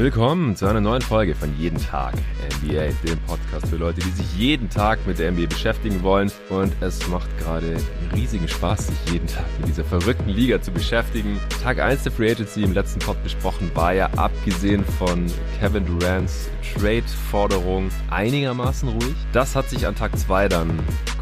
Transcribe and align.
Willkommen 0.00 0.56
zu 0.56 0.64
einer 0.64 0.80
neuen 0.80 1.02
Folge 1.02 1.34
von 1.34 1.54
Jeden 1.58 1.76
Tag 1.76 2.14
NBA, 2.62 2.88
dem 3.06 3.18
Podcast 3.26 3.68
für 3.68 3.76
Leute, 3.76 4.00
die 4.00 4.10
sich 4.12 4.34
jeden 4.34 4.70
Tag 4.70 4.98
mit 5.06 5.18
der 5.18 5.30
NBA 5.30 5.44
beschäftigen 5.44 6.02
wollen. 6.02 6.32
Und 6.48 6.72
es 6.80 7.06
macht 7.08 7.28
gerade 7.38 7.76
riesigen 8.14 8.48
Spaß, 8.48 8.86
sich 8.86 9.12
jeden 9.12 9.26
Tag 9.26 9.44
mit 9.58 9.68
dieser 9.68 9.84
verrückten 9.84 10.30
Liga 10.30 10.62
zu 10.62 10.70
beschäftigen. 10.70 11.38
Tag 11.62 11.80
1 11.80 12.04
der 12.04 12.12
Free 12.12 12.30
Agency 12.30 12.62
im 12.62 12.72
letzten 12.72 13.00
Pod 13.00 13.22
besprochen 13.22 13.70
war 13.74 13.92
ja 13.92 14.06
abgesehen 14.16 14.86
von 14.98 15.26
Kevin 15.60 15.84
Durant's 15.84 16.48
Trade-Forderung 16.74 17.90
einigermaßen 18.08 18.88
ruhig. 18.88 19.14
Das 19.34 19.54
hat 19.54 19.68
sich 19.68 19.86
an 19.86 19.96
Tag 19.96 20.18
2 20.18 20.48
dann 20.48 20.78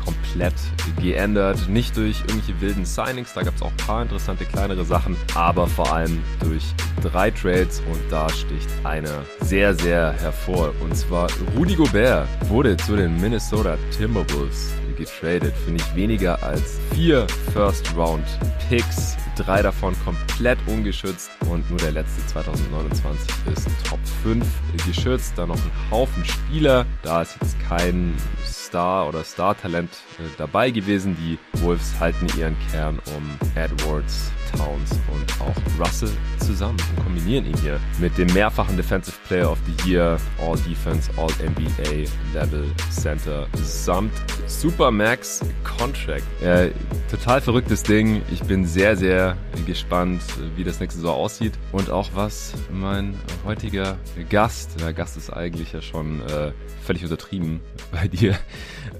komplett 0.08 0.54
geändert. 1.00 1.68
Nicht 1.68 1.96
durch 1.96 2.20
irgendwelche 2.20 2.60
wilden 2.60 2.84
Signings, 2.84 3.34
da 3.34 3.42
gab 3.42 3.54
es 3.54 3.62
auch 3.62 3.70
ein 3.70 3.76
paar 3.76 4.02
interessante 4.02 4.44
kleinere 4.44 4.84
Sachen, 4.84 5.16
aber 5.34 5.66
vor 5.66 5.92
allem 5.92 6.22
durch 6.40 6.64
drei 7.02 7.30
Trades 7.30 7.80
und 7.90 8.00
da 8.10 8.28
sticht 8.30 8.68
einer 8.84 9.22
sehr, 9.40 9.74
sehr 9.74 10.12
hervor. 10.12 10.72
Und 10.80 10.96
zwar 10.96 11.28
Rudy 11.56 11.74
Gobert 11.74 12.26
wurde 12.48 12.76
zu 12.76 12.96
den 12.96 13.20
Minnesota 13.20 13.76
Timberwolves 13.96 14.72
getradet 14.96 15.54
für 15.64 15.70
nicht 15.70 15.94
weniger 15.94 16.42
als 16.42 16.80
vier 16.92 17.26
First 17.52 17.94
Round 17.96 18.24
Picks. 18.68 19.16
Drei 19.38 19.62
davon 19.62 19.94
komplett 20.04 20.58
ungeschützt 20.66 21.30
und 21.48 21.70
nur 21.70 21.78
der 21.78 21.92
letzte 21.92 22.26
2029 22.26 23.28
ist 23.52 23.68
Top 23.88 24.00
5 24.24 24.44
geschützt. 24.84 25.34
Da 25.36 25.46
noch 25.46 25.54
ein 25.54 25.70
Haufen 25.92 26.24
Spieler. 26.24 26.84
Da 27.02 27.22
ist 27.22 27.36
jetzt 27.40 27.56
kein 27.60 28.14
Star 28.44 29.08
oder 29.08 29.22
Star-Talent 29.22 29.90
äh, 29.90 30.22
dabei 30.36 30.72
gewesen. 30.72 31.16
Die 31.16 31.38
Wolves 31.62 31.94
halten 32.00 32.26
ihren 32.36 32.56
Kern 32.70 32.98
um 33.16 33.38
Edwards, 33.54 34.32
Towns 34.56 34.90
und 35.12 35.40
auch 35.40 35.54
Russell 35.78 36.10
zusammen 36.40 36.78
und 36.96 37.04
kombinieren 37.04 37.46
ihn 37.46 37.56
hier 37.58 37.78
mit 37.98 38.16
dem 38.18 38.32
mehrfachen 38.32 38.76
Defensive 38.76 39.16
Player 39.26 39.50
of 39.50 39.58
the 39.66 39.90
Year, 39.90 40.18
All 40.40 40.56
Defense, 40.56 41.10
All 41.16 41.30
NBA 41.42 42.08
Level 42.34 42.64
Center 42.90 43.46
samt 43.62 44.12
Supermax 44.46 45.44
Contract. 45.62 46.24
Äh, 46.42 46.70
total 47.10 47.40
verrücktes 47.40 47.82
Ding. 47.82 48.22
Ich 48.32 48.42
bin 48.42 48.66
sehr, 48.66 48.96
sehr 48.96 49.27
gespannt, 49.66 50.22
wie 50.56 50.64
das 50.64 50.80
nächste 50.80 51.00
Saison 51.00 51.16
aussieht 51.16 51.52
und 51.72 51.90
auch 51.90 52.10
was 52.14 52.54
mein 52.70 53.14
heutiger 53.44 53.98
Gast, 54.28 54.80
der 54.80 54.92
Gast 54.92 55.16
ist 55.16 55.30
eigentlich 55.30 55.72
ja 55.72 55.82
schon 55.82 56.20
äh, 56.22 56.52
völlig 56.84 57.02
untertrieben 57.02 57.60
bei 57.92 58.08
dir, 58.08 58.38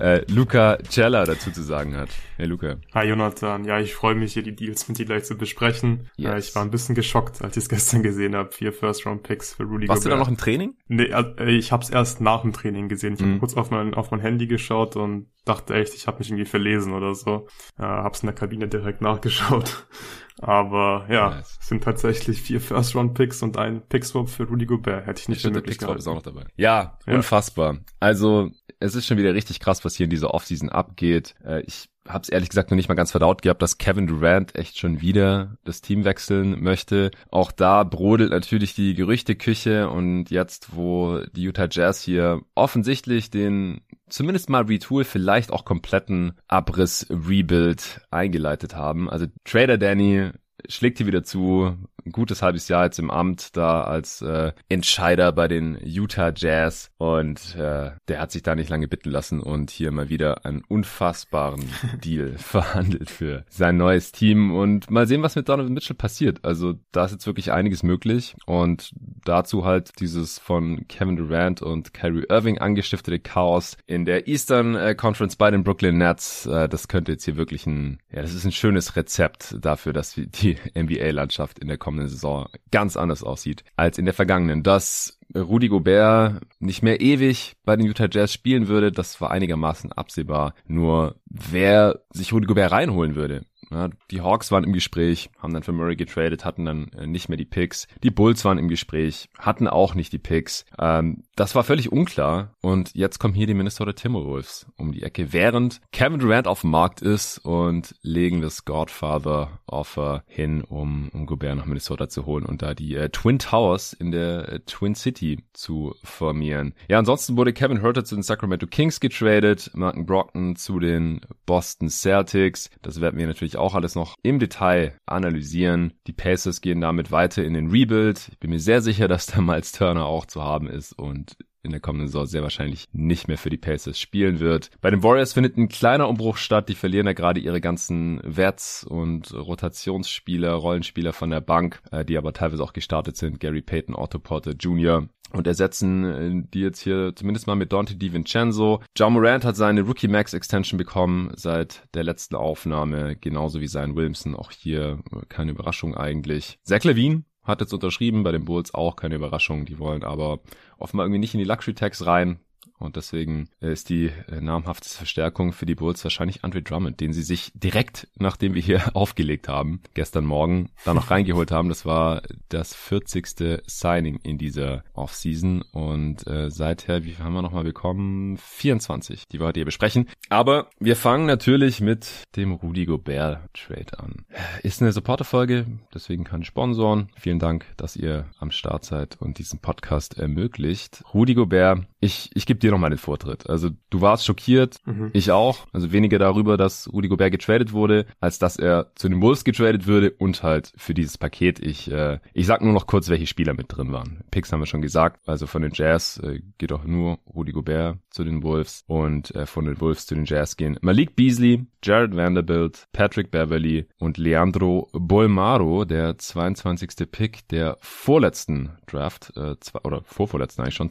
äh, 0.01 0.23
Luca 0.31 0.79
Cella 0.89 1.25
dazu 1.25 1.51
zu 1.51 1.63
sagen 1.63 1.97
hat. 1.97 2.11
Hey 2.39 2.47
Luca. 2.47 2.77
Hi 2.95 3.05
Jonathan. 3.05 3.65
Ja, 3.65 3.81
ich 3.81 3.97
freue 3.97 4.15
mich 4.15 4.35
hier 4.35 4.45
die 4.45 4.55
Deals 4.55 4.87
mit 4.87 4.97
dir 4.97 5.07
gleich 5.07 5.25
zu 5.25 5.37
besprechen. 5.37 6.09
Yes. 6.17 6.33
Äh, 6.33 6.39
ich 6.39 6.55
war 6.55 6.63
ein 6.63 6.71
bisschen 6.71 6.95
geschockt, 6.95 7.43
als 7.43 7.57
ich 7.57 7.65
es 7.65 7.69
gestern 7.69 8.05
gesehen 8.05 8.37
habe. 8.37 8.53
Vier 8.53 8.73
First-Round-Picks 8.73 9.55
für 9.55 9.65
Rudy 9.65 9.89
Warst 9.89 10.05
Gobert. 10.05 10.05
du 10.05 10.11
da 10.11 10.17
noch 10.23 10.29
im 10.29 10.37
Training? 10.37 10.77
Nee, 10.87 11.07
äh, 11.07 11.51
ich 11.51 11.73
habe 11.73 11.83
es 11.83 11.91
erst 11.91 12.21
nach 12.21 12.43
dem 12.43 12.53
Training 12.53 12.89
gesehen. 12.89 13.15
Ich 13.15 13.21
mhm. 13.23 13.31
habe 13.31 13.39
kurz 13.41 13.55
auf 13.55 13.73
mein, 13.73 13.93
auf 13.93 14.13
mein 14.13 14.21
Handy 14.21 14.47
geschaut 14.47 14.95
und 14.95 15.27
dachte 15.47 15.75
echt, 15.75 15.95
ich 15.95 16.07
habe 16.07 16.21
mich 16.21 16.29
irgendwie 16.29 16.45
verlesen 16.45 16.93
oder 16.93 17.17
so. 17.17 17.49
Äh, 17.77 17.83
hab's 17.83 18.23
in 18.23 18.29
der 18.29 18.37
Kabine 18.37 18.69
direkt 18.69 19.01
nachgeschaut. 19.01 19.89
Aber 20.41 21.07
ja, 21.11 21.31
nice. 21.31 21.59
sind 21.61 21.83
tatsächlich 21.83 22.41
vier 22.41 22.61
First-Round-Picks 22.61 23.43
und 23.43 23.57
ein 23.57 23.83
Pick-Swap 23.89 24.29
für 24.29 24.45
Rudy 24.45 24.67
Gobert. 24.67 25.09
Hätte 25.09 25.23
ich 25.23 25.29
nicht 25.29 25.43
für 25.43 25.51
möglich 25.51 25.79
gehalten. 25.79 25.99
ist 25.99 26.07
auch 26.07 26.15
noch 26.15 26.23
dabei. 26.23 26.45
Ja, 26.57 26.99
ja, 27.05 27.15
unfassbar. 27.15 27.79
Also, 27.99 28.53
es 28.79 28.95
ist 28.95 29.07
schon 29.07 29.19
wieder 29.19 29.35
richtig 29.35 29.59
krass, 29.59 29.85
was 29.85 29.97
hier 29.97 30.05
in 30.05 30.11
dieser 30.11 30.33
Offseason 30.35 30.69
abgeht. 30.69 31.35
Äh, 31.45 31.63
ich 31.63 31.89
habe 32.09 32.23
es 32.23 32.29
ehrlich 32.29 32.49
gesagt 32.49 32.71
noch 32.71 32.77
nicht 32.77 32.89
mal 32.89 32.95
ganz 32.95 33.11
verdaut 33.11 33.43
gehabt, 33.43 33.63
dass 33.63 33.79
Kevin 33.79 34.07
Durant 34.07 34.57
echt 34.57 34.79
schon 34.79 35.01
wieder 35.01 35.57
das 35.65 35.81
Team 35.81 36.05
wechseln 36.05 36.63
möchte. 36.63 37.11
Auch 37.31 37.53
da 37.53 37.85
brodelt 37.85 38.31
natürlich 38.31 38.75
die 38.75 38.95
Gerüchteküche 38.95 39.89
und 39.91 40.31
jetzt, 40.31 40.75
wo 40.75 41.21
die 41.33 41.43
Utah 41.43 41.69
Jazz 41.71 42.03
hier 42.03 42.41
offensichtlich 42.55 43.31
den 43.31 43.83
zumindest 44.09 44.49
mal 44.49 44.63
Retool, 44.63 45.05
vielleicht 45.05 45.53
auch 45.53 45.65
kompletten 45.65 46.33
Abriss 46.47 47.07
Rebuild 47.11 48.01
eingeleitet 48.11 48.75
haben. 48.75 49.11
Also 49.11 49.27
Trader 49.45 49.79
Danny 49.79 50.31
schlägt 50.69 50.99
hier 50.99 51.07
wieder 51.07 51.23
zu, 51.23 51.77
ein 52.09 52.13
gutes 52.13 52.43
halbes 52.43 52.69
Jahr 52.69 52.85
jetzt 52.85 52.99
im 52.99 53.11
Amt 53.11 53.57
da 53.57 53.83
als 53.83 54.23
äh, 54.23 54.53
Entscheider 54.69 55.33
bei 55.33 55.47
den 55.47 55.79
Utah 55.85 56.33
Jazz 56.35 56.91
und 56.99 57.55
äh, 57.55 57.93
der 58.09 58.21
hat 58.21 58.33
sich 58.33 58.43
da 58.43 58.55
nicht 58.55 58.71
lange 58.71 58.89
bitten 58.89 59.11
lassen 59.11 59.41
und 59.41 59.71
hier 59.71 59.93
mal 59.93 60.09
wieder 60.09 60.45
einen 60.45 60.63
unfassbaren 60.67 61.65
Deal 62.05 62.37
verhandelt 62.39 63.11
für 63.11 63.45
sein 63.49 63.77
neues 63.77 64.13
Team 64.13 64.55
und 64.55 64.91
mal 64.91 65.07
sehen, 65.07 65.23
was 65.23 65.37
mit 65.37 65.49
Donovan 65.49 65.73
Mitchell 65.73 65.97
passiert. 65.97 66.45
Also 66.45 66.75
da 66.93 67.05
ist 67.05 67.13
jetzt 67.13 67.27
wirklich 67.27 67.53
einiges 67.53 67.83
möglich 67.83 68.35
und 68.47 68.93
dazu 69.25 69.65
halt 69.65 70.01
dieses 70.01 70.39
von 70.39 70.87
Kevin 70.89 71.17
Durant 71.17 71.63
und 71.63 71.93
Kyrie 71.93 72.27
Irving 72.29 72.59
angestiftete 72.59 73.19
Chaos 73.19 73.77
in 73.87 74.05
der 74.05 74.29
Eastern 74.29 74.75
äh, 74.75 74.95
Conference 74.95 75.37
bei 75.37 75.51
den 75.51 75.63
Brooklyn 75.63 75.99
Nets. 75.99 76.47
Äh, 76.47 76.69
das 76.69 76.89
könnte 76.89 77.13
jetzt 77.13 77.25
hier 77.25 77.37
wirklich 77.37 77.67
ein, 77.67 77.99
ja, 78.11 78.23
das 78.23 78.35
ist 78.35 78.45
ein 78.45 78.53
schönes 78.53 78.97
Rezept 78.97 79.57
dafür, 79.61 79.93
dass 79.93 80.15
die 80.15 80.48
NBA-Landschaft 80.75 81.59
in 81.59 81.69
der 81.69 81.79
kommenden 81.79 82.09
Saison 82.09 82.49
ganz 82.71 82.97
anders 82.97 83.23
aussieht 83.23 83.65
als 83.77 83.99
in 83.99 84.05
der 84.05 84.15
vergangenen. 84.15 84.63
Dass 84.63 85.19
Rudy 85.35 85.69
Gobert 85.69 86.43
nicht 86.59 86.83
mehr 86.83 87.01
ewig 87.01 87.57
bei 87.65 87.77
den 87.77 87.87
Utah 87.87 88.09
Jazz 88.11 88.33
spielen 88.33 88.69
würde, 88.69 88.93
das 88.93 89.21
war 89.21 89.31
einigermaßen 89.31 89.93
absehbar. 89.93 90.55
Nur 90.67 91.17
wer 91.27 92.01
sich 92.11 92.33
Rudy 92.33 92.47
Gobert 92.47 92.73
reinholen 92.73 93.15
würde, 93.15 93.45
ja, 93.71 93.89
die 94.11 94.21
Hawks 94.21 94.51
waren 94.51 94.65
im 94.65 94.73
Gespräch, 94.73 95.31
haben 95.39 95.53
dann 95.53 95.63
für 95.63 95.73
Murray 95.73 95.97
getradet, 95.97 96.45
hatten 96.45 96.65
dann 96.65 96.89
äh, 96.93 97.07
nicht 97.07 97.29
mehr 97.29 97.39
die 97.39 97.45
Picks. 97.45 97.87
Die 98.03 98.11
Bulls 98.11 98.45
waren 98.45 98.59
im 98.59 98.69
Gespräch, 98.69 99.29
hatten 99.39 99.69
auch 99.69 99.95
nicht 99.95 100.13
die 100.13 100.19
Picks. 100.19 100.65
Ähm, 100.79 101.25
das 101.37 101.55
war 101.55 101.65
völlig 101.65 101.93
unklar. 101.93 102.55
Und 102.61 102.95
jetzt 102.95 103.19
kommen 103.19 103.35
hier 103.35 103.47
die 103.47 103.55
Minnesota 103.55 103.93
Timberwolves 103.93 104.67
um 104.77 104.93
die 104.93 105.03
Ecke, 105.03 105.33
während 105.33 105.81
Kevin 105.93 106.19
Durant 106.19 106.47
auf 106.47 106.63
dem 106.63 106.71
Markt 106.71 107.03
ist 107.03 107.39
und 107.39 107.95
legen 108.03 108.41
das 108.41 108.65
Godfather-Offer 108.65 110.25
hin, 110.27 110.63
um, 110.63 111.11
um 111.13 111.27
Gobert 111.27 111.57
nach 111.57 111.67
Minnesota 111.67 112.09
zu 112.09 112.27
holen 112.27 112.47
und 112.47 112.63
da 112.63 112.75
die 112.75 112.95
äh, 112.95 113.09
Twin 113.11 113.39
Towers 113.39 113.93
in 113.93 114.11
der 114.11 114.49
äh, 114.49 114.61
Twin 114.61 114.95
City 114.95 115.45
zu 115.53 115.95
formieren. 116.03 116.75
Ja, 116.89 116.99
ansonsten 116.99 117.37
wurde 117.37 117.53
Kevin 117.53 117.81
Herter 117.81 118.05
zu 118.05 118.15
den 118.15 118.23
Sacramento 118.23 118.67
Kings 118.67 119.01
getradet, 119.01 119.71
Martin 119.75 120.07
Brockton 120.07 120.57
zu 120.57 120.79
den 120.79 121.21
Boston 121.47 121.89
Celtics. 121.89 122.71
Das 122.83 123.01
werden 123.01 123.19
wir 123.19 123.27
natürlich 123.27 123.58
auch 123.59 123.75
alles 123.75 123.95
noch 123.95 124.15
im 124.23 124.39
Detail 124.39 124.97
analysieren. 125.07 125.93
Die 126.07 126.13
Pacers 126.13 126.61
gehen 126.61 126.81
damit 126.81 127.11
weiter 127.11 127.45
in 127.45 127.55
den 127.55 127.71
Rebuild. 127.71 128.29
Ich 128.31 128.39
bin 128.39 128.51
mir 128.51 128.61
sehr 128.61 128.81
sicher, 128.81 129.09
dass 129.09 129.27
da 129.27 129.41
Miles 129.41 129.73
Turner 129.73 130.07
auch 130.07 130.27
zu 130.27 130.43
haben 130.43 130.69
ist 130.69 130.93
und 130.93 131.37
in 131.63 131.71
der 131.71 131.81
kommenden 131.81 132.09
Saison 132.09 132.27
sehr 132.27 132.43
wahrscheinlich 132.43 132.87
nicht 132.93 133.29
mehr 133.29 133.39
für 133.39 133.51
die 133.51 133.57
Pacers 133.57 133.99
spielen 133.99 134.41
wird. 134.41 134.71
Bei 134.81 134.91
den 134.91 135.03
Warriors 135.03 135.33
findet 135.33 135.57
ein 135.57 135.69
kleiner 135.69 136.09
Umbruch 136.09 136.37
statt. 136.37 136.69
Die 136.69 136.75
verlieren 136.75 137.07
ja 137.07 137.13
gerade 137.13 137.41
ihre 137.41 137.61
ganzen 137.61 138.21
Werts- 138.25 138.85
und 138.85 139.33
Rotationsspieler, 139.33 140.53
Rollenspieler 140.53 141.13
von 141.13 141.31
der 141.31 141.41
Bank, 141.41 141.81
äh, 141.91 142.05
die 142.05 142.19
aber 142.19 142.33
teilweise 142.33 142.63
auch 142.63 142.73
gestartet 142.73 143.17
sind. 143.17 143.41
Gary 143.41 143.63
Payton, 143.63 143.95
Otto 143.95 144.19
Porter 144.19 144.53
Jr 144.53 145.09
und 145.33 145.47
ersetzen 145.47 146.05
äh, 146.05 146.49
die 146.53 146.61
jetzt 146.61 146.81
hier 146.81 147.15
zumindest 147.15 147.47
mal 147.47 147.55
mit 147.55 147.73
Dante 147.73 147.97
DiVincenzo. 147.97 148.83
John 148.97 149.13
Morant 149.13 149.45
hat 149.45 149.57
seine 149.57 149.83
Rookie 149.83 150.09
Max 150.09 150.33
Extension 150.33 150.79
bekommen 150.79 151.33
seit 151.37 151.83
der 151.95 152.05
letzten 152.05 152.37
Aufnahme, 152.37 153.17
genauso 153.17 153.61
wie 153.61 153.69
sein 153.69 153.97
Williamson. 153.97 154.35
Auch 154.35 154.51
hier 154.51 155.01
äh, 155.13 155.27
keine 155.29 155.53
Überraschung 155.53 155.95
eigentlich. 155.95 156.59
Zach 156.65 156.85
Levine 156.85 157.25
hat 157.49 157.61
jetzt 157.61 157.73
unterschrieben, 157.73 158.23
bei 158.23 158.33
den 158.33 158.45
Bulls 158.45 158.75
auch 158.75 158.97
keine 158.97 159.17
Überraschung. 159.17 159.65
Die 159.65 159.79
wollen 159.79 160.05
aber 160.05 160.41
offenbar 160.79 161.07
irgendwie 161.07 161.21
nicht 161.21 161.35
in 161.35 161.39
die 161.39 161.45
Luxury 161.45 161.75
Tax 161.75 162.07
rein. 162.07 162.39
Und 162.79 162.97
deswegen 162.97 163.49
ist 163.61 163.89
die 163.89 164.11
äh, 164.29 164.41
namhafteste 164.41 164.99
Verstärkung 164.99 165.53
für 165.53 165.67
die 165.67 165.75
Bulls 165.75 166.03
wahrscheinlich 166.05 166.45
Andre 166.45 166.63
Drummond, 166.63 167.01
den 167.01 167.13
sie 167.13 167.23
sich 167.23 167.51
direkt, 167.55 168.09
nachdem 168.17 168.55
wir 168.55 168.63
hier 168.63 168.83
aufgelegt 168.95 169.49
haben, 169.49 169.81
gestern 169.95 170.25
Morgen 170.25 170.71
da 170.85 170.95
noch 170.95 171.11
reingeholt 171.11 171.51
haben. 171.51 171.69
Das 171.69 171.85
war 171.85 172.23
das 172.49 172.75
40. 172.75 173.63
Signing 173.67 174.21
in 174.23 174.39
dieser 174.39 174.85
Offseason. 174.93 175.63
Und 175.73 176.27
äh, 176.27 176.51
seither, 176.51 177.05
wie 177.05 177.13
viel 177.13 177.25
haben 177.25 177.35
wir 177.35 177.43
nochmal 177.43 177.65
bekommen? 177.65 178.37
24, 178.39 179.29
die 179.29 179.41
wir 179.41 179.47
heute 179.47 179.61
hier 179.61 179.65
besprechen. 179.65 180.09
Aber 180.29 180.71
wir 180.79 180.97
fangen 180.97 181.27
natürlich 181.27 181.81
mit 181.81 182.25
dem 182.37 182.53
Rudy 182.53 182.87
Gobert 182.87 183.41
Trade 183.55 183.99
an. 183.99 184.25
Ist 184.63 184.83
eine 184.83 184.93
Supporter-Folge, 184.93 185.67
deswegen 185.95 186.25
keine 186.25 186.45
Sponsoren. 186.45 187.11
Vielen 187.17 187.39
Dank, 187.39 187.67
dass 187.77 187.97
ihr 187.97 188.27
am 188.39 188.51
Start 188.51 188.85
seid 188.85 189.21
und 189.21 189.39
diesen 189.39 189.59
Podcast 189.59 190.19
ermöglicht. 190.19 191.03
Rudy 191.13 191.35
Gobert 191.35 191.87
ich, 192.01 192.31
ich 192.35 192.47
gebe 192.47 192.61
dir 192.61 192.71
noch 192.71 192.79
mal 192.79 192.91
den 192.91 192.99
Vortritt. 192.99 193.49
Also 193.49 193.71
du 193.91 194.01
warst 194.01 194.25
schockiert, 194.25 194.77
mhm. 194.87 195.11
ich 195.13 195.33
auch. 195.33 195.67
Also 195.73 195.93
weniger 195.93 196.19
darüber, 196.19 196.57
dass 196.57 196.93
Rudy 196.93 197.09
Gobert 197.09 197.33
getradet 197.33 197.73
wurde, 197.73 198.07
als 198.21 198.39
dass 198.39 198.57
er 198.57 198.93
zu 198.95 199.09
den 199.09 199.21
Wolves 199.21 199.45
getradet 199.45 199.87
würde 199.87 200.11
und 200.11 200.43
halt 200.43 200.73
für 200.77 200.95
dieses 200.95 201.19
Paket. 201.19 201.59
Ich, 201.59 201.91
äh, 201.91 202.19
ich 202.33 202.47
sag 202.47 202.63
nur 202.63 202.73
noch 202.73 202.87
kurz, 202.87 203.09
welche 203.09 203.27
Spieler 203.27 203.55
mit 203.55 203.67
drin 203.69 203.93
waren. 203.93 204.23
Picks 204.31 204.53
haben 204.53 204.61
wir 204.61 204.67
schon 204.67 204.83
gesagt. 204.83 205.21
Also 205.27 205.47
von 205.47 205.63
den 205.63 205.73
Jazz 205.75 206.21
äh, 206.23 206.41
geht 206.59 206.73
auch 206.73 206.85
nur 206.85 207.19
Rudy 207.35 207.53
Gobert 207.53 207.99
zu 208.11 208.25
den 208.25 208.43
Wolves 208.43 208.85
und 208.87 209.35
äh, 209.35 209.47
von 209.47 209.65
den 209.65 209.81
Wolves 209.81 210.07
zu 210.07 210.15
den 210.15 210.25
Jazz 210.25 210.57
gehen 210.57 210.79
Malik 210.81 211.17
Beasley, 211.17 211.67
Jared 211.83 212.17
Vanderbilt, 212.17 212.87
Patrick 212.93 213.31
Beverly 213.31 213.87
und 213.99 214.19
Leandro 214.19 214.89
Bolmaro, 214.93 215.85
der 215.85 216.19
22. 216.19 217.11
Pick 217.11 217.49
der 217.49 217.77
vorletzten 217.81 218.71
Draft, 218.87 219.33
äh, 219.37 219.55
oder 219.85 220.03
vorvorletzten 220.05 220.63
eigentlich 220.63 220.75
schon 220.75 220.91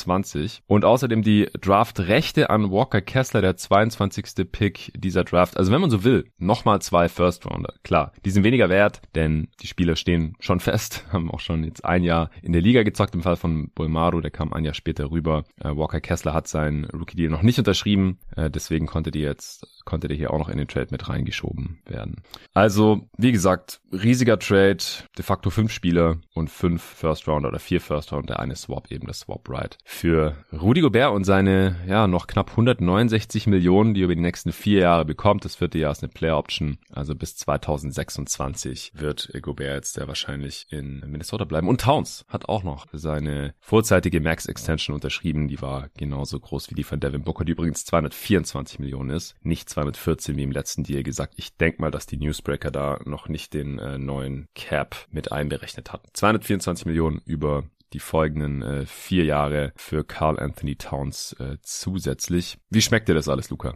2020. 0.00 0.62
Und 0.66 0.84
außerdem 0.84 1.22
die 1.22 1.48
Draft-Rechte 1.60 2.50
an 2.50 2.70
Walker 2.70 3.00
Kessler, 3.00 3.40
der 3.40 3.56
22. 3.56 4.50
Pick 4.50 4.92
dieser 4.96 5.24
Draft. 5.24 5.56
Also 5.56 5.72
wenn 5.72 5.80
man 5.80 5.90
so 5.90 6.04
will, 6.04 6.30
nochmal 6.38 6.80
zwei 6.82 7.08
First-Rounder. 7.08 7.74
Klar, 7.82 8.12
die 8.24 8.30
sind 8.30 8.44
weniger 8.44 8.68
wert, 8.68 9.02
denn 9.14 9.48
die 9.60 9.66
Spieler 9.66 9.96
stehen 9.96 10.34
schon 10.40 10.60
fest, 10.60 11.04
haben 11.12 11.30
auch 11.30 11.40
schon 11.40 11.64
jetzt 11.64 11.84
ein 11.84 12.02
Jahr 12.02 12.30
in 12.42 12.52
der 12.52 12.62
Liga 12.62 12.82
gezockt 12.82 13.14
im 13.14 13.22
Fall 13.22 13.36
von 13.36 13.70
Bolmaro, 13.74 14.20
der 14.20 14.30
kam 14.30 14.52
ein 14.52 14.64
Jahr 14.64 14.74
später 14.74 15.10
rüber. 15.10 15.44
Äh, 15.60 15.76
Walker 15.76 16.00
Kessler 16.00 16.34
hat 16.34 16.48
seinen 16.48 16.84
Rookie-Deal 16.86 17.30
noch 17.30 17.42
nicht 17.42 17.58
unterschrieben, 17.58 18.18
äh, 18.36 18.50
deswegen 18.50 18.86
konnte 18.86 19.10
die 19.10 19.20
jetzt 19.20 19.66
konnte 19.84 20.08
der 20.08 20.16
hier 20.16 20.32
auch 20.32 20.38
noch 20.38 20.48
in 20.48 20.58
den 20.58 20.68
Trade 20.68 20.88
mit 20.90 21.08
reingeschoben 21.08 21.80
werden. 21.84 22.22
Also, 22.54 23.08
wie 23.16 23.32
gesagt, 23.32 23.80
riesiger 23.92 24.38
Trade, 24.38 24.78
de 25.18 25.24
facto 25.24 25.50
fünf 25.50 25.72
Spieler 25.72 26.18
und 26.34 26.48
fünf 26.48 26.82
First 26.82 27.26
Round 27.26 27.44
oder 27.44 27.58
vier 27.58 27.80
First 27.80 28.12
Round, 28.12 28.28
der 28.28 28.40
eine 28.40 28.56
Swap 28.56 28.90
eben, 28.92 29.06
das 29.06 29.20
Swap 29.20 29.48
Right. 29.48 29.78
Für 29.92 30.36
Rudy 30.52 30.80
Gobert 30.80 31.12
und 31.12 31.24
seine, 31.24 31.76
ja, 31.86 32.06
noch 32.06 32.26
knapp 32.28 32.50
169 32.52 33.48
Millionen, 33.48 33.92
die 33.92 34.00
er 34.00 34.04
über 34.04 34.14
die 34.14 34.22
nächsten 34.22 34.52
vier 34.52 34.80
Jahre 34.80 35.04
bekommt. 35.04 35.44
Das 35.44 35.56
vierte 35.56 35.78
Jahr 35.78 35.90
ist 35.90 36.02
eine 36.02 36.10
Player 36.12 36.38
Option. 36.38 36.78
Also 36.90 37.14
bis 37.14 37.36
2026 37.36 38.92
wird 38.94 39.30
Gobert 39.42 39.74
jetzt 39.74 39.94
sehr 39.94 40.08
wahrscheinlich 40.08 40.68
in 40.70 41.00
Minnesota 41.00 41.44
bleiben. 41.44 41.68
Und 41.68 41.82
Towns 41.82 42.24
hat 42.28 42.48
auch 42.48 42.62
noch 42.62 42.86
seine 42.92 43.52
vorzeitige 43.58 44.20
Max 44.20 44.46
Extension 44.46 44.94
unterschrieben. 44.94 45.48
Die 45.48 45.60
war 45.60 45.90
genauso 45.98 46.38
groß 46.38 46.70
wie 46.70 46.76
die 46.76 46.84
von 46.84 47.00
Devin 47.00 47.24
Booker, 47.24 47.44
die 47.44 47.52
übrigens 47.52 47.84
224 47.84 48.78
Millionen 48.78 49.10
ist. 49.10 49.34
Nicht 49.42 49.68
214 49.68 50.36
wie 50.36 50.44
im 50.44 50.52
letzten 50.52 50.84
Deal 50.84 51.02
gesagt. 51.02 51.34
Ich 51.36 51.56
denke 51.56 51.82
mal, 51.82 51.90
dass 51.90 52.06
die 52.06 52.16
Newsbreaker 52.16 52.70
da 52.70 53.00
noch 53.04 53.28
nicht 53.28 53.52
den 53.52 53.78
äh, 53.80 53.98
neuen 53.98 54.48
Cap 54.54 54.96
mit 55.10 55.30
einberechnet 55.32 55.92
hatten. 55.92 56.08
224 56.14 56.86
Millionen 56.86 57.20
über 57.26 57.64
die 57.92 57.98
folgenden 57.98 58.62
äh, 58.62 58.86
vier 58.86 59.24
Jahre 59.24 59.72
für 59.76 60.04
Carl 60.04 60.38
Anthony 60.38 60.76
Towns 60.76 61.34
äh, 61.38 61.56
zusätzlich. 61.62 62.58
Wie 62.70 62.82
schmeckt 62.82 63.08
dir 63.08 63.14
das 63.14 63.28
alles, 63.28 63.50
Luca? 63.50 63.74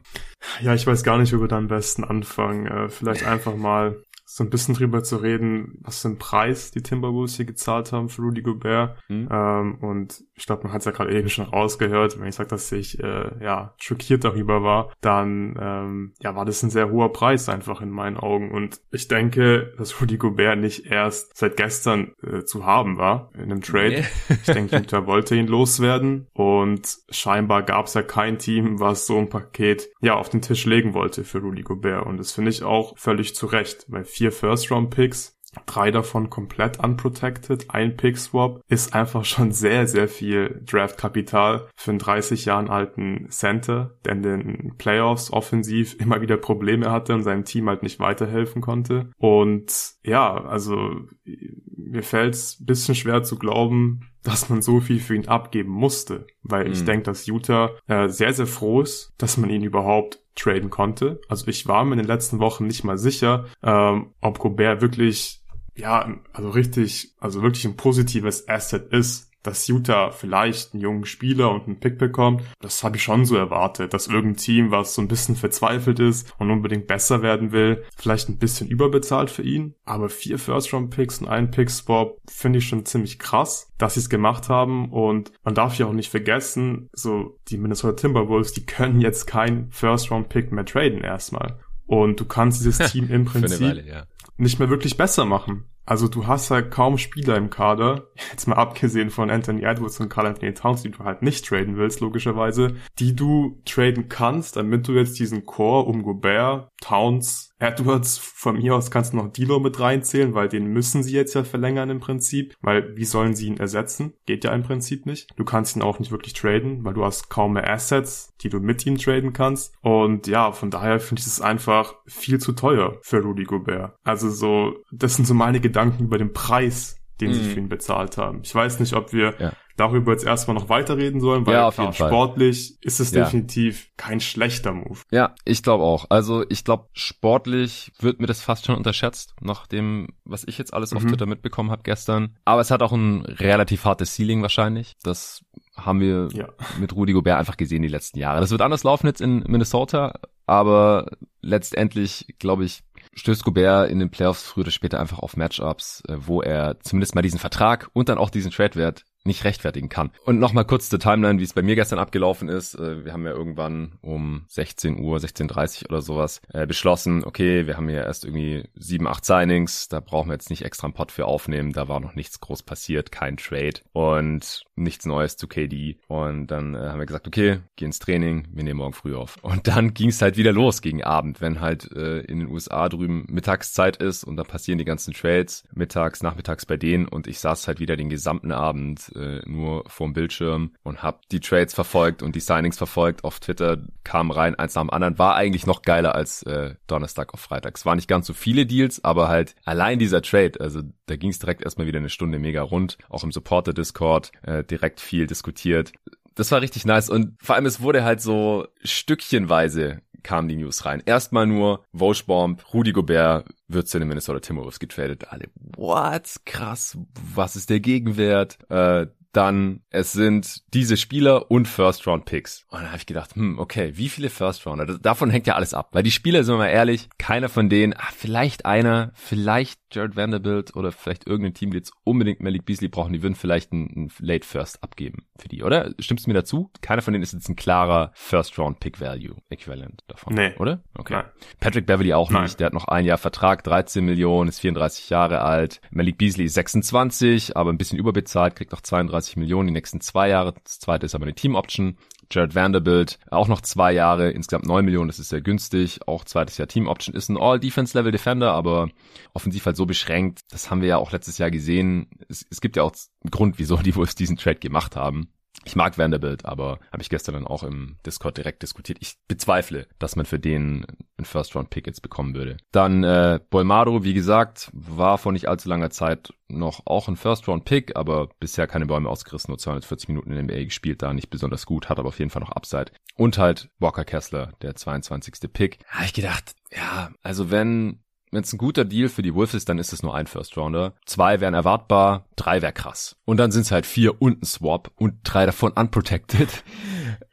Ja, 0.61 0.75
ich 0.75 0.87
weiß 0.87 1.03
gar 1.03 1.19
nicht, 1.19 1.33
wo 1.33 1.41
wir 1.41 1.49
da 1.49 1.59
am 1.59 1.69
besten 1.69 2.05
anfangen. 2.05 2.67
Äh, 2.67 2.89
vielleicht 2.89 3.27
einfach 3.27 3.57
mal 3.57 4.03
so 4.27 4.43
ein 4.43 4.51
bisschen 4.51 4.75
drüber 4.75 5.03
zu 5.03 5.17
reden, 5.17 5.79
was 5.83 6.01
für 6.01 6.09
einen 6.09 6.19
Preis 6.19 6.71
die 6.71 6.83
Timberwolves 6.83 7.37
hier 7.37 7.45
gezahlt 7.45 7.93
haben 7.93 8.09
für 8.09 8.23
Rudy 8.23 8.43
Gobert. 8.43 8.99
Mhm. 9.09 9.29
Ähm, 9.31 9.75
und 9.81 10.25
ich 10.37 10.47
glaube, 10.47 10.65
man 10.65 10.73
hat 10.73 10.81
es 10.81 10.87
ja 10.87 10.93
gerade 10.93 11.17
eben 11.17 11.29
schon 11.29 11.47
rausgehört, 11.47 12.19
wenn 12.19 12.29
ich 12.29 12.35
sage, 12.35 12.49
dass 12.49 12.71
ich 12.73 12.99
äh, 13.03 13.31
ja 13.41 13.75
schockiert 13.79 14.25
darüber 14.25 14.63
war, 14.63 14.93
dann 15.01 15.57
ähm, 15.61 16.15
ja 16.21 16.35
war 16.35 16.45
das 16.45 16.63
ein 16.63 16.71
sehr 16.71 16.91
hoher 16.91 17.13
Preis 17.13 17.49
einfach 17.49 17.81
in 17.81 17.91
meinen 17.91 18.17
Augen. 18.17 18.51
Und 18.51 18.81
ich 18.91 19.09
denke, 19.09 19.73
dass 19.79 20.01
Rudy 20.01 20.17
Gobert 20.17 20.59
nicht 20.59 20.87
erst 20.87 21.37
seit 21.37 21.57
gestern 21.57 22.15
äh, 22.23 22.45
zu 22.45 22.67
haben 22.67 22.99
war 22.99 23.31
in 23.35 23.45
einem 23.45 23.63
Trade. 23.63 24.05
Nee. 24.29 24.37
ich 24.43 24.53
denke, 24.53 24.77
Utah 24.77 25.07
wollte 25.07 25.37
ihn 25.37 25.47
loswerden 25.47 26.27
und 26.33 26.99
scheinbar 27.11 27.63
gab 27.63 27.87
es 27.87 27.95
ja 27.95 28.03
kein 28.03 28.39
Team, 28.39 28.81
was 28.81 29.07
so 29.07 29.19
ein 29.19 29.29
Paket 29.29 29.89
ja 30.01 30.15
auf 30.15 30.29
den 30.29 30.43
Tisch 30.43 30.65
legen 30.67 30.95
wollte 30.95 31.25
für 31.25 31.39
Rudy 31.39 31.63
Gobert. 31.63 32.07
Und 32.07 32.19
das 32.19 32.33
finde 32.33 32.51
ich 32.51 32.63
auch 32.63 32.97
völlig 32.97 33.35
zu 33.35 33.47
Recht, 33.47 33.87
weil 33.89 34.05
vier 34.05 34.33
First-Round-Picks, 34.33 35.39
drei 35.67 35.91
davon 35.91 36.31
komplett 36.31 36.83
unprotected, 36.83 37.67
ein 37.71 37.97
Pick-Swap, 37.97 38.61
ist 38.69 38.95
einfach 38.95 39.25
schon 39.25 39.53
sehr, 39.53 39.87
sehr 39.87 40.09
viel 40.09 40.63
Draft-Kapital 40.65 41.69
für 41.77 41.91
einen 41.91 41.99
30 41.99 42.45
Jahren 42.45 42.69
alten 42.69 43.27
Center, 43.31 43.97
der 44.05 44.13
in 44.13 44.23
den 44.23 44.75
Playoffs 44.79 45.33
offensiv 45.33 45.97
immer 46.01 46.21
wieder 46.21 46.37
Probleme 46.37 46.91
hatte 46.91 47.15
und 47.15 47.23
seinem 47.23 47.45
Team 47.45 47.69
halt 47.69 47.83
nicht 47.83 48.01
weiterhelfen 48.01 48.63
konnte. 48.63 49.11
Und 49.19 49.95
ja, 50.03 50.45
also 50.45 51.07
mir 51.25 52.03
fällt 52.03 52.35
es 52.35 52.61
ein 52.61 52.67
bisschen 52.67 52.95
schwer 52.95 53.23
zu 53.23 53.37
glauben, 53.37 54.09
dass 54.23 54.49
man 54.49 54.63
so 54.63 54.81
viel 54.81 55.01
für 55.01 55.15
ihn 55.15 55.29
abgeben 55.29 55.71
musste, 55.71 56.27
weil 56.43 56.65
mhm. 56.65 56.73
ich 56.73 56.85
denke, 56.85 57.05
dass 57.05 57.27
Utah 57.27 57.71
äh, 57.87 58.09
sehr, 58.09 58.33
sehr 58.33 58.47
froh 58.47 58.81
ist, 58.81 59.13
dass 59.19 59.37
man 59.37 59.51
ihn 59.51 59.63
überhaupt 59.63 60.21
traden 60.35 60.71
konnte. 60.71 61.21
Also 61.29 61.47
ich 61.49 61.69
war 61.69 61.85
mir 61.85 61.93
in 61.93 61.99
den 61.99 62.07
letzten 62.07 62.41
Wochen 62.41 62.67
nicht 62.67 62.85
mal 62.85 62.99
sicher, 62.99 63.45
ähm, 63.63 64.15
ob 64.21 64.39
Gobert 64.39 64.81
wirklich, 64.81 65.44
ja, 65.77 66.15
also 66.33 66.51
richtig, 66.51 67.15
also 67.19 67.43
wirklich 67.43 67.65
ein 67.65 67.77
positives 67.77 68.49
Asset 68.49 68.93
ist 68.93 69.35
dass 69.45 69.69
Utah 69.69 70.11
vielleicht 70.11 70.73
einen 70.73 70.83
jungen 70.83 71.05
Spieler 71.05 71.53
und 71.53 71.67
einen 71.67 71.79
Pick 71.79 71.99
bekommt, 71.99 72.43
das 72.61 72.83
habe 72.83 72.97
ich 72.97 73.03
schon 73.03 73.25
so 73.27 73.37
erwartet, 73.37 73.95
dass 73.95 74.09
irgendein 74.09 74.39
Team, 74.39 74.71
was 74.71 74.95
so 74.95 75.03
ein 75.03 75.09
bisschen 75.09 75.37
verzweifelt 75.37 76.01
ist 76.01 76.35
und 76.39 76.51
unbedingt 76.51 76.87
besser 76.87 77.23
werden 77.23 77.53
will, 77.53 77.85
vielleicht 77.97 78.29
ein 78.29 78.39
bisschen 78.39 78.69
überbezahlt 78.69 79.31
für 79.31 79.43
ihn. 79.43 79.75
Aber 79.85 80.09
vier 80.09 80.39
First-Round-Picks 80.39 81.21
und 81.21 81.29
einen 81.29 81.51
Pick-Swap 81.51 82.19
finde 82.29 82.59
ich 82.59 82.67
schon 82.67 82.87
ziemlich 82.87 83.19
krass, 83.19 83.71
dass 83.77 83.95
sie 83.95 84.01
es 84.01 84.09
gemacht 84.09 84.49
haben. 84.49 84.91
Und 84.91 85.31
man 85.45 85.55
darf 85.55 85.79
ja 85.79 85.87
auch 85.87 85.93
nicht 85.93 86.11
vergessen, 86.11 86.89
so 86.93 87.39
die 87.49 87.59
Minnesota 87.59 87.95
Timberwolves, 87.95 88.55
die 88.55 88.65
können 88.65 89.01
jetzt 89.01 89.27
kein 89.27 89.69
First-Round-Pick 89.71 90.53
mehr 90.53 90.65
traden 90.65 91.03
erstmal. 91.03 91.59
Und 91.87 92.19
du 92.19 92.25
kannst 92.25 92.65
dieses 92.65 92.79
Team 92.93 93.11
im 93.11 93.27
Prinzip 93.27 93.61
Weile, 93.61 93.87
ja. 93.87 94.07
Nicht 94.37 94.59
mehr 94.59 94.71
wirklich 94.71 94.97
besser 94.97 95.25
machen. 95.25 95.65
Also 95.87 96.09
du 96.09 96.27
hast 96.27 96.51
halt 96.51 96.71
kaum 96.71 96.97
Spieler 96.97 97.37
im 97.37 97.51
Kader, 97.51 98.09
jetzt 98.31 98.49
mal 98.49 98.57
abgesehen 98.57 99.11
von 99.11 99.31
Anthony 99.31 99.63
Edwards 99.63 100.01
und 100.01 100.09
Carl 100.09 100.27
Anthony 100.27 100.55
Towns, 100.55 100.83
die 100.83 100.91
du 100.91 101.01
halt 101.01 101.23
nicht 101.23 101.45
traden 101.47 101.77
willst, 101.77 102.01
logischerweise, 102.01 102.77
die 102.99 103.15
du 103.15 103.61
traden 103.65 104.09
kannst, 104.09 104.57
damit 104.57 104.89
du 104.89 104.93
jetzt 104.93 105.19
diesen 105.19 105.45
Core 105.45 105.85
um 105.85 106.03
Gobert, 106.03 106.71
Towns, 106.81 107.55
Edwards, 107.59 108.19
von 108.19 108.57
mir 108.57 108.75
aus 108.75 108.91
kannst 108.91 109.13
du 109.13 109.17
noch 109.17 109.33
Dilo 109.33 109.61
mit 109.61 109.79
reinzählen, 109.79 110.35
weil 110.35 110.49
den 110.49 110.67
müssen 110.67 111.03
sie 111.03 111.15
jetzt 111.15 111.35
ja 111.35 111.45
verlängern 111.45 111.89
im 111.89 112.01
Prinzip, 112.01 112.55
weil 112.61 112.97
wie 112.97 113.05
sollen 113.05 113.35
sie 113.35 113.47
ihn 113.47 113.57
ersetzen? 113.57 114.13
Geht 114.27 114.45
ja 114.45 114.53
im 114.53 114.63
Prinzip 114.63 115.07
nicht. 115.07 115.29
Du 115.37 115.45
kannst 115.45 115.77
ihn 115.77 115.83
auch 115.83 115.99
nicht 115.99 116.11
wirklich 116.11 116.35
traden, 116.35 116.85
weil 116.85 116.95
du 116.95 117.05
hast 117.05 117.31
kaum 117.31 117.55
mehr 117.55 117.71
Assets, 117.71 118.35
die 118.43 118.49
du 118.49 118.61
mit 118.61 118.85
ihm 118.85 118.99
traden 118.99 119.33
kannst. 119.33 119.75
Und 119.81 120.27
ja, 120.27 120.53
von 120.53 120.71
daher 120.71 121.01
finde 121.01 121.21
ich 121.21 121.27
es 121.27 121.41
einfach 121.41 121.95
viel 122.07 122.39
zu 122.39 122.53
teuer 122.53 122.99
für 123.03 123.23
Rudy 123.23 123.45
Gobert. 123.45 123.97
Also 124.03 124.29
so, 124.31 124.75
das 124.93 125.15
sind 125.15 125.27
so 125.27 125.35
meine 125.35 125.61
Gedanken 125.61 125.74
über 126.01 126.19
den 126.19 126.33
Preis, 126.33 126.97
den 127.21 127.31
mhm. 127.31 127.35
sie 127.35 127.45
für 127.45 127.61
ihn 127.61 127.69
bezahlt 127.69 128.17
haben. 128.17 128.41
Ich 128.43 128.55
weiß 128.55 128.81
nicht, 128.81 128.95
ob 128.95 129.13
wir 129.13 129.35
ja. 129.39 129.53
darüber 129.77 130.13
jetzt 130.13 130.25
erstmal 130.25 130.57
noch 130.57 130.69
weiterreden 130.69 131.21
sollen, 131.21 131.47
weil 131.47 131.55
ja, 131.55 131.71
klar, 131.71 131.93
sportlich 131.93 132.77
ist 132.83 133.01
es 133.01 133.13
ja. 133.13 133.25
definitiv 133.25 133.91
kein 133.97 134.21
schlechter 134.21 134.73
Move. 134.73 134.99
Ja, 135.11 135.35
ich 135.45 135.63
glaube 135.63 135.85
auch. 135.85 136.07
Also 136.09 136.45
ich 136.49 136.65
glaube, 136.65 136.89
sportlich 136.93 137.93
wird 138.01 138.21
mir 138.21 138.27
das 138.27 138.41
fast 138.41 138.67
schon 138.67 138.77
unterschätzt, 138.77 139.35
nach 139.41 139.67
dem, 139.67 140.09
was 140.25 140.45
ich 140.45 140.59
jetzt 140.59 140.75
alles 140.75 140.93
auf 140.93 141.05
mhm. 141.05 141.09
Twitter 141.09 141.27
mitbekommen 141.27 141.71
habe 141.71 141.83
gestern. 141.85 142.37
Aber 142.45 142.61
es 142.61 142.71
hat 142.71 142.83
auch 142.83 142.93
ein 142.93 143.23
relativ 143.23 143.85
hartes 143.85 144.15
Ceiling 144.15 144.43
wahrscheinlich. 144.43 144.97
Das 145.03 145.45
haben 145.77 146.01
wir 146.01 146.29
ja. 146.33 146.49
mit 146.79 146.95
Rudy 146.95 147.13
Gobert 147.13 147.39
einfach 147.39 147.57
gesehen 147.57 147.83
die 147.83 147.89
letzten 147.89 148.19
Jahre. 148.19 148.41
Das 148.41 148.51
wird 148.51 148.63
anders 148.63 148.85
laufen 148.85 149.07
jetzt 149.07 149.21
in 149.21 149.45
Minnesota, 149.47 150.15
aber 150.47 151.11
letztendlich, 151.43 152.27
glaube 152.39 152.65
ich, 152.65 152.83
stößt 153.15 153.45
Gobert 153.45 153.91
in 153.91 153.99
den 153.99 154.11
Playoffs 154.11 154.45
früher 154.45 154.63
oder 154.63 154.71
später 154.71 155.01
einfach 155.01 155.19
auf 155.19 155.37
Matchups, 155.37 156.03
äh, 156.09 156.17
wo 156.19 156.43
er 156.43 156.81
zumindest 156.81 157.15
mal 157.15 157.23
diesen 157.23 157.39
Vertrag 157.39 157.89
und 157.93 158.09
dann 158.09 158.19
auch 158.19 158.31
diesen 158.31 158.51
Trade-Wert 158.51 159.05
nicht 159.25 159.45
rechtfertigen 159.45 159.89
kann. 159.89 160.11
Und 160.27 160.39
nochmal 160.39 160.67
kurz 160.67 160.91
zur 160.91 161.01
Timeline, 161.01 161.39
wie 161.39 161.45
es 161.45 161.55
bei 161.55 161.63
mir 161.63 161.75
gestern 161.75 161.99
abgelaufen 161.99 162.49
ist. 162.49 162.75
Äh, 162.75 163.05
wir 163.05 163.13
haben 163.13 163.25
ja 163.25 163.33
irgendwann 163.33 163.93
um 164.03 164.45
16 164.49 165.01
Uhr, 165.01 165.17
16.30 165.19 165.89
oder 165.89 166.03
sowas 166.03 166.43
äh, 166.53 166.67
beschlossen, 166.67 167.25
okay, 167.25 167.67
wir 167.67 167.77
haben 167.77 167.89
ja 167.89 168.03
erst 168.03 168.25
irgendwie 168.25 168.69
sieben, 168.75 169.07
acht 169.07 169.25
Signings, 169.25 169.89
da 169.89 170.01
brauchen 170.01 170.29
wir 170.29 170.35
jetzt 170.35 170.51
nicht 170.51 170.65
extra 170.65 170.87
einen 170.87 170.95
Pot 170.95 171.11
für 171.11 171.25
aufnehmen, 171.25 171.73
da 171.73 171.89
war 171.89 172.01
noch 172.01 172.15
nichts 172.15 172.41
groß 172.41 172.65
passiert, 172.65 173.13
kein 173.13 173.39
Trade 173.39 173.81
und 173.93 174.65
nichts 174.77 175.07
Neues 175.07 175.39
zu 175.39 175.49
KD. 175.49 175.97
Und 176.07 176.49
dann 176.49 176.75
äh, 176.75 176.79
haben 176.79 176.99
wir 176.99 177.07
gesagt, 177.07 177.27
okay, 177.27 177.61
geh 177.77 177.87
ins 177.87 178.01
Training, 178.01 178.49
wir 178.53 178.65
nehmen 178.65 178.79
morgen 178.79 178.93
früh 178.93 179.17
auf. 179.17 179.39
Und 179.43 179.69
dann 179.69 179.95
ging 179.95 180.11
es 180.11 180.21
halt 180.21 180.37
wieder 180.37 180.53
los 180.53 180.83
gegen 180.83 181.03
Abend, 181.03 181.41
wenn 181.41 181.61
halt 181.61 181.85
in 181.85 182.41
den 182.41 182.49
USA 182.49 182.89
drüben 182.89 183.25
Mittagszeit 183.29 183.97
ist 183.99 184.25
und 184.25 184.37
dann 184.37 184.47
passieren 184.47 184.79
die 184.79 184.85
ganzen 184.85 185.15
Trades, 185.15 185.65
mittags, 185.73 186.23
nachmittags 186.23 186.67
bei 186.67 186.77
denen 186.77 187.07
und 187.07 187.27
ich 187.27 187.39
saß 187.39 187.67
halt 187.69 187.81
wieder 187.81 187.97
den 187.97 188.09
gesamten 188.09 188.53
Abend 188.53 189.14
äh, 189.15 189.41
nur 189.47 189.85
vorm 189.89 190.13
Bildschirm 190.13 190.73
und 190.83 191.03
habe 191.03 191.21
die 191.31 191.41
Trades 191.41 191.75
verfolgt 191.75 192.23
und 192.23 192.35
die 192.35 192.41
Signings 192.41 192.79
verfolgt. 192.79 193.25
Auf 193.25 193.41
Twitter 193.41 193.79
kam 194.03 194.31
rein 194.31 194.55
eins 194.55 194.75
nach 194.75 194.83
dem 194.83 194.91
anderen. 194.91 195.19
War 195.19 195.35
eigentlich 195.35 195.67
noch 195.67 195.83
geiler 195.83 196.15
als 196.15 196.43
äh, 196.45 196.75
Donnerstag 196.87 197.35
auf 197.35 197.41
Freitag. 197.41 197.77
Es 197.77 197.87
waren 197.87 197.97
nicht 197.97 198.09
ganz 198.09 198.27
so 198.27 198.33
viele 198.33 198.67
Deals, 198.67 199.03
aber 199.05 199.29
halt 199.29 199.55
allein 199.65 199.99
dieser 199.99 200.23
Trade, 200.23 200.61
also 200.61 200.83
da 201.07 201.17
ging 201.17 201.31
es 201.31 201.39
direkt 201.39 201.63
erstmal 201.63 201.87
wieder 201.87 201.99
eine 201.99 202.11
Stunde 202.11 202.39
mega 202.39 202.63
rund. 202.63 202.99
Auch 203.09 203.25
im 203.25 203.33
Supporter-Discord 203.33 204.33
äh, 204.43 204.65
direkt 204.65 205.01
viel 205.01 205.27
diskutiert 205.27 205.93
das 206.35 206.51
war 206.51 206.61
richtig 206.61 206.85
nice 206.85 207.11
und 207.11 207.37
vor 207.41 207.55
allem 207.55 207.67
es 207.67 207.81
wurde 207.81 208.05
halt 208.05 208.21
so 208.21 208.67
stückchenweise 208.83 210.01
kamen 210.25 210.49
die 210.49 210.57
News 210.57 210.85
rein. 210.85 211.03
Erstmal 211.07 211.47
nur 211.47 211.85
Volschbomb, 211.93 212.75
Rudy 212.75 212.93
Gobert 212.93 213.47
wird 213.69 213.89
zu 213.89 213.99
den 213.99 214.09
Minnesota 214.09 214.41
Timberwolves 214.41 214.81
getradet. 214.81 215.29
Alle, 215.29 215.49
what? 215.77 216.41
Krass, 216.45 216.99
was 217.35 217.55
ist 217.55 217.71
der 217.71 217.81
Gegenwert? 217.81 218.59
Äh, 218.71 219.07
dann 219.37 219.81
es 219.91 220.13
sind 220.13 220.63
diese 220.75 220.97
Spieler 220.97 221.51
und 221.51 221.69
First 221.69 222.07
Round 222.07 222.25
Picks. 222.25 222.65
Und 222.69 222.81
dann 222.81 222.89
habe 222.89 222.99
ich 222.99 223.07
gedacht, 223.07 223.37
hm, 223.37 223.59
okay, 223.59 223.93
wie 223.95 224.09
viele 224.09 224.31
First 224.31 224.67
Rounder? 224.67 224.87
davon 224.99 225.31
hängt 225.31 225.47
ja 225.47 225.55
alles 225.55 225.75
ab, 225.75 225.91
weil 225.93 226.03
die 226.03 226.11
Spieler 226.11 226.45
sind 226.45 226.55
wir 226.55 226.59
mal 226.59 226.69
ehrlich, 226.69 227.09
keiner 227.19 227.49
von 227.49 227.69
denen, 227.69 227.95
ah, 227.95 228.09
vielleicht 228.17 228.67
einer, 228.67 229.13
vielleicht 229.15 229.81
Jared 229.93 230.17
Vanderbilt 230.17 230.75
oder 230.75 230.93
vielleicht 230.93 231.27
irgendein 231.27 231.55
Team, 231.55 231.71
die 231.71 231.77
jetzt 231.77 231.93
unbedingt 232.03 232.41
Malik 232.41 232.65
Beasley 232.65 232.89
brauchen, 232.89 233.13
die 233.13 233.23
würden 233.23 233.35
vielleicht 233.35 233.73
einen, 233.73 234.11
Late 234.19 234.47
First 234.47 234.83
abgeben 234.83 235.27
für 235.37 235.49
die, 235.49 235.63
oder? 235.63 235.93
Stimmst 235.99 236.27
du 236.27 236.31
mir 236.31 236.35
dazu? 236.35 236.71
Keiner 236.81 237.03
von 237.03 237.13
denen 237.13 237.23
ist 237.23 237.33
jetzt 237.33 237.49
ein 237.49 237.57
klarer 237.57 238.11
First 238.15 238.59
Round 238.59 238.81
Pick 238.81 239.01
Value 239.01 239.37
Äquivalent 239.49 240.03
davon, 240.07 240.35
nee. 240.35 240.55
oder? 240.59 240.83
Okay. 240.97 241.15
Nein. 241.15 241.25
Patrick 241.61 241.87
Beverly 241.87 242.13
auch 242.13 242.31
Nein. 242.31 242.45
nicht, 242.45 242.61
der 242.61 242.67
hat 242.67 242.75
noch 242.75 242.89
ein 242.89 243.05
Jahr 243.05 243.19
Vertrag, 243.19 243.65
13 243.65 244.05
Millionen, 244.05 244.49
ist 244.49 244.61
34 244.61 245.11
Jahre 245.11 245.43
alt. 245.43 245.81
Malik 245.91 246.19
Beasley 246.19 246.45
ist 246.47 246.55
26, 246.55 247.57
aber 247.57 247.71
ein 247.71 247.79
bisschen 247.79 247.99
überbezahlt, 247.99 248.57
kriegt 248.57 248.73
noch 248.73 248.81
32 248.81 249.24
Millionen 249.37 249.69
die 249.69 249.73
nächsten 249.73 250.01
zwei 250.01 250.29
Jahre. 250.29 250.55
Das 250.65 250.79
zweite 250.79 251.07
ist 251.07 251.15
aber 251.15 251.25
eine 251.25 251.35
Team 251.35 251.55
Option. 251.55 251.97
Jared 252.31 252.55
Vanderbilt, 252.55 253.19
auch 253.31 253.49
noch 253.49 253.61
zwei 253.61 253.93
Jahre, 253.93 254.31
insgesamt 254.31 254.67
neun 254.67 254.85
Millionen, 254.85 255.09
das 255.09 255.19
ist 255.19 255.29
sehr 255.29 255.43
günstig. 255.43 256.01
Auch 256.09 256.25
zweites 256.25 256.57
Jahr 256.57 256.69
Team 256.69 256.89
Option 256.89 257.15
ist 257.15 257.29
ein 257.29 257.37
All-Defense-Level-Defender, 257.37 258.53
aber 258.53 258.89
offensiv 259.35 259.67
halt 259.67 259.77
so 259.77 259.87
beschränkt. 259.87 260.41
Das 260.51 260.71
haben 260.71 260.81
wir 260.81 260.89
ja 260.89 260.97
auch 260.97 261.13
letztes 261.13 261.39
Jahr 261.39 261.51
gesehen. 261.51 262.09
Es, 262.29 262.45
es 262.51 262.61
gibt 262.61 262.77
ja 262.77 262.83
auch 262.83 262.93
einen 263.23 263.31
Grund, 263.31 263.59
wieso 263.59 263.77
die 263.77 263.95
Wolves 263.95 264.15
diesen 264.15 264.37
Trade 264.37 264.59
gemacht 264.59 264.97
haben. 264.97 265.29
Ich 265.65 265.77
mag 265.77 265.97
Vanderbilt, 265.97 266.45
aber 266.45 266.79
habe 266.93 267.03
ich 267.03 267.09
gestern 267.09 267.35
dann 267.35 267.47
auch 267.47 267.63
im 267.63 267.97
Discord 268.05 268.37
direkt 268.37 268.63
diskutiert. 268.63 268.99
Ich 269.01 269.17
bezweifle, 269.29 269.87
dass 269.99 270.17
man 270.17 270.27
für 270.27 270.39
den 270.39 270.85
einen 271.17 271.25
First-Round-Pick 271.25 271.87
jetzt 271.87 272.03
bekommen 272.03 272.35
würde. 272.35 272.57
Dann 272.73 273.05
äh, 273.05 273.41
Bolmaro, 273.51 274.05
wie 274.05 274.15
gesagt, 274.15 274.71
war 274.73 275.17
vor 275.17 275.33
nicht 275.33 275.49
allzu 275.49 275.69
langer 275.69 275.91
Zeit 275.91 276.35
noch 276.49 276.83
auch 276.87 277.09
ein 277.09 277.17
First-Round-Pick, 277.17 277.97
aber 277.97 278.29
bisher 278.41 278.67
keine 278.67 278.87
Bäume 278.87 279.09
ausgerissen, 279.09 279.51
nur 279.51 279.59
240 279.59 280.09
Minuten 280.09 280.31
in 280.33 280.47
der 280.47 280.57
NBA 280.57 280.65
gespielt, 280.65 281.03
da 281.03 281.13
nicht 281.13 281.31
besonders 281.31 281.67
gut, 281.67 281.89
hat 281.89 281.99
aber 281.99 282.09
auf 282.09 282.19
jeden 282.19 282.31
Fall 282.31 282.43
noch 282.43 282.53
Upside. 282.53 282.93
Und 283.17 283.39
halt 283.39 283.71
Walker 283.79 284.05
Kessler, 284.05 284.53
der 284.61 284.75
22. 284.75 285.53
Pick. 285.53 285.79
Habe 285.89 286.05
ich 286.05 286.13
gedacht, 286.13 286.55
ja, 286.73 287.11
also 287.23 287.51
wenn 287.51 288.04
wenn 288.35 288.43
es 288.43 288.53
ein 288.53 288.59
guter 288.59 288.85
Deal 288.85 289.09
für 289.09 289.23
die 289.23 289.35
Wolves 289.35 289.55
ist, 289.55 289.69
dann 289.69 289.79
ist 289.79 289.93
es 289.93 290.03
nur 290.03 290.15
ein 290.15 290.27
First 290.27 290.57
Rounder. 290.57 290.95
Zwei 291.07 291.41
wären 291.41 291.55
erwartbar, 291.55 292.27
drei 292.37 292.63
wäre 292.63 292.73
krass. 292.73 293.17
Und 293.25 293.39
dann 293.39 293.53
sind 293.53 293.63
es 293.63 293.73
halt 293.73 293.87
vier 293.87 294.21
und 294.21 294.43
ein 294.43 294.45
Swap 294.45 294.91
und 294.97 295.15
drei 295.25 295.47
davon 295.47 295.73
unprotected. 295.73 296.49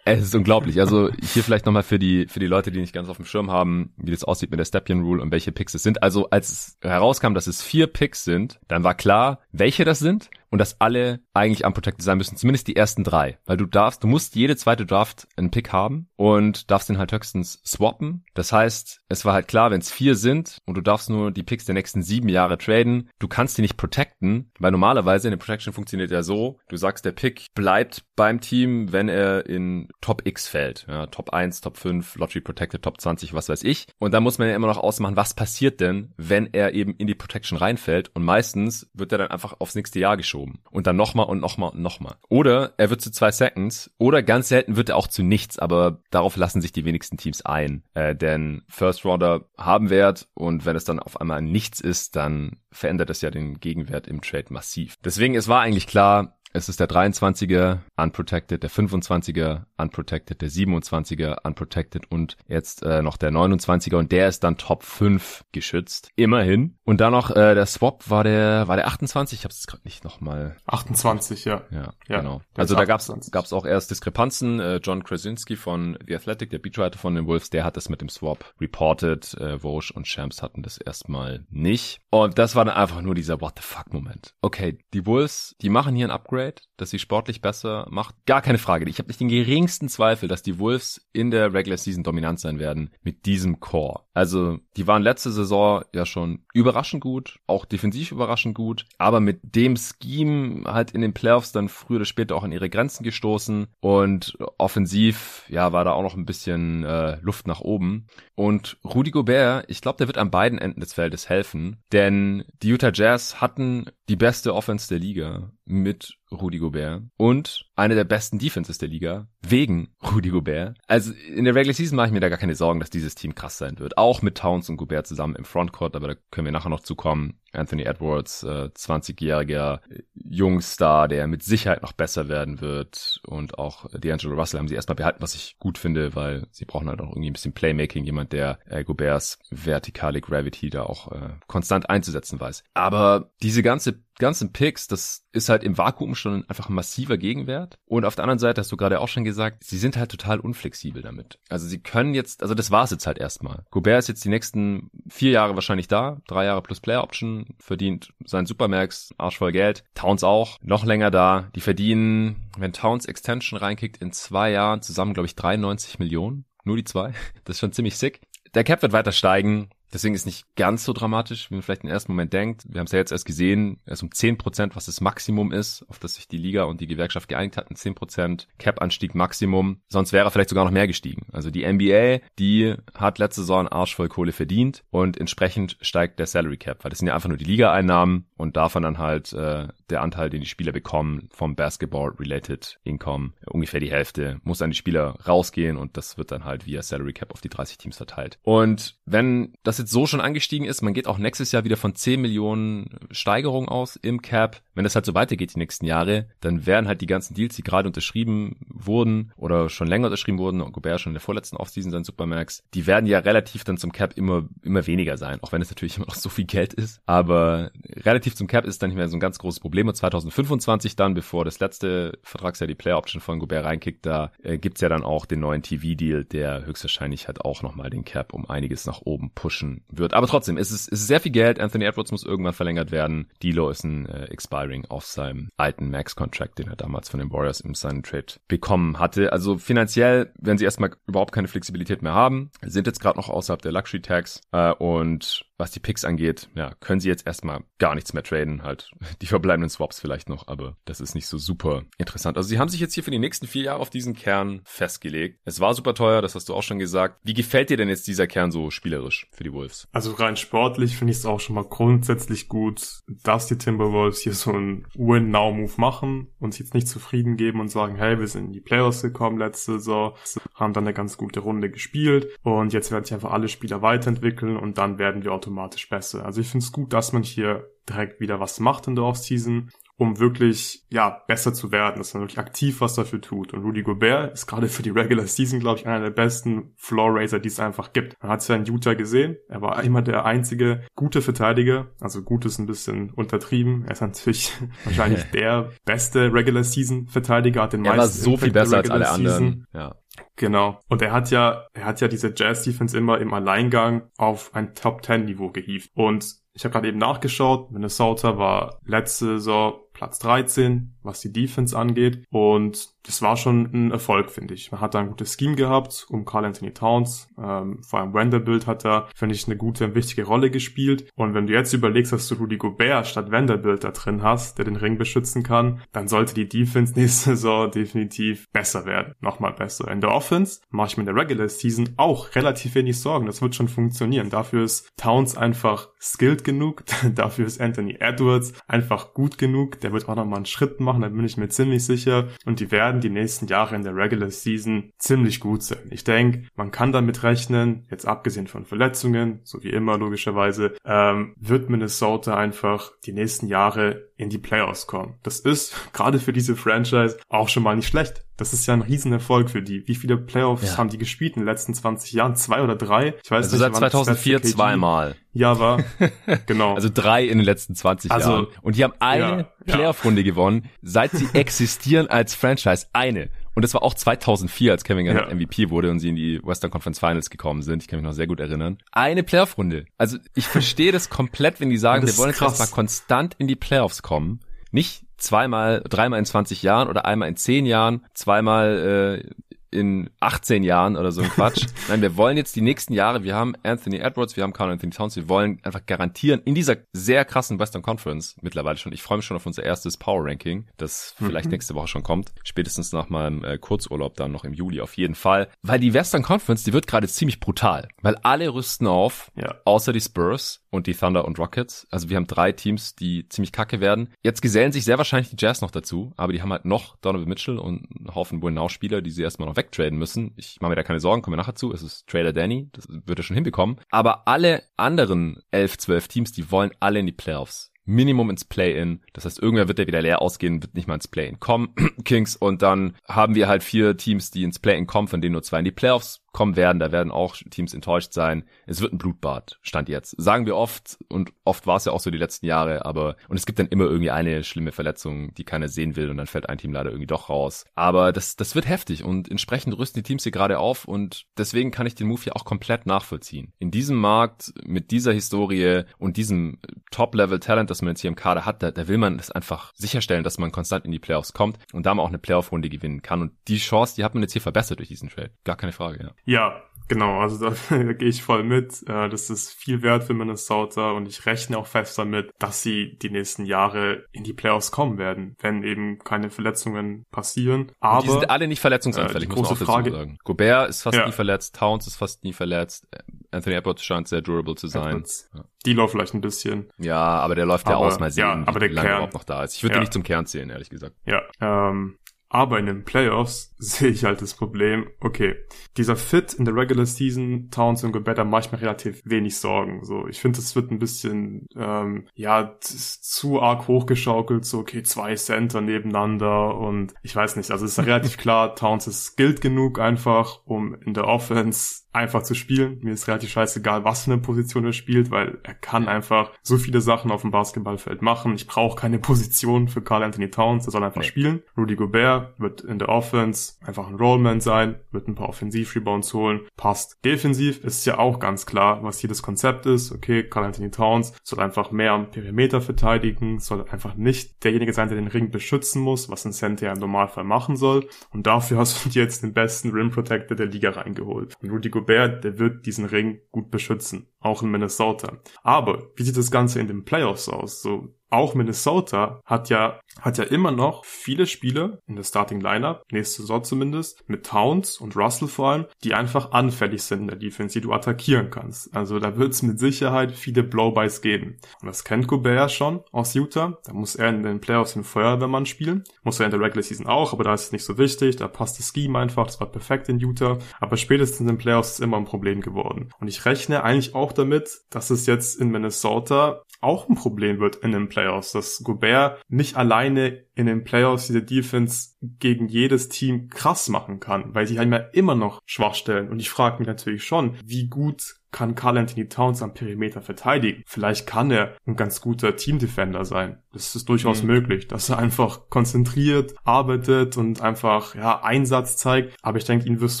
Es 0.04 0.22
ist 0.22 0.34
unglaublich. 0.34 0.80
Also 0.80 1.10
hier 1.20 1.44
vielleicht 1.44 1.66
nochmal 1.66 1.82
für 1.82 1.98
die, 1.98 2.28
für 2.28 2.40
die 2.40 2.46
Leute, 2.46 2.70
die 2.70 2.80
nicht 2.80 2.94
ganz 2.94 3.10
auf 3.10 3.18
dem 3.18 3.26
Schirm 3.26 3.50
haben, 3.50 3.92
wie 3.98 4.10
das 4.10 4.24
aussieht 4.24 4.50
mit 4.50 4.58
der 4.58 4.64
Stepien 4.64 5.02
Rule 5.02 5.20
und 5.20 5.30
welche 5.30 5.52
Picks 5.52 5.74
es 5.74 5.82
sind. 5.82 6.02
Also 6.02 6.30
als 6.30 6.50
es 6.50 6.78
herauskam, 6.80 7.34
dass 7.34 7.46
es 7.46 7.60
vier 7.60 7.88
Picks 7.88 8.24
sind, 8.24 8.58
dann 8.68 8.84
war 8.84 8.94
klar, 8.94 9.40
welche 9.52 9.84
das 9.84 9.98
sind 9.98 10.30
und 10.50 10.58
dass 10.58 10.80
alle 10.80 11.20
eigentlich 11.34 11.64
unprotected 11.64 12.02
sein 12.02 12.18
müssen, 12.18 12.36
zumindest 12.36 12.68
die 12.68 12.76
ersten 12.76 13.04
drei. 13.04 13.38
Weil 13.44 13.56
du 13.56 13.66
darfst, 13.66 14.02
du 14.02 14.06
musst 14.06 14.34
jede 14.34 14.56
zweite 14.56 14.86
Draft 14.86 15.28
einen 15.36 15.50
Pick 15.50 15.72
haben 15.72 16.08
und 16.16 16.70
darfst 16.70 16.88
den 16.88 16.98
halt 16.98 17.12
höchstens 17.12 17.60
swappen. 17.64 18.24
Das 18.34 18.52
heißt, 18.52 19.02
es 19.08 19.24
war 19.24 19.34
halt 19.34 19.48
klar, 19.48 19.70
wenn 19.70 19.80
es 19.80 19.90
vier 19.90 20.16
sind 20.16 20.58
und 20.64 20.76
du 20.76 20.80
darfst 20.80 21.10
nur 21.10 21.30
die 21.30 21.42
Picks 21.42 21.64
der 21.64 21.74
nächsten 21.74 22.02
sieben 22.02 22.28
Jahre 22.28 22.58
traden, 22.58 23.10
du 23.18 23.28
kannst 23.28 23.58
die 23.58 23.62
nicht 23.62 23.76
protecten, 23.76 24.50
weil 24.58 24.70
normalerweise 24.70 25.28
eine 25.28 25.36
Protection 25.36 25.72
funktioniert 25.72 26.10
ja 26.10 26.22
so, 26.22 26.58
du 26.68 26.76
sagst, 26.76 27.04
der 27.04 27.12
Pick 27.12 27.46
bleibt 27.54 28.04
beim 28.16 28.40
Team, 28.40 28.92
wenn 28.92 29.08
er 29.08 29.46
in 29.46 29.88
Top 30.00 30.26
X 30.26 30.48
fällt. 30.48 30.86
Ja, 30.88 31.06
Top 31.06 31.30
1, 31.30 31.60
Top 31.60 31.76
5, 31.76 32.16
Lottery 32.16 32.40
Protected, 32.40 32.82
Top 32.82 33.00
20, 33.00 33.34
was 33.34 33.48
weiß 33.48 33.62
ich. 33.64 33.86
Und 33.98 34.12
da 34.12 34.20
muss 34.20 34.38
man 34.38 34.48
ja 34.48 34.56
immer 34.56 34.66
noch 34.66 34.78
ausmachen, 34.78 35.16
was 35.16 35.34
passiert 35.34 35.80
denn, 35.80 36.12
wenn 36.16 36.46
er 36.52 36.74
eben 36.74 36.94
in 36.96 37.06
die 37.06 37.14
Protection 37.14 37.58
reinfällt. 37.58 38.10
Und 38.14 38.24
meistens 38.24 38.90
wird 38.94 39.12
er 39.12 39.18
dann 39.18 39.30
einfach 39.30 39.56
aufs 39.58 39.74
nächste 39.74 40.00
Jahr 40.00 40.16
geschoben 40.16 40.37
geschoben. 40.38 40.60
Und 40.70 40.86
dann 40.86 40.96
nochmal 40.96 41.26
und 41.26 41.40
nochmal 41.40 41.70
und 41.70 41.80
nochmal. 41.80 42.16
Oder 42.28 42.74
er 42.76 42.90
wird 42.90 43.00
zu 43.00 43.10
zwei 43.10 43.30
Seconds. 43.30 43.90
Oder 43.98 44.22
ganz 44.22 44.48
selten 44.48 44.76
wird 44.76 44.88
er 44.88 44.96
auch 44.96 45.06
zu 45.06 45.22
nichts. 45.22 45.58
Aber 45.58 46.00
darauf 46.10 46.36
lassen 46.36 46.60
sich 46.60 46.72
die 46.72 46.84
wenigsten 46.84 47.16
Teams 47.16 47.44
ein. 47.44 47.82
Äh, 47.94 48.14
denn 48.14 48.62
First 48.68 49.04
Rounder 49.04 49.46
haben 49.56 49.90
Wert. 49.90 50.28
Und 50.34 50.64
wenn 50.64 50.76
es 50.76 50.84
dann 50.84 51.00
auf 51.00 51.20
einmal 51.20 51.42
nichts 51.42 51.80
ist, 51.80 52.16
dann 52.16 52.58
verändert 52.70 53.10
es 53.10 53.20
ja 53.20 53.30
den 53.30 53.60
Gegenwert 53.60 54.06
im 54.06 54.20
Trade 54.20 54.46
massiv. 54.50 54.96
Deswegen, 55.04 55.34
es 55.34 55.48
war 55.48 55.60
eigentlich 55.60 55.86
klar, 55.86 56.37
es 56.52 56.68
ist 56.68 56.80
der 56.80 56.88
23er 56.88 57.78
unprotected, 57.96 58.62
der 58.62 58.70
25er 58.70 59.62
unprotected, 59.76 60.40
der 60.40 60.50
27er 60.50 61.36
unprotected 61.44 62.10
und 62.10 62.36
jetzt 62.46 62.82
äh, 62.82 63.02
noch 63.02 63.16
der 63.16 63.30
29er 63.30 63.96
und 63.96 64.12
der 64.12 64.28
ist 64.28 64.44
dann 64.44 64.56
Top 64.56 64.82
5 64.82 65.44
geschützt. 65.52 66.10
Immerhin. 66.16 66.78
Und 66.84 67.00
dann 67.00 67.12
noch 67.12 67.30
äh, 67.30 67.54
der 67.54 67.66
Swap 67.66 68.08
war 68.10 68.24
der 68.24 68.68
war 68.68 68.76
der 68.76 68.86
28, 68.86 69.40
ich 69.40 69.44
habe 69.44 69.52
es 69.52 69.66
gerade 69.66 69.82
nicht 69.84 70.04
nochmal 70.04 70.56
28, 70.66 71.44
ja. 71.44 71.62
Ja, 71.70 71.92
ja 72.08 72.18
genau. 72.18 72.40
Also 72.56 72.74
da 72.74 72.84
gab's 72.84 73.12
gab's 73.30 73.52
auch 73.52 73.66
erst 73.66 73.90
Diskrepanzen. 73.90 74.60
Äh, 74.60 74.76
John 74.76 75.04
Krasinski 75.04 75.56
von 75.56 75.98
The 76.06 76.16
Athletic, 76.16 76.50
der 76.50 76.58
Beatwriter 76.58 76.98
von 76.98 77.14
den 77.14 77.26
Wolves, 77.26 77.50
der 77.50 77.64
hat 77.64 77.76
das 77.76 77.88
mit 77.88 78.00
dem 78.00 78.08
Swap 78.08 78.52
reported. 78.60 79.34
Äh, 79.34 79.58
Vosch 79.58 79.90
und 79.90 80.06
Shams 80.06 80.42
hatten 80.42 80.62
das 80.62 80.78
erstmal 80.78 81.44
nicht. 81.50 82.00
Und 82.10 82.38
das 82.38 82.54
war 82.54 82.64
dann 82.64 82.74
einfach 82.74 83.02
nur 83.02 83.14
dieser 83.14 83.40
What 83.40 83.54
the 83.56 83.62
fuck 83.62 83.92
Moment. 83.92 84.34
Okay, 84.40 84.78
die 84.94 85.06
Wolves, 85.06 85.54
die 85.60 85.68
machen 85.68 85.94
hier 85.94 86.06
ein 86.06 86.10
Upgrade 86.10 86.47
Upgrade, 86.48 86.62
dass 86.76 86.90
sie 86.90 86.98
sportlich 86.98 87.40
besser 87.40 87.86
macht. 87.90 88.14
Gar 88.26 88.42
keine 88.42 88.58
Frage. 88.58 88.88
Ich 88.88 88.98
habe 88.98 89.08
nicht 89.08 89.20
den 89.20 89.28
geringsten 89.28 89.88
Zweifel, 89.88 90.28
dass 90.28 90.42
die 90.42 90.58
Wolves 90.58 91.06
in 91.12 91.30
der 91.30 91.52
Regular 91.52 91.78
Season 91.78 92.02
dominant 92.02 92.40
sein 92.40 92.58
werden 92.58 92.90
mit 93.02 93.26
diesem 93.26 93.60
Core. 93.60 94.04
Also, 94.14 94.58
die 94.76 94.86
waren 94.86 95.02
letzte 95.02 95.30
Saison 95.30 95.82
ja 95.94 96.06
schon 96.06 96.44
überraschend 96.52 97.02
gut, 97.02 97.38
auch 97.46 97.64
defensiv 97.64 98.12
überraschend 98.12 98.54
gut, 98.54 98.86
aber 98.98 99.20
mit 99.20 99.40
dem 99.42 99.76
Scheme 99.76 100.64
halt 100.64 100.92
in 100.92 101.00
den 101.00 101.14
Playoffs 101.14 101.52
dann 101.52 101.68
früher 101.68 101.96
oder 101.96 102.04
später 102.04 102.34
auch 102.36 102.44
an 102.44 102.52
ihre 102.52 102.70
Grenzen 102.70 103.04
gestoßen 103.04 103.68
und 103.80 104.38
offensiv, 104.58 105.44
ja, 105.48 105.72
war 105.72 105.84
da 105.84 105.92
auch 105.92 106.02
noch 106.02 106.16
ein 106.16 106.26
bisschen 106.26 106.84
äh, 106.84 107.18
Luft 107.20 107.46
nach 107.46 107.60
oben. 107.60 108.06
Und 108.34 108.78
Rudy 108.84 109.10
Gobert, 109.10 109.64
ich 109.68 109.80
glaube, 109.80 109.98
der 109.98 110.06
wird 110.06 110.18
an 110.18 110.30
beiden 110.30 110.58
Enden 110.58 110.80
des 110.80 110.92
Feldes 110.92 111.28
helfen, 111.28 111.82
denn 111.92 112.44
die 112.62 112.68
Utah 112.68 112.92
Jazz 112.92 113.40
hatten 113.40 113.86
die 114.08 114.16
beste 114.16 114.54
Offense 114.54 114.88
der 114.88 114.98
Liga 114.98 115.52
mit 115.64 116.16
Rudy 116.30 116.58
Gobert 116.58 117.02
und 117.16 117.66
eine 117.76 117.94
der 117.94 118.04
besten 118.04 118.38
Defenses 118.38 118.78
der 118.78 118.88
Liga 118.88 119.28
wegen 119.42 119.88
Rudy 120.02 120.30
Gobert. 120.30 120.78
Also 120.86 121.12
in 121.12 121.44
der 121.44 121.54
Regular 121.54 121.74
Season 121.74 121.96
mache 121.96 122.08
ich 122.08 122.12
mir 122.12 122.20
da 122.20 122.28
gar 122.28 122.38
keine 122.38 122.54
Sorgen, 122.54 122.80
dass 122.80 122.90
dieses 122.90 123.14
Team 123.14 123.34
krass 123.34 123.58
sein 123.58 123.78
wird. 123.78 123.98
Auch 123.98 124.22
mit 124.22 124.38
Towns 124.38 124.68
und 124.68 124.78
Gobert 124.78 125.06
zusammen 125.06 125.36
im 125.36 125.44
Frontcourt, 125.44 125.94
aber 125.94 126.08
da 126.08 126.14
können 126.30 126.46
wir 126.46 126.52
nachher 126.52 126.70
noch 126.70 126.80
zukommen. 126.80 127.38
Anthony 127.58 127.82
Edwards, 127.82 128.42
äh, 128.42 128.70
20-jähriger 128.74 129.80
Jungstar, 130.14 131.08
der 131.08 131.26
mit 131.26 131.42
Sicherheit 131.42 131.82
noch 131.82 131.92
besser 131.92 132.28
werden 132.28 132.60
wird. 132.60 133.20
Und 133.26 133.58
auch 133.58 133.86
D'Angelo 133.86 134.34
Russell 134.34 134.58
haben 134.58 134.68
sie 134.68 134.74
erstmal 134.74 134.96
behalten, 134.96 135.22
was 135.22 135.34
ich 135.34 135.56
gut 135.58 135.78
finde, 135.78 136.14
weil 136.14 136.46
sie 136.50 136.64
brauchen 136.64 136.88
halt 136.88 137.00
auch 137.00 137.10
irgendwie 137.10 137.30
ein 137.30 137.34
bisschen 137.34 137.52
Playmaking, 137.52 138.04
jemand, 138.04 138.32
der 138.32 138.58
äh, 138.66 138.84
Goberts 138.84 139.38
vertikale 139.50 140.20
Gravity 140.20 140.70
da 140.70 140.84
auch 140.84 141.12
äh, 141.12 141.30
konstant 141.46 141.90
einzusetzen 141.90 142.40
weiß. 142.40 142.64
Aber 142.74 143.30
diese 143.42 143.62
ganze 143.62 144.00
ganzen 144.18 144.52
Picks, 144.52 144.86
das 144.86 145.24
ist 145.32 145.48
halt 145.48 145.62
im 145.62 145.78
Vakuum 145.78 146.14
schon 146.14 146.44
einfach 146.48 146.68
ein 146.68 146.74
massiver 146.74 147.18
Gegenwert. 147.18 147.78
Und 147.86 148.04
auf 148.04 148.14
der 148.14 148.24
anderen 148.24 148.38
Seite 148.38 148.60
hast 148.60 148.72
du 148.72 148.76
gerade 148.76 149.00
auch 149.00 149.08
schon 149.08 149.24
gesagt, 149.24 149.64
sie 149.64 149.78
sind 149.78 149.96
halt 149.96 150.10
total 150.10 150.40
unflexibel 150.40 151.02
damit. 151.02 151.38
Also 151.48 151.66
sie 151.66 151.78
können 151.80 152.14
jetzt, 152.14 152.42
also 152.42 152.54
das 152.54 152.70
war's 152.70 152.90
jetzt 152.90 153.06
halt 153.06 153.18
erstmal. 153.18 153.64
Gobert 153.70 154.00
ist 154.00 154.08
jetzt 154.08 154.24
die 154.24 154.28
nächsten 154.28 154.90
vier 155.08 155.32
Jahre 155.32 155.54
wahrscheinlich 155.54 155.88
da, 155.88 156.20
drei 156.26 156.44
Jahre 156.44 156.62
plus 156.62 156.80
Player 156.80 157.02
Option, 157.02 157.54
verdient 157.58 158.12
sein 158.24 158.46
Supermax, 158.46 159.14
arschvoll 159.18 159.52
Geld. 159.52 159.84
Towns 159.94 160.24
auch, 160.24 160.58
noch 160.62 160.84
länger 160.84 161.10
da. 161.10 161.50
Die 161.54 161.60
verdienen, 161.60 162.48
wenn 162.58 162.72
Towns 162.72 163.06
Extension 163.06 163.58
reinkickt, 163.58 163.98
in 163.98 164.12
zwei 164.12 164.50
Jahren 164.50 164.82
zusammen, 164.82 165.14
glaube 165.14 165.26
ich, 165.26 165.36
93 165.36 165.98
Millionen. 165.98 166.44
Nur 166.64 166.76
die 166.76 166.84
zwei. 166.84 167.12
Das 167.44 167.56
ist 167.56 167.60
schon 167.60 167.72
ziemlich 167.72 167.96
sick. 167.96 168.20
Der 168.54 168.64
Cap 168.64 168.82
wird 168.82 168.92
weiter 168.92 169.12
steigen. 169.12 169.70
Deswegen 169.92 170.14
ist 170.14 170.26
nicht 170.26 170.44
ganz 170.56 170.84
so 170.84 170.92
dramatisch, 170.92 171.50
wie 171.50 171.54
man 171.54 171.62
vielleicht 171.62 171.84
im 171.84 171.90
ersten 171.90 172.12
Moment 172.12 172.32
denkt. 172.32 172.64
Wir 172.68 172.80
haben 172.80 172.86
es 172.86 172.92
ja 172.92 172.98
jetzt 172.98 173.12
erst 173.12 173.24
gesehen, 173.24 173.80
erst 173.86 174.02
um 174.02 174.12
10 174.12 174.38
Prozent, 174.38 174.76
was 174.76 174.86
das 174.86 175.00
Maximum 175.00 175.52
ist, 175.52 175.84
auf 175.88 175.98
das 175.98 176.14
sich 176.14 176.28
die 176.28 176.36
Liga 176.36 176.64
und 176.64 176.80
die 176.80 176.86
Gewerkschaft 176.86 177.28
geeinigt 177.28 177.56
hatten. 177.56 177.74
10 177.74 177.94
Prozent 177.94 178.48
Cap-Anstieg 178.58 179.14
Maximum. 179.14 179.80
Sonst 179.88 180.12
wäre 180.12 180.30
vielleicht 180.30 180.50
sogar 180.50 180.64
noch 180.64 180.70
mehr 180.70 180.86
gestiegen. 180.86 181.26
Also 181.32 181.50
die 181.50 181.66
NBA, 181.66 182.20
die 182.38 182.74
hat 182.94 183.18
letzte 183.18 183.40
Saison 183.40 183.68
Arsch 183.68 183.94
voll 183.94 184.08
Kohle 184.08 184.32
verdient 184.32 184.84
und 184.90 185.18
entsprechend 185.18 185.76
steigt 185.80 186.18
der 186.18 186.26
Salary 186.26 186.58
Cap, 186.58 186.84
weil 186.84 186.90
das 186.90 186.98
sind 186.98 187.08
ja 187.08 187.14
einfach 187.14 187.28
nur 187.28 187.38
die 187.38 187.44
Liga-Einnahmen 187.44 188.26
und 188.36 188.56
davon 188.56 188.82
dann 188.82 188.98
halt 188.98 189.32
äh, 189.32 189.68
der 189.90 190.02
Anteil, 190.02 190.30
den 190.30 190.40
die 190.40 190.46
Spieler 190.46 190.72
bekommen 190.72 191.28
vom 191.32 191.56
Basketball-related 191.56 192.78
Income, 192.84 193.32
ungefähr 193.46 193.80
die 193.80 193.90
Hälfte, 193.90 194.40
muss 194.44 194.62
an 194.62 194.70
die 194.70 194.76
Spieler 194.76 195.16
rausgehen 195.26 195.76
und 195.76 195.96
das 195.96 196.18
wird 196.18 196.30
dann 196.30 196.44
halt 196.44 196.66
via 196.66 196.82
Salary 196.82 197.12
Cap 197.12 197.32
auf 197.32 197.40
die 197.40 197.48
30 197.48 197.78
Teams 197.78 197.96
verteilt. 197.96 198.38
Und 198.42 198.96
wenn 199.06 199.54
das 199.62 199.77
jetzt 199.78 199.90
so 199.90 200.06
schon 200.06 200.20
angestiegen 200.20 200.66
ist, 200.66 200.82
man 200.82 200.94
geht 200.94 201.06
auch 201.06 201.18
nächstes 201.18 201.52
Jahr 201.52 201.64
wieder 201.64 201.76
von 201.76 201.94
10 201.94 202.20
Millionen 202.20 202.90
Steigerung 203.10 203.68
aus 203.68 203.96
im 203.96 204.22
Cap, 204.22 204.62
wenn 204.78 204.84
das 204.84 204.94
halt 204.94 205.06
so 205.06 205.14
weitergeht 205.14 205.56
die 205.56 205.58
nächsten 205.58 205.86
Jahre, 205.86 206.28
dann 206.40 206.64
werden 206.64 206.86
halt 206.86 207.00
die 207.00 207.06
ganzen 207.06 207.34
Deals, 207.34 207.56
die 207.56 207.64
gerade 207.64 207.88
unterschrieben 207.88 208.54
wurden 208.68 209.32
oder 209.36 209.68
schon 209.70 209.88
länger 209.88 210.06
unterschrieben 210.06 210.38
wurden, 210.38 210.60
und 210.60 210.70
Gobert 210.70 211.00
schon 211.00 211.10
in 211.10 211.14
der 211.14 211.20
vorletzten 211.20 211.56
Offseason 211.56 211.90
sein 211.90 212.04
Supermax, 212.04 212.62
die 212.74 212.86
werden 212.86 213.06
ja 213.06 213.18
relativ 213.18 213.64
dann 213.64 213.76
zum 213.76 213.90
Cap 213.90 214.16
immer, 214.16 214.48
immer 214.62 214.86
weniger 214.86 215.16
sein, 215.16 215.40
auch 215.42 215.50
wenn 215.50 215.60
es 215.60 215.70
natürlich 215.70 215.96
immer 215.96 216.06
noch 216.06 216.14
so 216.14 216.28
viel 216.28 216.44
Geld 216.44 216.74
ist. 216.74 217.00
Aber 217.06 217.72
relativ 217.88 218.36
zum 218.36 218.46
Cap 218.46 218.64
ist 218.64 218.80
dann 218.80 218.90
nicht 218.90 218.96
mehr 218.96 219.08
so 219.08 219.16
ein 219.16 219.20
ganz 219.20 219.40
großes 219.40 219.58
Problem. 219.58 219.88
Und 219.88 219.96
2025 219.96 220.94
dann, 220.94 221.12
bevor 221.12 221.44
das 221.44 221.58
letzte 221.58 222.16
Vertragsjahr 222.22 222.68
die 222.68 222.76
Player 222.76 222.98
Option 222.98 223.20
von 223.20 223.40
Gobert 223.40 223.64
reinkickt, 223.64 224.06
da 224.06 224.30
äh, 224.44 224.58
gibt's 224.58 224.80
ja 224.80 224.88
dann 224.88 225.02
auch 225.02 225.26
den 225.26 225.40
neuen 225.40 225.62
TV-Deal, 225.62 226.24
der 226.24 226.66
höchstwahrscheinlich 226.66 227.26
halt 227.26 227.40
auch 227.40 227.62
nochmal 227.62 227.90
den 227.90 228.04
Cap 228.04 228.32
um 228.32 228.48
einiges 228.48 228.86
nach 228.86 229.00
oben 229.02 229.32
pushen 229.34 229.82
wird. 229.90 230.14
Aber 230.14 230.28
trotzdem, 230.28 230.56
es 230.56 230.70
ist, 230.70 230.92
es 230.92 231.00
ist 231.00 231.08
sehr 231.08 231.20
viel 231.20 231.32
Geld. 231.32 231.58
Anthony 231.58 231.84
Edwards 231.84 232.12
muss 232.12 232.22
irgendwann 232.22 232.54
verlängert 232.54 232.92
werden. 232.92 233.26
D'Lo 233.42 233.72
ist 233.72 233.82
ein 233.82 234.06
äh, 234.06 234.26
Expiring 234.68 234.84
auf 234.88 235.04
seinem 235.06 235.48
alten 235.56 235.90
Max-Contract, 235.90 236.58
den 236.58 236.68
er 236.68 236.76
damals 236.76 237.08
von 237.08 237.20
den 237.20 237.32
Warriors 237.32 237.60
im 237.60 237.74
Sign 237.74 238.02
Trade 238.02 238.34
bekommen 238.48 238.98
hatte. 238.98 239.32
Also 239.32 239.58
finanziell, 239.58 240.32
wenn 240.38 240.58
sie 240.58 240.64
erstmal 240.64 240.92
überhaupt 241.06 241.32
keine 241.32 241.48
Flexibilität 241.48 242.02
mehr 242.02 242.14
haben, 242.14 242.50
sind 242.62 242.86
jetzt 242.86 243.00
gerade 243.00 243.18
noch 243.18 243.28
außerhalb 243.28 243.62
der 243.62 243.72
Luxury 243.72 244.02
Tax 244.02 244.40
äh, 244.52 244.72
und 244.72 245.44
was 245.58 245.72
die 245.72 245.80
Picks 245.80 246.04
angeht, 246.04 246.48
ja, 246.54 246.72
können 246.80 247.00
sie 247.00 247.08
jetzt 247.08 247.26
erstmal 247.26 247.64
gar 247.78 247.96
nichts 247.96 248.12
mehr 248.12 248.22
traden, 248.22 248.62
halt 248.62 248.92
die 249.20 249.26
verbleibenden 249.26 249.68
Swaps 249.68 250.00
vielleicht 250.00 250.28
noch, 250.28 250.46
aber 250.46 250.76
das 250.84 251.00
ist 251.00 251.14
nicht 251.16 251.26
so 251.26 251.36
super 251.36 251.82
interessant. 251.98 252.36
Also 252.36 252.48
sie 252.48 252.58
haben 252.58 252.68
sich 252.68 252.80
jetzt 252.80 252.94
hier 252.94 253.02
für 253.02 253.10
die 253.10 253.18
nächsten 253.18 253.48
vier 253.48 253.64
Jahre 253.64 253.80
auf 253.80 253.90
diesen 253.90 254.14
Kern 254.14 254.60
festgelegt. 254.64 255.40
Es 255.44 255.58
war 255.58 255.74
super 255.74 255.94
teuer, 255.94 256.22
das 256.22 256.36
hast 256.36 256.48
du 256.48 256.54
auch 256.54 256.62
schon 256.62 256.78
gesagt. 256.78 257.18
Wie 257.24 257.34
gefällt 257.34 257.70
dir 257.70 257.76
denn 257.76 257.88
jetzt 257.88 258.06
dieser 258.06 258.28
Kern 258.28 258.52
so 258.52 258.70
spielerisch 258.70 259.28
für 259.32 259.42
die 259.42 259.52
Wolves? 259.52 259.88
Also 259.92 260.12
rein 260.12 260.36
sportlich 260.36 260.96
finde 260.96 261.10
ich 261.10 261.18
es 261.18 261.26
auch 261.26 261.40
schon 261.40 261.56
mal 261.56 261.64
grundsätzlich 261.64 262.48
gut, 262.48 263.00
dass 263.08 263.48
die 263.48 263.58
Timberwolves 263.58 264.20
hier 264.20 264.34
so 264.34 264.52
einen 264.52 264.86
Win-Now-Move 264.94 265.72
machen 265.76 266.28
und 266.38 266.52
sich 266.52 266.60
jetzt 266.60 266.74
nicht 266.74 266.86
zufrieden 266.86 267.36
geben 267.36 267.60
und 267.60 267.68
sagen, 267.68 267.96
hey, 267.96 268.20
wir 268.20 268.28
sind 268.28 268.46
in 268.46 268.52
die 268.52 268.60
Playoffs 268.60 269.02
gekommen 269.02 269.38
letzte 269.38 269.72
Saison, 269.72 270.14
haben 270.54 270.72
dann 270.72 270.84
eine 270.84 270.94
ganz 270.94 271.16
gute 271.16 271.40
Runde 271.40 271.68
gespielt 271.68 272.28
und 272.42 272.72
jetzt 272.72 272.92
werden 272.92 273.04
sich 273.04 273.14
einfach 273.14 273.32
alle 273.32 273.48
Spieler 273.48 273.82
weiterentwickeln 273.82 274.56
und 274.56 274.78
dann 274.78 274.98
werden 274.98 275.24
wir 275.24 275.32
automatisch 275.32 275.47
besser. 275.90 276.24
Also 276.24 276.40
ich 276.40 276.48
finde 276.48 276.64
es 276.64 276.72
gut, 276.72 276.92
dass 276.92 277.12
man 277.12 277.22
hier 277.22 277.68
direkt 277.88 278.20
wieder 278.20 278.40
was 278.40 278.60
macht 278.60 278.86
in 278.86 278.94
der 278.94 279.04
Offseason 279.04 279.70
um 279.98 280.20
wirklich, 280.20 280.84
ja, 280.90 281.24
besser 281.26 281.52
zu 281.52 281.72
werden, 281.72 281.98
dass 281.98 282.14
man 282.14 282.22
wirklich 282.22 282.38
aktiv 282.38 282.80
was 282.80 282.94
dafür 282.94 283.20
tut. 283.20 283.52
Und 283.52 283.64
Rudy 283.64 283.82
Gobert 283.82 284.32
ist 284.32 284.46
gerade 284.46 284.68
für 284.68 284.84
die 284.84 284.90
Regular 284.90 285.26
Season, 285.26 285.58
glaube 285.58 285.80
ich, 285.80 285.88
einer 285.88 286.00
der 286.00 286.10
besten 286.10 286.72
Floor 286.76 287.16
Raiser, 287.16 287.40
die 287.40 287.48
es 287.48 287.58
einfach 287.58 287.92
gibt. 287.92 288.14
Man 288.22 288.30
hat 288.30 288.40
es 288.40 288.46
ja 288.46 288.54
in 288.54 288.64
Utah 288.64 288.94
gesehen. 288.94 289.38
Er 289.48 289.60
war 289.60 289.82
immer 289.82 290.00
der 290.00 290.24
einzige 290.24 290.84
gute 290.94 291.20
Verteidiger. 291.20 291.88
Also 291.98 292.22
gut 292.22 292.44
ist 292.44 292.60
ein 292.60 292.66
bisschen 292.66 293.10
untertrieben. 293.10 293.86
Er 293.86 293.90
ist 293.90 294.00
natürlich 294.00 294.52
wahrscheinlich 294.84 295.24
der 295.34 295.70
beste 295.84 296.32
Regular 296.32 296.62
Season 296.62 297.08
Verteidiger, 297.08 297.62
hat 297.62 297.72
den 297.72 297.84
er 297.84 297.96
meisten. 297.96 297.98
Er 297.98 298.02
war 298.02 298.08
so 298.08 298.36
viel 298.36 298.52
besser 298.52 298.76
als 298.76 298.90
alle 298.90 299.10
anderen. 299.10 299.66
Ja. 299.74 299.96
Genau. 300.36 300.80
Und 300.88 301.02
er 301.02 301.12
hat 301.12 301.30
ja, 301.30 301.66
er 301.72 301.84
hat 301.84 302.00
ja 302.00 302.08
diese 302.08 302.32
Jazz 302.34 302.62
Defense 302.62 302.96
immer 302.96 303.18
im 303.18 303.32
Alleingang 303.34 304.10
auf 304.16 304.54
ein 304.54 304.74
Top 304.74 305.04
10 305.04 305.24
Niveau 305.24 305.50
gehievt. 305.50 305.90
Und 305.94 306.36
ich 306.54 306.64
habe 306.64 306.72
gerade 306.72 306.88
eben 306.88 306.98
nachgeschaut, 306.98 307.70
Minnesota 307.70 308.36
war 308.36 308.80
letzte 308.84 309.38
Saison 309.38 309.80
Platz 309.98 310.20
13, 310.20 310.94
was 311.02 311.20
die 311.20 311.32
Defense 311.32 311.76
angeht. 311.76 312.24
Und 312.30 312.90
das 313.02 313.20
war 313.20 313.36
schon 313.36 313.68
ein 313.72 313.90
Erfolg, 313.90 314.30
finde 314.30 314.54
ich. 314.54 314.70
Man 314.70 314.80
hat 314.80 314.94
da 314.94 315.00
ein 315.00 315.08
gutes 315.08 315.34
Scheme 315.34 315.56
gehabt 315.56 316.06
um 316.08 316.24
Carl 316.24 316.44
Anthony 316.44 316.72
Towns. 316.72 317.28
Ähm, 317.36 317.82
vor 317.82 317.98
allem 317.98 318.14
Vanderbilt 318.14 318.68
hat 318.68 318.84
da, 318.84 319.08
finde 319.16 319.34
ich, 319.34 319.46
eine 319.46 319.56
gute 319.56 319.86
und 319.86 319.94
wichtige 319.96 320.24
Rolle 320.24 320.50
gespielt. 320.50 321.10
Und 321.16 321.34
wenn 321.34 321.48
du 321.48 321.52
jetzt 321.52 321.72
überlegst, 321.72 322.12
dass 322.12 322.28
du 322.28 322.36
Rudy 322.36 322.58
Gobert 322.58 323.08
statt 323.08 323.32
Vanderbilt 323.32 323.82
da 323.82 323.90
drin 323.90 324.22
hast, 324.22 324.58
der 324.58 324.66
den 324.66 324.76
Ring 324.76 324.98
beschützen 324.98 325.42
kann, 325.42 325.82
dann 325.90 326.06
sollte 326.06 326.34
die 326.34 326.48
Defense 326.48 326.92
nächste 326.96 327.30
Saison 327.30 327.70
definitiv 327.70 328.46
besser 328.52 328.84
werden. 328.84 329.14
Nochmal 329.20 329.54
besser. 329.54 329.90
In 329.90 330.00
der 330.00 330.12
Offense 330.12 330.60
mache 330.70 330.88
ich 330.88 330.96
mir 330.96 331.02
in 331.02 331.06
der 331.06 331.16
Regular 331.16 331.48
Season 331.48 331.88
auch 331.96 332.36
relativ 332.36 332.76
wenig 332.76 333.00
Sorgen. 333.00 333.26
Das 333.26 333.42
wird 333.42 333.56
schon 333.56 333.68
funktionieren. 333.68 334.30
Dafür 334.30 334.62
ist 334.62 334.90
Towns 334.96 335.36
einfach 335.36 335.88
skilled 336.00 336.44
genug. 336.44 336.84
Dafür 337.14 337.46
ist 337.46 337.60
Anthony 337.60 337.96
Edwards 337.98 338.52
einfach 338.68 339.14
gut 339.14 339.38
genug. 339.38 339.80
Der 339.80 339.87
wird 339.92 340.08
auch 340.08 340.16
nochmal 340.16 340.38
einen 340.38 340.46
Schritt 340.46 340.80
machen, 340.80 341.02
da 341.02 341.08
bin 341.08 341.24
ich 341.24 341.36
mir 341.36 341.48
ziemlich 341.48 341.84
sicher. 341.84 342.28
Und 342.44 342.60
die 342.60 342.70
werden 342.70 343.00
die 343.00 343.10
nächsten 343.10 343.46
Jahre 343.46 343.76
in 343.76 343.82
der 343.82 343.94
Regular 343.94 344.30
Season 344.30 344.92
ziemlich 344.98 345.40
gut 345.40 345.62
sein. 345.62 345.88
Ich 345.90 346.04
denke, 346.04 346.48
man 346.56 346.70
kann 346.70 346.92
damit 346.92 347.22
rechnen, 347.22 347.86
jetzt 347.90 348.06
abgesehen 348.06 348.46
von 348.46 348.64
Verletzungen, 348.64 349.40
so 349.44 349.62
wie 349.62 349.70
immer 349.70 349.98
logischerweise, 349.98 350.74
ähm, 350.84 351.34
wird 351.38 351.70
Minnesota 351.70 352.36
einfach 352.36 352.92
die 353.04 353.12
nächsten 353.12 353.46
Jahre 353.46 354.08
in 354.16 354.30
die 354.30 354.38
Playoffs 354.38 354.86
kommen. 354.86 355.14
Das 355.22 355.40
ist 355.40 355.74
gerade 355.92 356.18
für 356.18 356.32
diese 356.32 356.56
Franchise 356.56 357.18
auch 357.28 357.48
schon 357.48 357.62
mal 357.62 357.76
nicht 357.76 357.88
schlecht. 357.88 358.24
Das 358.38 358.52
ist 358.52 358.66
ja 358.66 358.74
ein 358.74 358.82
Riesenerfolg 358.82 359.50
für 359.50 359.62
die. 359.62 359.86
Wie 359.88 359.96
viele 359.96 360.16
Playoffs 360.16 360.62
ja. 360.62 360.78
haben 360.78 360.88
die 360.88 360.96
gespielt 360.96 361.34
in 361.34 361.42
den 361.42 361.48
letzten 361.48 361.74
20 361.74 362.12
Jahren? 362.12 362.36
Zwei 362.36 362.62
oder 362.62 362.76
drei? 362.76 363.14
Ich 363.24 363.30
weiß 363.32 363.52
also 363.52 363.56
nicht. 363.56 363.76
seit 363.76 363.90
2004 363.92 364.42
zweimal. 364.42 365.16
Ja, 365.32 365.58
war. 365.58 365.82
genau. 366.46 366.74
Also 366.74 366.88
drei 366.92 367.24
in 367.24 367.38
den 367.38 367.44
letzten 367.44 367.74
20 367.74 368.12
also, 368.12 368.30
Jahren. 368.30 368.46
Und 368.62 368.76
die 368.76 368.84
haben 368.84 368.94
eine 369.00 369.48
ja, 369.66 369.74
Playoff-Runde 369.74 370.20
ja. 370.20 370.24
gewonnen, 370.24 370.70
seit 370.82 371.10
sie 371.10 371.26
existieren 371.32 372.06
als 372.06 372.36
Franchise. 372.36 372.86
Eine. 372.92 373.28
Und 373.56 373.62
das 373.62 373.74
war 373.74 373.82
auch 373.82 373.94
2004, 373.94 374.70
als 374.70 374.84
Kevin 374.84 375.06
Garnett 375.06 375.30
ja. 375.30 375.34
MVP 375.34 375.70
wurde 375.70 375.90
und 375.90 375.98
sie 375.98 376.10
in 376.10 376.14
die 376.14 376.40
Western 376.44 376.70
Conference 376.70 377.00
Finals 377.00 377.30
gekommen 377.30 377.62
sind. 377.62 377.82
Ich 377.82 377.88
kann 377.88 377.98
mich 377.98 378.06
noch 378.06 378.12
sehr 378.12 378.28
gut 378.28 378.38
erinnern. 378.38 378.78
Eine 378.92 379.24
Playoff-Runde. 379.24 379.86
Also 379.96 380.16
ich 380.36 380.46
verstehe 380.46 380.92
das 380.92 381.10
komplett, 381.10 381.58
wenn 381.58 381.70
die 381.70 381.76
sagen, 381.76 382.06
wir 382.06 382.16
wollen 382.18 382.30
jetzt 382.30 382.40
erstmal 382.40 382.68
konstant 382.68 383.34
in 383.38 383.48
die 383.48 383.56
Playoffs 383.56 384.02
kommen. 384.02 384.38
Nicht 384.70 385.02
zweimal, 385.16 385.82
dreimal 385.88 386.18
in 386.18 386.24
20 386.24 386.62
Jahren 386.62 386.88
oder 386.88 387.04
einmal 387.04 387.28
in 387.28 387.36
10 387.36 387.66
Jahren, 387.66 388.04
zweimal 388.14 389.22
äh, 389.24 389.47
in 389.70 390.10
18 390.20 390.62
Jahren 390.62 390.96
oder 390.96 391.12
so 391.12 391.22
ein 391.22 391.28
Quatsch. 391.28 391.66
Nein, 391.88 392.02
wir 392.02 392.16
wollen 392.16 392.36
jetzt 392.36 392.56
die 392.56 392.60
nächsten 392.60 392.92
Jahre, 392.92 393.22
wir 393.22 393.34
haben 393.34 393.54
Anthony 393.62 393.98
Edwards, 393.98 394.36
wir 394.36 394.44
haben 394.44 394.52
Carl 394.52 394.70
Anthony 394.70 394.92
Towns, 394.92 395.16
wir 395.16 395.28
wollen 395.28 395.58
einfach 395.62 395.84
garantieren 395.86 396.40
in 396.44 396.54
dieser 396.54 396.76
sehr 396.92 397.24
krassen 397.24 397.58
Western 397.58 397.82
Conference 397.82 398.36
mittlerweile 398.42 398.78
schon. 398.78 398.92
Ich 398.92 399.02
freue 399.02 399.18
mich 399.18 399.26
schon 399.26 399.36
auf 399.36 399.46
unser 399.46 399.62
erstes 399.62 399.96
Power 399.96 400.24
Ranking, 400.24 400.66
das 400.76 401.14
vielleicht 401.18 401.46
mhm. 401.46 401.52
nächste 401.52 401.74
Woche 401.74 401.88
schon 401.88 402.02
kommt. 402.02 402.32
Spätestens 402.44 402.92
nach 402.92 403.08
meinem 403.08 403.44
äh, 403.44 403.58
Kurzurlaub 403.58 404.16
dann 404.16 404.32
noch 404.32 404.44
im 404.44 404.54
Juli 404.54 404.80
auf 404.80 404.96
jeden 404.96 405.14
Fall. 405.14 405.48
Weil 405.62 405.80
die 405.80 405.94
Western 405.94 406.22
Conference, 406.22 406.64
die 406.64 406.72
wird 406.72 406.86
gerade 406.86 407.08
ziemlich 407.08 407.40
brutal. 407.40 407.88
Weil 408.02 408.16
alle 408.22 408.52
rüsten 408.52 408.86
auf, 408.86 409.30
ja. 409.36 409.54
außer 409.64 409.92
die 409.92 410.00
Spurs 410.00 410.62
und 410.70 410.86
die 410.86 410.94
Thunder 410.94 411.24
und 411.24 411.38
Rockets. 411.38 411.86
Also 411.90 412.08
wir 412.08 412.16
haben 412.16 412.26
drei 412.26 412.52
Teams, 412.52 412.94
die 412.94 413.28
ziemlich 413.28 413.52
kacke 413.52 413.80
werden. 413.80 414.10
Jetzt 414.22 414.42
gesellen 414.42 414.72
sich 414.72 414.84
sehr 414.84 414.98
wahrscheinlich 414.98 415.30
die 415.30 415.36
Jazz 415.38 415.60
noch 415.60 415.70
dazu, 415.70 416.12
aber 416.16 416.32
die 416.32 416.42
haben 416.42 416.52
halt 416.52 416.64
noch 416.64 416.96
Donovan 416.96 417.28
Mitchell 417.28 417.58
und 417.58 417.86
einen 417.96 418.14
Haufen 418.14 418.42
Winnow-Spieler, 418.42 419.02
die 419.02 419.10
sie 419.10 419.22
erstmal 419.22 419.48
noch 419.48 419.56
wegtraden 419.58 419.98
müssen. 419.98 420.32
Ich 420.36 420.60
mache 420.60 420.70
mir 420.70 420.76
da 420.76 420.82
keine 420.82 421.00
Sorgen, 421.00 421.20
kommen 421.20 421.36
nachher 421.36 421.54
zu. 421.54 421.72
Es 421.72 421.82
ist 421.82 422.06
Trader 422.06 422.32
Danny, 422.32 422.70
das 422.72 422.86
wird 422.88 423.18
er 423.18 423.22
schon 423.22 423.34
hinbekommen. 423.34 423.76
Aber 423.90 424.26
alle 424.26 424.62
anderen 424.78 425.42
elf, 425.50 425.76
zwölf 425.76 426.08
Teams, 426.08 426.32
die 426.32 426.50
wollen 426.50 426.70
alle 426.80 427.00
in 427.00 427.06
die 427.06 427.12
Playoffs. 427.12 427.72
Minimum 427.84 428.28
ins 428.28 428.44
Play-In. 428.44 429.00
Das 429.14 429.24
heißt, 429.24 429.40
irgendwer 429.40 429.66
wird 429.66 429.78
der 429.78 429.86
wieder 429.86 430.02
leer 430.02 430.20
ausgehen, 430.20 430.62
wird 430.62 430.74
nicht 430.74 430.86
mal 430.86 430.94
ins 430.94 431.08
Play-In 431.08 431.40
kommen, 431.40 431.74
Kings. 432.04 432.36
Und 432.36 432.60
dann 432.60 432.94
haben 433.08 433.34
wir 433.34 433.48
halt 433.48 433.62
vier 433.62 433.96
Teams, 433.96 434.30
die 434.30 434.44
ins 434.44 434.58
Play-In 434.58 434.86
kommen, 434.86 435.08
von 435.08 435.22
denen 435.22 435.32
nur 435.32 435.42
zwei 435.42 435.60
in 435.60 435.64
die 435.64 435.70
Playoffs 435.70 436.22
kommen 436.38 436.54
werden. 436.54 436.78
Da 436.78 436.92
werden 436.92 437.10
auch 437.10 437.34
Teams 437.50 437.74
enttäuscht 437.74 438.12
sein. 438.12 438.44
Es 438.64 438.80
wird 438.80 438.92
ein 438.92 438.98
Blutbad, 438.98 439.58
stand 439.60 439.88
jetzt. 439.88 440.14
Sagen 440.18 440.46
wir 440.46 440.54
oft 440.54 440.96
und 441.08 441.32
oft 441.44 441.66
war 441.66 441.74
es 441.74 441.84
ja 441.84 441.90
auch 441.90 441.98
so 441.98 442.12
die 442.12 442.18
letzten 442.18 442.46
Jahre, 442.46 442.86
aber 442.86 443.16
und 443.28 443.36
es 443.36 443.44
gibt 443.44 443.58
dann 443.58 443.66
immer 443.66 443.86
irgendwie 443.86 444.12
eine 444.12 444.44
schlimme 444.44 444.70
Verletzung, 444.70 445.34
die 445.34 445.42
keiner 445.42 445.66
sehen 445.66 445.96
will 445.96 446.10
und 446.10 446.16
dann 446.16 446.28
fällt 446.28 446.48
ein 446.48 446.58
Team 446.58 446.72
leider 446.72 446.90
irgendwie 446.90 447.08
doch 447.08 447.28
raus. 447.28 447.64
Aber 447.74 448.12
das, 448.12 448.36
das 448.36 448.54
wird 448.54 448.68
heftig 448.68 449.02
und 449.02 449.28
entsprechend 449.28 449.76
rüsten 449.76 449.98
die 449.98 450.06
Teams 450.06 450.22
hier 450.22 450.30
gerade 450.30 450.60
auf 450.60 450.84
und 450.84 451.26
deswegen 451.36 451.72
kann 451.72 451.88
ich 451.88 451.96
den 451.96 452.06
Move 452.06 452.22
hier 452.22 452.36
auch 452.36 452.44
komplett 452.44 452.86
nachvollziehen. 452.86 453.52
In 453.58 453.72
diesem 453.72 453.96
Markt 453.96 454.52
mit 454.62 454.92
dieser 454.92 455.12
Historie 455.12 455.82
und 455.98 456.16
diesem 456.16 456.60
Top-Level-Talent, 456.92 457.68
das 457.68 457.82
man 457.82 457.90
jetzt 457.90 458.00
hier 458.02 458.10
im 458.10 458.14
Kader 458.14 458.46
hat, 458.46 458.62
da, 458.62 458.70
da 458.70 458.86
will 458.86 458.98
man 458.98 459.18
es 459.18 459.32
einfach 459.32 459.72
sicherstellen, 459.74 460.22
dass 460.22 460.38
man 460.38 460.52
konstant 460.52 460.84
in 460.84 460.92
die 460.92 461.00
Playoffs 461.00 461.32
kommt 461.32 461.58
und 461.72 461.84
da 461.84 461.94
man 461.94 462.04
auch 462.04 462.10
eine 462.10 462.18
Playoff-Runde 462.18 462.68
gewinnen 462.68 463.02
kann. 463.02 463.22
Und 463.22 463.32
die 463.48 463.58
Chance, 463.58 463.96
die 463.96 464.04
hat 464.04 464.14
man 464.14 464.22
jetzt 464.22 464.34
hier 464.34 464.42
verbessert 464.42 464.78
durch 464.78 464.88
diesen 464.88 465.08
Trade. 465.08 465.32
Gar 465.42 465.56
keine 465.56 465.72
Frage, 465.72 466.04
ja. 466.04 466.10
Ja, 466.28 466.62
genau. 466.88 467.20
Also 467.20 467.38
da, 467.38 467.56
da 467.70 467.92
gehe 467.94 468.08
ich 468.08 468.22
voll 468.22 468.44
mit. 468.44 468.82
Äh, 468.86 469.08
das 469.08 469.30
ist 469.30 469.50
viel 469.54 469.80
wert 469.82 470.04
für 470.04 470.12
Minnesota 470.12 470.90
und 470.90 471.08
ich 471.08 471.24
rechne 471.24 471.56
auch 471.56 471.66
fest 471.66 471.96
damit, 471.98 472.30
dass 472.38 472.62
sie 472.62 472.98
die 472.98 473.08
nächsten 473.08 473.46
Jahre 473.46 474.04
in 474.12 474.24
die 474.24 474.34
Playoffs 474.34 474.70
kommen 474.70 474.98
werden, 474.98 475.36
wenn 475.40 475.62
eben 475.62 475.98
keine 476.00 476.28
Verletzungen 476.28 477.06
passieren. 477.10 477.72
Aber 477.80 478.02
die 478.02 478.10
sind 478.10 478.28
alle 478.28 478.46
nicht 478.46 478.60
verletzungsanfällig, 478.60 479.30
äh, 479.30 479.32
große 479.32 479.54
muss 479.54 479.62
Frage. 479.62 479.90
sagen. 479.90 480.18
Gobert 480.22 480.68
ist 480.68 480.82
fast 480.82 480.98
ja. 480.98 481.06
nie 481.06 481.12
verletzt, 481.12 481.56
Towns 481.56 481.86
ist 481.86 481.96
fast 481.96 482.24
nie 482.24 482.34
verletzt, 482.34 482.86
Anthony 483.30 483.56
Edwards 483.56 483.82
scheint 483.82 484.08
sehr 484.08 484.20
durable 484.20 484.54
zu 484.54 484.66
sein. 484.66 485.04
Ja. 485.34 485.44
Die 485.64 485.72
läuft 485.72 485.92
vielleicht 485.92 486.12
ein 486.12 486.20
bisschen. 486.20 486.70
Ja, 486.78 486.98
aber 486.98 487.36
der 487.36 487.46
läuft 487.46 487.68
ja 487.68 487.76
aus, 487.76 487.98
mal 487.98 488.10
sehen, 488.10 488.20
ja, 488.20 488.44
aber 488.46 488.60
der 488.60 488.68
wie 488.68 488.74
lange 488.74 488.88
Kern, 488.88 488.98
überhaupt 488.98 489.14
noch 489.14 489.24
da 489.24 489.44
ist. 489.44 489.56
Ich 489.56 489.62
würde 489.62 489.74
ja. 489.74 489.78
den 489.78 489.84
nicht 489.84 489.92
zum 489.94 490.02
Kern 490.02 490.26
zählen, 490.26 490.50
ehrlich 490.50 490.68
gesagt. 490.68 490.94
Ja, 491.06 491.22
ähm, 491.40 491.96
Aber 492.30 492.58
in 492.58 492.66
den 492.66 492.84
Playoffs 492.84 493.54
sehe 493.58 493.88
ich 493.88 494.04
halt 494.04 494.22
das 494.22 494.34
Problem, 494.34 494.88
okay, 495.00 495.36
dieser 495.76 495.96
Fit 495.96 496.34
in 496.34 496.44
der 496.44 496.54
Regular 496.54 496.86
Season, 496.86 497.48
Towns 497.50 497.84
und 497.84 497.92
Gobert, 497.92 498.18
da 498.18 498.24
mache 498.24 498.42
ich 498.42 498.52
mir 498.52 498.60
relativ 498.60 499.02
wenig 499.04 499.36
Sorgen. 499.36 499.84
So, 499.84 500.06
ich 500.06 500.20
finde, 500.20 500.38
es 500.38 500.54
wird 500.54 500.70
ein 500.70 500.78
bisschen, 500.78 501.46
ähm, 501.56 502.08
ja, 502.14 502.56
zu 502.60 503.40
arg 503.40 503.68
hochgeschaukelt, 503.68 504.44
so, 504.44 504.58
okay, 504.58 504.82
zwei 504.82 505.14
Center 505.14 505.60
nebeneinander 505.60 506.56
und 506.56 506.94
ich 507.02 507.14
weiß 507.14 507.36
nicht, 507.36 507.50
also 507.50 507.64
es 507.64 507.78
ist 507.78 507.86
relativ 507.86 508.16
klar, 508.18 508.54
Towns 508.54 508.86
ist 508.86 509.04
skilled 509.04 509.40
genug 509.40 509.78
einfach, 509.78 510.40
um 510.44 510.74
in 510.74 510.94
der 510.94 511.06
Offense 511.06 511.82
einfach 511.92 512.22
zu 512.22 512.34
spielen. 512.34 512.78
Mir 512.82 512.92
ist 512.92 513.08
relativ 513.08 513.30
scheißegal, 513.30 513.84
was 513.84 514.04
für 514.04 514.12
eine 514.12 514.20
Position 514.20 514.64
er 514.64 514.72
spielt, 514.72 515.10
weil 515.10 515.38
er 515.42 515.54
kann 515.54 515.88
einfach 515.88 516.32
so 516.42 516.56
viele 516.56 516.80
Sachen 516.80 517.10
auf 517.10 517.22
dem 517.22 517.30
Basketballfeld 517.30 518.02
machen. 518.02 518.34
Ich 518.34 518.46
brauche 518.46 518.76
keine 518.76 518.98
Position 518.98 519.68
für 519.68 519.82
Carl 519.82 520.02
Anthony 520.02 520.30
Towns, 520.30 520.66
er 520.66 520.72
soll 520.72 520.84
einfach 520.84 521.00
nee. 521.00 521.06
spielen. 521.06 521.42
Rudy 521.56 521.76
Gobert 521.76 522.38
wird 522.38 522.60
in 522.60 522.78
der 522.78 522.88
Offense 522.88 523.54
einfach 523.64 523.88
ein 523.88 523.94
Rollman 523.94 524.40
sein, 524.40 524.76
wird 524.90 525.08
ein 525.08 525.14
paar 525.14 525.28
Offensiv-Rebounds 525.28 526.12
holen, 526.14 526.42
passt. 526.56 526.98
Defensiv 527.04 527.64
ist 527.64 527.84
ja 527.86 527.98
auch 527.98 528.20
ganz 528.20 528.44
klar, 528.44 528.82
was 528.82 528.98
hier 528.98 529.08
das 529.08 529.22
Konzept 529.22 529.66
ist. 529.66 529.90
Okay, 529.92 530.24
Carl 530.24 530.44
Anthony 530.44 530.70
Towns 530.70 531.14
soll 531.22 531.40
einfach 531.40 531.70
mehr 531.70 531.92
am 531.92 532.10
Perimeter 532.10 532.60
verteidigen, 532.60 533.38
soll 533.38 533.64
einfach 533.70 533.94
nicht 533.94 534.44
derjenige 534.44 534.72
sein, 534.72 534.88
der 534.88 534.98
den 534.98 535.08
Ring 535.08 535.30
beschützen 535.30 535.82
muss, 535.82 536.10
was 536.10 536.24
ein 536.24 536.32
Center 536.32 536.66
ja 536.66 536.72
im 536.72 536.80
Normalfall 536.80 537.24
machen 537.24 537.56
soll. 537.56 537.88
Und 538.10 538.26
dafür 538.26 538.58
hast 538.58 538.84
du 538.84 538.90
jetzt 538.90 539.22
den 539.22 539.32
besten 539.32 539.70
Rim 539.70 539.90
Protector 539.90 540.36
der 540.36 540.46
Liga 540.46 540.70
reingeholt. 540.70 541.36
Und 541.42 541.50
Rudy 541.50 541.70
Gobert 541.78 542.24
der 542.24 542.38
wird 542.38 542.66
diesen 542.66 542.84
Ring 542.84 543.20
gut 543.30 543.50
beschützen, 543.50 544.08
auch 544.18 544.42
in 544.42 544.50
Minnesota. 544.50 545.22
Aber 545.42 545.92
wie 545.96 546.02
sieht 546.02 546.16
das 546.16 546.30
Ganze 546.30 546.60
in 546.60 546.66
den 546.66 546.84
Playoffs 546.84 547.28
aus? 547.28 547.62
So, 547.62 547.94
auch 548.10 548.34
Minnesota 548.34 549.20
hat 549.24 549.50
ja, 549.50 549.80
hat 550.00 550.18
ja 550.18 550.24
immer 550.24 550.50
noch 550.50 550.84
viele 550.84 551.26
Spiele 551.26 551.80
in 551.86 551.96
der 551.96 552.04
Starting 552.04 552.40
Lineup, 552.40 552.82
nächste 552.90 553.22
Saison 553.22 553.44
zumindest, 553.44 554.02
mit 554.08 554.26
Towns 554.26 554.78
und 554.78 554.96
Russell 554.96 555.28
vor 555.28 555.50
allem, 555.50 555.66
die 555.84 555.94
einfach 555.94 556.32
anfällig 556.32 556.82
sind 556.82 557.00
in 557.00 557.08
der 557.08 557.16
Defense, 557.16 557.58
die 557.58 557.60
du 557.64 557.72
attackieren 557.72 558.30
kannst. 558.30 558.74
Also 558.74 558.98
da 558.98 559.16
wird 559.16 559.32
es 559.32 559.42
mit 559.42 559.58
Sicherheit 559.58 560.12
viele 560.12 560.42
Blow-Bys 560.42 561.02
geben. 561.02 561.38
Und 561.60 561.66
das 561.66 561.84
kennt 561.84 562.08
Gobert 562.08 562.36
ja 562.36 562.48
schon 562.48 562.80
aus 562.92 563.14
Utah. 563.14 563.58
Da 563.64 563.72
muss 563.72 563.96
er 563.96 564.08
in 564.10 564.22
den 564.22 564.40
Playoffs 564.40 564.74
den 564.74 564.84
Feuerwehrmann 564.84 565.46
spielen. 565.46 565.84
Muss 566.02 566.20
er 566.20 566.26
in 566.26 566.30
der 566.30 566.40
Regular 566.40 566.62
Season 566.62 566.86
auch, 566.86 567.12
aber 567.12 567.24
da 567.24 567.34
ist 567.34 567.44
es 567.44 567.52
nicht 567.52 567.64
so 567.64 567.78
wichtig. 567.78 568.16
Da 568.16 568.28
passt 568.28 568.58
das 568.58 568.72
Scheme 568.72 568.98
einfach. 568.98 569.26
Das 569.26 569.40
war 569.40 569.50
perfekt 569.50 569.88
in 569.88 569.98
Utah. 569.98 570.38
Aber 570.60 570.76
spätestens 570.76 571.20
in 571.20 571.26
den 571.26 571.38
Playoffs 571.38 571.72
ist 571.72 571.80
immer 571.80 571.96
ein 571.96 572.04
Problem 572.04 572.40
geworden. 572.40 572.90
Und 573.00 573.08
ich 573.08 573.24
rechne 573.24 573.64
eigentlich 573.64 573.94
auch 573.94 574.12
damit, 574.12 574.60
dass 574.70 574.90
es 574.90 575.06
jetzt 575.06 575.40
in 575.40 575.50
Minnesota 575.50 576.42
auch 576.60 576.88
ein 576.88 576.94
Problem 576.94 577.40
wird 577.40 577.56
in 577.56 577.72
den 577.72 577.88
Playoffs, 577.88 578.32
dass 578.32 578.62
Gobert 578.64 579.22
nicht 579.28 579.56
alleine 579.56 580.24
in 580.34 580.46
den 580.46 580.64
Playoffs 580.64 581.06
diese 581.06 581.22
Defense 581.22 581.90
gegen 582.00 582.48
jedes 582.48 582.88
Team 582.88 583.28
krass 583.28 583.68
machen 583.68 584.00
kann, 584.00 584.34
weil 584.34 584.46
sie 584.46 584.58
haben 584.58 584.72
ja 584.72 584.78
immer 584.78 585.14
noch 585.14 585.40
Schwachstellen. 585.46 586.08
Und 586.08 586.20
ich 586.20 586.30
frage 586.30 586.58
mich 586.58 586.66
natürlich 586.66 587.04
schon, 587.04 587.36
wie 587.44 587.68
gut 587.68 588.16
kann 588.30 588.54
Carl 588.54 588.78
Anthony 588.78 589.08
Towns 589.08 589.42
am 589.42 589.54
Perimeter 589.54 590.02
verteidigen. 590.02 590.62
Vielleicht 590.66 591.06
kann 591.06 591.30
er 591.30 591.56
ein 591.66 591.76
ganz 591.76 592.00
guter 592.00 592.36
Team-Defender 592.36 593.04
sein. 593.04 593.42
Das 593.52 593.74
ist 593.74 593.88
durchaus 593.88 594.22
mhm. 594.22 594.28
möglich, 594.28 594.68
dass 594.68 594.88
er 594.88 594.98
einfach 594.98 595.48
konzentriert 595.48 596.34
arbeitet 596.44 597.16
und 597.16 597.40
einfach 597.40 597.94
ja 597.94 598.22
Einsatz 598.22 598.76
zeigt. 598.76 599.16
Aber 599.22 599.38
ich 599.38 599.44
denke, 599.44 599.66
ihn 599.66 599.80
wirst 599.80 600.00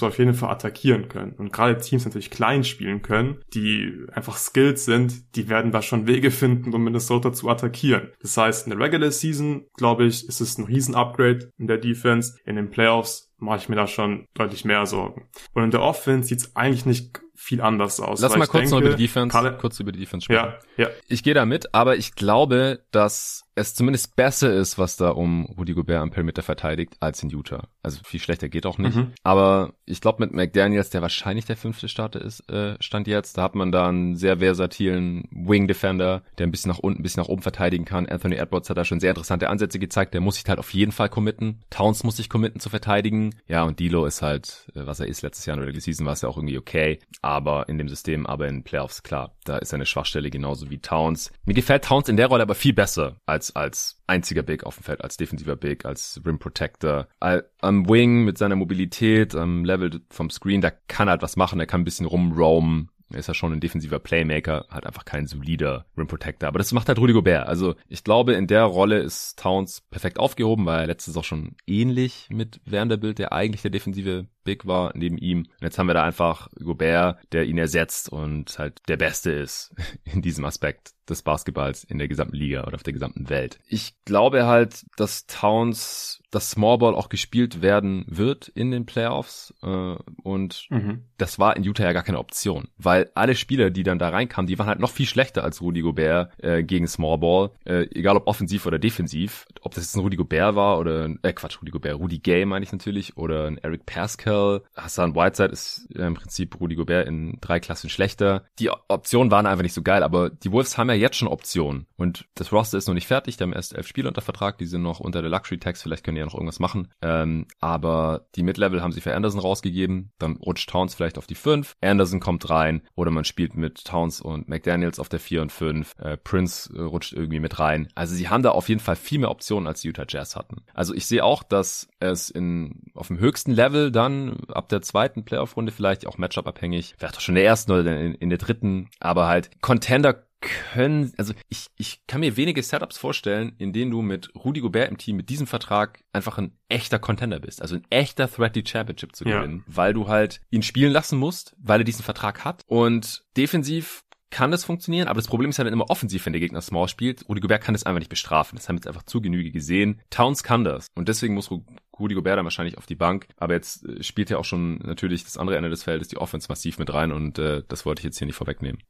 du 0.00 0.06
auf 0.06 0.18
jeden 0.18 0.34
Fall 0.34 0.50
attackieren 0.50 1.08
können. 1.08 1.32
Und 1.32 1.52
gerade 1.52 1.78
Teams 1.78 2.04
natürlich 2.04 2.30
klein 2.30 2.64
spielen 2.64 3.02
können, 3.02 3.40
die 3.54 3.92
einfach 4.12 4.36
skilled 4.36 4.78
sind, 4.78 5.34
die 5.36 5.48
werden 5.48 5.72
da 5.72 5.82
schon 5.82 6.06
Wege 6.06 6.30
finden, 6.30 6.74
um 6.74 6.84
Minnesota 6.84 7.32
zu 7.32 7.48
attackieren. 7.48 8.10
Das 8.20 8.36
heißt, 8.36 8.66
in 8.66 8.70
der 8.70 8.80
Regular 8.80 9.10
Season, 9.10 9.66
glaube 9.76 10.04
ich, 10.04 10.28
ist 10.28 10.40
es 10.40 10.58
ein 10.58 10.64
Riesen-Upgrade 10.64 11.50
in 11.58 11.66
der 11.66 11.78
Defense. 11.78 12.36
In 12.44 12.56
den 12.56 12.70
Playoffs 12.70 13.32
mache 13.38 13.58
ich 13.58 13.68
mir 13.68 13.76
da 13.76 13.86
schon 13.86 14.26
deutlich 14.34 14.64
mehr 14.64 14.86
Sorgen. 14.86 15.28
Und 15.54 15.64
in 15.64 15.70
der 15.70 15.82
Offense 15.82 16.28
sieht 16.28 16.40
es 16.40 16.56
eigentlich 16.56 16.86
nicht 16.86 17.20
viel 17.38 17.60
anders 17.60 18.00
aus. 18.00 18.20
Lass 18.20 18.36
mal 18.36 18.46
kurz 18.46 18.64
denke, 18.64 18.74
noch 18.74 18.80
über 18.80 18.96
die 18.96 19.04
Defense, 19.04 19.32
Kalle, 19.32 19.56
kurz 19.56 19.78
über 19.78 19.92
die 19.92 20.00
Defense 20.00 20.24
sprechen. 20.24 20.54
Ja, 20.76 20.84
ja. 20.84 20.90
Ich 21.06 21.22
gehe 21.22 21.34
da 21.34 21.46
mit, 21.46 21.72
aber 21.72 21.96
ich 21.96 22.16
glaube, 22.16 22.80
dass 22.90 23.44
es 23.58 23.74
zumindest 23.74 24.16
besser 24.16 24.52
ist, 24.52 24.78
was 24.78 24.96
da 24.96 25.10
um 25.10 25.46
Rudy 25.58 25.74
Gobert 25.74 26.00
am 26.00 26.10
Perimeter 26.10 26.42
verteidigt, 26.42 26.96
als 27.00 27.22
in 27.22 27.30
Utah. 27.30 27.68
Also 27.82 28.00
viel 28.04 28.20
schlechter 28.20 28.48
geht 28.48 28.66
auch 28.66 28.78
nicht. 28.78 28.96
Mhm. 28.96 29.12
Aber 29.22 29.74
ich 29.84 30.00
glaube 30.00 30.24
mit 30.24 30.32
McDaniels, 30.32 30.90
der 30.90 31.02
wahrscheinlich 31.02 31.44
der 31.44 31.56
fünfte 31.56 31.88
Starter 31.88 32.20
ist, 32.20 32.48
äh, 32.50 32.76
stand 32.80 33.06
jetzt, 33.06 33.36
da 33.36 33.42
hat 33.42 33.54
man 33.54 33.72
da 33.72 33.88
einen 33.88 34.16
sehr 34.16 34.38
versatilen 34.38 35.28
Wing 35.30 35.66
Defender, 35.66 36.22
der 36.38 36.46
ein 36.46 36.50
bisschen 36.50 36.70
nach 36.70 36.78
unten, 36.78 37.00
ein 37.00 37.02
bisschen 37.02 37.22
nach 37.22 37.28
oben 37.28 37.42
verteidigen 37.42 37.84
kann. 37.84 38.06
Anthony 38.06 38.36
Edwards 38.36 38.70
hat 38.70 38.76
da 38.76 38.84
schon 38.84 39.00
sehr 39.00 39.10
interessante 39.10 39.48
Ansätze 39.48 39.78
gezeigt. 39.78 40.14
Der 40.14 40.20
muss 40.20 40.36
sich 40.36 40.44
halt 40.46 40.58
auf 40.58 40.72
jeden 40.72 40.92
Fall 40.92 41.08
committen. 41.08 41.60
Towns 41.70 42.04
muss 42.04 42.16
sich 42.16 42.28
committen 42.28 42.60
zu 42.60 42.70
verteidigen. 42.70 43.34
Ja, 43.46 43.64
und 43.64 43.80
Dilo 43.80 44.06
ist 44.06 44.22
halt, 44.22 44.66
äh, 44.74 44.86
was 44.86 45.00
er 45.00 45.06
ist 45.06 45.22
letztes 45.22 45.46
Jahr 45.46 45.58
in 45.58 45.72
der 45.72 45.80
Season 45.80 46.06
war 46.06 46.12
es 46.12 46.22
ja 46.22 46.28
auch 46.28 46.36
irgendwie 46.36 46.58
okay. 46.58 47.00
Aber 47.28 47.68
in 47.68 47.76
dem 47.76 47.90
System, 47.90 48.24
aber 48.24 48.48
in 48.48 48.64
Playoffs, 48.64 49.02
klar, 49.02 49.36
da 49.44 49.58
ist 49.58 49.74
eine 49.74 49.84
Schwachstelle 49.84 50.30
genauso 50.30 50.70
wie 50.70 50.78
Towns. 50.78 51.30
Mir 51.44 51.52
gefällt 51.52 51.84
Towns 51.84 52.08
in 52.08 52.16
der 52.16 52.28
Rolle 52.28 52.42
aber 52.42 52.54
viel 52.54 52.72
besser 52.72 53.16
als 53.26 53.54
als, 53.54 54.00
einziger 54.06 54.42
Big 54.42 54.64
auf 54.64 54.76
dem 54.76 54.84
Feld, 54.84 55.04
als 55.04 55.18
defensiver 55.18 55.54
Big, 55.54 55.84
als 55.84 56.22
Rim 56.24 56.38
Protector. 56.38 57.06
Am 57.20 57.86
Wing 57.86 58.24
mit 58.24 58.38
seiner 58.38 58.56
Mobilität, 58.56 59.34
am 59.34 59.66
Level 59.66 60.00
vom 60.08 60.30
Screen, 60.30 60.62
da 60.62 60.70
kann 60.70 61.08
er 61.08 61.12
halt 61.12 61.22
was 61.22 61.36
machen, 61.36 61.60
er 61.60 61.66
kann 61.66 61.82
ein 61.82 61.84
bisschen 61.84 62.06
rumroamen, 62.06 62.88
er 63.10 63.18
ist 63.18 63.28
ja 63.28 63.34
schon 63.34 63.52
ein 63.52 63.60
defensiver 63.60 63.98
Playmaker, 63.98 64.66
hat 64.68 64.86
einfach 64.86 65.04
kein 65.04 65.26
solider 65.26 65.86
Rim 65.96 66.06
Protector. 66.06 66.48
Aber 66.48 66.58
das 66.58 66.72
macht 66.72 66.88
halt 66.88 66.98
Rudy 66.98 67.12
Gobert. 67.12 67.46
Also 67.46 67.74
ich 67.88 68.04
glaube, 68.04 68.34
in 68.34 68.46
der 68.46 68.64
Rolle 68.64 69.00
ist 69.00 69.38
Towns 69.38 69.82
perfekt 69.90 70.18
aufgehoben, 70.18 70.66
weil 70.66 70.80
er 70.80 70.86
letztes 70.86 71.16
auch 71.16 71.24
schon 71.24 71.56
ähnlich 71.66 72.28
mit 72.30 72.60
Vanderbilt, 72.64 73.18
der 73.18 73.32
eigentlich 73.32 73.62
der 73.62 73.70
defensive 73.70 74.26
Big 74.48 74.66
war, 74.66 74.92
neben 74.94 75.18
ihm. 75.18 75.40
Und 75.40 75.62
jetzt 75.62 75.78
haben 75.78 75.88
wir 75.88 75.94
da 75.94 76.04
einfach 76.04 76.48
Gobert, 76.58 77.18
der 77.32 77.44
ihn 77.44 77.58
ersetzt 77.58 78.10
und 78.10 78.58
halt 78.58 78.80
der 78.88 78.96
Beste 78.96 79.30
ist 79.30 79.74
in 80.04 80.22
diesem 80.22 80.46
Aspekt 80.46 80.94
des 81.08 81.22
Basketballs 81.22 81.84
in 81.84 81.98
der 81.98 82.08
gesamten 82.08 82.36
Liga 82.36 82.64
oder 82.64 82.74
auf 82.74 82.82
der 82.82 82.92
gesamten 82.92 83.28
Welt. 83.28 83.58
Ich 83.66 83.94
glaube 84.04 84.46
halt, 84.46 84.84
dass 84.96 85.26
Towns 85.26 86.22
das 86.30 86.50
Smallball 86.50 86.94
auch 86.94 87.08
gespielt 87.08 87.62
werden 87.62 88.04
wird 88.06 88.48
in 88.48 88.70
den 88.70 88.84
Playoffs 88.84 89.54
äh, 89.62 89.96
und 90.22 90.66
mhm. 90.68 91.04
das 91.16 91.38
war 91.38 91.56
in 91.56 91.64
Utah 91.64 91.84
ja 91.84 91.92
gar 91.92 92.02
keine 92.02 92.18
Option, 92.18 92.68
weil 92.76 93.10
alle 93.14 93.34
Spieler, 93.34 93.70
die 93.70 93.82
dann 93.82 93.98
da 93.98 94.10
reinkamen, 94.10 94.46
die 94.46 94.58
waren 94.58 94.66
halt 94.66 94.80
noch 94.80 94.90
viel 94.90 95.06
schlechter 95.06 95.42
als 95.42 95.62
Rudy 95.62 95.80
Gobert 95.80 96.32
äh, 96.42 96.62
gegen 96.62 96.86
Smallball, 96.86 97.50
äh, 97.64 97.86
egal 97.94 98.16
ob 98.16 98.26
offensiv 98.26 98.66
oder 98.66 98.78
defensiv, 98.78 99.46
ob 99.62 99.74
das 99.74 99.84
jetzt 99.84 99.96
ein 99.96 100.00
Rudy 100.00 100.16
Gobert 100.16 100.54
war 100.54 100.78
oder 100.78 101.08
äh 101.22 101.32
Quatsch, 101.32 101.60
Rudy 101.62 101.70
Gobert, 101.70 101.98
Rudy 101.98 102.18
Gay 102.18 102.44
meine 102.44 102.64
ich 102.64 102.72
natürlich 102.72 103.16
oder 103.16 103.46
ein 103.46 103.58
Eric 103.58 103.86
Pascal, 103.86 104.37
Hassan 104.76 105.14
Whiteside 105.14 105.52
ist 105.52 105.88
äh, 105.94 106.06
im 106.06 106.14
Prinzip 106.14 106.60
Rudy 106.60 106.74
Gobert 106.74 107.08
in 107.08 107.38
drei 107.40 107.60
Klassen 107.60 107.90
schlechter. 107.90 108.44
Die 108.58 108.70
Optionen 108.88 109.30
waren 109.30 109.46
einfach 109.46 109.62
nicht 109.62 109.74
so 109.74 109.82
geil, 109.82 110.02
aber 110.02 110.30
die 110.30 110.52
Wolves 110.52 110.78
haben 110.78 110.88
ja 110.88 110.94
jetzt 110.94 111.16
schon 111.16 111.28
Optionen 111.28 111.86
und 111.96 112.26
das 112.34 112.52
Roster 112.52 112.78
ist 112.78 112.88
noch 112.88 112.94
nicht 112.94 113.06
fertig, 113.06 113.36
die 113.36 113.42
haben 113.42 113.52
erst 113.52 113.74
elf 113.74 113.86
Spiele 113.86 114.08
unter 114.08 114.20
Vertrag, 114.20 114.58
die 114.58 114.66
sind 114.66 114.82
noch 114.82 115.00
unter 115.00 115.22
der 115.22 115.30
Luxury 115.30 115.58
Tax, 115.58 115.82
vielleicht 115.82 116.04
können 116.04 116.16
ja 116.16 116.24
noch 116.24 116.34
irgendwas 116.34 116.60
machen. 116.60 116.88
Ähm, 117.02 117.46
aber 117.60 118.26
die 118.34 118.42
Mid-Level 118.42 118.82
haben 118.82 118.92
sie 118.92 119.00
für 119.00 119.14
Anderson 119.14 119.40
rausgegeben. 119.40 120.12
Dann 120.18 120.36
rutscht 120.36 120.70
Towns 120.70 120.94
vielleicht 120.94 121.18
auf 121.18 121.26
die 121.26 121.34
5. 121.34 121.76
Anderson 121.80 122.20
kommt 122.20 122.48
rein. 122.50 122.82
Oder 122.94 123.10
man 123.10 123.24
spielt 123.24 123.56
mit 123.56 123.84
Towns 123.84 124.20
und 124.20 124.48
McDaniels 124.48 124.98
auf 124.98 125.08
der 125.08 125.20
4 125.20 125.42
und 125.42 125.52
5. 125.52 125.94
Äh, 125.98 126.16
Prince 126.16 126.72
äh, 126.74 126.80
rutscht 126.80 127.12
irgendwie 127.12 127.40
mit 127.40 127.58
rein. 127.58 127.88
Also 127.94 128.14
sie 128.14 128.28
haben 128.28 128.42
da 128.42 128.50
auf 128.50 128.68
jeden 128.68 128.80
Fall 128.80 128.96
viel 128.96 129.18
mehr 129.18 129.30
Optionen, 129.30 129.66
als 129.66 129.80
die 129.80 129.88
Utah 129.88 130.06
Jazz 130.08 130.36
hatten. 130.36 130.62
Also 130.74 130.94
ich 130.94 131.06
sehe 131.06 131.24
auch, 131.24 131.42
dass 131.42 131.88
es 132.00 132.30
in, 132.30 132.82
auf 132.94 133.08
dem 133.08 133.18
höchsten 133.18 133.52
Level 133.52 133.90
dann 133.90 134.27
ab 134.48 134.68
der 134.68 134.82
zweiten 134.82 135.24
Playoff-Runde 135.24 135.72
vielleicht 135.72 136.06
auch 136.06 136.18
Matchup-abhängig, 136.18 136.94
vielleicht 136.98 137.16
auch 137.16 137.20
schon 137.20 137.34
in 137.34 137.42
der 137.42 137.46
ersten 137.46 137.72
oder 137.72 138.00
in, 138.00 138.14
in 138.14 138.28
der 138.28 138.38
dritten, 138.38 138.88
aber 139.00 139.26
halt 139.26 139.50
Contender 139.60 140.24
können, 140.40 141.12
also 141.16 141.34
ich, 141.48 141.66
ich 141.76 142.06
kann 142.06 142.20
mir 142.20 142.36
wenige 142.36 142.62
Setups 142.62 142.96
vorstellen, 142.96 143.54
in 143.58 143.72
denen 143.72 143.90
du 143.90 144.02
mit 144.02 144.32
Rudy 144.36 144.60
Gobert 144.60 144.90
im 144.90 144.98
Team 144.98 145.16
mit 145.16 145.30
diesem 145.30 145.46
Vertrag 145.46 146.04
einfach 146.12 146.38
ein 146.38 146.52
echter 146.68 146.98
Contender 146.98 147.40
bist, 147.40 147.60
also 147.60 147.76
ein 147.76 147.84
echter 147.90 148.30
Threat, 148.30 148.54
die 148.54 148.64
Championship 148.64 149.16
zu 149.16 149.24
gewinnen, 149.24 149.64
ja. 149.66 149.76
weil 149.76 149.94
du 149.94 150.06
halt 150.06 150.40
ihn 150.50 150.62
spielen 150.62 150.92
lassen 150.92 151.18
musst, 151.18 151.56
weil 151.58 151.80
er 151.80 151.84
diesen 151.84 152.04
Vertrag 152.04 152.44
hat. 152.44 152.62
Und 152.66 153.24
defensiv 153.36 154.04
kann 154.30 154.50
das 154.50 154.64
funktionieren, 154.64 155.08
aber 155.08 155.18
das 155.18 155.28
Problem 155.28 155.50
ist 155.50 155.58
halt 155.58 155.70
immer 155.70 155.90
offensiv, 155.90 156.26
wenn 156.26 156.32
der 156.32 156.40
Gegner 156.40 156.60
Small 156.60 156.88
spielt. 156.88 157.28
Rudy 157.28 157.40
Gobert 157.40 157.62
kann 157.62 157.74
das 157.74 157.84
einfach 157.84 158.00
nicht 158.00 158.10
bestrafen. 158.10 158.56
Das 158.56 158.68
haben 158.68 158.76
wir 158.76 158.80
jetzt 158.80 158.88
einfach 158.88 159.04
zu 159.04 159.20
Genüge 159.20 159.50
gesehen. 159.50 160.00
Towns 160.10 160.42
kann 160.42 160.64
das. 160.64 160.88
Und 160.94 161.08
deswegen 161.08 161.34
muss 161.34 161.50
Rudy 161.98 162.14
Gobert 162.14 162.38
dann 162.38 162.44
wahrscheinlich 162.44 162.78
auf 162.78 162.86
die 162.86 162.94
Bank. 162.94 163.28
Aber 163.36 163.54
jetzt 163.54 163.84
äh, 163.84 164.02
spielt 164.02 164.30
ja 164.30 164.38
auch 164.38 164.44
schon 164.44 164.78
natürlich 164.78 165.24
das 165.24 165.36
andere 165.36 165.56
Ende 165.56 165.70
des 165.70 165.82
Feldes, 165.82 166.08
die 166.08 166.18
Offense 166.18 166.46
massiv 166.48 166.78
mit 166.78 166.92
rein 166.92 167.12
und 167.12 167.38
äh, 167.38 167.62
das 167.68 167.86
wollte 167.86 168.00
ich 168.00 168.04
jetzt 168.04 168.18
hier 168.18 168.26
nicht 168.26 168.36
vorwegnehmen. 168.36 168.82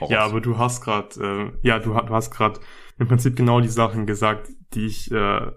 Hau 0.00 0.10
ja, 0.10 0.24
aber 0.24 0.40
du 0.40 0.58
hast 0.58 0.82
gerade, 0.82 1.52
äh, 1.62 1.66
ja, 1.66 1.78
du, 1.78 1.92
du 1.92 2.14
hast 2.14 2.30
gerade 2.30 2.60
im 2.98 3.08
Prinzip 3.08 3.36
genau 3.36 3.60
die 3.60 3.68
Sachen 3.68 4.06
gesagt, 4.06 4.48
die 4.74 4.86
ich 4.86 5.10
äh, 5.10 5.52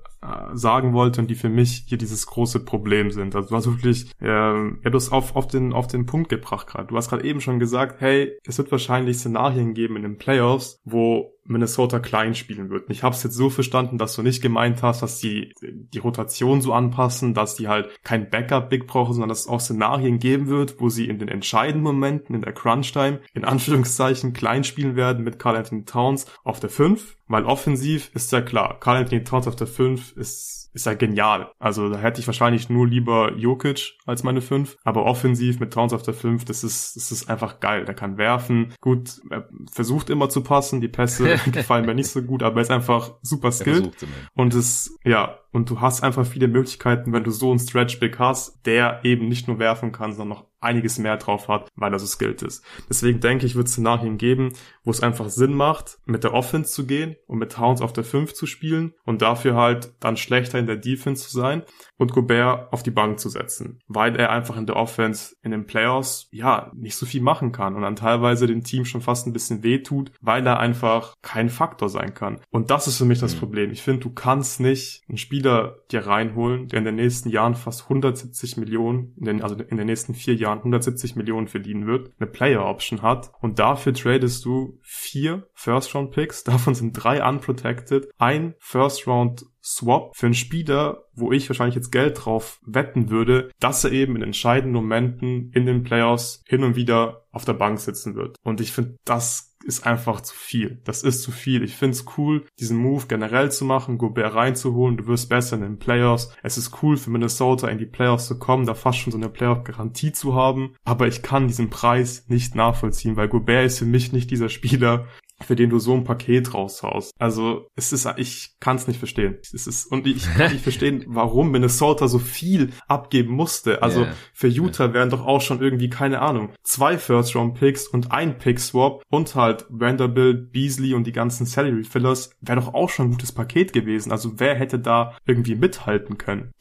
sagen 0.54 0.94
wollte 0.94 1.22
und 1.22 1.28
die 1.30 1.36
für 1.36 1.50
mich 1.50 1.86
hier 1.88 1.98
dieses 1.98 2.28
große 2.28 2.64
Problem 2.64 3.12
sind. 3.12 3.36
Also 3.36 3.50
du 3.50 3.56
hast 3.56 3.66
wirklich, 3.68 4.12
äh, 4.22 4.28
ja, 4.28 4.90
du 4.90 4.94
hast 4.94 5.12
auf, 5.12 5.36
auf, 5.36 5.48
den, 5.48 5.74
auf 5.74 5.88
den 5.88 6.06
Punkt 6.06 6.30
gebracht 6.30 6.68
gerade. 6.68 6.88
Du 6.88 6.96
hast 6.96 7.10
gerade 7.10 7.24
eben 7.24 7.42
schon 7.42 7.60
gesagt, 7.60 8.02
hey, 8.02 8.38
es 8.46 8.58
wird 8.58 8.72
wahrscheinlich 8.72 9.18
Szenarien 9.18 9.74
geben 9.74 9.96
in 9.96 10.04
den 10.04 10.18
Playoffs, 10.18 10.80
wo 10.86 11.34
Minnesota 11.44 12.00
klein 12.00 12.36
spielen 12.36 12.70
wird. 12.70 12.86
Und 12.86 12.92
ich 12.92 13.04
habe 13.04 13.16
es 13.16 13.24
jetzt 13.24 13.36
so 13.36 13.50
verstanden, 13.50 13.98
dass 13.98 14.16
du 14.16 14.22
nicht 14.22 14.42
gemeint 14.42 14.84
hast, 14.84 15.02
dass 15.02 15.20
die 15.20 15.54
die 15.62 15.98
Rotation 16.00 16.62
so 16.62 16.74
anpassen, 16.74 17.34
dass 17.34 17.56
die 17.56 17.68
halt 17.68 17.90
kein 18.04 18.30
Backup-Big 18.30 18.88
brauchen, 18.88 19.14
sondern 19.14 19.30
dass 19.30 19.42
es 19.42 19.48
auch 19.48 19.60
Szenarien 19.60 20.20
geben 20.20 20.48
wird, 20.48 20.80
wo 20.80 20.90
sie 20.90 21.08
in 21.08 21.20
den 21.20 21.28
entscheidenden 21.28 21.84
Momenten, 21.84 22.36
in 22.36 22.42
der 22.42 22.54
Crunch-Time, 22.54 23.22
in 23.34 23.44
Anführungszeichen 23.44 24.34
klein 24.34 24.64
spielen 24.64 24.96
werden 24.96 25.24
mit 25.24 25.40
Carl 25.40 25.56
Anthony 25.56 25.84
Towns 25.86 26.26
auf 26.44 26.60
der 26.60 26.70
5, 26.70 27.18
weil 27.28 27.46
offensiv 27.46 28.12
ist 28.14 28.32
ja 28.32 28.42
klar, 28.42 28.80
Carl 28.80 28.98
Anthony 29.02 29.24
Towns 29.24 29.48
auf 29.48 29.56
der 29.56 29.68
5 29.68 30.16
ist 30.18 30.71
ist 30.74 30.86
ja 30.86 30.94
genial. 30.94 31.52
Also 31.60 31.90
da 31.90 31.98
hätte 31.98 32.20
ich 32.20 32.28
wahrscheinlich 32.28 32.70
nur 32.70 32.88
lieber 32.88 33.34
Jokic 33.36 33.98
als 34.06 34.24
meine 34.24 34.42
5, 34.42 34.78
aber 34.84 35.06
offensiv 35.06 35.60
mit 35.60 35.74
Towns 35.74 35.94
auf 35.94 36.04
der 36.04 36.14
5, 36.14 36.46
das 36.46 36.64
ist, 36.64 36.96
das 36.96 37.12
ist 37.12 37.30
einfach 37.30 37.60
geil. 37.60 37.86
Der 37.86 37.96
kann 37.96 38.18
werfen. 38.18 38.74
Gut, 38.82 39.22
er 39.30 39.48
versucht 39.72 40.10
immer 40.10 40.30
zu 40.30 40.42
passen, 40.44 40.82
die 40.82 40.88
Pässe 40.88 41.38
gefallen 41.52 41.86
mir 41.86 41.96
nicht 41.96 42.10
so 42.10 42.22
gut, 42.22 42.44
aber 42.44 42.58
er 42.58 42.62
ist 42.64 42.72
einfach 42.72 43.16
super 43.22 43.52
skilled. 43.52 43.92
Und 44.34 44.54
es, 44.54 44.98
ja, 45.04 45.40
und 45.52 45.70
du 45.70 45.82
hast 45.82 46.04
einfach 46.04 46.26
viele 46.26 46.48
Möglichkeiten, 46.48 47.12
wenn 47.12 47.24
du 47.24 47.32
so 47.32 47.50
einen 47.50 47.60
Stretch 47.60 48.00
Big 48.00 48.20
hast, 48.20 48.66
der 48.66 49.02
eben 49.04 49.28
nicht 49.28 49.48
nur 49.48 49.60
werfen 49.60 49.92
kann, 49.92 50.14
sondern 50.14 50.38
noch 50.40 50.46
einiges 50.62 51.00
mehr 51.00 51.18
drauf 51.18 51.48
hat, 51.48 51.68
weil 51.76 51.92
er 51.92 52.00
so 52.00 52.06
skilled 52.06 52.42
ist. 52.44 52.64
Deswegen 52.88 53.20
denke 53.20 53.46
ich, 53.46 53.56
wird 53.56 53.68
es 53.68 53.74
Szenarien 53.74 54.18
geben, 54.18 54.54
wo 54.84 54.92
es 54.92 55.02
einfach 55.02 55.30
Sinn 55.30 55.54
macht, 55.54 55.98
mit 56.06 56.24
der 56.24 56.34
Offense 56.34 56.72
zu 56.72 56.86
gehen 56.86 57.16
und 57.28 57.40
mit 57.40 57.52
Towns 57.54 57.82
auf 57.82 57.94
der 57.94 58.04
5 58.04 58.34
zu 58.34 58.46
spielen 58.46 58.94
und 59.04 59.22
dafür 59.22 59.56
halt 59.56 59.94
dann 60.00 60.18
schlechter 60.18 60.60
in 60.62 60.68
der 60.68 60.78
Defense 60.78 61.28
zu 61.28 61.38
sein 61.38 61.64
und 61.98 62.14
Gobert 62.14 62.72
auf 62.72 62.84
die 62.84 62.92
Bank 62.92 63.20
zu 63.20 63.30
setzen, 63.30 63.80
weil 63.88 64.16
er 64.16 64.32
einfach 64.32 64.58
in 64.58 64.66
der 64.66 64.76
Offense 64.76 65.36
in 65.44 65.52
den 65.52 65.66
Playoffs 65.66 66.28
ja 66.32 66.72
nicht 66.74 66.96
so 66.96 67.06
viel 67.06 67.22
machen 67.22 67.52
kann 67.52 67.76
und 67.76 67.82
dann 67.82 67.96
teilweise 67.96 68.48
dem 68.48 68.64
Team 68.64 68.86
schon 68.86 69.02
fast 69.02 69.28
ein 69.28 69.34
bisschen 69.34 69.64
wehtut, 69.64 70.12
weil 70.22 70.46
er 70.46 70.60
einfach 70.60 71.16
kein 71.22 71.50
Faktor 71.50 71.90
sein 71.90 72.14
kann. 72.14 72.40
Und 72.50 72.72
das 72.72 72.88
ist 72.88 72.98
für 72.98 73.06
mich 73.06 73.20
das 73.20 73.36
mhm. 73.36 73.40
Problem. 73.40 73.72
Ich 73.72 73.82
finde, 73.82 74.02
du 74.02 74.12
kannst 74.12 74.60
nicht 74.60 75.04
einen 75.08 75.18
Spieler 75.18 75.78
dir 75.92 76.08
reinholen, 76.08 76.68
der 76.68 76.80
in 76.80 76.86
den 76.86 76.96
nächsten 76.96 77.30
Jahren 77.30 77.56
fast 77.56 77.84
170 77.84 78.58
Millionen, 78.58 79.14
in 79.18 79.26
den, 79.26 79.42
also 79.42 79.56
in 79.56 79.78
den 79.78 79.88
nächsten 79.88 80.14
vier 80.14 80.36
Jahren 80.36 80.60
170 80.60 81.16
Millionen 81.16 81.48
verdienen 81.48 81.88
wird, 81.88 82.12
eine 82.20 82.30
Player 82.30 82.66
Option 82.66 83.02
hat 83.02 83.32
und 83.42 83.60
dafür 83.60 83.94
tradest 83.94 84.46
du 84.46 84.80
vier 84.82 85.48
First 85.54 85.94
Round 85.96 86.12
Picks, 86.12 86.44
davon 86.46 86.76
sind 86.76 86.94
drei 86.94 87.28
unprotected, 87.28 88.10
ein 88.18 88.56
First 88.60 89.08
Round 89.08 89.46
Swap 89.64 90.16
für 90.16 90.28
einen 90.28 90.34
Spieler, 90.34 91.06
wo 91.14 91.32
ich 91.32 91.50
wahrscheinlich 91.50 91.76
jetzt 91.76 91.92
Geld 91.92 92.26
drauf 92.26 92.60
wetten 92.66 93.10
würde, 93.10 93.52
dass 93.60 93.84
er 93.84 93.92
eben 93.92 94.16
in 94.16 94.24
entscheidenden 94.24 94.74
Momenten 94.74 95.52
in 95.54 95.66
den 95.66 95.84
Playoffs 95.84 96.44
hin 96.48 96.64
und 96.64 96.76
wieder 96.76 97.26
auf 97.32 97.46
der 97.46 97.54
Bank 97.54 97.80
sitzen 97.80 98.16
wird. 98.16 98.38
Und 98.44 98.60
ich 98.60 98.72
finde, 98.72 98.98
das 99.06 99.52
ist 99.64 99.86
einfach 99.86 100.22
zu 100.22 100.36
viel. 100.36 100.82
Das 100.86 101.04
ist 101.04 101.22
zu 101.22 101.32
viel. 101.32 101.64
Ich 101.64 101.76
find's 101.76 102.06
cool, 102.18 102.46
diesen 102.60 102.78
Move 102.78 103.06
generell 103.08 103.52
zu 103.52 103.66
machen, 103.66 103.98
Gobert 103.98 104.34
reinzuholen. 104.34 104.98
Du 104.98 105.08
wirst 105.08 105.30
besser 105.30 105.56
in 105.56 105.62
den 105.62 105.78
Playoffs. 105.78 106.36
Es 106.44 106.58
ist 106.58 106.82
cool 106.82 106.98
für 106.98 107.10
Minnesota 107.10 107.68
in 107.68 107.78
die 107.78 107.86
Playoffs 107.86 108.28
zu 108.28 108.40
kommen, 108.40 108.66
da 108.66 108.74
fast 108.74 109.00
schon 109.00 109.12
so 109.12 109.18
eine 109.18 109.30
Playoff-Garantie 109.30 110.12
zu 110.12 110.36
haben. 110.36 110.76
Aber 110.84 111.08
ich 111.08 111.22
kann 111.22 111.48
diesen 111.48 111.70
Preis 111.70 112.26
nicht 112.28 112.56
nachvollziehen, 112.56 113.16
weil 113.16 113.28
Gobert 113.28 113.66
ist 113.66 113.80
für 113.80 113.86
mich 113.86 114.12
nicht 114.12 114.32
dieser 114.32 114.50
Spieler, 114.50 115.06
für 115.44 115.56
den 115.56 115.70
du 115.70 115.80
so 115.80 115.94
ein 115.94 116.04
Paket 116.04 116.54
raushaust. 116.54 117.12
Also 117.20 117.68
es 117.76 117.92
ist, 117.92 118.08
ich 118.18 118.56
kann 118.60 118.76
es 118.76 118.88
nicht 118.88 118.98
verstehen. 118.98 119.38
Es 119.42 119.68
ist 119.68 119.86
und 119.86 120.08
ich 120.08 120.24
kann 120.34 120.52
nicht 120.52 120.64
verstehen, 120.64 121.06
warum 121.08 121.52
Minnesota 121.52 122.08
so 122.08 122.20
viel 122.20 122.72
abgeben 122.88 123.34
musste. 123.34 123.82
Also 123.82 124.02
yeah. 124.02 124.14
für 124.34 124.48
Utah 124.48 124.94
wären 124.94 125.10
doch 125.10 125.26
auch 125.26 125.42
schon 125.42 125.62
irgendwie 125.62 125.90
keine 125.90 126.22
Ahnung 126.22 126.50
zwei 126.64 126.98
First 126.98 127.36
Round 127.36 127.56
Picks 127.56 127.88
und 127.88 128.12
ein 128.12 128.38
Pick 128.38 128.60
Swap 128.60 129.04
und 129.10 129.36
halt 129.36 129.66
Vanderbilt, 129.70 130.52
Beasley 130.52 130.94
und 130.94 131.06
die 131.06 131.12
ganzen 131.12 131.46
Salary 131.46 131.84
Fillers 131.84 132.32
wäre 132.42 132.60
doch 132.60 132.74
auch 132.74 132.90
schon 132.90 133.08
ein 133.08 133.12
gutes 133.12 133.32
Paket 133.32 133.74
gewesen. 133.74 134.12
Also 134.12 134.40
wer 134.40 134.56
hätte 134.56 134.80
da 134.80 135.16
irgendwie 135.26 135.56
mithalten 135.56 136.18
können? 136.18 136.52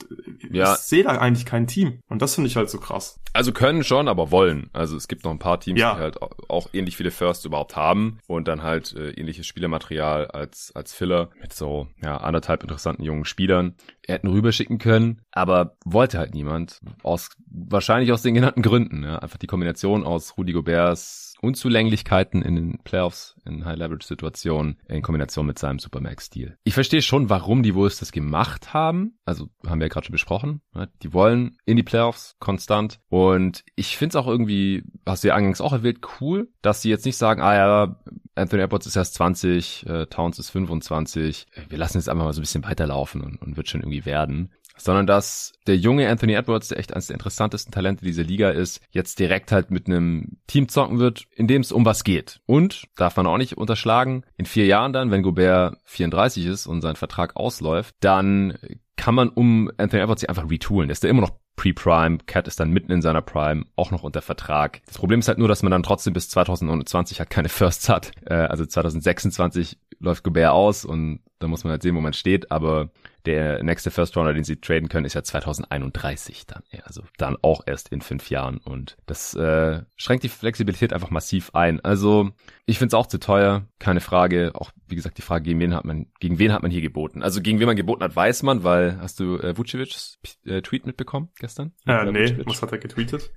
Ja. 0.50 0.74
Ich 0.74 0.80
sehe 0.80 1.04
da 1.04 1.10
eigentlich 1.10 1.46
kein 1.46 1.66
Team 1.66 2.00
und 2.08 2.22
das 2.22 2.34
finde 2.34 2.48
ich 2.48 2.56
halt 2.56 2.70
so 2.70 2.78
krass. 2.78 3.20
Also 3.32 3.52
können 3.52 3.84
schon, 3.84 4.08
aber 4.08 4.30
wollen. 4.30 4.68
Also 4.72 4.96
es 4.96 5.06
gibt 5.06 5.24
noch 5.24 5.30
ein 5.30 5.38
paar 5.38 5.60
Teams, 5.60 5.80
ja. 5.80 5.94
die 5.94 6.00
halt 6.00 6.20
auch 6.20 6.68
ähnlich 6.72 6.96
viele 6.96 7.12
Firsts 7.12 7.44
überhaupt 7.44 7.76
haben 7.76 8.18
und 8.26 8.48
dann 8.48 8.62
halt 8.62 8.69
äh, 8.78 9.11
ähnliches 9.11 9.46
Spielermaterial 9.46 10.26
als 10.26 10.72
als 10.74 10.94
Filler 10.94 11.30
mit 11.40 11.52
so 11.52 11.88
ja 12.02 12.16
anderthalb 12.16 12.62
interessanten 12.62 13.02
jungen 13.02 13.24
Spielern. 13.24 13.74
Er 14.06 14.16
hätten 14.16 14.28
rüberschicken 14.28 14.78
können, 14.78 15.22
aber 15.33 15.76
wollte 15.85 16.18
halt 16.18 16.35
niemand 16.35 16.80
aus 17.02 17.30
wahrscheinlich 17.46 18.12
aus 18.12 18.22
den 18.22 18.35
genannten 18.35 18.62
Gründen. 18.62 19.04
Ja. 19.04 19.18
Einfach 19.18 19.38
die 19.38 19.46
Kombination 19.46 20.04
aus 20.04 20.37
Rudy 20.37 20.52
Goberts 20.52 21.29
Unzulänglichkeiten 21.40 22.42
in 22.42 22.57
den 22.57 22.79
Playoffs, 22.85 23.37
in 23.44 23.64
High-Leverage-Situationen, 23.64 24.79
in 24.88 25.03
Kombination 25.03 25.46
mit 25.46 25.59
seinem 25.59 25.79
Supermax-Stil. 25.79 26.57
Ich 26.64 26.74
verstehe 26.74 27.03
schon, 27.03 27.31
warum 27.31 27.62
die 27.62 27.74
Wolves 27.74 27.98
das 27.98 28.12
gemacht 28.12 28.74
haben. 28.74 29.18
Also 29.24 29.48
haben 29.66 29.81
wir 29.81 29.87
ja 29.87 29.92
gerade 29.92 30.07
schon 30.07 30.12
besprochen. 30.12 30.61
Ne? 30.74 30.90
Die 31.03 31.12
wollen 31.12 31.59
in 31.64 31.76
die 31.76 31.83
Playoffs 31.83 32.37
konstant. 32.38 33.00
Und 33.09 33.64
ich 33.76 33.96
finde 33.96 34.11
es 34.11 34.16
auch 34.16 34.26
irgendwie, 34.26 34.85
hast 35.07 35.24
du 35.24 35.29
ja 35.29 35.35
eingangs 35.35 35.61
auch 35.61 35.72
erwähnt, 35.72 36.00
cool, 36.20 36.48
dass 36.62 36.83
sie 36.83 36.90
jetzt 36.90 37.07
nicht 37.07 37.16
sagen, 37.16 37.40
ah 37.40 37.55
ja, 37.55 38.00
Anthony 38.35 38.62
Edwards 38.62 38.87
ist 38.87 38.96
erst 38.96 39.14
20, 39.14 39.87
äh, 39.87 40.07
Towns 40.07 40.38
ist 40.38 40.50
25. 40.50 41.46
Wir 41.68 41.79
lassen 41.79 41.98
jetzt 41.98 42.09
einfach 42.09 42.24
mal 42.24 42.33
so 42.33 42.40
ein 42.40 42.42
bisschen 42.42 42.64
weiterlaufen 42.64 43.22
und, 43.22 43.40
und 43.40 43.57
wird 43.57 43.68
schon 43.68 43.81
irgendwie 43.81 44.05
werden 44.05 44.53
sondern 44.80 45.06
dass 45.06 45.52
der 45.66 45.76
junge 45.76 46.08
Anthony 46.08 46.34
Edwards, 46.34 46.68
der 46.68 46.78
echt 46.78 46.92
eines 46.92 47.06
der 47.06 47.14
interessantesten 47.14 47.72
Talente 47.72 48.04
dieser 48.04 48.22
Liga 48.22 48.50
ist, 48.50 48.80
jetzt 48.90 49.18
direkt 49.18 49.52
halt 49.52 49.70
mit 49.70 49.86
einem 49.86 50.38
Team 50.46 50.68
zocken 50.68 50.98
wird, 50.98 51.26
in 51.34 51.46
dem 51.46 51.62
es 51.62 51.72
um 51.72 51.84
was 51.84 52.04
geht. 52.04 52.40
Und, 52.46 52.84
darf 52.96 53.16
man 53.16 53.26
auch 53.26 53.38
nicht 53.38 53.56
unterschlagen, 53.56 54.24
in 54.36 54.46
vier 54.46 54.66
Jahren 54.66 54.92
dann, 54.92 55.10
wenn 55.10 55.22
Gobert 55.22 55.76
34 55.84 56.46
ist 56.46 56.66
und 56.66 56.80
sein 56.80 56.96
Vertrag 56.96 57.36
ausläuft, 57.36 57.94
dann 58.00 58.58
kann 58.96 59.14
man 59.14 59.30
um 59.30 59.70
Anthony 59.78 60.02
Edwards 60.02 60.24
einfach 60.24 60.50
retoolen. 60.50 60.88
Der 60.88 60.92
ist 60.92 61.02
ja 61.02 61.10
immer 61.10 61.22
noch 61.22 61.38
Pre-Prime, 61.56 62.18
Cat 62.24 62.48
ist 62.48 62.58
dann 62.58 62.70
mitten 62.70 62.90
in 62.90 63.02
seiner 63.02 63.20
Prime, 63.20 63.66
auch 63.76 63.90
noch 63.90 64.02
unter 64.02 64.22
Vertrag. 64.22 64.80
Das 64.86 64.96
Problem 64.96 65.20
ist 65.20 65.28
halt 65.28 65.36
nur, 65.36 65.48
dass 65.48 65.62
man 65.62 65.70
dann 65.70 65.82
trotzdem 65.82 66.14
bis 66.14 66.30
2029 66.30 67.18
halt 67.18 67.28
keine 67.28 67.50
Firsts 67.50 67.90
hat. 67.90 68.12
Äh, 68.24 68.34
also 68.34 68.64
2026 68.64 69.78
läuft 69.98 70.24
Gobert 70.24 70.52
aus 70.52 70.86
und 70.86 71.20
da 71.38 71.48
muss 71.48 71.64
man 71.64 71.72
halt 71.72 71.82
sehen, 71.82 71.96
wo 71.96 72.00
man 72.00 72.14
steht, 72.14 72.50
aber 72.50 72.90
der 73.26 73.62
nächste 73.62 73.90
First 73.90 74.16
Rounder, 74.16 74.33
den 74.33 74.44
sie 74.44 74.56
traden 74.56 74.88
können, 74.88 75.06
ist 75.06 75.14
ja 75.14 75.22
2031 75.22 76.46
dann. 76.46 76.62
Also 76.85 77.02
dann 77.18 77.37
auch 77.42 77.62
erst 77.66 77.88
in 77.88 78.00
fünf 78.00 78.30
Jahren. 78.30 78.59
Und 78.59 78.96
das 79.06 79.35
äh, 79.35 79.83
schränkt 79.96 80.24
die 80.24 80.28
Flexibilität 80.28 80.92
einfach 80.92 81.11
massiv 81.11 81.50
ein. 81.54 81.80
Also 81.80 82.30
ich 82.66 82.78
finde 82.78 82.88
es 82.88 82.94
auch 82.94 83.06
zu 83.06 83.18
teuer, 83.18 83.66
keine 83.78 84.00
Frage. 84.00 84.52
Auch 84.54 84.70
wie 84.87 84.96
gesagt, 84.96 85.18
die 85.18 85.22
Frage, 85.22 85.44
gegen 85.44 85.61
wen 85.61 85.74
hat 85.74 85.85
man, 85.85 86.06
gegen 86.20 86.38
wen 86.38 86.52
hat 86.52 86.62
man 86.62 86.70
hier 86.70 86.80
geboten? 86.80 87.22
Also 87.22 87.40
gegen 87.40 87.59
wen 87.59 87.66
man 87.66 87.76
geboten 87.76 88.02
hat, 88.02 88.14
weiß 88.14 88.42
man, 88.42 88.64
weil 88.64 88.98
hast 89.00 89.20
du 89.20 89.38
äh, 89.38 89.56
Vucevic's 89.56 90.18
äh, 90.44 90.62
Tweet 90.62 90.87
mitbekommen 90.87 91.30
gestern? 91.38 91.72
Äh, 91.87 92.04
nee, 92.11 92.22
Vucevic? 92.22 92.46
was 92.46 92.62
hat 92.62 92.72
er 92.72 92.78
getweetet? 92.78 93.30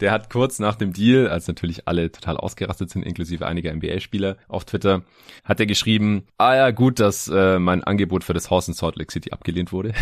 Der 0.00 0.12
hat 0.12 0.30
kurz 0.30 0.58
nach 0.58 0.76
dem 0.76 0.92
Deal, 0.92 1.28
als 1.28 1.46
natürlich 1.48 1.86
alle 1.88 2.10
total 2.10 2.36
ausgerastet 2.36 2.90
sind, 2.90 3.04
inklusive 3.04 3.46
einiger 3.46 3.72
NBA-Spieler 3.72 4.36
auf 4.48 4.64
Twitter, 4.64 5.02
hat 5.44 5.60
er 5.60 5.66
geschrieben, 5.66 6.26
ah 6.38 6.54
ja, 6.54 6.70
gut, 6.70 7.00
dass 7.00 7.28
äh, 7.28 7.58
mein 7.58 7.84
Angebot 7.84 8.24
für 8.24 8.34
das 8.34 8.50
Haus 8.50 8.68
in 8.68 8.74
Salt 8.74 8.96
Lake 8.96 9.12
City 9.12 9.29
abgelehnt 9.32 9.72
wurde. 9.72 9.92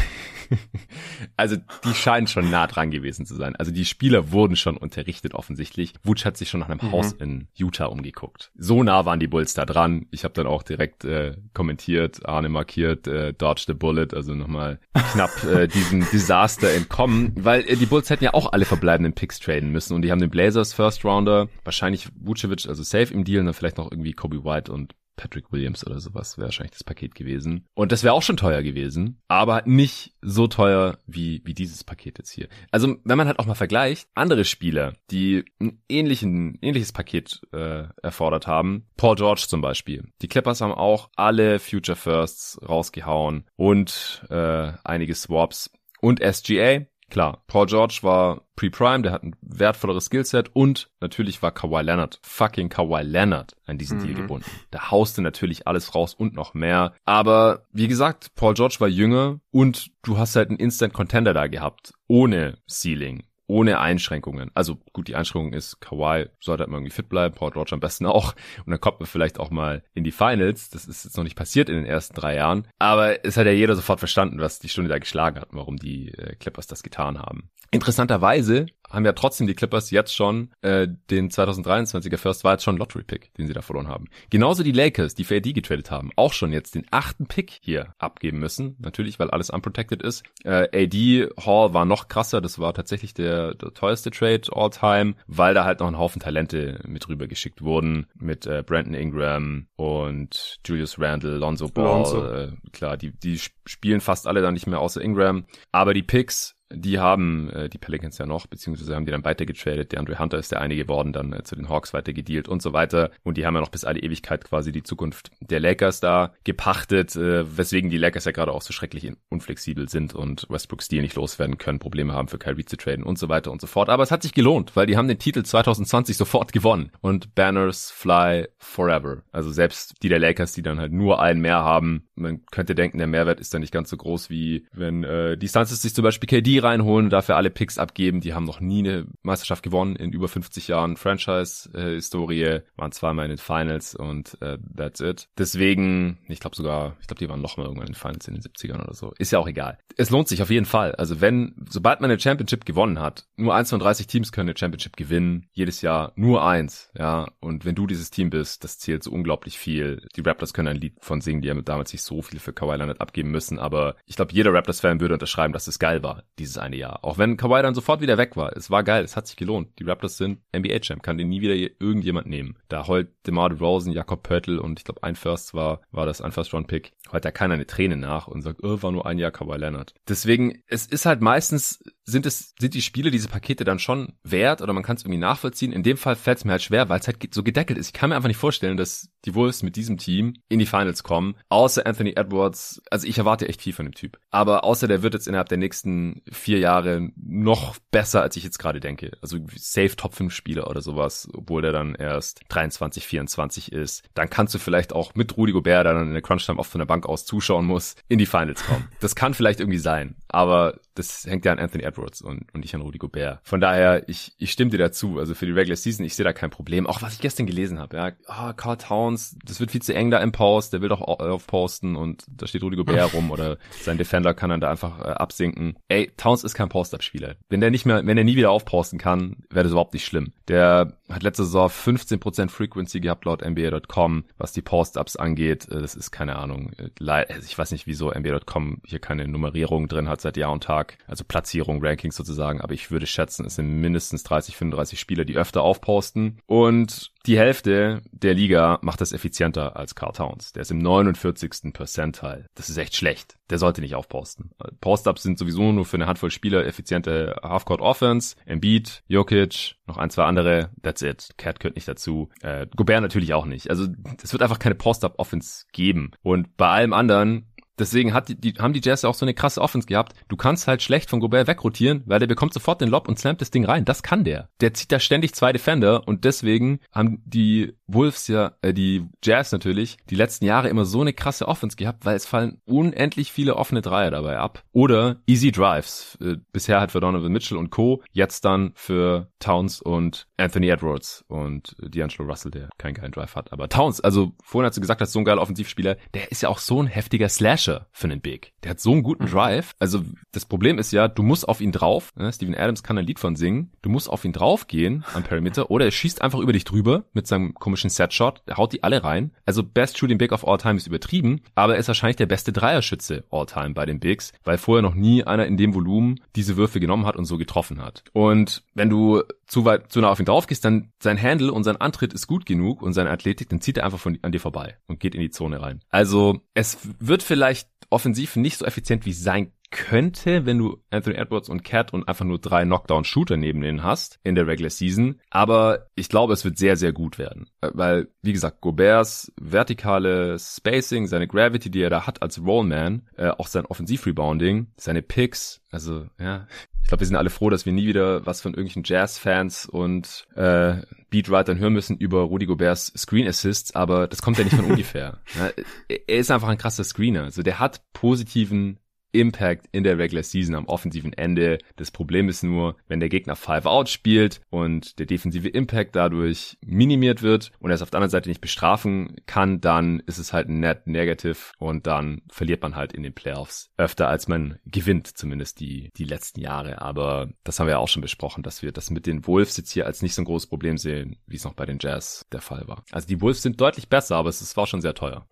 also 1.36 1.56
die 1.84 1.94
scheinen 1.94 2.26
schon 2.26 2.50
nah 2.50 2.66
dran 2.66 2.90
gewesen 2.90 3.26
zu 3.26 3.34
sein. 3.34 3.56
Also 3.56 3.70
die 3.70 3.84
Spieler 3.84 4.32
wurden 4.32 4.56
schon 4.56 4.76
unterrichtet 4.76 5.34
offensichtlich. 5.34 5.94
Wutsch 6.02 6.24
hat 6.24 6.36
sich 6.36 6.48
schon 6.48 6.60
nach 6.60 6.68
einem 6.68 6.80
mhm. 6.82 6.92
Haus 6.92 7.12
in 7.12 7.48
Utah 7.54 7.86
umgeguckt. 7.86 8.50
So 8.56 8.82
nah 8.82 9.04
waren 9.04 9.20
die 9.20 9.26
Bulls 9.26 9.54
da 9.54 9.64
dran. 9.64 10.06
Ich 10.10 10.24
habe 10.24 10.34
dann 10.34 10.46
auch 10.46 10.62
direkt 10.62 11.04
äh, 11.04 11.36
kommentiert, 11.54 12.26
Arne 12.26 12.48
markiert, 12.48 13.06
äh, 13.06 13.32
Dodge 13.32 13.64
the 13.66 13.74
Bullet, 13.74 14.08
also 14.12 14.34
nochmal 14.34 14.80
knapp 15.12 15.30
äh, 15.44 15.68
diesem 15.68 16.08
Desaster 16.10 16.70
entkommen, 16.70 17.32
weil 17.36 17.62
äh, 17.68 17.76
die 17.76 17.86
Bulls 17.86 18.10
hätten 18.10 18.24
ja 18.24 18.34
auch 18.34 18.52
alle 18.52 18.64
verbleibenden 18.64 19.12
Picks 19.12 19.40
traden 19.40 19.70
müssen 19.70 19.94
und 19.94 20.02
die 20.02 20.10
haben 20.10 20.20
den 20.20 20.30
Blazers 20.30 20.72
First 20.72 21.04
Rounder, 21.04 21.48
wahrscheinlich 21.64 22.08
Vucevic, 22.14 22.66
also 22.68 22.82
safe 22.82 23.12
im 23.12 23.24
Deal 23.24 23.40
und 23.40 23.46
dann 23.46 23.54
vielleicht 23.54 23.78
noch 23.78 23.90
irgendwie 23.90 24.12
Kobe 24.12 24.44
White 24.44 24.72
und 24.72 24.94
Patrick 25.18 25.52
Williams 25.52 25.86
oder 25.86 26.00
sowas 26.00 26.38
wäre 26.38 26.46
wahrscheinlich 26.46 26.72
das 26.72 26.84
Paket 26.84 27.14
gewesen. 27.14 27.66
Und 27.74 27.92
das 27.92 28.04
wäre 28.04 28.14
auch 28.14 28.22
schon 28.22 28.38
teuer 28.38 28.62
gewesen, 28.62 29.20
aber 29.28 29.62
nicht 29.66 30.14
so 30.22 30.46
teuer 30.46 30.96
wie, 31.06 31.42
wie 31.44 31.52
dieses 31.52 31.84
Paket 31.84 32.18
jetzt 32.18 32.30
hier. 32.30 32.48
Also 32.70 32.96
wenn 33.04 33.18
man 33.18 33.26
halt 33.26 33.38
auch 33.38 33.46
mal 33.46 33.54
vergleicht, 33.54 34.08
andere 34.14 34.44
Spieler, 34.44 34.94
die 35.10 35.44
ein 35.60 35.82
ähnlichen, 35.88 36.58
ähnliches 36.62 36.92
Paket 36.92 37.42
äh, 37.52 37.84
erfordert 38.02 38.46
haben, 38.46 38.86
Paul 38.96 39.16
George 39.16 39.44
zum 39.48 39.60
Beispiel. 39.60 40.04
Die 40.22 40.28
Clippers 40.28 40.60
haben 40.60 40.72
auch 40.72 41.10
alle 41.16 41.58
Future 41.58 41.96
Firsts 41.96 42.58
rausgehauen 42.66 43.44
und 43.56 44.24
äh, 44.30 44.72
einige 44.84 45.14
Swaps 45.14 45.70
und 46.00 46.20
SGA 46.22 46.86
klar, 47.10 47.42
Paul 47.46 47.66
George 47.66 48.00
war 48.02 48.42
pre-prime, 48.56 49.02
der 49.02 49.12
hat 49.12 49.22
ein 49.22 49.36
wertvolleres 49.40 50.06
Skillset 50.06 50.50
und 50.52 50.90
natürlich 51.00 51.42
war 51.42 51.52
Kawhi 51.52 51.82
Leonard, 51.82 52.18
fucking 52.22 52.68
Kawhi 52.68 53.02
Leonard 53.02 53.56
an 53.66 53.78
diesen 53.78 53.98
mhm. 53.98 54.02
Deal 54.02 54.14
gebunden. 54.14 54.50
Da 54.70 54.90
hauste 54.90 55.22
natürlich 55.22 55.66
alles 55.66 55.94
raus 55.94 56.14
und 56.14 56.34
noch 56.34 56.54
mehr. 56.54 56.94
Aber 57.04 57.66
wie 57.72 57.88
gesagt, 57.88 58.34
Paul 58.34 58.54
George 58.54 58.76
war 58.78 58.88
jünger 58.88 59.40
und 59.50 59.90
du 60.02 60.18
hast 60.18 60.36
halt 60.36 60.48
einen 60.48 60.58
Instant 60.58 60.92
Contender 60.92 61.34
da 61.34 61.46
gehabt, 61.46 61.92
ohne 62.08 62.58
Ceiling 62.68 63.27
ohne 63.48 63.80
Einschränkungen. 63.80 64.50
Also 64.54 64.78
gut, 64.92 65.08
die 65.08 65.16
Einschränkung 65.16 65.52
ist, 65.54 65.80
Kawhi 65.80 66.26
sollte 66.38 66.62
halt 66.62 66.70
mal 66.70 66.76
irgendwie 66.76 66.94
fit 66.94 67.08
bleiben, 67.08 67.34
Paul 67.34 67.50
George 67.50 67.72
am 67.72 67.80
besten 67.80 68.06
auch. 68.06 68.34
Und 68.64 68.70
dann 68.70 68.80
kommt 68.80 69.00
man 69.00 69.06
vielleicht 69.06 69.40
auch 69.40 69.50
mal 69.50 69.82
in 69.94 70.04
die 70.04 70.12
Finals. 70.12 70.70
Das 70.70 70.86
ist 70.86 71.04
jetzt 71.04 71.16
noch 71.16 71.24
nicht 71.24 71.36
passiert 71.36 71.68
in 71.68 71.76
den 71.76 71.86
ersten 71.86 72.14
drei 72.14 72.36
Jahren. 72.36 72.68
Aber 72.78 73.24
es 73.24 73.36
hat 73.36 73.46
ja 73.46 73.52
jeder 73.52 73.74
sofort 73.74 73.98
verstanden, 73.98 74.38
was 74.38 74.58
die 74.58 74.68
Stunde 74.68 74.90
da 74.90 74.98
geschlagen 74.98 75.40
hat, 75.40 75.48
warum 75.50 75.76
die 75.78 76.12
äh, 76.12 76.36
Clippers 76.36 76.66
das 76.66 76.82
getan 76.82 77.18
haben. 77.18 77.50
Interessanterweise 77.70 78.66
haben 78.90 79.04
ja 79.04 79.12
trotzdem 79.12 79.46
die 79.46 79.54
Clippers 79.54 79.90
jetzt 79.90 80.14
schon 80.14 80.50
äh, 80.62 80.88
den 81.10 81.30
2023er 81.30 82.16
First 82.16 82.44
war 82.44 82.52
jetzt 82.52 82.64
schon 82.64 82.76
Lottery 82.76 83.04
Pick, 83.04 83.34
den 83.34 83.46
sie 83.46 83.52
da 83.52 83.62
verloren 83.62 83.88
haben. 83.88 84.06
Genauso 84.30 84.62
die 84.62 84.72
Lakers, 84.72 85.14
die 85.14 85.24
für 85.24 85.36
AD 85.36 85.52
getradet 85.52 85.90
haben, 85.90 86.10
auch 86.16 86.32
schon 86.32 86.52
jetzt 86.52 86.74
den 86.74 86.86
achten 86.90 87.26
Pick 87.26 87.58
hier 87.60 87.94
abgeben 87.98 88.38
müssen. 88.38 88.76
Natürlich, 88.78 89.18
weil 89.18 89.30
alles 89.30 89.50
unprotected 89.50 90.02
ist. 90.02 90.24
Äh, 90.44 90.68
AD 90.84 91.28
Hall 91.44 91.74
war 91.74 91.84
noch 91.84 92.08
krasser, 92.08 92.40
das 92.40 92.58
war 92.58 92.74
tatsächlich 92.74 93.14
der, 93.14 93.54
der 93.54 93.74
teuerste 93.74 94.10
Trade 94.10 94.42
all 94.52 94.70
time, 94.70 95.14
weil 95.26 95.54
da 95.54 95.64
halt 95.64 95.80
noch 95.80 95.88
ein 95.88 95.98
Haufen 95.98 96.20
Talente 96.20 96.80
mit 96.86 97.08
rüber 97.08 97.26
geschickt 97.26 97.62
wurden 97.62 98.06
mit 98.14 98.46
äh, 98.46 98.62
Brandon 98.66 98.94
Ingram 98.94 99.66
und 99.76 100.58
Julius 100.66 100.98
Randle, 100.98 101.36
Lonzo 101.36 101.68
Ball. 101.68 101.84
Lonzo. 101.84 102.26
Äh, 102.26 102.52
klar, 102.72 102.96
die 102.96 103.12
die 103.12 103.38
spielen 103.66 104.00
fast 104.00 104.26
alle 104.26 104.42
dann 104.42 104.54
nicht 104.54 104.66
mehr 104.66 104.80
außer 104.80 105.00
Ingram, 105.00 105.44
aber 105.72 105.94
die 105.94 106.02
Picks 106.02 106.57
die 106.70 106.98
haben 106.98 107.50
äh, 107.50 107.68
die 107.68 107.78
Pelicans 107.78 108.18
ja 108.18 108.26
noch, 108.26 108.46
beziehungsweise 108.46 108.94
haben 108.94 109.06
die 109.06 109.12
dann 109.12 109.24
weitergetradet. 109.24 109.92
Der 109.92 110.00
Andre 110.00 110.18
Hunter 110.18 110.38
ist 110.38 110.52
der 110.52 110.60
eine 110.60 110.76
geworden, 110.76 111.12
dann 111.12 111.32
äh, 111.32 111.42
zu 111.42 111.56
den 111.56 111.68
Hawks 111.68 111.94
weitergedealt 111.94 112.48
und 112.48 112.62
so 112.62 112.72
weiter. 112.72 113.10
Und 113.22 113.36
die 113.36 113.46
haben 113.46 113.54
ja 113.54 113.60
noch 113.60 113.70
bis 113.70 113.84
alle 113.84 114.00
Ewigkeit 114.00 114.44
quasi 114.44 114.72
die 114.72 114.82
Zukunft 114.82 115.30
der 115.40 115.60
Lakers 115.60 116.00
da 116.00 116.34
gepachtet, 116.44 117.16
äh, 117.16 117.56
weswegen 117.56 117.90
die 117.90 117.98
Lakers 117.98 118.26
ja 118.26 118.32
gerade 118.32 118.52
auch 118.52 118.62
so 118.62 118.72
schrecklich 118.72 119.10
unflexibel 119.30 119.88
sind 119.88 120.14
und 120.14 120.46
Westbrooks 120.48 120.88
Deal 120.88 121.02
nicht 121.02 121.16
loswerden 121.16 121.58
können, 121.58 121.78
Probleme 121.78 122.12
haben 122.12 122.28
für 122.28 122.38
Kyrie 122.38 122.64
zu 122.64 122.76
traden 122.76 123.04
und 123.04 123.18
so 123.18 123.28
weiter 123.28 123.50
und 123.50 123.60
so 123.60 123.66
fort. 123.66 123.88
Aber 123.88 124.02
es 124.02 124.10
hat 124.10 124.22
sich 124.22 124.34
gelohnt, 124.34 124.76
weil 124.76 124.86
die 124.86 124.96
haben 124.96 125.08
den 125.08 125.18
Titel 125.18 125.42
2020 125.42 126.16
sofort 126.16 126.52
gewonnen. 126.52 126.90
Und 127.00 127.34
Banners 127.34 127.90
fly 127.90 128.48
forever. 128.58 129.22
Also 129.32 129.50
selbst 129.50 130.02
die 130.02 130.08
der 130.08 130.18
Lakers, 130.18 130.52
die 130.52 130.62
dann 130.62 130.78
halt 130.78 130.92
nur 130.92 131.20
einen 131.20 131.40
mehr 131.40 131.64
haben, 131.64 132.08
man 132.14 132.44
könnte 132.50 132.74
denken, 132.74 132.98
der 132.98 133.06
Mehrwert 133.06 133.40
ist 133.40 133.54
dann 133.54 133.60
nicht 133.60 133.72
ganz 133.72 133.88
so 133.88 133.96
groß 133.96 134.28
wie 134.28 134.66
wenn 134.72 135.04
äh, 135.04 135.36
die 135.38 135.46
Suns 135.46 135.68
sich 135.80 135.94
zum 135.94 136.02
Beispiel 136.02 136.26
KD 136.26 136.57
reinholen 136.58 137.06
und 137.06 137.10
dafür 137.10 137.36
alle 137.36 137.50
Picks 137.50 137.78
abgeben. 137.78 138.20
Die 138.20 138.34
haben 138.34 138.44
noch 138.44 138.60
nie 138.60 138.80
eine 138.80 139.06
Meisterschaft 139.22 139.62
gewonnen 139.62 139.96
in 139.96 140.12
über 140.12 140.28
50 140.28 140.68
Jahren 140.68 140.96
Franchise-Historie, 140.96 142.60
waren 142.76 142.92
zweimal 142.92 143.26
in 143.26 143.30
den 143.30 143.38
Finals 143.38 143.94
und 143.94 144.40
äh, 144.40 144.58
that's 144.76 145.00
it. 145.00 145.28
Deswegen, 145.36 146.18
ich 146.28 146.40
glaube 146.40 146.56
sogar, 146.56 146.96
ich 147.00 147.06
glaube, 147.06 147.18
die 147.18 147.28
waren 147.28 147.40
noch 147.40 147.56
mal 147.56 147.64
irgendwann 147.64 147.86
in 147.86 147.92
den 147.92 147.98
Finals 147.98 148.28
in 148.28 148.34
den 148.34 148.42
70ern 148.42 148.82
oder 148.82 148.94
so. 148.94 149.12
Ist 149.18 149.32
ja 149.32 149.38
auch 149.38 149.48
egal. 149.48 149.78
Es 149.96 150.10
lohnt 150.10 150.28
sich 150.28 150.42
auf 150.42 150.50
jeden 150.50 150.66
Fall. 150.66 150.94
Also 150.94 151.20
wenn, 151.20 151.54
sobald 151.68 152.00
man 152.00 152.10
eine 152.10 152.20
Championship 152.20 152.64
gewonnen 152.64 153.00
hat, 153.00 153.26
nur 153.36 153.54
1 153.54 153.70
von 153.70 153.80
30 153.80 154.06
Teams 154.06 154.32
können 154.32 154.48
eine 154.48 154.58
Championship 154.58 154.96
gewinnen, 154.96 155.48
jedes 155.52 155.82
Jahr 155.82 156.12
nur 156.16 156.44
eins, 156.44 156.90
ja. 156.96 157.26
Und 157.40 157.64
wenn 157.64 157.74
du 157.74 157.86
dieses 157.86 158.10
Team 158.10 158.30
bist, 158.30 158.64
das 158.64 158.78
zählt 158.78 159.02
so 159.02 159.10
unglaublich 159.10 159.58
viel. 159.58 160.06
Die 160.16 160.20
Raptors 160.20 160.52
können 160.52 160.68
ein 160.68 160.76
Lied 160.76 160.96
von 161.00 161.20
singen, 161.20 161.42
die 161.42 161.50
haben 161.50 161.64
damals 161.64 161.92
nicht 161.92 162.02
so 162.02 162.22
viel 162.22 162.38
für 162.38 162.52
Kawhi 162.52 162.76
Leonard 162.76 163.00
abgeben 163.00 163.30
müssen, 163.30 163.58
aber 163.58 163.96
ich 164.06 164.16
glaube, 164.16 164.32
jeder 164.32 164.52
Raptors-Fan 164.52 165.00
würde 165.00 165.14
unterschreiben, 165.14 165.52
dass 165.52 165.66
es 165.66 165.78
geil 165.78 166.02
war, 166.02 166.24
diese 166.38 166.47
dieses 166.48 166.58
eine 166.58 166.76
Jahr. 166.76 167.04
Auch 167.04 167.18
wenn 167.18 167.36
Kawhi 167.36 167.62
dann 167.62 167.74
sofort 167.74 168.00
wieder 168.00 168.18
weg 168.18 168.36
war. 168.36 168.56
Es 168.56 168.70
war 168.70 168.82
geil, 168.82 169.04
es 169.04 169.16
hat 169.16 169.26
sich 169.26 169.36
gelohnt. 169.36 169.78
Die 169.78 169.84
Raptors 169.84 170.16
sind 170.16 170.40
NBA-Champ, 170.56 171.02
kann 171.02 171.18
den 171.18 171.28
nie 171.28 171.40
wieder 171.40 171.54
irgendjemand 171.54 172.26
nehmen. 172.26 172.56
Da 172.68 172.86
heult 172.86 173.08
DeMar 173.26 173.50
DeRozan, 173.50 173.92
Jakob 173.92 174.22
Pörtl 174.22 174.58
und 174.58 174.80
ich 174.80 174.84
glaube 174.84 175.02
ein 175.02 175.16
First 175.16 175.54
war, 175.54 175.80
war 175.90 176.06
das 176.06 176.20
ein 176.20 176.32
First-Round-Pick. 176.32 176.92
Heult 177.12 177.24
da 177.24 177.30
keiner 177.30 177.54
eine 177.54 177.66
Träne 177.66 177.96
nach 177.96 178.26
und 178.26 178.42
sagt, 178.42 178.62
oh, 178.62 178.82
war 178.82 178.92
nur 178.92 179.06
ein 179.06 179.18
Jahr 179.18 179.30
Kawhi 179.30 179.56
Leonard. 179.56 179.94
Deswegen, 180.08 180.62
es 180.66 180.86
ist 180.86 181.06
halt 181.06 181.20
meistens, 181.20 181.82
sind 182.08 182.26
es, 182.26 182.54
sind 182.58 182.74
die 182.74 182.82
Spiele, 182.82 183.10
diese 183.10 183.28
Pakete 183.28 183.64
dann 183.64 183.78
schon 183.78 184.14
wert 184.22 184.62
oder 184.62 184.72
man 184.72 184.82
kann 184.82 184.96
es 184.96 185.02
irgendwie 185.02 185.18
nachvollziehen. 185.18 185.72
In 185.72 185.82
dem 185.82 185.98
Fall 185.98 186.16
fällt 186.16 186.38
es 186.38 186.44
mir 186.44 186.52
halt 186.52 186.62
schwer, 186.62 186.88
weil 186.88 187.00
es 187.00 187.06
halt 187.06 187.34
so 187.34 187.42
gedeckelt 187.42 187.78
ist. 187.78 187.88
Ich 187.88 187.92
kann 187.92 188.10
mir 188.10 188.16
einfach 188.16 188.28
nicht 188.28 188.38
vorstellen, 188.38 188.78
dass 188.78 189.10
die 189.24 189.34
Wolves 189.34 189.62
mit 189.62 189.76
diesem 189.76 189.98
Team 189.98 190.34
in 190.48 190.58
die 190.58 190.66
Finals 190.66 191.02
kommen. 191.02 191.34
Außer 191.50 191.86
Anthony 191.86 192.14
Edwards, 192.16 192.80
also 192.90 193.06
ich 193.06 193.18
erwarte 193.18 193.48
echt 193.48 193.60
viel 193.60 193.74
von 193.74 193.84
dem 193.84 193.94
Typ. 193.94 194.18
Aber 194.30 194.64
außer 194.64 194.88
der 194.88 195.02
wird 195.02 195.14
jetzt 195.14 195.28
innerhalb 195.28 195.50
der 195.50 195.58
nächsten 195.58 196.22
vier 196.32 196.58
Jahre 196.58 197.10
noch 197.16 197.76
besser, 197.90 198.22
als 198.22 198.36
ich 198.36 198.44
jetzt 198.44 198.58
gerade 198.58 198.80
denke. 198.80 199.12
Also 199.20 199.38
safe 199.54 199.94
Top 199.94 200.14
5 200.14 200.32
Spieler 200.32 200.70
oder 200.70 200.80
sowas, 200.80 201.28
obwohl 201.34 201.60
der 201.60 201.72
dann 201.72 201.94
erst 201.94 202.40
23, 202.48 203.06
24 203.06 203.72
ist. 203.72 204.02
Dann 204.14 204.30
kannst 204.30 204.54
du 204.54 204.58
vielleicht 204.58 204.94
auch 204.94 205.14
mit 205.14 205.36
Rudy 205.36 205.52
Gobert, 205.52 205.84
der 205.84 205.92
dann 205.92 206.08
in 206.08 206.12
der 206.14 206.22
Crunch-Time 206.22 206.58
oft 206.58 206.70
von 206.70 206.78
der 206.78 206.86
Bank 206.86 207.06
aus 207.06 207.26
zuschauen 207.26 207.66
muss, 207.66 207.96
in 208.08 208.18
die 208.18 208.26
Finals 208.26 208.64
kommen. 208.64 208.88
Das 209.00 209.14
kann 209.14 209.34
vielleicht 209.34 209.60
irgendwie 209.60 209.78
sein. 209.78 210.16
Aber 210.28 210.78
das 210.98 211.24
hängt 211.24 211.44
ja 211.44 211.52
an 211.52 211.58
Anthony 211.58 211.84
Edwards 211.84 212.20
und, 212.20 212.52
und 212.52 212.60
nicht 212.60 212.74
an 212.74 212.80
Rudy 212.80 212.98
Gobert. 212.98 213.40
Von 213.44 213.60
daher, 213.60 214.08
ich, 214.08 214.32
ich 214.38 214.50
stimme 214.50 214.70
dir 214.70 214.78
dazu. 214.78 215.18
Also 215.18 215.34
für 215.34 215.46
die 215.46 215.52
Regular 215.52 215.76
Season, 215.76 216.04
ich 216.04 216.14
sehe 216.14 216.24
da 216.24 216.32
kein 216.32 216.50
Problem. 216.50 216.86
Auch 216.86 217.02
was 217.02 217.14
ich 217.14 217.20
gestern 217.20 217.46
gelesen 217.46 217.78
habe, 217.78 217.96
ja. 217.96 218.12
Ah, 218.26 218.50
oh, 218.50 218.52
Carl 218.54 218.76
Towns, 218.76 219.36
das 219.44 219.60
wird 219.60 219.70
viel 219.70 219.82
zu 219.82 219.94
eng 219.94 220.10
da 220.10 220.18
im 220.18 220.32
Post, 220.32 220.72
der 220.72 220.80
will 220.80 220.88
doch 220.88 221.00
aufposten 221.00 221.96
und 221.96 222.24
da 222.28 222.46
steht 222.46 222.62
Rudy 222.62 222.76
Gobert 222.76 223.14
rum 223.14 223.30
oder 223.30 223.58
sein 223.80 223.98
Defender 223.98 224.34
kann 224.34 224.50
dann 224.50 224.60
da 224.60 224.70
einfach 224.70 225.00
äh, 225.00 225.10
absinken. 225.10 225.76
Ey, 225.88 226.10
Towns 226.16 226.44
ist 226.44 226.54
kein 226.54 226.68
Post-Up-Spieler. 226.68 227.36
Wenn 227.48 227.60
der 227.60 227.70
nicht 227.70 227.86
mehr, 227.86 228.04
wenn 228.04 228.18
er 228.18 228.24
nie 228.24 228.36
wieder 228.36 228.50
aufposten 228.50 228.98
kann, 228.98 229.36
wäre 229.50 229.64
das 229.64 229.72
überhaupt 229.72 229.94
nicht 229.94 230.04
schlimm. 230.04 230.32
Der 230.48 230.94
hat 231.08 231.22
letzte 231.22 231.44
Saison 231.44 231.68
15% 231.68 232.48
Frequency 232.48 233.00
gehabt 233.00 233.24
laut 233.24 233.44
NBA.com, 233.44 234.24
was 234.36 234.52
die 234.52 234.62
Post-Ups 234.62 235.16
angeht. 235.16 235.68
Äh, 235.68 235.80
das 235.80 235.94
ist 235.94 236.10
keine 236.10 236.36
Ahnung. 236.36 236.72
Äh, 236.78 236.88
also 237.10 237.44
ich 237.44 237.56
weiß 237.56 237.72
nicht, 237.72 237.86
wieso 237.86 238.10
NBA.com 238.10 238.80
hier 238.84 238.98
keine 238.98 239.28
Nummerierung 239.28 239.88
drin 239.88 240.08
hat 240.08 240.20
seit 240.20 240.36
Jahr 240.36 240.52
und 240.52 240.64
Tag. 240.64 240.87
Also 241.06 241.24
Platzierung, 241.24 241.84
Rankings 241.84 242.16
sozusagen. 242.16 242.60
Aber 242.60 242.74
ich 242.74 242.90
würde 242.90 243.06
schätzen, 243.06 243.46
es 243.46 243.56
sind 243.56 243.80
mindestens 243.80 244.22
30, 244.22 244.56
35 244.56 244.98
Spieler, 245.00 245.24
die 245.24 245.36
öfter 245.36 245.62
aufposten. 245.62 246.40
Und 246.46 247.12
die 247.26 247.38
Hälfte 247.38 248.00
der 248.10 248.34
Liga 248.34 248.78
macht 248.80 249.00
das 249.00 249.12
effizienter 249.12 249.76
als 249.76 249.94
Carl 249.94 250.12
Towns. 250.12 250.52
Der 250.52 250.62
ist 250.62 250.70
im 250.70 250.78
49. 250.78 251.72
Percentile. 251.72 252.46
Das 252.54 252.70
ist 252.70 252.78
echt 252.78 252.96
schlecht. 252.96 253.36
Der 253.50 253.58
sollte 253.58 253.80
nicht 253.80 253.94
aufposten. 253.94 254.50
Post-Ups 254.80 255.22
sind 255.22 255.38
sowieso 255.38 255.72
nur 255.72 255.84
für 255.84 255.96
eine 255.96 256.06
Handvoll 256.06 256.30
Spieler 256.30 256.64
effiziente 256.66 257.36
Halfcourt 257.42 257.80
Offense. 257.80 258.36
Embiid, 258.46 259.02
Jokic, 259.08 259.76
noch 259.86 259.98
ein, 259.98 260.10
zwei 260.10 260.24
andere. 260.24 260.70
That's 260.82 261.02
it. 261.02 261.30
Cat 261.36 261.60
gehört 261.60 261.76
nicht 261.76 261.88
dazu. 261.88 262.28
Äh, 262.40 262.66
Gobert 262.76 263.02
natürlich 263.02 263.34
auch 263.34 263.46
nicht. 263.46 263.68
Also 263.68 263.86
es 264.22 264.32
wird 264.32 264.42
einfach 264.42 264.58
keine 264.58 264.74
Post-Up-Offense 264.74 265.66
geben. 265.72 266.12
Und 266.22 266.56
bei 266.56 266.68
allem 266.68 266.92
anderen 266.92 267.47
Deswegen 267.78 268.12
hat 268.12 268.28
die, 268.28 268.34
die, 268.34 268.54
haben 268.54 268.72
die 268.72 268.80
Jazz 268.82 269.02
ja 269.02 269.08
auch 269.08 269.14
so 269.14 269.24
eine 269.24 269.34
krasse 269.34 269.60
Offense 269.60 269.86
gehabt. 269.86 270.14
Du 270.28 270.36
kannst 270.36 270.66
halt 270.66 270.82
schlecht 270.82 271.10
von 271.10 271.20
Gobert 271.20 271.46
wegrotieren, 271.46 272.02
weil 272.06 272.18
der 272.18 272.26
bekommt 272.26 272.54
sofort 272.54 272.80
den 272.80 272.88
Lob 272.88 273.08
und 273.08 273.18
slammt 273.18 273.40
das 273.40 273.50
Ding 273.50 273.64
rein. 273.64 273.84
Das 273.84 274.02
kann 274.02 274.24
der. 274.24 274.48
Der 274.60 274.74
zieht 274.74 274.92
da 274.92 275.00
ständig 275.00 275.34
zwei 275.34 275.52
Defender 275.52 276.06
und 276.06 276.24
deswegen 276.24 276.80
haben 276.92 277.22
die 277.24 277.74
Wolves 277.86 278.28
ja, 278.28 278.52
äh, 278.62 278.74
die 278.74 279.06
Jazz 279.22 279.52
natürlich, 279.52 279.96
die 280.10 280.14
letzten 280.14 280.44
Jahre 280.44 280.68
immer 280.68 280.84
so 280.84 281.00
eine 281.00 281.12
krasse 281.12 281.48
Offense 281.48 281.76
gehabt, 281.76 282.04
weil 282.04 282.16
es 282.16 282.26
fallen 282.26 282.60
unendlich 282.66 283.32
viele 283.32 283.56
offene 283.56 283.80
Dreier 283.80 284.10
dabei 284.10 284.38
ab. 284.38 284.62
Oder 284.72 285.22
Easy 285.26 285.52
Drives. 285.52 286.18
Äh, 286.20 286.36
bisher 286.52 286.80
halt 286.80 286.90
für 286.90 287.00
Donovan 287.00 287.32
Mitchell 287.32 287.56
und 287.56 287.70
Co. 287.70 288.02
Jetzt 288.12 288.44
dann 288.44 288.72
für 288.74 289.28
Towns 289.38 289.80
und 289.80 290.26
Anthony 290.36 290.68
Edwards 290.68 291.24
und 291.28 291.76
D'Angelo 291.80 292.24
Russell, 292.24 292.50
der 292.50 292.68
keinen 292.78 292.94
geilen 292.94 293.12
Drive 293.12 293.34
hat. 293.34 293.52
Aber 293.52 293.68
Towns, 293.68 294.00
also 294.00 294.32
vorhin 294.42 294.66
hast 294.66 294.76
du 294.76 294.80
gesagt, 294.80 295.00
hast 295.00 295.12
so 295.12 295.18
ein 295.18 295.24
geiler 295.24 295.40
Offensivspieler, 295.40 295.96
der 296.14 296.30
ist 296.30 296.42
ja 296.42 296.48
auch 296.48 296.58
so 296.58 296.82
ein 296.82 296.86
heftiger 296.86 297.28
Slasher 297.28 297.67
Catcher 297.68 297.86
für 297.92 298.06
einen 298.06 298.20
Big. 298.20 298.52
Der 298.62 298.70
hat 298.70 298.80
so 298.80 298.92
einen 298.92 299.02
guten 299.02 299.24
mhm. 299.24 299.30
Drive. 299.30 299.74
Also 299.78 300.02
das 300.32 300.44
Problem 300.44 300.78
ist 300.78 300.92
ja, 300.92 301.08
du 301.08 301.22
musst 301.22 301.48
auf 301.48 301.60
ihn 301.60 301.72
drauf. 301.72 302.12
Ne? 302.16 302.32
Steven 302.32 302.54
Adams 302.54 302.82
kann 302.82 302.98
ein 302.98 303.06
Lied 303.06 303.18
von 303.18 303.36
singen. 303.36 303.72
Du 303.82 303.90
musst 303.90 304.08
auf 304.08 304.24
ihn 304.24 304.32
drauf 304.32 304.66
gehen 304.66 305.04
am 305.14 305.22
Perimeter 305.22 305.70
oder 305.70 305.84
er 305.84 305.90
schießt 305.90 306.22
einfach 306.22 306.38
über 306.38 306.52
dich 306.52 306.64
drüber 306.64 307.04
mit 307.12 307.26
seinem 307.26 307.54
komischen 307.54 307.90
Setshot. 307.90 308.42
Er 308.46 308.56
haut 308.56 308.72
die 308.72 308.82
alle 308.82 309.04
rein. 309.04 309.32
Also 309.46 309.62
Best 309.62 309.98
Shooting 309.98 310.18
Big 310.18 310.32
of 310.32 310.46
All 310.46 310.58
Time 310.58 310.76
ist 310.76 310.86
übertrieben, 310.86 311.40
aber 311.54 311.74
er 311.74 311.80
ist 311.80 311.88
wahrscheinlich 311.88 312.16
der 312.16 312.26
beste 312.26 312.52
Dreierschütze 312.52 313.24
All 313.30 313.46
Time 313.46 313.70
bei 313.70 313.86
den 313.86 314.00
Bigs, 314.00 314.32
weil 314.44 314.58
vorher 314.58 314.82
noch 314.82 314.94
nie 314.94 315.24
einer 315.24 315.46
in 315.46 315.56
dem 315.56 315.74
Volumen 315.74 316.20
diese 316.36 316.56
Würfe 316.56 316.80
genommen 316.80 317.06
hat 317.06 317.16
und 317.16 317.24
so 317.24 317.38
getroffen 317.38 317.82
hat. 317.82 318.04
Und 318.12 318.62
wenn 318.74 318.90
du 318.90 319.22
zu 319.46 319.64
weit, 319.64 319.90
zu 319.90 320.00
nah 320.00 320.10
auf 320.10 320.20
ihn 320.20 320.26
drauf 320.26 320.46
gehst, 320.46 320.64
dann 320.64 320.92
sein 321.02 321.20
Handle 321.20 321.52
und 321.52 321.64
sein 321.64 321.78
Antritt 321.78 322.12
ist 322.12 322.26
gut 322.26 322.46
genug 322.46 322.82
und 322.82 322.92
seine 322.92 323.10
Athletik, 323.10 323.48
dann 323.48 323.60
zieht 323.60 323.78
er 323.78 323.84
einfach 323.84 323.98
von, 323.98 324.18
an 324.22 324.32
dir 324.32 324.40
vorbei 324.40 324.76
und 324.86 325.00
geht 325.00 325.14
in 325.14 325.20
die 325.20 325.30
Zone 325.30 325.60
rein. 325.60 325.80
Also 325.88 326.42
es 326.54 326.78
wird 327.00 327.22
vielleicht 327.22 327.57
offensiv 327.90 328.36
nicht 328.36 328.58
so 328.58 328.64
effizient 328.64 329.06
wie 329.06 329.12
sein 329.12 329.52
könnte, 329.70 330.46
wenn 330.46 330.58
du 330.58 330.82
Anthony 330.90 331.16
Edwards 331.16 331.48
und 331.48 331.62
Cat 331.62 331.92
und 331.92 332.08
einfach 332.08 332.24
nur 332.24 332.38
drei 332.38 332.64
Knockdown-Shooter 332.64 333.36
neben 333.36 333.60
denen 333.60 333.82
hast 333.82 334.18
in 334.24 334.34
der 334.34 334.46
Regular 334.46 334.70
Season. 334.70 335.20
Aber 335.30 335.88
ich 335.94 336.08
glaube, 336.08 336.32
es 336.32 336.44
wird 336.44 336.56
sehr, 336.56 336.76
sehr 336.76 336.92
gut 336.92 337.18
werden. 337.18 337.50
Äh, 337.60 337.70
weil, 337.74 338.08
wie 338.22 338.32
gesagt, 338.32 338.60
Goberts 338.60 339.32
vertikale 339.38 340.38
Spacing, 340.38 341.06
seine 341.06 341.28
Gravity, 341.28 341.70
die 341.70 341.82
er 341.82 341.90
da 341.90 342.06
hat 342.06 342.22
als 342.22 342.42
Rollman, 342.42 343.08
äh, 343.16 343.28
auch 343.28 343.46
sein 343.46 343.66
Offensiv-Rebounding, 343.66 344.68
seine 344.76 345.02
Picks, 345.02 345.60
also 345.70 346.06
ja, 346.18 346.46
Ich 346.82 346.88
glaube, 346.88 347.00
wir 347.00 347.06
sind 347.06 347.16
alle 347.16 347.30
froh, 347.30 347.50
dass 347.50 347.66
wir 347.66 347.72
nie 347.72 347.86
wieder 347.86 348.24
was 348.24 348.40
von 348.40 348.52
irgendwelchen 348.52 348.82
Jazz-Fans 348.84 349.66
und 349.66 350.26
äh, 350.34 350.76
Beatwritern 351.10 351.58
hören 351.58 351.74
müssen 351.74 351.98
über 351.98 352.22
Rudy 352.22 352.46
Goberts 352.46 352.92
Screen 352.96 353.28
Assists, 353.28 353.74
aber 353.74 354.08
das 354.08 354.22
kommt 354.22 354.38
ja 354.38 354.44
nicht 354.44 354.56
von 354.56 354.64
ungefähr. 354.70 355.18
Ja, 355.38 355.50
er 355.88 356.18
ist 356.18 356.30
einfach 356.30 356.48
ein 356.48 356.58
krasser 356.58 356.84
Screener. 356.84 357.24
Also 357.24 357.42
der 357.42 357.58
hat 357.58 357.82
positiven 357.92 358.78
Impact 359.12 359.66
in 359.72 359.84
der 359.84 359.98
Regular 359.98 360.22
Season 360.22 360.54
am 360.54 360.66
offensiven 360.66 361.12
Ende. 361.12 361.58
Das 361.76 361.90
Problem 361.90 362.28
ist 362.28 362.42
nur, 362.42 362.76
wenn 362.88 363.00
der 363.00 363.08
Gegner 363.08 363.36
Five 363.36 363.66
Out 363.66 363.88
spielt 363.88 364.40
und 364.50 364.98
der 364.98 365.06
defensive 365.06 365.48
Impact 365.48 365.96
dadurch 365.96 366.56
minimiert 366.64 367.22
wird 367.22 367.52
und 367.60 367.70
er 367.70 367.74
es 367.74 367.82
auf 367.82 367.90
der 367.90 367.98
anderen 367.98 368.10
Seite 368.10 368.28
nicht 368.28 368.40
bestrafen 368.40 369.16
kann, 369.26 369.60
dann 369.60 370.00
ist 370.00 370.18
es 370.18 370.32
halt 370.32 370.48
ein 370.48 370.60
net 370.60 370.86
negative 370.86 371.38
und 371.58 371.86
dann 371.86 372.22
verliert 372.28 372.62
man 372.62 372.76
halt 372.76 372.92
in 372.92 373.02
den 373.02 373.14
Playoffs 373.14 373.70
öfter 373.76 374.08
als 374.08 374.28
man 374.28 374.58
gewinnt, 374.66 375.06
zumindest 375.06 375.60
die, 375.60 375.90
die 375.96 376.04
letzten 376.04 376.40
Jahre. 376.40 376.80
Aber 376.80 377.28
das 377.44 377.58
haben 377.58 377.66
wir 377.66 377.72
ja 377.72 377.78
auch 377.78 377.88
schon 377.88 378.02
besprochen, 378.02 378.42
dass 378.42 378.62
wir 378.62 378.72
das 378.72 378.90
mit 378.90 379.06
den 379.06 379.26
Wolves 379.26 379.56
jetzt 379.56 379.70
hier 379.70 379.86
als 379.86 380.02
nicht 380.02 380.14
so 380.14 380.22
ein 380.22 380.26
großes 380.26 380.48
Problem 380.48 380.78
sehen, 380.78 381.16
wie 381.26 381.36
es 381.36 381.44
noch 381.44 381.54
bei 381.54 381.66
den 381.66 381.78
Jazz 381.80 382.26
der 382.32 382.40
Fall 382.40 382.66
war. 382.66 382.84
Also 382.92 383.06
die 383.06 383.20
Wolves 383.20 383.42
sind 383.42 383.60
deutlich 383.60 383.88
besser, 383.88 384.16
aber 384.16 384.28
es 384.28 384.56
war 384.56 384.66
schon 384.66 384.80
sehr 384.80 384.94
teuer. 384.94 385.26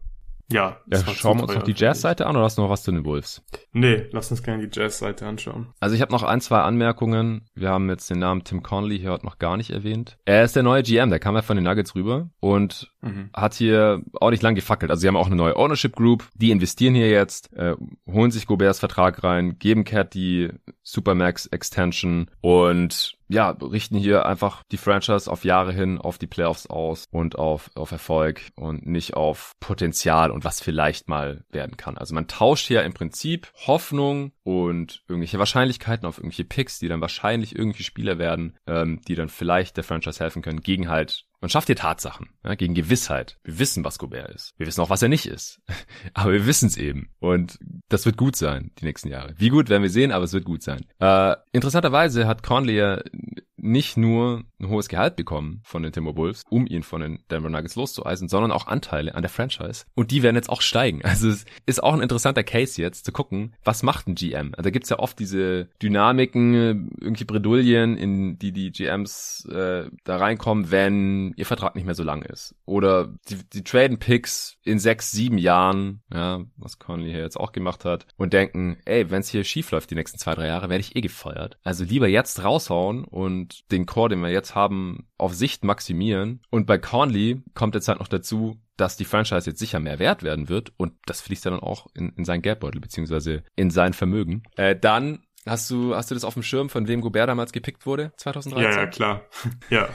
Ja. 0.51 0.76
ja 0.86 0.99
schauen 1.14 1.38
wir 1.38 1.44
uns 1.44 1.55
noch 1.55 1.62
die 1.62 1.74
Jazz-Seite 1.74 2.26
an 2.26 2.36
oder 2.36 2.44
hast 2.44 2.59
du 2.59 2.62
noch 2.62 2.70
was 2.70 2.82
zu 2.82 2.92
den 2.92 3.05
Wolves? 3.05 3.42
Nee, 3.72 4.07
lass 4.12 4.30
uns 4.30 4.42
gerne 4.42 4.66
die 4.66 4.78
Jazz-Seite 4.78 5.26
anschauen. 5.26 5.68
Also 5.80 5.97
ich 5.97 6.03
habe 6.03 6.12
noch 6.12 6.22
ein, 6.22 6.40
zwei 6.40 6.61
Anmerkungen. 6.61 7.49
Wir 7.55 7.70
haben 7.70 7.88
jetzt 7.88 8.09
den 8.11 8.20
Namen 8.20 8.44
Tim 8.44 8.62
Conley 8.62 8.99
hier 8.99 9.11
heute 9.11 9.26
noch 9.26 9.38
gar 9.38 9.57
nicht 9.57 9.70
erwähnt. 9.70 10.18
Er 10.24 10.44
ist 10.44 10.55
der 10.55 10.62
neue 10.62 10.82
GM, 10.82 11.11
der 11.11 11.18
kam 11.18 11.34
ja 11.34 11.42
von 11.42 11.57
den 11.57 11.64
Nuggets 11.64 11.94
rüber 11.94 12.30
und 12.40 12.92
mhm. 13.07 13.30
hat 13.34 13.54
hier 13.54 14.02
auch 14.20 14.30
nicht 14.30 14.42
lang 14.42 14.54
gefackelt. 14.54 14.90
Also 14.90 15.00
sie 15.00 15.09
haben 15.09 15.16
auch 15.16 15.26
eine 15.26 15.36
neue 15.36 15.57
Ownership 15.57 15.96
Group, 15.96 16.28
die 16.34 16.50
investieren 16.50 16.94
hier 16.94 17.11
jetzt, 17.11 17.52
äh, 17.54 17.74
holen 18.07 18.30
sich 18.30 18.46
Goberts 18.46 18.78
Vertrag 18.78 19.22
rein, 19.24 19.59
geben 19.59 19.84
Cat 19.84 20.14
die 20.14 20.50
Supermax 20.82 21.46
Extension 21.46 22.30
und 22.40 23.16
ja, 23.28 23.50
richten 23.50 23.96
hier 23.96 24.26
einfach 24.26 24.62
die 24.70 24.76
Franchise 24.76 25.30
auf 25.30 25.44
Jahre 25.44 25.72
hin, 25.72 25.98
auf 25.98 26.18
die 26.18 26.28
Playoffs 26.28 26.66
aus 26.66 27.07
und 27.11 27.36
auf, 27.38 27.70
auf 27.74 27.90
Erfolg 27.90 28.40
und 28.54 28.86
nicht 28.86 29.14
auf 29.14 29.52
Potenzial 29.59 30.30
und 30.30 30.44
was 30.44 30.61
vielleicht 30.61 31.09
mal 31.09 31.44
werden 31.50 31.76
kann. 31.76 31.98
Also 31.98 32.14
man 32.14 32.28
tauscht 32.28 32.68
hier 32.68 32.84
im 32.84 32.94
Prinzip 32.94 33.50
Hoffnung 33.66 34.32
und 34.44 35.02
irgendwelche 35.09 35.40
Wahrscheinlichkeiten 35.40 36.07
auf 36.07 36.18
irgendwelche 36.18 36.44
Picks, 36.44 36.78
die 36.78 36.88
dann 36.88 37.00
wahrscheinlich 37.00 37.57
irgendwie 37.57 37.82
Spieler 37.82 38.18
werden, 38.18 38.57
ähm, 38.66 39.00
die 39.09 39.16
dann 39.16 39.28
vielleicht 39.28 39.76
der 39.76 39.84
Franchise 39.84 40.20
helfen 40.20 40.42
können, 40.42 40.61
gegen 40.61 40.88
halt 40.88 41.26
man 41.41 41.51
schafft 41.51 41.66
hier 41.66 41.76
Tatsachen, 41.76 42.30
ja, 42.45 42.55
gegen 42.55 42.74
Gewissheit. 42.74 43.39
Wir 43.45 43.59
wissen, 43.59 43.84
was 43.84 43.99
Gobert 43.99 44.30
ist. 44.30 44.55
Wir 44.57 44.66
wissen 44.66 44.80
auch, 44.80 44.91
was 44.91 45.03
er 45.03 45.09
nicht 45.09 45.26
ist. 45.26 45.61
aber 46.14 46.32
wir 46.32 46.47
wissen 46.47 46.66
es 46.68 46.76
eben. 46.76 47.11
Und 47.18 47.59
das 47.89 48.07
wird 48.07 48.16
gut 48.16 48.37
sein, 48.37 48.72
die 48.78 48.84
nächsten 48.84 49.09
Jahre. 49.09 49.34
Wie 49.37 49.51
gut 49.51 49.68
werden 49.68 49.82
wir 49.82 49.91
sehen, 49.91 50.12
aber 50.12 50.24
es 50.24 50.32
wird 50.32 50.45
gut 50.45 50.62
sein. 50.62 50.87
Äh, 50.99 51.37
interessanterweise 51.53 52.26
hat 52.26 52.43
Conley 52.43 52.76
ja 52.76 53.03
nicht 53.66 53.96
nur 53.96 54.44
ein 54.58 54.68
hohes 54.68 54.88
Gehalt 54.88 55.16
bekommen 55.16 55.60
von 55.64 55.82
den 55.82 55.92
Timberwolves, 55.92 56.42
um 56.48 56.66
ihn 56.66 56.82
von 56.82 57.00
den 57.00 57.18
Denver 57.30 57.50
Nuggets 57.50 57.76
loszueisen, 57.76 58.28
sondern 58.28 58.52
auch 58.52 58.66
Anteile 58.66 59.14
an 59.14 59.22
der 59.22 59.30
Franchise. 59.30 59.84
Und 59.94 60.10
die 60.10 60.22
werden 60.22 60.36
jetzt 60.36 60.48
auch 60.48 60.62
steigen. 60.62 61.02
Also 61.04 61.28
es 61.28 61.44
ist 61.64 61.82
auch 61.82 61.94
ein 61.94 62.02
interessanter 62.02 62.44
Case 62.44 62.80
jetzt 62.80 63.04
zu 63.04 63.12
gucken, 63.12 63.54
was 63.64 63.82
macht 63.82 64.06
ein 64.06 64.14
GM? 64.14 64.52
Also 64.52 64.64
da 64.64 64.70
gibt's 64.70 64.90
ja 64.90 64.98
oft 64.98 65.18
diese 65.18 65.68
Dynamiken, 65.82 66.90
irgendwie 67.00 67.24
Bredouillen, 67.24 67.96
in 67.96 68.38
die 68.38 68.52
die 68.52 68.70
GMs 68.70 69.46
äh, 69.46 69.88
da 70.04 70.16
reinkommen, 70.16 70.70
wenn 70.70 71.32
ihr 71.36 71.46
Vertrag 71.46 71.74
nicht 71.74 71.84
mehr 71.84 71.94
so 71.94 72.02
lang 72.02 72.22
ist. 72.22 72.54
Oder 72.66 73.14
die, 73.28 73.38
die 73.52 73.64
traden 73.64 73.98
Picks 73.98 74.58
in 74.62 74.78
sechs, 74.78 75.10
sieben 75.10 75.38
Jahren, 75.38 76.02
ja, 76.12 76.44
was 76.56 76.78
Conley 76.78 77.10
hier 77.10 77.20
jetzt 77.20 77.38
auch 77.38 77.52
gemacht 77.52 77.84
hat, 77.84 78.06
und 78.16 78.32
denken, 78.32 78.76
ey, 78.84 79.10
wenn's 79.10 79.28
hier 79.28 79.44
schief 79.44 79.70
läuft 79.70 79.90
die 79.90 79.94
nächsten 79.94 80.18
zwei, 80.18 80.34
drei 80.34 80.46
Jahre, 80.46 80.68
werde 80.68 80.80
ich 80.82 80.96
eh 80.96 81.00
gefeuert. 81.00 81.58
Also 81.62 81.84
lieber 81.84 82.08
jetzt 82.08 82.44
raushauen 82.44 83.04
und 83.04 83.55
den 83.70 83.86
Core, 83.86 84.11
den 84.11 84.20
wir 84.20 84.30
jetzt 84.30 84.54
haben, 84.54 85.07
auf 85.18 85.34
Sicht 85.34 85.64
maximieren. 85.64 86.40
Und 86.50 86.66
bei 86.66 86.78
Conley 86.78 87.42
kommt 87.54 87.74
jetzt 87.74 87.88
halt 87.88 88.00
noch 88.00 88.09
dazu, 88.09 88.59
dass 88.76 88.96
die 88.96 89.04
Franchise 89.04 89.48
jetzt 89.48 89.59
sicher 89.59 89.80
mehr 89.80 89.98
wert 89.98 90.22
werden 90.22 90.48
wird 90.48 90.72
und 90.76 90.92
das 91.07 91.20
fließt 91.22 91.46
ja 91.46 91.50
dann 91.50 91.61
auch 91.61 91.86
in, 91.94 92.11
in 92.11 92.24
seinen 92.24 92.42
Geldbeutel 92.42 92.80
beziehungsweise 92.80 93.42
in 93.54 93.70
sein 93.70 93.94
Vermögen. 93.94 94.42
Äh, 94.57 94.76
dann 94.76 95.20
Hast 95.48 95.70
du, 95.70 95.94
hast 95.94 96.11
du 96.11 96.16
das 96.16 96.24
auf 96.24 96.34
dem 96.34 96.42
Schirm, 96.42 96.68
von 96.68 96.88
wem 96.88 97.00
Gobert 97.00 97.28
damals 97.28 97.52
gepickt 97.52 97.86
wurde, 97.86 98.12
2013? 98.16 98.72
Ja, 98.72 98.80
ja, 98.80 98.86
klar. 98.88 99.22
Ja. 99.70 99.88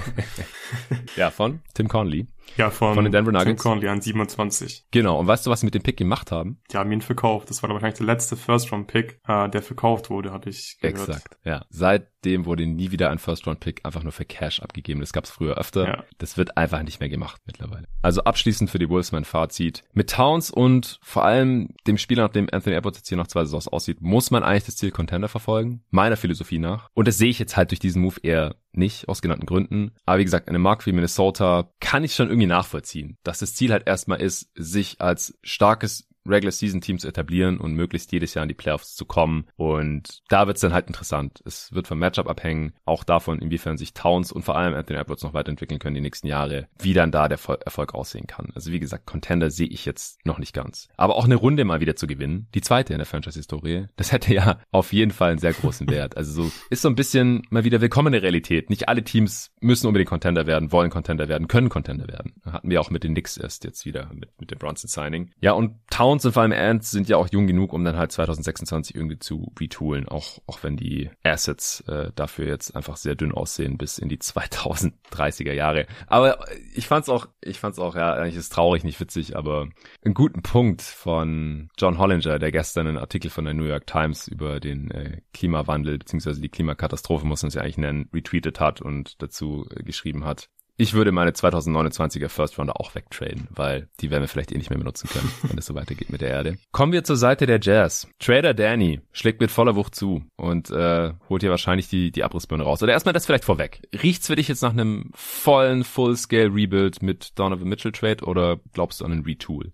ja, 1.18 1.30
von 1.30 1.60
Tim 1.74 1.90
Conley. 1.90 2.26
Ja, 2.58 2.70
von, 2.70 2.96
von 2.96 3.04
den 3.04 3.12
Denver 3.12 3.32
Nuggets. 3.32 3.62
Tim 3.62 3.72
Conley 3.72 3.88
an 3.88 4.02
27. 4.02 4.88
Genau. 4.92 5.20
Und 5.20 5.28
weißt 5.28 5.46
du, 5.46 5.50
was 5.50 5.62
sie 5.62 5.66
mit 5.66 5.74
dem 5.74 5.84
Pick 5.84 5.98
gemacht 5.98 6.32
haben? 6.32 6.60
Die 6.72 6.78
haben 6.78 6.92
ihn 6.92 7.02
verkauft. 7.02 7.50
Das 7.50 7.62
war 7.62 7.68
dann 7.68 7.76
wahrscheinlich 7.76 7.98
der 7.98 8.08
letzte 8.08 8.36
First-Round-Pick, 8.36 9.20
äh, 9.28 9.50
der 9.50 9.62
verkauft 9.62 10.10
wurde, 10.10 10.32
habe 10.32 10.50
ich 10.50 10.78
gehört. 10.82 11.10
Exakt. 11.10 11.38
Ja. 11.44 11.66
Seitdem 11.70 12.46
wurde 12.46 12.66
nie 12.66 12.92
wieder 12.92 13.10
ein 13.10 13.20
First-Round-Pick 13.20 13.86
einfach 13.86 14.04
nur 14.04 14.12
für 14.12 14.26
Cash 14.26 14.62
abgegeben. 14.62 15.00
Das 15.00 15.14
gab 15.14 15.26
es 15.26 15.32
früher 15.32 15.58
öfter. 15.58 15.88
Ja. 15.88 16.04
Das 16.18 16.38
wird 16.38 16.58
einfach 16.58 16.84
nicht 16.84 17.00
mehr 17.00 17.10
gemacht 17.10 17.42
mittlerweile. 17.46 17.88
Also 18.02 18.24
abschließend 18.24 18.70
für 18.70 18.80
die 18.80 18.90
Wolves 18.90 19.12
mein 19.12 19.26
Fazit. 19.26 19.84
Mit 19.94 20.10
Towns 20.10 20.52
und 20.52 21.00
vor 21.02 21.26
allem 21.26 21.70
dem 21.88 21.98
Spieler, 21.98 22.24
nach 22.24 22.32
dem 22.32 22.48
Anthony 22.52 22.76
Edwards 22.76 23.00
jetzt 23.00 23.10
hier 23.10 23.18
noch 23.18 23.28
zwei 23.28 23.44
Saisons 23.46 23.68
aussieht, 23.68 24.02
muss 24.02 24.32
man 24.32 24.44
eigentlich 24.44 24.66
das 24.66 24.76
Ziel 24.76 24.92
Contender 24.92 25.30
verfolgen. 25.30 25.84
Meiner 25.90 26.18
Philosophie 26.18 26.60
nach. 26.60 26.90
Und 26.94 27.08
das 27.08 27.18
sehe 27.18 27.30
ich 27.30 27.40
jetzt 27.40 27.58
halt 27.58 27.72
durch 27.72 27.80
diesen 27.80 28.02
Move 28.02 28.18
eher 28.22 28.56
nicht, 28.74 29.08
aus 29.10 29.22
genannten 29.22 29.46
Gründen. 29.46 29.92
Aber 30.06 30.20
wie 30.20 30.24
gesagt, 30.24 30.48
eine 30.48 30.60
Marke 30.60 30.86
wie 30.86 30.94
Minnesota 30.94 31.72
kann 31.80 32.04
ich 32.04 32.16
schon 32.16 32.30
irgendwie 32.30 32.48
nachvollziehen, 32.48 33.18
dass 33.24 33.40
das 33.40 33.56
Ziel 33.56 33.72
halt 33.72 33.88
erstmal 33.88 34.22
ist, 34.22 34.50
sich 34.56 35.02
als 35.02 35.38
starkes 35.44 36.08
Regular 36.28 36.52
Season 36.52 36.82
Teams 36.82 37.04
etablieren 37.04 37.60
und 37.60 37.74
möglichst 37.74 38.12
jedes 38.12 38.34
Jahr 38.34 38.44
in 38.44 38.50
die 38.50 38.56
Playoffs 38.56 38.96
zu 38.96 39.06
kommen. 39.06 39.46
Und 39.56 40.22
da 40.30 40.48
wird's 40.48 40.62
dann 40.62 40.74
halt 40.74 40.88
interessant. 40.88 41.42
Es 41.46 41.74
wird 41.74 41.88
vom 41.88 42.00
Matchup 42.00 42.28
abhängen, 42.28 42.74
auch 42.86 43.04
davon, 43.04 43.40
inwiefern 43.40 43.78
sich 43.78 43.94
Towns 43.94 44.32
und 44.32 44.44
vor 44.44 44.56
allem 44.56 44.74
Anthony 44.74 45.00
Edwards 45.00 45.24
noch 45.24 45.34
weiterentwickeln 45.34 45.80
können 45.80 45.96
die 45.96 46.02
nächsten 46.02 46.28
Jahre, 46.28 46.68
wie 46.80 46.94
dann 46.94 47.12
da 47.12 47.28
der 47.28 47.40
Erfolg 47.66 47.94
aussehen 47.94 48.28
kann. 48.28 48.52
Also 48.56 48.72
wie 48.72 48.80
gesagt, 48.80 49.06
Contender 49.06 49.50
sehe 49.50 49.68
ich 49.68 49.86
jetzt 49.86 50.26
noch 50.26 50.40
nicht 50.40 50.54
ganz. 50.54 50.88
Aber 50.98 51.16
auch 51.16 51.26
eine 51.26 51.36
Runde 51.36 51.66
mal 51.66 51.80
wieder 51.80 51.96
zu 51.96 52.08
gewinnen, 52.08 52.48
die 52.54 52.62
zweite 52.62 52.94
in 52.94 53.00
der 53.00 53.06
Franchise-Historie, 53.06 53.88
das 53.96 54.12
hätte 54.12 54.34
ja 54.34 54.60
auf 54.72 54.94
jeden 54.94 55.12
Fall 55.12 55.32
einen 55.32 55.40
sehr 55.40 55.54
großen 55.54 55.90
Wert. 55.90 56.18
Also 56.18 56.44
so 56.44 56.52
ist 56.70 56.82
so 56.82 56.90
ein 56.90 56.96
bisschen 56.96 57.44
mal 57.50 57.64
wieder 57.64 57.82
willkommene 57.82 58.22
Realität. 58.22 58.70
Nicht 58.70 58.90
alle 58.90 59.04
Teams 59.04 59.52
müssen 59.60 59.88
unbedingt 59.88 60.10
Contender 60.10 60.46
werden, 60.48 60.72
wollen 60.72 60.90
Contender 60.90 61.28
werden, 61.28 61.48
können 61.48 61.70
Contender 61.70 62.08
werden. 62.08 62.34
Hatten 62.46 62.70
wir 62.70 62.82
auch 62.82 62.90
mit 62.90 63.04
den 63.04 63.14
Knicks 63.14 63.38
erst 63.38 63.64
jetzt 63.64 63.86
wieder 63.86 64.12
mit, 64.14 64.30
mit 64.40 64.52
dem 64.52 64.60
Bronson-Signing. 64.60 65.32
Ja, 65.40 65.54
und 65.54 65.80
Towns 65.90 66.11
Towns 66.12 66.26
und 66.26 66.34
vor 66.34 66.42
allem 66.42 66.52
Ants 66.52 66.92
sind 66.92 67.08
ja 67.08 67.16
auch 67.16 67.30
jung 67.32 67.48
genug, 67.48 67.72
um 67.72 67.86
dann 67.86 67.96
halt 67.96 68.12
2026 68.12 68.96
irgendwie 68.96 69.18
zu 69.18 69.54
retoolen, 69.58 70.10
auch, 70.10 70.40
auch 70.46 70.62
wenn 70.62 70.76
die 70.76 71.10
Assets 71.24 71.82
äh, 71.88 72.12
dafür 72.16 72.48
jetzt 72.48 72.76
einfach 72.76 72.98
sehr 72.98 73.16
dünn 73.16 73.32
aussehen 73.32 73.78
bis 73.78 73.98
in 73.98 74.10
die 74.10 74.18
2030er 74.18 75.54
Jahre. 75.54 75.86
Aber 76.08 76.46
ich 76.76 76.88
fand's 76.88 77.08
auch, 77.08 77.30
ich 77.40 77.60
fand's 77.60 77.80
auch, 77.80 77.96
ja, 77.96 78.14
eigentlich 78.14 78.36
ist 78.36 78.52
traurig, 78.52 78.84
nicht 78.84 79.00
witzig, 79.00 79.38
aber 79.38 79.70
einen 80.04 80.14
guten 80.14 80.42
Punkt 80.42 80.82
von 80.82 81.70
John 81.78 81.98
Hollinger, 81.98 82.40
der 82.40 82.52
gestern 82.52 82.88
einen 82.88 82.98
Artikel 82.98 83.32
von 83.32 83.46
der 83.46 83.54
New 83.54 83.64
York 83.64 83.88
Times 83.88 84.28
über 84.28 84.60
den 84.60 84.92
äh, 84.92 85.22
Klimawandel 85.34 85.98
beziehungsweise 85.98 86.42
die 86.42 86.50
Klimakatastrophe, 86.50 87.26
muss 87.26 87.42
man 87.42 87.48
es 87.48 87.54
ja 87.54 87.62
eigentlich 87.62 87.78
nennen, 87.78 88.10
retweetet 88.14 88.60
hat 88.60 88.82
und 88.82 89.22
dazu 89.22 89.66
äh, 89.74 89.82
geschrieben 89.84 90.26
hat. 90.26 90.50
Ich 90.82 90.96
würde 90.96 91.12
meine 91.12 91.30
2029er 91.30 92.28
First 92.28 92.58
Rounder 92.58 92.82
auch 92.82 92.96
wegtraden, 92.96 93.48
weil 93.52 93.88
die 94.00 94.10
werden 94.10 94.24
wir 94.24 94.28
vielleicht 94.28 94.52
eh 94.52 94.58
nicht 94.58 94.72
mehr 94.72 94.80
benutzen 94.80 95.08
können, 95.10 95.32
wenn 95.44 95.60
es 95.60 95.68
so 95.68 95.76
weitergeht 95.76 96.10
mit 96.10 96.22
der 96.22 96.30
Erde. 96.30 96.58
Kommen 96.72 96.92
wir 96.92 97.04
zur 97.04 97.18
Seite 97.18 97.46
der 97.46 97.60
Jazz. 97.62 98.08
Trader 98.18 98.56
Danny 98.56 99.00
schlägt 99.12 99.42
mit 99.42 99.52
voller 99.52 99.76
Wucht 99.76 99.94
zu 99.94 100.24
und 100.38 100.72
äh, 100.72 101.14
holt 101.30 101.44
hier 101.44 101.52
wahrscheinlich 101.52 101.88
die, 101.88 102.12
die 102.12 102.24
Abrissbirne 102.24 102.64
raus. 102.64 102.82
Oder 102.82 102.94
erstmal 102.94 103.14
das 103.14 103.28
vielleicht 103.28 103.46
vorweg. 103.46 103.88
Riecht's 104.02 104.26
für 104.26 104.36
dich 104.36 104.48
jetzt 104.48 104.64
nach 104.64 104.72
einem 104.72 105.12
vollen 105.14 105.84
Full-Scale-Rebuild 105.84 107.04
mit 107.04 107.38
Donovan 107.38 107.70
Mitchell 107.70 107.92
Trade 107.92 108.26
oder 108.26 108.58
glaubst 108.74 109.02
du 109.02 109.06
an 109.06 109.12
einen 109.12 109.24
Retool? 109.24 109.74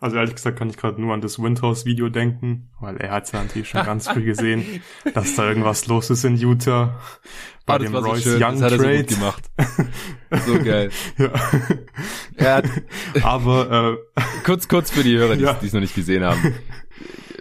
Also 0.00 0.16
ehrlich 0.16 0.34
gesagt 0.34 0.58
kann 0.58 0.70
ich 0.70 0.76
gerade 0.76 1.00
nur 1.00 1.14
an 1.14 1.20
das 1.20 1.38
Windhouse-Video 1.38 2.08
denken, 2.08 2.70
weil 2.80 2.96
er 2.96 3.10
hat 3.10 3.32
ja 3.32 3.42
natürlich 3.42 3.68
schon 3.68 3.84
ganz 3.84 4.08
früh 4.08 4.24
gesehen, 4.24 4.82
dass 5.14 5.34
da 5.36 5.48
irgendwas 5.48 5.86
los 5.86 6.10
ist 6.10 6.24
in 6.24 6.36
Utah. 6.36 7.00
Bei 7.66 7.74
ah, 7.74 7.78
dem 7.78 7.94
Royce 7.94 8.24
so 8.24 8.30
Young 8.30 8.60
das 8.60 8.72
hat 8.72 8.78
Trade. 8.78 8.92
Er 8.92 9.08
so 9.08 9.14
gemacht. 9.14 9.44
so 10.46 10.58
geil. 10.62 10.90
ja. 11.16 11.30
Er 12.36 12.54
hat 12.56 12.66
Aber 13.22 13.98
äh, 14.16 14.22
kurz, 14.44 14.68
kurz 14.68 14.90
für 14.90 15.02
die 15.02 15.16
Hörer, 15.16 15.36
die 15.36 15.44
ja. 15.44 15.58
es 15.62 15.72
noch 15.72 15.80
nicht 15.80 15.94
gesehen 15.94 16.24
haben 16.24 16.54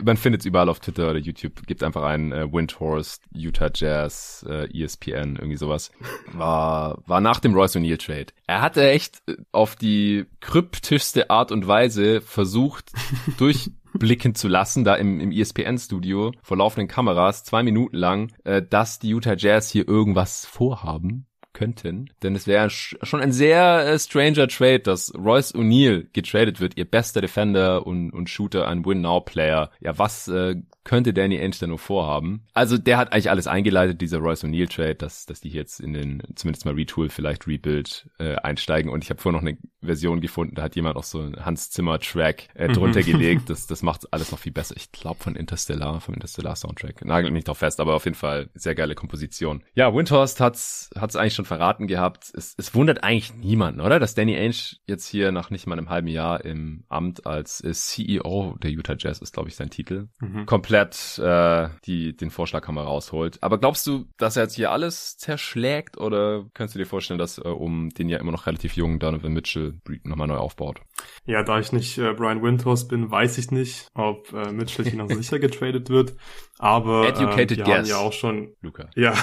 man 0.03 0.17
findet 0.17 0.41
es 0.41 0.45
überall 0.45 0.69
auf 0.69 0.79
Twitter 0.79 1.09
oder 1.09 1.19
YouTube. 1.19 1.65
Gibt 1.65 1.83
einfach 1.83 2.03
einen 2.03 2.31
äh, 2.31 2.51
Windhorst, 2.51 3.23
Utah 3.33 3.69
Jazz, 3.73 4.45
äh, 4.47 4.67
ESPN, 4.73 5.35
irgendwie 5.35 5.57
sowas. 5.57 5.91
War, 6.31 7.01
war 7.05 7.21
nach 7.21 7.39
dem 7.39 7.53
Royce 7.53 7.77
O'Neill 7.77 7.97
Trade. 7.97 8.27
Er 8.47 8.61
hatte 8.61 8.89
echt 8.89 9.21
äh, 9.27 9.35
auf 9.51 9.75
die 9.75 10.25
kryptischste 10.41 11.29
Art 11.29 11.51
und 11.51 11.67
Weise 11.67 12.21
versucht, 12.21 12.91
durchblicken 13.37 14.35
zu 14.35 14.47
lassen, 14.47 14.83
da 14.83 14.95
im, 14.95 15.19
im 15.19 15.31
ESPN-Studio 15.31 16.31
vor 16.41 16.57
laufenden 16.57 16.87
Kameras, 16.87 17.43
zwei 17.43 17.63
Minuten 17.63 17.97
lang, 17.97 18.33
äh, 18.43 18.61
dass 18.61 18.99
die 18.99 19.09
Utah 19.09 19.35
Jazz 19.35 19.69
hier 19.69 19.87
irgendwas 19.87 20.45
vorhaben 20.45 21.27
könnten. 21.53 22.09
Denn 22.21 22.35
es 22.35 22.47
wäre 22.47 22.69
schon 22.69 23.21
ein 23.21 23.31
sehr 23.31 23.87
äh, 23.87 23.99
stranger 23.99 24.47
Trade, 24.47 24.79
dass 24.79 25.13
Royce 25.15 25.55
O'Neill 25.55 26.07
getradet 26.13 26.59
wird, 26.59 26.77
ihr 26.77 26.85
bester 26.85 27.21
Defender 27.21 27.85
und, 27.87 28.11
und 28.11 28.29
Shooter, 28.29 28.67
ein 28.67 28.85
Win-Now-Player. 28.85 29.71
Ja, 29.79 29.97
was 29.97 30.27
äh, 30.27 30.55
könnte 30.83 31.13
Danny 31.13 31.39
Ainge 31.39 31.55
da 31.59 31.67
nur 31.67 31.79
vorhaben? 31.79 32.45
Also 32.53 32.77
der 32.77 32.97
hat 32.97 33.13
eigentlich 33.13 33.29
alles 33.29 33.47
eingeleitet, 33.47 34.01
dieser 34.01 34.17
Royce 34.19 34.43
O'Neill 34.43 34.69
Trade, 34.69 34.95
dass, 34.95 35.25
dass 35.25 35.41
die 35.41 35.49
jetzt 35.49 35.79
in 35.79 35.93
den, 35.93 36.21
zumindest 36.35 36.65
mal 36.65 36.73
Retool, 36.73 37.09
vielleicht 37.09 37.47
Rebuild 37.47 38.09
äh, 38.19 38.35
einsteigen. 38.35 38.91
Und 38.91 39.03
ich 39.03 39.09
habe 39.09 39.21
vorher 39.21 39.39
noch 39.39 39.47
eine 39.47 39.57
Version 39.81 40.21
gefunden, 40.21 40.55
da 40.55 40.63
hat 40.63 40.75
jemand 40.75 40.97
auch 40.97 41.03
so 41.03 41.19
einen 41.19 41.45
Hans 41.45 41.69
Zimmer 41.69 41.99
Track 41.99 42.49
äh, 42.55 42.67
mhm. 42.67 42.73
drunter 42.73 43.03
gelegt. 43.03 43.43
Das, 43.53 43.67
das 43.67 43.83
macht 43.83 44.11
alles 44.11 44.31
noch 44.31 44.39
viel 44.39 44.51
besser. 44.51 44.75
Ich 44.77 44.91
glaube 44.91 45.21
von 45.21 45.35
Interstellar, 45.35 45.99
vom 46.01 46.13
Interstellar 46.13 46.55
Soundtrack. 46.55 47.03
Nagel 47.03 47.29
mich 47.29 47.43
doch 47.43 47.57
fest, 47.57 47.79
aber 47.79 47.93
auf 47.93 48.05
jeden 48.05 48.15
Fall 48.15 48.49
sehr 48.53 48.73
geile 48.73 48.95
Komposition. 48.95 49.63
Ja, 49.73 49.93
Windhorst 49.93 50.39
hat's, 50.39 50.89
hat's 50.97 51.15
eigentlich 51.15 51.35
schon 51.35 51.45
verraten 51.45 51.87
gehabt. 51.87 52.31
Es, 52.33 52.55
es 52.57 52.73
wundert 52.73 53.03
eigentlich 53.03 53.35
niemanden, 53.35 53.81
oder? 53.81 53.99
Dass 53.99 54.15
Danny 54.15 54.35
Ainge 54.35 54.77
jetzt 54.87 55.07
hier 55.07 55.31
nach 55.31 55.49
nicht 55.49 55.67
mal 55.67 55.77
einem 55.77 55.89
halben 55.89 56.07
Jahr 56.07 56.45
im 56.45 56.85
Amt 56.89 57.27
als 57.27 57.61
äh, 57.63 57.73
CEO 57.73 58.55
der 58.61 58.71
Utah 58.71 58.95
Jazz 58.97 59.19
ist, 59.19 59.33
glaube 59.33 59.49
ich, 59.49 59.55
sein 59.55 59.69
Titel, 59.69 60.07
mhm. 60.19 60.45
komplett 60.45 60.72
äh, 60.73 61.69
die, 61.85 62.15
den 62.15 62.31
Vorschlaghammer 62.31 62.83
rausholt. 62.83 63.37
Aber 63.41 63.57
glaubst 63.57 63.85
du, 63.87 64.05
dass 64.17 64.35
er 64.35 64.43
jetzt 64.43 64.55
hier 64.55 64.71
alles 64.71 65.17
zerschlägt 65.17 65.97
oder 65.97 66.45
könntest 66.53 66.75
du 66.75 66.79
dir 66.79 66.85
vorstellen, 66.85 67.19
dass 67.19 67.37
äh, 67.37 67.41
um 67.41 67.89
den 67.89 68.09
ja 68.09 68.19
immer 68.19 68.31
noch 68.31 68.47
relativ 68.47 68.75
jungen 68.75 68.99
Donovan 68.99 69.33
Mitchell 69.33 69.79
nochmal 70.03 70.27
neu 70.27 70.37
aufbaut? 70.37 70.81
Ja, 71.25 71.43
da 71.43 71.59
ich 71.59 71.71
nicht 71.71 71.97
äh, 71.97 72.13
Brian 72.13 72.41
Winters 72.41 72.87
bin, 72.87 73.09
weiß 73.09 73.37
ich 73.37 73.51
nicht, 73.51 73.87
ob 73.93 74.33
äh, 74.33 74.51
Mitchell 74.51 74.85
hier 74.85 74.97
noch 74.97 75.09
sicher 75.15 75.39
getradet 75.39 75.89
wird. 75.89 76.15
Aber 76.63 77.05
Educated 77.09 77.51
äh, 77.51 77.57
wir 77.57 77.63
guess. 77.65 77.77
haben 77.77 77.85
ja 77.87 77.97
auch 77.97 78.13
schon, 78.13 78.53
Luca. 78.61 78.89
Ja, 78.95 79.13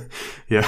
ja. 0.48 0.62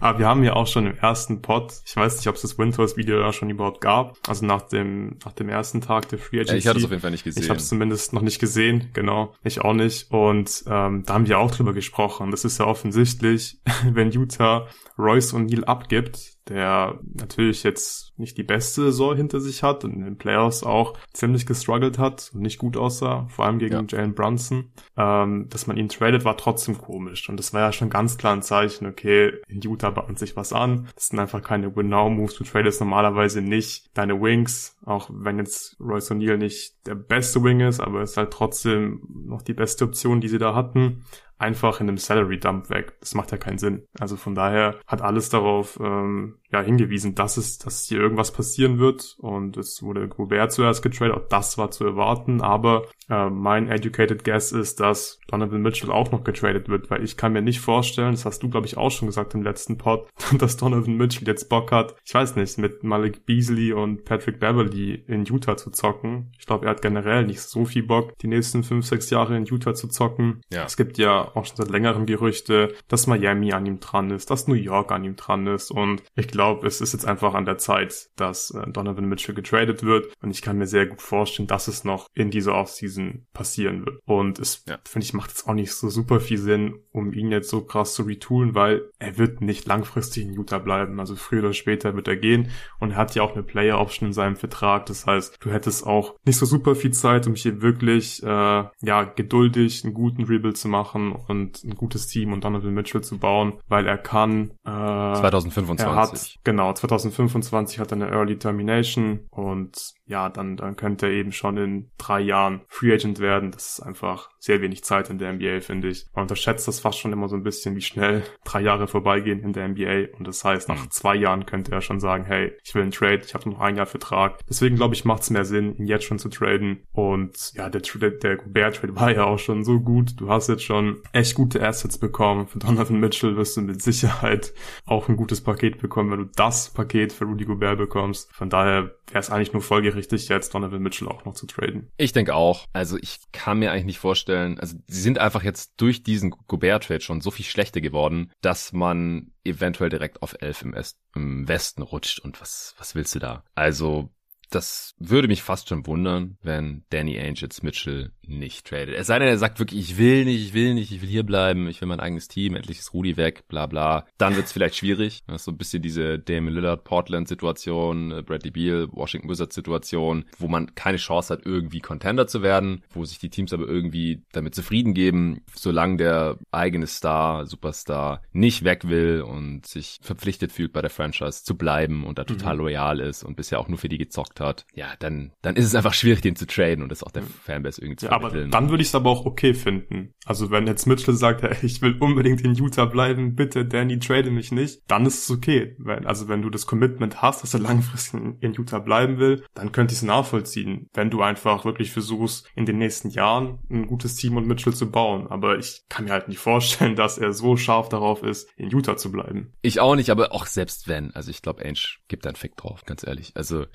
Aber 0.00 0.18
wir 0.18 0.26
haben 0.26 0.42
ja 0.42 0.54
auch 0.54 0.66
schon 0.66 0.88
im 0.88 0.98
ersten 0.98 1.42
Pod, 1.42 1.72
ich 1.86 1.94
weiß 1.94 2.16
nicht, 2.16 2.26
ob 2.26 2.34
es 2.34 2.42
das 2.42 2.58
Winters 2.58 2.96
Video 2.96 3.20
da 3.20 3.32
schon 3.32 3.50
überhaupt 3.50 3.80
gab. 3.80 4.18
Also 4.26 4.44
nach 4.46 4.62
dem 4.62 5.18
nach 5.24 5.32
dem 5.32 5.48
ersten 5.48 5.80
Tag 5.80 6.08
der 6.08 6.18
Free 6.18 6.40
Agency. 6.40 6.54
Ja, 6.54 6.58
ich 6.58 6.66
hatte 6.66 6.78
es 6.80 6.84
auf 6.84 6.90
jeden 6.90 7.02
Fall 7.02 7.12
nicht 7.12 7.22
gesehen. 7.22 7.44
Ich 7.44 7.50
habe 7.50 7.60
es 7.60 7.68
zumindest 7.68 8.12
noch 8.12 8.22
nicht 8.22 8.40
gesehen, 8.40 8.90
genau. 8.94 9.32
Ich 9.44 9.60
auch 9.60 9.72
nicht. 9.72 10.10
Und 10.10 10.64
ähm, 10.66 11.04
da 11.06 11.14
haben 11.14 11.28
wir 11.28 11.38
auch 11.38 11.52
drüber 11.52 11.72
gesprochen. 11.72 12.32
Das 12.32 12.44
ist 12.44 12.58
ja 12.58 12.66
offensichtlich, 12.66 13.60
wenn 13.88 14.10
Utah 14.10 14.66
Royce 14.98 15.34
O'Neill 15.34 15.62
abgibt, 15.62 16.39
der 16.50 16.98
natürlich 17.14 17.62
jetzt 17.62 18.12
nicht 18.18 18.36
die 18.36 18.42
beste 18.42 18.82
Saison 18.82 19.16
hinter 19.16 19.40
sich 19.40 19.62
hat 19.62 19.84
und 19.84 19.94
in 19.94 20.04
den 20.04 20.18
Playoffs 20.18 20.62
auch 20.62 20.98
ziemlich 21.12 21.46
gestruggelt 21.46 21.98
hat 21.98 22.30
und 22.34 22.42
nicht 22.42 22.58
gut 22.58 22.76
aussah, 22.76 23.26
vor 23.28 23.46
allem 23.46 23.58
gegen 23.58 23.74
ja. 23.74 23.84
Jalen 23.88 24.14
Brunson. 24.14 24.72
Ähm, 24.96 25.46
dass 25.48 25.66
man 25.66 25.76
ihn 25.76 25.88
tradet, 25.88 26.24
war 26.24 26.36
trotzdem 26.36 26.76
komisch. 26.76 27.28
Und 27.28 27.38
das 27.38 27.54
war 27.54 27.60
ja 27.60 27.72
schon 27.72 27.88
ganz 27.88 28.18
klar 28.18 28.34
ein 28.34 28.42
Zeichen, 28.42 28.86
okay, 28.86 29.32
in 29.48 29.60
Utah 29.60 29.90
bahnt 29.90 30.18
sich 30.18 30.36
was 30.36 30.52
an. 30.52 30.88
Das 30.94 31.08
sind 31.08 31.18
einfach 31.18 31.40
keine 31.40 31.74
Win-Now-Moves. 31.74 32.34
Du 32.34 32.44
tradest 32.44 32.80
normalerweise 32.80 33.40
nicht 33.40 33.96
deine 33.96 34.20
Wings, 34.20 34.76
auch 34.84 35.08
wenn 35.12 35.38
jetzt 35.38 35.76
Royce 35.80 36.10
O'Neill 36.10 36.36
nicht 36.36 36.86
der 36.86 36.96
beste 36.96 37.42
Wing 37.44 37.60
ist, 37.60 37.80
aber 37.80 38.02
es 38.02 38.10
ist 38.10 38.16
halt 38.16 38.32
trotzdem 38.32 39.02
noch 39.08 39.42
die 39.42 39.54
beste 39.54 39.84
Option, 39.84 40.20
die 40.20 40.28
sie 40.28 40.38
da 40.38 40.54
hatten 40.54 41.04
einfach 41.40 41.80
in 41.80 41.88
einem 41.88 41.96
Salary 41.96 42.38
Dump 42.38 42.70
weg. 42.70 42.98
Das 43.00 43.14
macht 43.14 43.32
ja 43.32 43.38
keinen 43.38 43.58
Sinn. 43.58 43.86
Also 43.98 44.16
von 44.16 44.34
daher 44.34 44.78
hat 44.86 45.00
alles 45.00 45.30
darauf 45.30 45.78
ähm, 45.80 46.36
ja 46.52 46.60
hingewiesen, 46.60 47.14
dass 47.14 47.36
es, 47.36 47.58
dass 47.58 47.86
hier 47.86 48.00
irgendwas 48.00 48.32
passieren 48.32 48.78
wird. 48.78 49.16
Und 49.18 49.56
es 49.56 49.82
wurde 49.82 50.08
Gobert 50.08 50.52
zuerst 50.52 50.82
getradet, 50.82 51.14
auch 51.14 51.28
das 51.28 51.58
war 51.58 51.70
zu 51.70 51.84
erwarten. 51.84 52.40
Aber 52.40 52.86
äh, 53.08 53.30
mein 53.30 53.68
educated 53.68 54.24
guess 54.24 54.52
ist, 54.52 54.80
dass 54.80 55.20
Donovan 55.28 55.62
Mitchell 55.62 55.90
auch 55.90 56.10
noch 56.10 56.24
getradet 56.24 56.68
wird, 56.68 56.90
weil 56.90 57.04
ich 57.04 57.16
kann 57.16 57.32
mir 57.32 57.42
nicht 57.42 57.60
vorstellen, 57.60 58.12
das 58.12 58.24
hast 58.24 58.42
du 58.42 58.50
glaube 58.50 58.66
ich 58.66 58.76
auch 58.76 58.90
schon 58.90 59.06
gesagt 59.06 59.34
im 59.34 59.42
letzten 59.42 59.78
Pod, 59.78 60.08
dass 60.38 60.56
Donovan 60.56 60.96
Mitchell 60.96 61.26
jetzt 61.26 61.48
Bock 61.48 61.72
hat, 61.72 61.94
ich 62.04 62.14
weiß 62.14 62.36
nicht, 62.36 62.58
mit 62.58 62.82
Malik 62.82 63.26
Beasley 63.26 63.72
und 63.72 64.04
Patrick 64.04 64.40
Beverly 64.40 65.04
in 65.06 65.24
Utah 65.24 65.56
zu 65.56 65.70
zocken. 65.70 66.32
Ich 66.38 66.46
glaube, 66.46 66.66
er 66.66 66.72
hat 66.72 66.82
generell 66.82 67.26
nicht 67.26 67.40
so 67.40 67.64
viel 67.64 67.84
Bock, 67.84 68.16
die 68.18 68.28
nächsten 68.28 68.62
fünf, 68.62 68.86
sechs 68.86 69.10
Jahre 69.10 69.36
in 69.36 69.44
Utah 69.44 69.74
zu 69.74 69.88
zocken. 69.88 70.40
Ja. 70.52 70.64
Es 70.64 70.76
gibt 70.76 70.98
ja 70.98 71.30
auch 71.34 71.46
schon 71.46 71.56
seit 71.56 71.70
längerem 71.70 72.06
Gerüchte, 72.06 72.74
dass 72.88 73.06
Miami 73.06 73.52
an 73.52 73.66
ihm 73.66 73.80
dran 73.80 74.10
ist, 74.10 74.30
dass 74.30 74.48
New 74.48 74.54
York 74.54 74.90
an 74.92 75.04
ihm 75.04 75.16
dran 75.16 75.46
ist 75.46 75.70
und 75.70 76.02
ich 76.16 76.28
glaube, 76.28 76.39
es 76.62 76.80
ist 76.80 76.92
jetzt 76.92 77.06
einfach 77.06 77.34
an 77.34 77.44
der 77.44 77.58
Zeit, 77.58 78.10
dass 78.16 78.50
äh, 78.50 78.70
Donovan 78.70 79.06
Mitchell 79.06 79.34
getradet 79.34 79.82
wird 79.82 80.12
und 80.22 80.30
ich 80.30 80.42
kann 80.42 80.58
mir 80.58 80.66
sehr 80.66 80.86
gut 80.86 81.02
vorstellen, 81.02 81.46
dass 81.46 81.68
es 81.68 81.84
noch 81.84 82.06
in 82.14 82.30
dieser 82.30 82.54
Offseason 82.54 83.26
passieren 83.32 83.86
wird. 83.86 84.00
Und 84.04 84.38
es, 84.38 84.64
ja. 84.68 84.78
finde 84.86 85.04
ich, 85.04 85.14
macht 85.14 85.32
es 85.32 85.46
auch 85.46 85.54
nicht 85.54 85.72
so 85.72 85.88
super 85.88 86.20
viel 86.20 86.38
Sinn, 86.38 86.80
um 86.92 87.12
ihn 87.12 87.30
jetzt 87.30 87.50
so 87.50 87.62
krass 87.62 87.94
zu 87.94 88.02
retoolen, 88.02 88.54
weil 88.54 88.90
er 88.98 89.18
wird 89.18 89.40
nicht 89.40 89.66
langfristig 89.66 90.24
in 90.24 90.32
Utah 90.32 90.58
bleiben. 90.58 91.00
Also 91.00 91.16
früher 91.16 91.40
oder 91.40 91.52
später 91.52 91.94
wird 91.94 92.08
er 92.08 92.16
gehen 92.16 92.50
und 92.78 92.92
er 92.92 92.96
hat 92.96 93.14
ja 93.14 93.22
auch 93.22 93.32
eine 93.32 93.42
Player 93.42 93.80
Option 93.80 94.08
in 94.08 94.12
seinem 94.12 94.36
Vertrag. 94.36 94.86
Das 94.86 95.06
heißt, 95.06 95.38
du 95.40 95.50
hättest 95.50 95.86
auch 95.86 96.14
nicht 96.24 96.36
so 96.36 96.46
super 96.46 96.74
viel 96.74 96.92
Zeit, 96.92 97.26
um 97.26 97.34
hier 97.34 97.62
wirklich 97.62 98.22
äh, 98.22 98.26
ja 98.26 99.04
geduldig 99.04 99.84
einen 99.84 99.94
guten 99.94 100.24
Rebuild 100.24 100.56
zu 100.56 100.68
machen 100.68 101.12
und 101.12 101.62
ein 101.64 101.74
gutes 101.74 102.06
Team 102.06 102.32
und 102.32 102.44
Donovan 102.44 102.74
Mitchell 102.74 103.02
zu 103.02 103.18
bauen, 103.18 103.54
weil 103.68 103.86
er 103.86 103.98
kann. 103.98 104.50
Äh, 104.64 105.14
2025. 105.20 105.86
Er 105.86 105.94
hat, 105.94 106.29
genau, 106.44 106.72
2025 106.72 107.78
hat 107.78 107.92
er 107.92 107.96
eine 107.96 108.10
Early 108.10 108.38
Termination 108.38 109.26
und 109.30 109.94
ja, 110.10 110.28
dann, 110.28 110.56
dann 110.56 110.74
könnte 110.74 111.06
er 111.06 111.12
eben 111.12 111.30
schon 111.30 111.56
in 111.56 111.90
drei 111.96 112.18
Jahren 112.18 112.62
Free 112.66 112.92
Agent 112.92 113.20
werden. 113.20 113.52
Das 113.52 113.74
ist 113.74 113.80
einfach 113.80 114.30
sehr 114.40 114.60
wenig 114.60 114.82
Zeit 114.82 115.08
in 115.08 115.18
der 115.18 115.32
NBA, 115.32 115.60
finde 115.60 115.88
ich. 115.88 116.06
Man 116.14 116.22
unterschätzt 116.22 116.66
das 116.66 116.80
fast 116.80 116.98
schon 116.98 117.12
immer 117.12 117.28
so 117.28 117.36
ein 117.36 117.44
bisschen, 117.44 117.76
wie 117.76 117.80
schnell 117.80 118.24
drei 118.44 118.60
Jahre 118.60 118.88
vorbeigehen 118.88 119.38
in 119.38 119.52
der 119.52 119.68
NBA. 119.68 120.16
Und 120.18 120.26
das 120.26 120.42
heißt, 120.42 120.68
nach 120.68 120.82
mhm. 120.82 120.90
zwei 120.90 121.14
Jahren 121.14 121.46
könnte 121.46 121.70
er 121.70 121.80
schon 121.80 122.00
sagen, 122.00 122.24
hey, 122.24 122.52
ich 122.64 122.74
will 122.74 122.82
einen 122.82 122.90
Trade, 122.90 123.22
ich 123.24 123.34
habe 123.34 123.48
noch 123.48 123.60
ein 123.60 123.76
Jahr 123.76 123.86
Vertrag. 123.86 124.40
Deswegen 124.48 124.74
glaube 124.74 124.94
ich, 124.94 125.04
macht 125.04 125.22
es 125.22 125.30
mehr 125.30 125.44
Sinn, 125.44 125.76
ihn 125.76 125.86
jetzt 125.86 126.06
schon 126.06 126.18
zu 126.18 126.28
traden. 126.28 126.82
Und 126.92 127.52
ja, 127.54 127.68
der, 127.68 127.80
der, 127.82 128.10
der 128.10 128.36
Gobert-Trade 128.36 128.96
war 128.96 129.14
ja 129.14 129.24
auch 129.26 129.38
schon 129.38 129.62
so 129.62 129.78
gut. 129.78 130.20
Du 130.20 130.28
hast 130.28 130.48
jetzt 130.48 130.64
schon 130.64 131.02
echt 131.12 131.36
gute 131.36 131.64
Assets 131.64 131.98
bekommen. 131.98 132.48
Für 132.48 132.58
Donovan 132.58 132.98
Mitchell 132.98 133.36
wirst 133.36 133.56
du 133.56 133.60
mit 133.60 133.80
Sicherheit 133.80 134.52
auch 134.86 135.08
ein 135.08 135.16
gutes 135.16 135.40
Paket 135.40 135.78
bekommen, 135.78 136.10
wenn 136.10 136.18
du 136.18 136.30
das 136.34 136.70
Paket 136.70 137.12
für 137.12 137.26
Rudy 137.26 137.44
Gobert 137.44 137.78
bekommst. 137.78 138.32
Von 138.32 138.50
daher 138.50 138.90
wäre 139.10 139.20
es 139.20 139.30
eigentlich 139.30 139.52
nur 139.52 139.62
folgerichtig, 139.62 140.28
jetzt 140.28 140.54
Donovan 140.54 140.82
Mitchell 140.82 141.08
auch 141.08 141.24
noch 141.24 141.34
zu 141.34 141.46
traden. 141.46 141.90
Ich 141.96 142.12
denke 142.12 142.34
auch. 142.34 142.66
Also 142.72 142.96
ich 142.96 143.18
kann 143.32 143.58
mir 143.58 143.72
eigentlich 143.72 143.84
nicht 143.84 143.98
vorstellen, 143.98 144.58
also 144.58 144.76
sie 144.86 145.00
sind 145.00 145.18
einfach 145.18 145.42
jetzt 145.42 145.74
durch 145.76 146.02
diesen 146.02 146.30
Gobert-Trade 146.30 147.00
schon 147.00 147.20
so 147.20 147.30
viel 147.30 147.44
schlechter 147.44 147.80
geworden, 147.80 148.32
dass 148.40 148.72
man 148.72 149.32
eventuell 149.44 149.90
direkt 149.90 150.22
auf 150.22 150.36
11 150.40 150.62
im, 150.62 150.74
im 151.14 151.48
Westen 151.48 151.82
rutscht 151.82 152.20
und 152.20 152.40
was, 152.40 152.74
was 152.78 152.94
willst 152.94 153.14
du 153.14 153.18
da? 153.18 153.44
Also 153.54 154.10
das 154.50 154.94
würde 154.98 155.28
mich 155.28 155.42
fast 155.42 155.68
schon 155.68 155.86
wundern, 155.86 156.36
wenn 156.42 156.84
Danny 156.90 157.18
Ainge 157.18 157.48
Mitchell 157.62 158.12
nicht 158.30 158.66
tradet. 158.66 158.94
Es 158.94 159.08
sei 159.08 159.18
denn, 159.18 159.28
er 159.28 159.38
sagt 159.38 159.58
wirklich, 159.58 159.80
ich 159.80 159.98
will 159.98 160.24
nicht, 160.24 160.40
ich 160.46 160.54
will 160.54 160.74
nicht, 160.74 160.92
ich 160.92 161.02
will 161.02 161.08
hier 161.08 161.24
bleiben, 161.24 161.68
ich 161.68 161.80
will 161.80 161.88
mein 161.88 162.00
eigenes 162.00 162.28
Team, 162.28 162.54
endlich 162.54 162.78
ist 162.78 162.94
Rudi 162.94 163.16
weg, 163.16 163.46
bla 163.48 163.66
bla. 163.66 164.06
Dann 164.18 164.36
wird's 164.36 164.52
vielleicht 164.52 164.76
schwierig. 164.76 165.22
Das 165.26 165.36
ist 165.36 165.44
so 165.44 165.50
ein 165.50 165.58
bisschen 165.58 165.82
diese 165.82 166.18
Damon 166.18 166.54
Lillard 166.54 166.84
Portland 166.84 167.28
Situation, 167.28 168.12
äh, 168.12 168.22
Bradley 168.22 168.50
Beal 168.50 168.88
Washington 168.92 169.28
Wizards 169.28 169.54
Situation, 169.54 170.24
wo 170.38 170.48
man 170.48 170.74
keine 170.74 170.96
Chance 170.96 171.32
hat, 171.34 171.44
irgendwie 171.44 171.80
Contender 171.80 172.26
zu 172.26 172.42
werden, 172.42 172.82
wo 172.90 173.04
sich 173.04 173.18
die 173.18 173.30
Teams 173.30 173.52
aber 173.52 173.66
irgendwie 173.66 174.22
damit 174.32 174.54
zufrieden 174.54 174.94
geben, 174.94 175.42
solange 175.54 175.96
der 175.96 176.38
eigene 176.52 176.86
Star, 176.86 177.46
Superstar 177.46 178.22
nicht 178.32 178.64
weg 178.64 178.88
will 178.88 179.22
und 179.22 179.66
sich 179.66 179.98
verpflichtet 180.02 180.52
fühlt 180.52 180.72
bei 180.72 180.80
der 180.80 180.90
Franchise 180.90 181.44
zu 181.44 181.56
bleiben 181.56 182.04
und 182.04 182.18
da 182.18 182.24
total 182.24 182.54
mhm. 182.54 182.60
loyal 182.60 183.00
ist 183.00 183.24
und 183.24 183.36
bisher 183.36 183.58
auch 183.60 183.68
nur 183.68 183.78
für 183.78 183.88
die 183.88 183.98
gezockt 183.98 184.40
hat, 184.40 184.66
ja, 184.74 184.94
dann, 184.98 185.32
dann 185.42 185.56
ist 185.56 185.64
es 185.64 185.74
einfach 185.74 185.94
schwierig, 185.94 186.20
den 186.20 186.36
zu 186.36 186.46
traden 186.46 186.82
und 186.82 186.90
das 186.90 187.02
auch 187.02 187.10
der 187.10 187.22
Fanbase 187.22 187.80
irgendwie 187.80 187.96
zu 187.96 188.06
ja, 188.06 188.19
aber 188.24 188.46
dann 188.46 188.70
würde 188.70 188.82
ich 188.82 188.88
es 188.88 188.94
aber 188.94 189.10
auch 189.10 189.26
okay 189.26 189.54
finden. 189.54 190.14
Also 190.24 190.50
wenn 190.50 190.66
jetzt 190.66 190.86
Mitchell 190.86 191.14
sagt, 191.14 191.42
hey, 191.42 191.56
ich 191.62 191.82
will 191.82 191.96
unbedingt 191.98 192.42
in 192.42 192.54
Utah 192.54 192.84
bleiben, 192.84 193.34
bitte 193.34 193.64
Danny, 193.64 193.98
trade 193.98 194.30
mich 194.30 194.52
nicht, 194.52 194.82
dann 194.86 195.06
ist 195.06 195.24
es 195.24 195.30
okay. 195.30 195.74
Weil, 195.78 196.06
also 196.06 196.28
wenn 196.28 196.42
du 196.42 196.50
das 196.50 196.66
Commitment 196.66 197.22
hast, 197.22 197.42
dass 197.42 197.54
er 197.54 197.60
langfristig 197.70 198.20
in 198.40 198.54
Utah 198.54 198.78
bleiben 198.78 199.18
will, 199.18 199.44
dann 199.54 199.72
könnte 199.72 199.92
ich 199.92 199.98
es 199.98 200.02
nachvollziehen, 200.02 200.88
wenn 200.94 201.10
du 201.10 201.22
einfach 201.22 201.64
wirklich 201.64 201.92
versuchst, 201.92 202.48
in 202.54 202.66
den 202.66 202.78
nächsten 202.78 203.10
Jahren 203.10 203.58
ein 203.70 203.86
gutes 203.86 204.16
Team 204.16 204.36
und 204.36 204.46
Mitchell 204.46 204.74
zu 204.74 204.90
bauen. 204.90 205.26
Aber 205.28 205.58
ich 205.58 205.82
kann 205.88 206.04
mir 206.04 206.12
halt 206.12 206.28
nicht 206.28 206.38
vorstellen, 206.38 206.96
dass 207.00 207.18
er 207.18 207.32
so 207.32 207.56
scharf 207.56 207.88
darauf 207.88 208.22
ist, 208.22 208.48
in 208.56 208.70
Utah 208.70 208.96
zu 208.96 209.10
bleiben. 209.10 209.52
Ich 209.62 209.80
auch 209.80 209.96
nicht, 209.96 210.10
aber 210.10 210.32
auch 210.32 210.46
selbst 210.46 210.88
wenn. 210.88 211.14
Also 211.14 211.30
ich 211.30 211.42
glaube, 211.42 211.64
Ainge 211.64 211.80
gibt 212.08 212.26
einen 212.26 212.36
Fick 212.36 212.56
drauf, 212.56 212.84
ganz 212.84 213.06
ehrlich. 213.06 213.32
Also 213.34 213.66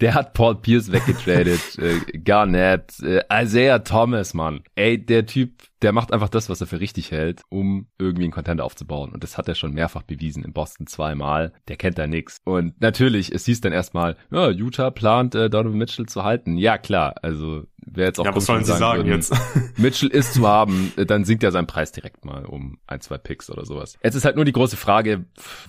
der 0.00 0.14
hat 0.14 0.34
Paul 0.34 0.56
Pierce 0.56 0.92
weggetradet, 0.92 1.78
äh, 1.78 2.18
Garnett, 2.18 2.89
äh, 3.00 3.22
Isaiah 3.32 3.84
Thomas, 3.84 4.34
Mann. 4.34 4.62
Ey, 4.74 4.98
der 4.98 5.26
Typ 5.26 5.62
der 5.82 5.92
macht 5.92 6.12
einfach 6.12 6.28
das, 6.28 6.50
was 6.50 6.60
er 6.60 6.66
für 6.66 6.80
richtig 6.80 7.10
hält, 7.10 7.42
um 7.48 7.86
irgendwie 7.98 8.24
einen 8.24 8.32
Content 8.32 8.60
aufzubauen. 8.60 9.12
Und 9.12 9.22
das 9.24 9.38
hat 9.38 9.48
er 9.48 9.54
schon 9.54 9.72
mehrfach 9.72 10.02
bewiesen 10.02 10.44
in 10.44 10.52
Boston 10.52 10.86
zweimal. 10.86 11.52
Der 11.68 11.76
kennt 11.76 11.98
da 11.98 12.06
nix. 12.06 12.38
Und 12.44 12.80
natürlich, 12.80 13.32
es 13.32 13.46
hieß 13.46 13.60
dann 13.62 13.72
erstmal, 13.72 14.16
ja, 14.30 14.50
Utah 14.50 14.90
plant 14.90 15.34
äh, 15.34 15.48
Donovan 15.48 15.78
Mitchell 15.78 16.06
zu 16.06 16.22
halten. 16.22 16.56
Ja, 16.58 16.76
klar. 16.76 17.14
Also 17.22 17.64
wer 17.86 18.06
jetzt 18.06 18.20
auch 18.20 18.24
ja, 18.24 18.34
was 18.34 18.46
sollen 18.46 18.64
sie 18.64 18.76
sagen, 18.76 19.04
würden, 19.04 19.12
jetzt? 19.12 19.34
Mitchell 19.76 20.08
ist 20.08 20.34
zu 20.34 20.46
haben, 20.46 20.92
dann 20.96 21.24
sinkt 21.24 21.42
ja 21.42 21.50
sein 21.50 21.66
Preis 21.66 21.92
direkt 21.92 22.24
mal 22.24 22.44
um 22.44 22.78
ein, 22.86 23.00
zwei 23.00 23.18
Picks 23.18 23.50
oder 23.50 23.64
sowas. 23.64 23.98
Jetzt 24.02 24.14
ist 24.14 24.24
halt 24.24 24.36
nur 24.36 24.44
die 24.44 24.52
große 24.52 24.76
Frage, 24.76 25.24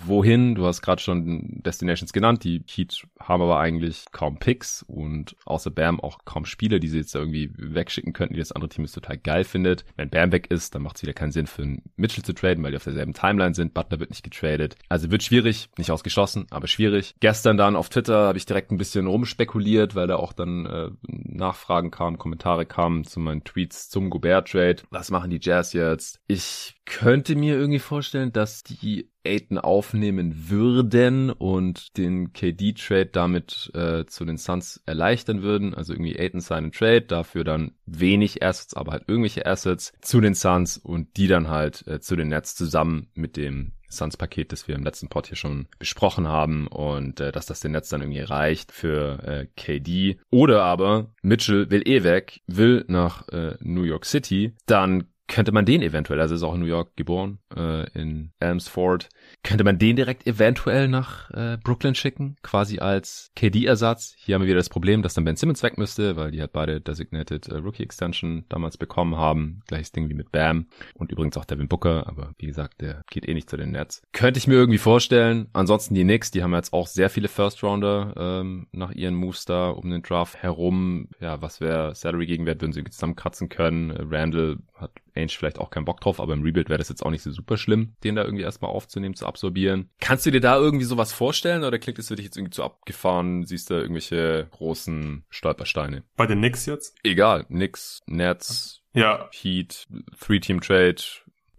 wohin? 0.05 0.55
Du 0.55 0.65
hast 0.65 0.81
gerade 0.81 1.01
schon 1.01 1.61
Destinations 1.63 2.13
genannt. 2.13 2.43
Die 2.43 2.63
Heat 2.67 3.05
haben 3.19 3.41
aber 3.41 3.59
eigentlich 3.59 4.05
kaum 4.11 4.39
Picks 4.39 4.83
und 4.83 5.35
außer 5.45 5.71
Bam 5.71 5.99
auch 5.99 6.19
kaum 6.25 6.45
Spieler, 6.45 6.79
die 6.79 6.87
sie 6.87 6.99
jetzt 6.99 7.15
irgendwie 7.15 7.51
wegschicken 7.55 8.13
könnten, 8.13 8.33
die 8.33 8.39
das 8.39 8.51
andere 8.51 8.69
Team 8.69 8.85
ist 8.85 8.93
total 8.93 9.17
geil 9.17 9.43
findet. 9.43 9.85
Wenn 9.95 10.09
Bam 10.09 10.31
weg 10.31 10.47
ist, 10.49 10.75
dann 10.75 10.81
macht 10.81 10.97
es 10.97 11.03
wieder 11.03 11.13
keinen 11.13 11.31
Sinn 11.31 11.47
für 11.47 11.63
einen 11.63 11.81
Mitchell 11.95 12.23
zu 12.23 12.33
traden, 12.33 12.63
weil 12.63 12.71
die 12.71 12.77
auf 12.77 12.83
derselben 12.83 13.13
Timeline 13.13 13.53
sind. 13.53 13.73
Butler 13.73 13.99
wird 13.99 14.09
nicht 14.09 14.23
getradet. 14.23 14.75
Also 14.89 15.11
wird 15.11 15.23
schwierig, 15.23 15.69
nicht 15.77 15.91
ausgeschlossen, 15.91 16.47
aber 16.49 16.67
schwierig. 16.67 17.15
Gestern 17.19 17.57
dann 17.57 17.75
auf 17.75 17.89
Twitter 17.89 18.27
habe 18.27 18.37
ich 18.37 18.45
direkt 18.45 18.71
ein 18.71 18.77
bisschen 18.77 19.07
rumspekuliert, 19.07 19.95
weil 19.95 20.07
da 20.07 20.15
auch 20.15 20.33
dann 20.33 20.65
äh, 20.65 20.89
Nachfragen 21.07 21.91
kamen, 21.91 22.00
Kommentare 22.17 22.65
kamen 22.65 23.03
zu 23.03 23.19
meinen 23.19 23.43
Tweets 23.43 23.89
zum 23.89 24.09
Gobert-Trade. 24.09 24.83
Was 24.89 25.11
machen 25.11 25.29
die 25.29 25.39
Jazz 25.41 25.73
jetzt? 25.73 26.19
Ich 26.27 26.75
könnte 26.85 27.35
mir 27.35 27.55
irgendwie 27.55 27.79
vorstellen, 27.79 28.31
dass 28.31 28.63
die 28.63 29.09
Aiton 29.23 29.57
aufnehmen 29.57 30.49
würden 30.49 31.29
und 31.29 31.97
den 31.97 32.33
KD-Trade 32.33 33.07
damit 33.07 33.71
äh, 33.73 34.05
zu 34.05 34.25
den 34.25 34.37
Suns 34.37 34.81
erleichtern 34.85 35.41
würden. 35.41 35.73
Also 35.73 35.93
irgendwie 35.93 36.19
Aiton 36.19 36.41
seinen 36.41 36.71
Trade, 36.71 37.01
dafür 37.01 37.43
dann 37.43 37.71
wenig 37.85 38.43
Assets, 38.43 38.73
aber 38.73 38.93
halt 38.93 39.03
irgendwelche 39.07 39.45
Assets 39.45 39.93
zu 40.01 40.21
den 40.21 40.33
Suns 40.33 40.77
und 40.77 41.17
die 41.17 41.27
dann 41.27 41.49
halt 41.49 41.85
äh, 41.87 41.99
zu 41.99 42.15
den 42.15 42.29
Nets 42.29 42.55
zusammen 42.55 43.07
mit 43.13 43.37
dem 43.37 43.73
Suns-Paket, 43.91 44.51
das 44.51 44.67
wir 44.67 44.75
im 44.75 44.83
letzten 44.83 45.09
Pod 45.09 45.27
hier 45.27 45.37
schon 45.37 45.67
besprochen 45.79 46.27
haben 46.27 46.67
und 46.67 47.19
äh, 47.19 47.31
dass 47.31 47.45
das 47.45 47.59
den 47.59 47.73
Netz 47.73 47.89
dann 47.89 48.01
irgendwie 48.01 48.21
reicht 48.21 48.71
für 48.71 49.23
äh, 49.23 49.47
KD. 49.55 50.19
Oder 50.29 50.63
aber 50.63 51.11
Mitchell 51.21 51.69
will 51.69 51.87
eh 51.87 52.03
weg, 52.03 52.41
will 52.47 52.85
nach 52.87 53.27
äh, 53.29 53.55
New 53.59 53.83
York 53.83 54.05
City, 54.05 54.53
dann 54.65 55.05
könnte 55.31 55.53
man 55.53 55.65
den 55.65 55.81
eventuell, 55.81 56.19
also 56.19 56.35
ist 56.35 56.43
auch 56.43 56.53
in 56.53 56.59
New 56.59 56.65
York 56.65 56.97
geboren, 56.97 57.39
äh, 57.55 57.89
in 57.97 58.33
Elmsford, 58.39 59.07
könnte 59.43 59.63
man 59.63 59.79
den 59.79 59.95
direkt 59.95 60.27
eventuell 60.27 60.89
nach 60.89 61.31
äh, 61.31 61.57
Brooklyn 61.63 61.95
schicken, 61.95 62.35
quasi 62.43 62.79
als 62.79 63.31
KD-Ersatz. 63.37 64.13
Hier 64.17 64.35
haben 64.35 64.41
wir 64.41 64.49
wieder 64.49 64.57
das 64.57 64.67
Problem, 64.67 65.01
dass 65.01 65.13
dann 65.13 65.23
Ben 65.23 65.37
Simmons 65.37 65.63
weg 65.63 65.77
müsste, 65.77 66.17
weil 66.17 66.31
die 66.31 66.41
halt 66.41 66.51
beide 66.51 66.81
Designated 66.81 67.47
äh, 67.47 67.55
Rookie 67.55 67.81
Extension 67.81 68.43
damals 68.49 68.77
bekommen 68.77 69.15
haben. 69.15 69.61
Gleiches 69.67 69.93
Ding 69.93 70.09
wie 70.09 70.15
mit 70.15 70.33
Bam 70.33 70.67
und 70.95 71.13
übrigens 71.13 71.37
auch 71.37 71.45
Devin 71.45 71.69
Booker, 71.69 72.07
aber 72.07 72.33
wie 72.37 72.47
gesagt, 72.47 72.81
der 72.81 73.01
geht 73.09 73.25
eh 73.25 73.33
nicht 73.33 73.49
zu 73.49 73.55
den 73.55 73.71
Nets. 73.71 74.01
Könnte 74.11 74.37
ich 74.37 74.47
mir 74.47 74.55
irgendwie 74.55 74.79
vorstellen. 74.79 75.47
Ansonsten 75.53 75.95
die 75.95 76.03
Knicks, 76.03 76.31
die 76.31 76.43
haben 76.43 76.53
jetzt 76.53 76.73
auch 76.73 76.87
sehr 76.87 77.09
viele 77.09 77.29
First 77.29 77.63
Rounder 77.63 78.13
ähm, 78.17 78.67
nach 78.73 78.91
ihren 78.91 79.15
Moves 79.15 79.45
da 79.45 79.69
um 79.69 79.89
den 79.89 80.01
Draft 80.01 80.43
herum. 80.43 81.07
Ja, 81.21 81.41
was 81.41 81.61
wäre 81.61 81.95
Salary 81.95 82.25
Gegenwert, 82.25 82.61
würden 82.61 82.73
sie 82.73 82.83
zusammenkratzen 82.83 83.47
können. 83.47 83.91
Randall 83.91 84.57
hat 84.81 84.91
Ainge 85.15 85.29
vielleicht 85.29 85.59
auch 85.59 85.69
keinen 85.69 85.85
Bock 85.85 86.01
drauf, 86.01 86.19
aber 86.19 86.33
im 86.33 86.43
Rebuild 86.43 86.69
wäre 86.69 86.77
das 86.77 86.89
jetzt 86.89 87.05
auch 87.05 87.11
nicht 87.11 87.23
so 87.23 87.31
super 87.31 87.57
schlimm, 87.57 87.95
den 88.03 88.15
da 88.15 88.23
irgendwie 88.23 88.43
erstmal 88.43 88.71
aufzunehmen, 88.71 89.15
zu 89.15 89.25
absorbieren. 89.25 89.89
Kannst 89.99 90.25
du 90.25 90.31
dir 90.31 90.41
da 90.41 90.57
irgendwie 90.57 90.85
sowas 90.85 91.13
vorstellen 91.13 91.63
oder 91.63 91.79
klingt 91.79 91.99
es 91.99 92.07
für 92.07 92.15
dich 92.15 92.25
jetzt 92.25 92.37
irgendwie 92.37 92.55
zu 92.55 92.63
abgefahren? 92.63 93.45
Siehst 93.45 93.69
du 93.69 93.75
irgendwelche 93.75 94.47
großen 94.51 95.23
Stolpersteine? 95.29 96.03
Bei 96.15 96.25
den 96.25 96.39
Knicks 96.39 96.65
jetzt? 96.65 96.95
Egal, 97.03 97.45
Knicks, 97.45 98.01
Nets, 98.07 98.81
ja. 98.93 99.29
Heat, 99.31 99.87
Three-Team-Trade, 100.19 101.01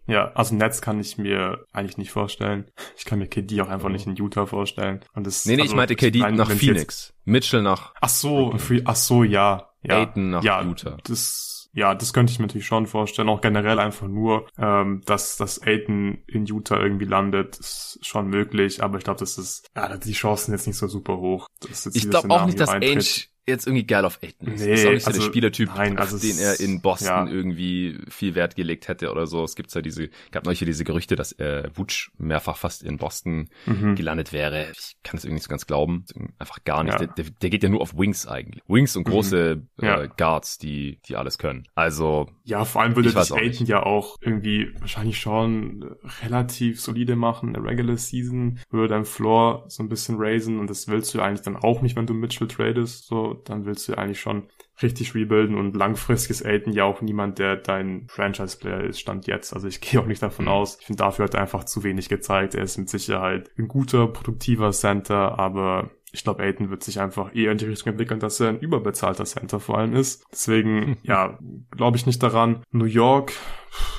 ja, 0.06 0.32
also 0.32 0.54
Netz 0.54 0.80
kann 0.80 0.98
ich 1.00 1.16
mir 1.16 1.64
eigentlich 1.72 1.96
nicht 1.96 2.10
vorstellen. 2.10 2.66
Ich 2.96 3.04
kann 3.04 3.18
mir 3.18 3.28
KD 3.28 3.60
auch 3.60 3.68
einfach 3.68 3.88
nicht 3.88 4.06
in 4.06 4.16
Utah 4.16 4.46
vorstellen. 4.46 5.00
Und 5.14 5.26
das, 5.26 5.46
nee, 5.46 5.54
nee, 5.54 5.62
also, 5.62 5.72
ich 5.72 5.76
meinte 5.76 5.94
KD 5.94 6.18
nach 6.32 6.50
Phoenix. 6.50 7.14
Mitchell 7.24 7.62
nach. 7.62 7.94
Ach 8.00 8.08
so, 8.08 8.56
ach 8.84 8.96
so, 8.96 9.22
ja. 9.22 9.70
ja. 9.82 10.00
Aiton 10.00 10.30
nach 10.30 10.42
ja, 10.42 10.62
Utah. 10.62 10.98
Das 11.04 11.51
ja, 11.74 11.94
das 11.94 12.12
könnte 12.12 12.32
ich 12.32 12.38
mir 12.38 12.46
natürlich 12.46 12.66
schon 12.66 12.86
vorstellen. 12.86 13.28
Auch 13.28 13.40
generell 13.40 13.78
einfach 13.78 14.06
nur, 14.06 14.46
ähm, 14.58 15.02
dass, 15.06 15.36
dass 15.36 15.62
Aiden 15.62 16.22
in 16.26 16.44
Utah 16.44 16.78
irgendwie 16.78 17.06
landet, 17.06 17.58
ist 17.58 17.98
schon 18.02 18.28
möglich. 18.28 18.82
Aber 18.82 18.98
ich 18.98 19.04
glaube, 19.04 19.20
das 19.20 19.38
ist, 19.38 19.68
ja, 19.74 19.96
die 19.96 20.12
Chancen 20.12 20.52
jetzt 20.52 20.66
nicht 20.66 20.76
so 20.76 20.86
super 20.86 21.16
hoch. 21.16 21.46
ich 21.92 22.10
glaube 22.10 22.30
auch 22.30 22.46
nicht, 22.46 22.60
dass 22.60 22.68
Ainge 22.68 23.02
jetzt 23.46 23.66
irgendwie 23.66 23.86
geil 23.86 24.04
auf 24.04 24.20
Aiton 24.22 24.52
ist. 24.52 24.64
Nee, 24.64 24.74
ist 24.74 24.86
auch 24.86 24.90
nicht 24.92 25.02
so 25.02 25.08
also, 25.08 25.20
der 25.20 25.26
Spielertyp, 25.26 25.70
nein, 25.74 25.98
also 25.98 26.16
auf 26.16 26.22
den 26.22 26.38
er 26.38 26.60
in 26.60 26.80
Boston 26.80 27.26
ja. 27.26 27.32
irgendwie 27.32 27.98
viel 28.08 28.34
Wert 28.34 28.54
gelegt 28.54 28.88
hätte 28.88 29.10
oder 29.10 29.26
so. 29.26 29.42
Es 29.42 29.56
gibt 29.56 29.74
ja 29.74 29.82
diese, 29.82 30.10
gab 30.30 30.44
neulich 30.44 30.60
diese 30.60 30.84
Gerüchte, 30.84 31.16
dass 31.16 31.32
äh, 31.32 31.68
Wutsch 31.74 32.10
mehrfach 32.18 32.56
fast 32.56 32.82
in 32.82 32.98
Boston 32.98 33.48
mhm. 33.66 33.96
gelandet 33.96 34.32
wäre. 34.32 34.70
Ich 34.72 34.96
kann 35.02 35.16
das 35.16 35.24
irgendwie 35.24 35.34
nicht 35.34 35.44
so 35.44 35.50
ganz 35.50 35.66
glauben. 35.66 36.04
Einfach 36.38 36.62
gar 36.64 36.84
nicht. 36.84 37.00
Ja. 37.00 37.06
Der, 37.06 37.24
der, 37.24 37.50
geht 37.50 37.62
ja 37.62 37.68
nur 37.68 37.80
auf 37.80 37.96
Wings 37.96 38.26
eigentlich. 38.26 38.62
Wings 38.68 38.96
und 38.96 39.06
mhm. 39.06 39.10
große 39.10 39.62
mhm. 39.76 39.84
ja. 39.84 40.02
äh, 40.02 40.08
Guards, 40.16 40.58
die, 40.58 41.00
die 41.06 41.16
alles 41.16 41.38
können. 41.38 41.66
Also. 41.74 42.28
Ja, 42.44 42.64
vor 42.64 42.82
allem 42.82 42.94
würde 42.94 43.10
sich 43.10 43.32
Aiton 43.32 43.66
ja 43.66 43.82
auch 43.82 44.16
irgendwie 44.20 44.72
wahrscheinlich 44.78 45.18
schon 45.18 45.96
relativ 46.22 46.80
solide 46.80 47.16
machen 47.16 47.48
in 47.48 47.54
der 47.54 47.64
Regular 47.64 47.96
Season, 47.96 48.60
würde 48.70 48.94
dein 48.94 49.04
Floor 49.04 49.64
so 49.68 49.82
ein 49.82 49.88
bisschen 49.88 50.16
raisen 50.18 50.58
und 50.58 50.70
das 50.70 50.88
willst 50.88 51.14
du 51.14 51.20
eigentlich 51.20 51.42
dann 51.42 51.56
auch 51.56 51.82
nicht, 51.82 51.96
wenn 51.96 52.06
du 52.06 52.14
Mitchell 52.14 52.48
tradest. 52.48 53.06
So, 53.06 53.31
dann 53.34 53.64
willst 53.64 53.88
du 53.88 53.94
eigentlich 53.94 54.20
schon 54.20 54.48
richtig 54.82 55.14
rebuilden 55.14 55.56
und 55.56 55.76
langfristig 55.76 56.30
ist 56.30 56.46
Aiden 56.46 56.72
ja 56.72 56.84
auch 56.84 57.00
niemand, 57.00 57.38
der 57.38 57.56
dein 57.56 58.06
Franchise-Player 58.08 58.84
ist, 58.84 59.00
stand 59.00 59.26
jetzt. 59.26 59.52
Also 59.52 59.68
ich 59.68 59.80
gehe 59.82 60.00
auch 60.00 60.06
nicht 60.06 60.22
davon 60.22 60.46
mhm. 60.46 60.50
aus. 60.50 60.78
Ich 60.80 60.86
finde, 60.86 61.02
dafür 61.02 61.24
hat 61.24 61.34
er 61.34 61.42
einfach 61.42 61.64
zu 61.64 61.84
wenig 61.84 62.08
gezeigt. 62.08 62.54
Er 62.54 62.64
ist 62.64 62.78
mit 62.78 62.88
Sicherheit 62.88 63.50
ein 63.58 63.68
guter, 63.68 64.06
produktiver 64.06 64.72
Center, 64.72 65.38
aber 65.38 65.90
ich 66.12 66.24
glaube, 66.24 66.42
Aiden 66.42 66.70
wird 66.70 66.84
sich 66.84 67.00
einfach 67.00 67.34
eher 67.34 67.52
in 67.52 67.58
die 67.58 67.64
Richtung 67.64 67.92
entwickeln, 67.92 68.20
dass 68.20 68.38
er 68.38 68.50
ein 68.50 68.60
überbezahlter 68.60 69.24
Center 69.24 69.60
vor 69.60 69.78
allem 69.78 69.94
ist. 69.94 70.24
Deswegen, 70.30 70.98
ja, 71.02 71.38
glaube 71.70 71.96
ich 71.96 72.06
nicht 72.06 72.22
daran. 72.22 72.62
New 72.70 72.84
York 72.84 73.32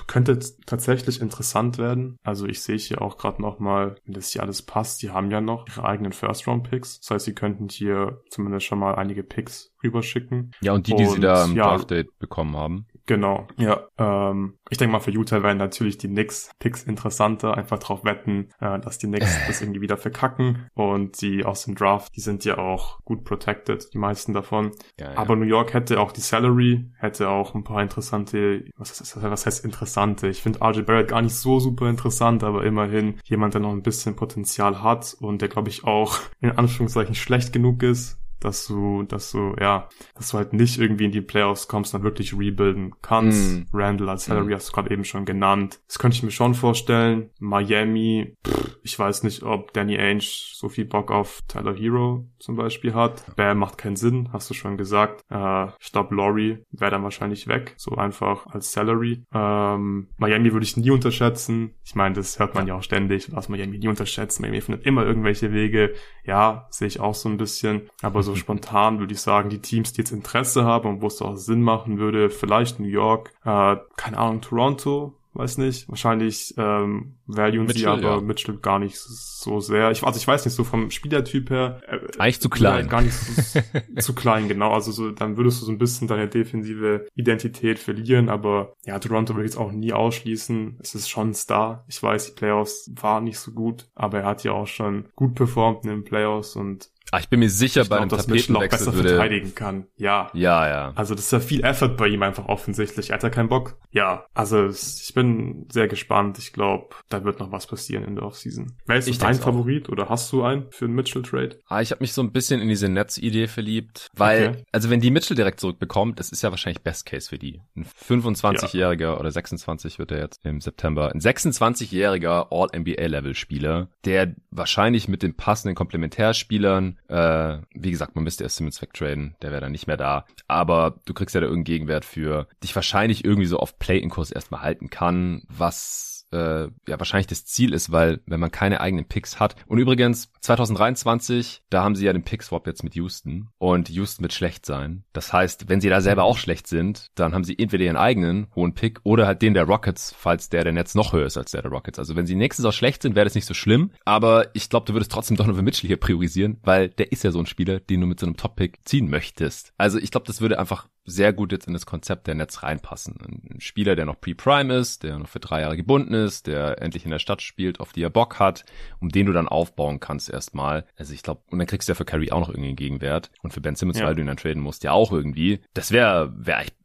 könnte 0.06 0.38
tatsächlich 0.68 1.22
interessant 1.22 1.80
werden. 1.80 2.18
Also 2.24 2.46
ich 2.46 2.62
sehe 2.62 2.78
hier 2.78 3.02
auch 3.02 3.18
gerade 3.18 3.42
nochmal, 3.42 3.96
wenn 4.06 4.14
das 4.14 4.30
hier 4.30 4.44
alles 4.44 4.62
passt, 4.62 5.02
die 5.02 5.10
haben 5.10 5.32
ja 5.32 5.42
noch 5.42 5.68
ihre 5.68 5.86
eigenen 5.86 6.12
First-Round-Picks. 6.12 7.00
Das 7.02 7.10
heißt, 7.10 7.26
sie 7.26 7.34
könnten 7.34 7.68
hier 7.70 8.22
zumindest 8.30 8.68
schon 8.68 8.78
mal 8.78 8.94
einige 8.96 9.24
Picks 9.24 9.74
rüberschicken. 9.84 10.52
Ja, 10.62 10.74
und 10.74 10.86
die, 10.86 10.96
die 10.96 11.06
und, 11.06 11.10
sie 11.16 11.20
da 11.20 11.46
im 11.46 11.56
ja, 11.56 11.70
Draft-Date 11.70 12.20
bekommen 12.20 12.56
haben. 12.56 12.86
Genau, 13.06 13.48
ja. 13.58 13.88
Ähm, 13.98 14.58
ich 14.70 14.78
denke 14.78 14.94
mal, 14.94 15.00
für 15.00 15.12
Utah 15.12 15.44
wären 15.44 15.58
natürlich 15.58 15.98
die 15.98 16.08
Knicks-Picks 16.08 16.84
interessanter. 16.84 17.58
Einfach 17.58 17.80
drauf 17.80 18.06
wetten, 18.06 18.50
äh, 18.60 18.80
dass 18.80 18.98
die 18.98 19.08
Knicks 19.08 19.38
das 19.48 19.62
irgendwie 19.62 19.82
wieder 19.82 19.98
verkacken. 19.98 20.70
Und 20.74 21.22
die 21.22 21.44
aus 21.44 21.66
dem 21.66 21.76
Draft, 21.76 22.16
die 22.16 22.22
sind 22.22 22.46
ja 22.46 22.58
auch 22.58 23.02
gut 23.04 23.26
protected, 23.26 23.94
die 23.94 23.98
meisten 23.98 24.34
davon. 24.34 24.72
Ja, 25.00 25.12
ja. 25.12 25.18
Aber 25.18 25.36
New 25.36 25.46
York 25.46 25.74
hätte 25.74 26.00
auch 26.00 26.14
die 26.14 26.22
Salary, 26.22 26.86
hätte 26.98 27.30
auch 27.30 27.56
ein 27.56 27.66
paar 27.66 27.82
interessante, 27.82 28.66
was, 28.78 29.02
ist, 29.02 29.22
was 29.22 29.46
heißt 29.46 29.66
interessante? 29.66 30.30
Ich 30.30 30.42
finde 30.42 30.62
RJ 30.62 30.84
Barrett 30.84 31.10
gar 31.10 31.22
nicht 31.22 31.36
so 31.36 31.60
super 31.60 31.90
interessant, 31.90 32.44
aber 32.44 32.64
immerhin 32.64 33.20
jemand, 33.26 33.54
der 33.54 33.62
noch 33.62 33.72
ein 33.72 33.84
bisschen 33.84 34.16
Potenzial 34.16 34.82
hat 34.82 35.16
und 35.20 35.42
der, 35.42 35.50
glaube 35.50 35.70
ich, 35.70 35.84
auch 35.84 36.20
in 36.40 36.52
Anführungszeichen 36.52 37.16
schlecht 37.16 37.52
genug 37.52 37.84
ist, 37.84 38.23
dass 38.44 38.68
du, 38.68 39.04
dass 39.04 39.32
du, 39.32 39.56
ja, 39.60 39.90
dass 40.16 40.30
du 40.30 40.38
halt 40.38 40.54
nicht 40.54 40.80
irgendwie 40.80 41.06
in 41.06 41.12
die 41.12 41.22
Playoffs 41.22 41.68
kommst, 41.68 41.94
dann 41.94 42.04
wirklich 42.04 42.38
rebuilden 42.38 42.94
kannst. 43.02 43.56
Mm. 43.56 43.64
Randall 43.74 44.10
als 44.10 44.26
Salary 44.26 44.54
mm. 44.54 44.56
hast 44.56 44.70
du 44.70 44.74
gerade 44.74 44.92
eben 44.92 45.06
schon 45.06 45.26
genannt. 45.26 45.80
Das 45.88 46.00
könnte 46.00 46.18
ich 46.18 46.24
mir 46.24 46.32
schon 46.32 46.54
vorstellen. 46.54 47.30
Miami, 47.40 48.36
pff, 48.46 48.78
ich 48.84 48.98
weiß 48.98 49.24
nicht, 49.24 49.44
ob 49.44 49.74
Danny 49.74 49.98
Ainge 49.98 50.24
so 50.24 50.70
viel 50.70 50.86
Bock 50.86 51.12
auf 51.12 51.40
Tyler 51.48 51.74
Hero 51.74 52.26
zum 52.40 52.56
Beispiel 52.56 52.94
hat. 52.94 53.24
Bam 53.36 53.58
macht 53.60 53.78
keinen 53.78 53.96
Sinn, 53.96 54.30
hast 54.34 54.50
du 54.50 54.54
schon 54.54 54.78
gesagt. 54.78 55.22
Äh, 55.30 55.68
ich 55.80 55.92
glaube, 55.92 56.16
Laurie 56.16 56.60
wäre 56.72 56.92
dann 56.92 57.04
wahrscheinlich 57.04 57.48
weg, 57.48 57.74
so 57.78 57.96
einfach 57.96 58.48
als 58.48 58.72
Salary. 58.72 59.24
Ähm, 59.34 60.10
Miami 60.18 60.52
würde 60.54 60.66
ich 60.66 60.78
nie 60.78 60.92
unterschätzen. 60.92 61.76
Ich 61.84 61.96
meine, 61.96 62.16
das 62.16 62.40
hört 62.40 62.56
man 62.56 62.68
ja 62.68 62.76
auch 62.76 62.84
ständig, 62.84 63.30
lass 63.30 63.50
Miami 63.50 63.78
nie 63.78 63.88
unterschätzen. 63.88 64.42
Miami 64.42 64.62
findet 64.62 64.86
immer 64.86 65.06
irgendwelche 65.06 65.54
Wege. 65.54 65.94
Ja, 66.26 66.68
sehe 66.70 66.88
ich 66.88 67.00
auch 67.00 67.16
so 67.16 67.30
ein 67.30 67.38
bisschen. 67.38 67.90
Aber 68.02 68.24
so 68.24 68.33
spontan 68.36 69.00
würde 69.00 69.14
ich 69.14 69.22
sagen, 69.22 69.50
die 69.50 69.60
Teams, 69.60 69.94
die 69.94 70.02
jetzt 70.02 70.12
Interesse 70.12 70.64
haben 70.64 70.90
und 70.90 71.02
wo 71.02 71.08
es 71.08 71.22
auch 71.22 71.36
Sinn 71.36 71.62
machen 71.62 71.98
würde, 71.98 72.30
vielleicht 72.30 72.80
New 72.80 72.88
York, 72.88 73.32
äh, 73.44 73.78
keine 73.96 74.18
Ahnung, 74.18 74.42
Toronto, 74.42 75.18
weiß 75.34 75.58
nicht. 75.58 75.90
Wahrscheinlich 75.90 76.54
ähm, 76.58 77.16
valuen 77.26 77.66
Mitchell, 77.66 77.82
sie 77.82 77.88
aber 77.88 78.16
ja. 78.16 78.22
Mitchell 78.22 78.58
gar 78.58 78.80
nicht 78.80 78.98
so 78.98 79.60
sehr. 79.60 79.92
Ich, 79.92 80.04
also 80.04 80.18
ich 80.18 80.28
weiß 80.28 80.46
nicht, 80.46 80.54
so 80.54 80.64
vom 80.64 80.92
Spielertyp 80.92 81.50
her. 81.50 81.82
Äh, 81.88 82.00
Eigentlich 82.18 82.40
zu 82.40 82.50
klein. 82.50 82.88
Gar 82.88 83.02
nicht 83.02 83.14
so, 83.14 83.62
zu 84.00 84.14
klein, 84.14 84.48
genau. 84.48 84.72
Also 84.72 84.92
so, 84.92 85.12
dann 85.12 85.38
würdest 85.38 85.62
du 85.62 85.66
so 85.66 85.72
ein 85.72 85.78
bisschen 85.78 86.08
deine 86.08 86.28
defensive 86.28 87.08
Identität 87.16 87.80
verlieren. 87.80 88.30
Aber 88.30 88.74
ja, 88.86 89.00
Toronto 89.00 89.34
würde 89.34 89.46
ich 89.46 89.54
jetzt 89.54 89.60
auch 89.60 89.72
nie 89.72 89.94
ausschließen. 89.94 90.78
Es 90.82 90.96
ist 90.96 91.10
schon 91.10 91.30
ein 91.30 91.34
Star. 91.34 91.84
Ich 91.88 92.02
weiß, 92.02 92.28
die 92.28 92.34
Playoffs 92.34 92.92
waren 92.96 93.24
nicht 93.24 93.40
so 93.40 93.52
gut, 93.52 93.88
aber 93.96 94.20
er 94.20 94.26
hat 94.26 94.44
ja 94.44 94.52
auch 94.52 94.68
schon 94.68 95.10
gut 95.16 95.36
performt 95.36 95.84
in 95.84 95.90
den 95.90 96.04
Playoffs 96.04 96.56
und 96.56 96.90
Ach, 97.12 97.20
ich 97.20 97.30
bin 97.30 97.40
mir 97.40 97.50
sicher, 97.50 97.82
ich 97.82 97.90
bei 97.90 97.98
glaub, 97.98 98.02
einem 98.02 98.10
dass 98.10 98.28
Mitchell 98.28 98.56
auch 98.56 98.68
besser 98.68 98.94
würde... 98.94 99.10
verteidigen 99.10 99.54
kann. 99.54 99.86
Ja. 99.98 100.32
Ja, 100.34 100.68
ja. 100.68 100.94
Also 100.96 101.14
das 101.14 101.26
ist 101.26 101.32
ja 101.32 101.40
viel 101.40 101.64
Effort 101.64 101.96
bei 101.96 102.08
ihm 102.08 102.24
einfach 102.24 102.48
offensichtlich. 102.48 103.12
Er 103.12 103.16
hat 103.16 103.24
ja 103.24 103.30
keinen 103.30 103.50
Bock. 103.50 103.78
Ja, 103.92 104.26
also 104.34 104.68
ich 104.68 105.12
bin 105.14 105.68
sehr 105.72 105.88
gespannt. 105.88 106.40
Ich 106.40 106.54
glaube, 106.54 106.96
da 107.10 107.24
wird 107.24 107.40
noch 107.40 107.52
was 107.52 107.68
passieren 107.68 108.04
in 108.04 108.16
der 108.16 108.26
Offseason. 108.26 108.74
Wer 108.86 108.98
ist 108.98 109.22
dein 109.22 109.36
Favorit 109.36 109.90
oder 109.90 110.10
hast 110.10 110.32
du 110.32 110.44
einen 110.44 110.72
für 110.72 110.86
einen 110.86 110.96
Mitchell-Trade? 110.96 111.60
Ah, 111.68 111.82
ich 111.82 111.92
habe 111.92 112.02
mich 112.02 112.14
so 112.14 112.22
ein 112.24 112.32
bisschen 112.32 112.62
in 112.62 112.68
diese 112.68 112.90
Netz-Idee 112.90 113.48
verliebt, 113.48 114.10
weil, 114.16 114.50
okay. 114.50 114.64
also 114.72 114.90
wenn 114.90 115.00
die 115.00 115.12
Mitchell 115.12 115.36
direkt 115.36 115.60
zurückbekommt, 115.60 116.20
das 116.20 116.30
ist 116.30 116.42
ja 116.42 116.50
wahrscheinlich 116.50 116.82
Best 116.82 117.06
Case 117.06 117.30
für 117.30 117.38
die. 117.38 117.62
Ein 117.76 117.86
25-Jähriger 117.86 119.02
ja. 119.02 119.20
oder 119.20 119.30
26 119.30 120.00
wird 120.00 120.12
er 120.12 120.20
jetzt 120.20 120.44
im 120.44 120.62
September. 120.62 121.12
Ein 121.14 121.20
26-jähriger 121.20 122.48
All-NBA-Level-Spieler, 122.50 123.90
der 124.06 124.36
wahrscheinlich 124.50 125.08
mit 125.08 125.22
den 125.22 125.36
passenden 125.36 125.76
Komplementärspielern, 125.76 126.93
äh, 127.08 127.58
wie 127.74 127.92
gesagt, 127.92 128.16
man 128.16 128.24
müsste 128.24 128.44
erst 128.44 128.58
Simmons 128.58 128.82
wegtraden, 128.82 129.36
der 129.42 129.52
wäre 129.52 129.62
dann 129.62 129.72
nicht 129.72 129.88
mehr 129.88 129.98
da. 129.98 130.26
Aber 130.48 131.00
du 131.06 131.14
kriegst 131.14 131.36
ja 131.36 131.42
da 131.42 131.46
irgendeinen 131.48 131.76
Gegenwert 131.76 132.06
für 132.06 132.48
dich 132.64 132.76
wahrscheinlich 132.76 133.26
irgendwie 133.26 133.48
so 133.48 133.58
auf 133.58 133.80
Play-In-Kurs 133.80 134.32
erstmal 134.32 134.62
halten 134.62 134.90
kann, 134.90 135.44
was 135.48 136.13
äh, 136.34 136.64
ja 136.88 137.00
wahrscheinlich 137.00 137.28
das 137.28 137.46
Ziel 137.46 137.74
ist, 137.74 137.92
weil 137.92 138.22
wenn 138.26 138.40
man 138.40 138.52
keine 138.52 138.82
eigenen 138.82 139.06
Picks 139.06 139.40
hat. 139.40 139.56
Und 139.68 139.78
übrigens 139.78 140.32
2023, 140.42 141.64
da 141.70 141.84
haben 141.84 141.96
sie 141.96 142.06
ja 142.06 142.14
den 142.14 142.24
Pick-Swap 142.24 142.68
jetzt 142.68 142.84
mit 142.84 142.96
Houston 142.96 143.50
und 143.60 143.90
Houston 143.90 144.24
wird 144.24 144.34
schlecht 144.34 144.66
sein. 144.66 145.04
Das 145.14 145.32
heißt, 145.32 145.70
wenn 145.70 145.82
sie 145.82 145.90
da 145.90 146.02
selber 146.02 146.24
auch 146.24 146.38
schlecht 146.38 146.68
sind, 146.68 147.08
dann 147.16 147.34
haben 147.34 147.44
sie 147.44 147.58
entweder 147.58 147.86
ihren 147.86 147.98
eigenen 147.98 148.48
hohen 148.56 148.74
Pick 148.74 149.00
oder 149.04 149.28
halt 149.28 149.42
den 149.42 149.54
der 149.54 149.66
Rockets, 149.66 150.14
falls 150.18 150.50
der 150.50 150.64
der 150.64 150.74
Netz 150.74 150.96
noch 150.96 151.14
höher 151.14 151.28
ist 151.28 151.38
als 151.38 151.52
der 151.52 151.62
der 151.62 151.72
Rockets. 151.72 152.00
Also 152.00 152.16
wenn 152.16 152.26
sie 152.26 152.36
nächstes 152.36 152.64
Jahr 152.64 152.74
schlecht 152.74 153.04
sind, 153.04 153.16
wäre 153.16 153.26
das 153.26 153.36
nicht 153.36 153.46
so 153.46 153.54
schlimm. 153.54 153.92
Aber 154.06 154.48
ich 154.54 154.70
glaube, 154.70 154.86
du 154.86 154.94
würdest 154.94 155.12
trotzdem 155.12 155.38
Donovan 155.38 155.64
Mitchell 155.64 155.88
hier 155.88 155.98
priorisieren, 155.98 156.58
weil 156.64 156.90
der 156.90 157.12
ist 157.12 157.24
ja 157.24 157.32
so 157.32 157.40
ein 157.40 157.46
Spieler, 157.46 157.80
den 157.80 158.02
du 158.02 158.08
mit 158.08 158.20
so 158.20 158.26
einem 158.26 158.38
Top-Pick 158.38 158.80
ziehen 158.86 159.10
möchtest. 159.10 159.74
Also 159.78 160.00
ich 160.00 160.12
glaube, 160.12 160.28
das 160.28 160.42
würde 160.42 160.60
einfach 160.60 160.88
sehr 161.06 161.34
gut 161.34 161.52
jetzt 161.52 161.68
in 161.68 161.74
das 161.74 161.86
Konzept 161.86 162.28
der 162.28 162.36
Netz 162.36 162.64
reinpassen. 162.64 163.16
Ein 163.52 163.62
Spieler, 163.62 163.96
der 163.96 164.06
noch 164.06 164.20
pre-prime 164.20 164.74
ist, 164.74 165.04
der 165.04 165.20
noch 165.20 165.28
für 165.28 165.40
drei 165.40 165.62
Jahre 165.62 165.78
gebunden 165.78 166.14
ist, 166.14 166.48
der 166.48 166.82
endlich 166.82 167.06
in 167.06 167.12
der 167.12 167.20
Stadt 167.20 167.42
spielt, 167.42 167.80
auf 167.80 167.94
die 167.94 168.04
er 168.04 168.10
Bock 168.10 168.40
hat, 168.40 168.66
um 169.00 169.10
den 169.10 169.26
du 169.26 169.34
dann 169.34 169.48
aufbauen 169.48 170.00
kannst 170.00 170.30
erstmal. 170.30 170.86
Also 170.96 171.14
ich 171.14 171.24
glaube, 171.24 171.42
und 171.50 171.60
dann 171.60 171.68
kriegst 171.68 171.88
du 171.88 171.92
ja 171.92 171.96
für 171.96 172.06
Curry 172.06 172.32
auch 172.32 172.40
noch 172.40 172.50
irgendwie 172.50 172.70
einen 172.70 172.76
Gegenwert 172.76 173.32
und 173.42 173.54
für 173.54 173.62
Ben 173.62 173.76
Simmons, 173.76 174.00
ja. 174.00 174.06
weil 174.06 174.16
du 174.16 174.22
ihn 174.22 174.28
dann 174.28 174.38
traden 174.38 174.64
musst, 174.64 174.84
ja 174.84 174.92
auch 174.92 175.12
irgendwie. 175.12 175.60
Das 175.74 175.92
wäre 175.92 176.34
wäre 176.38 176.62
echt 176.62 176.76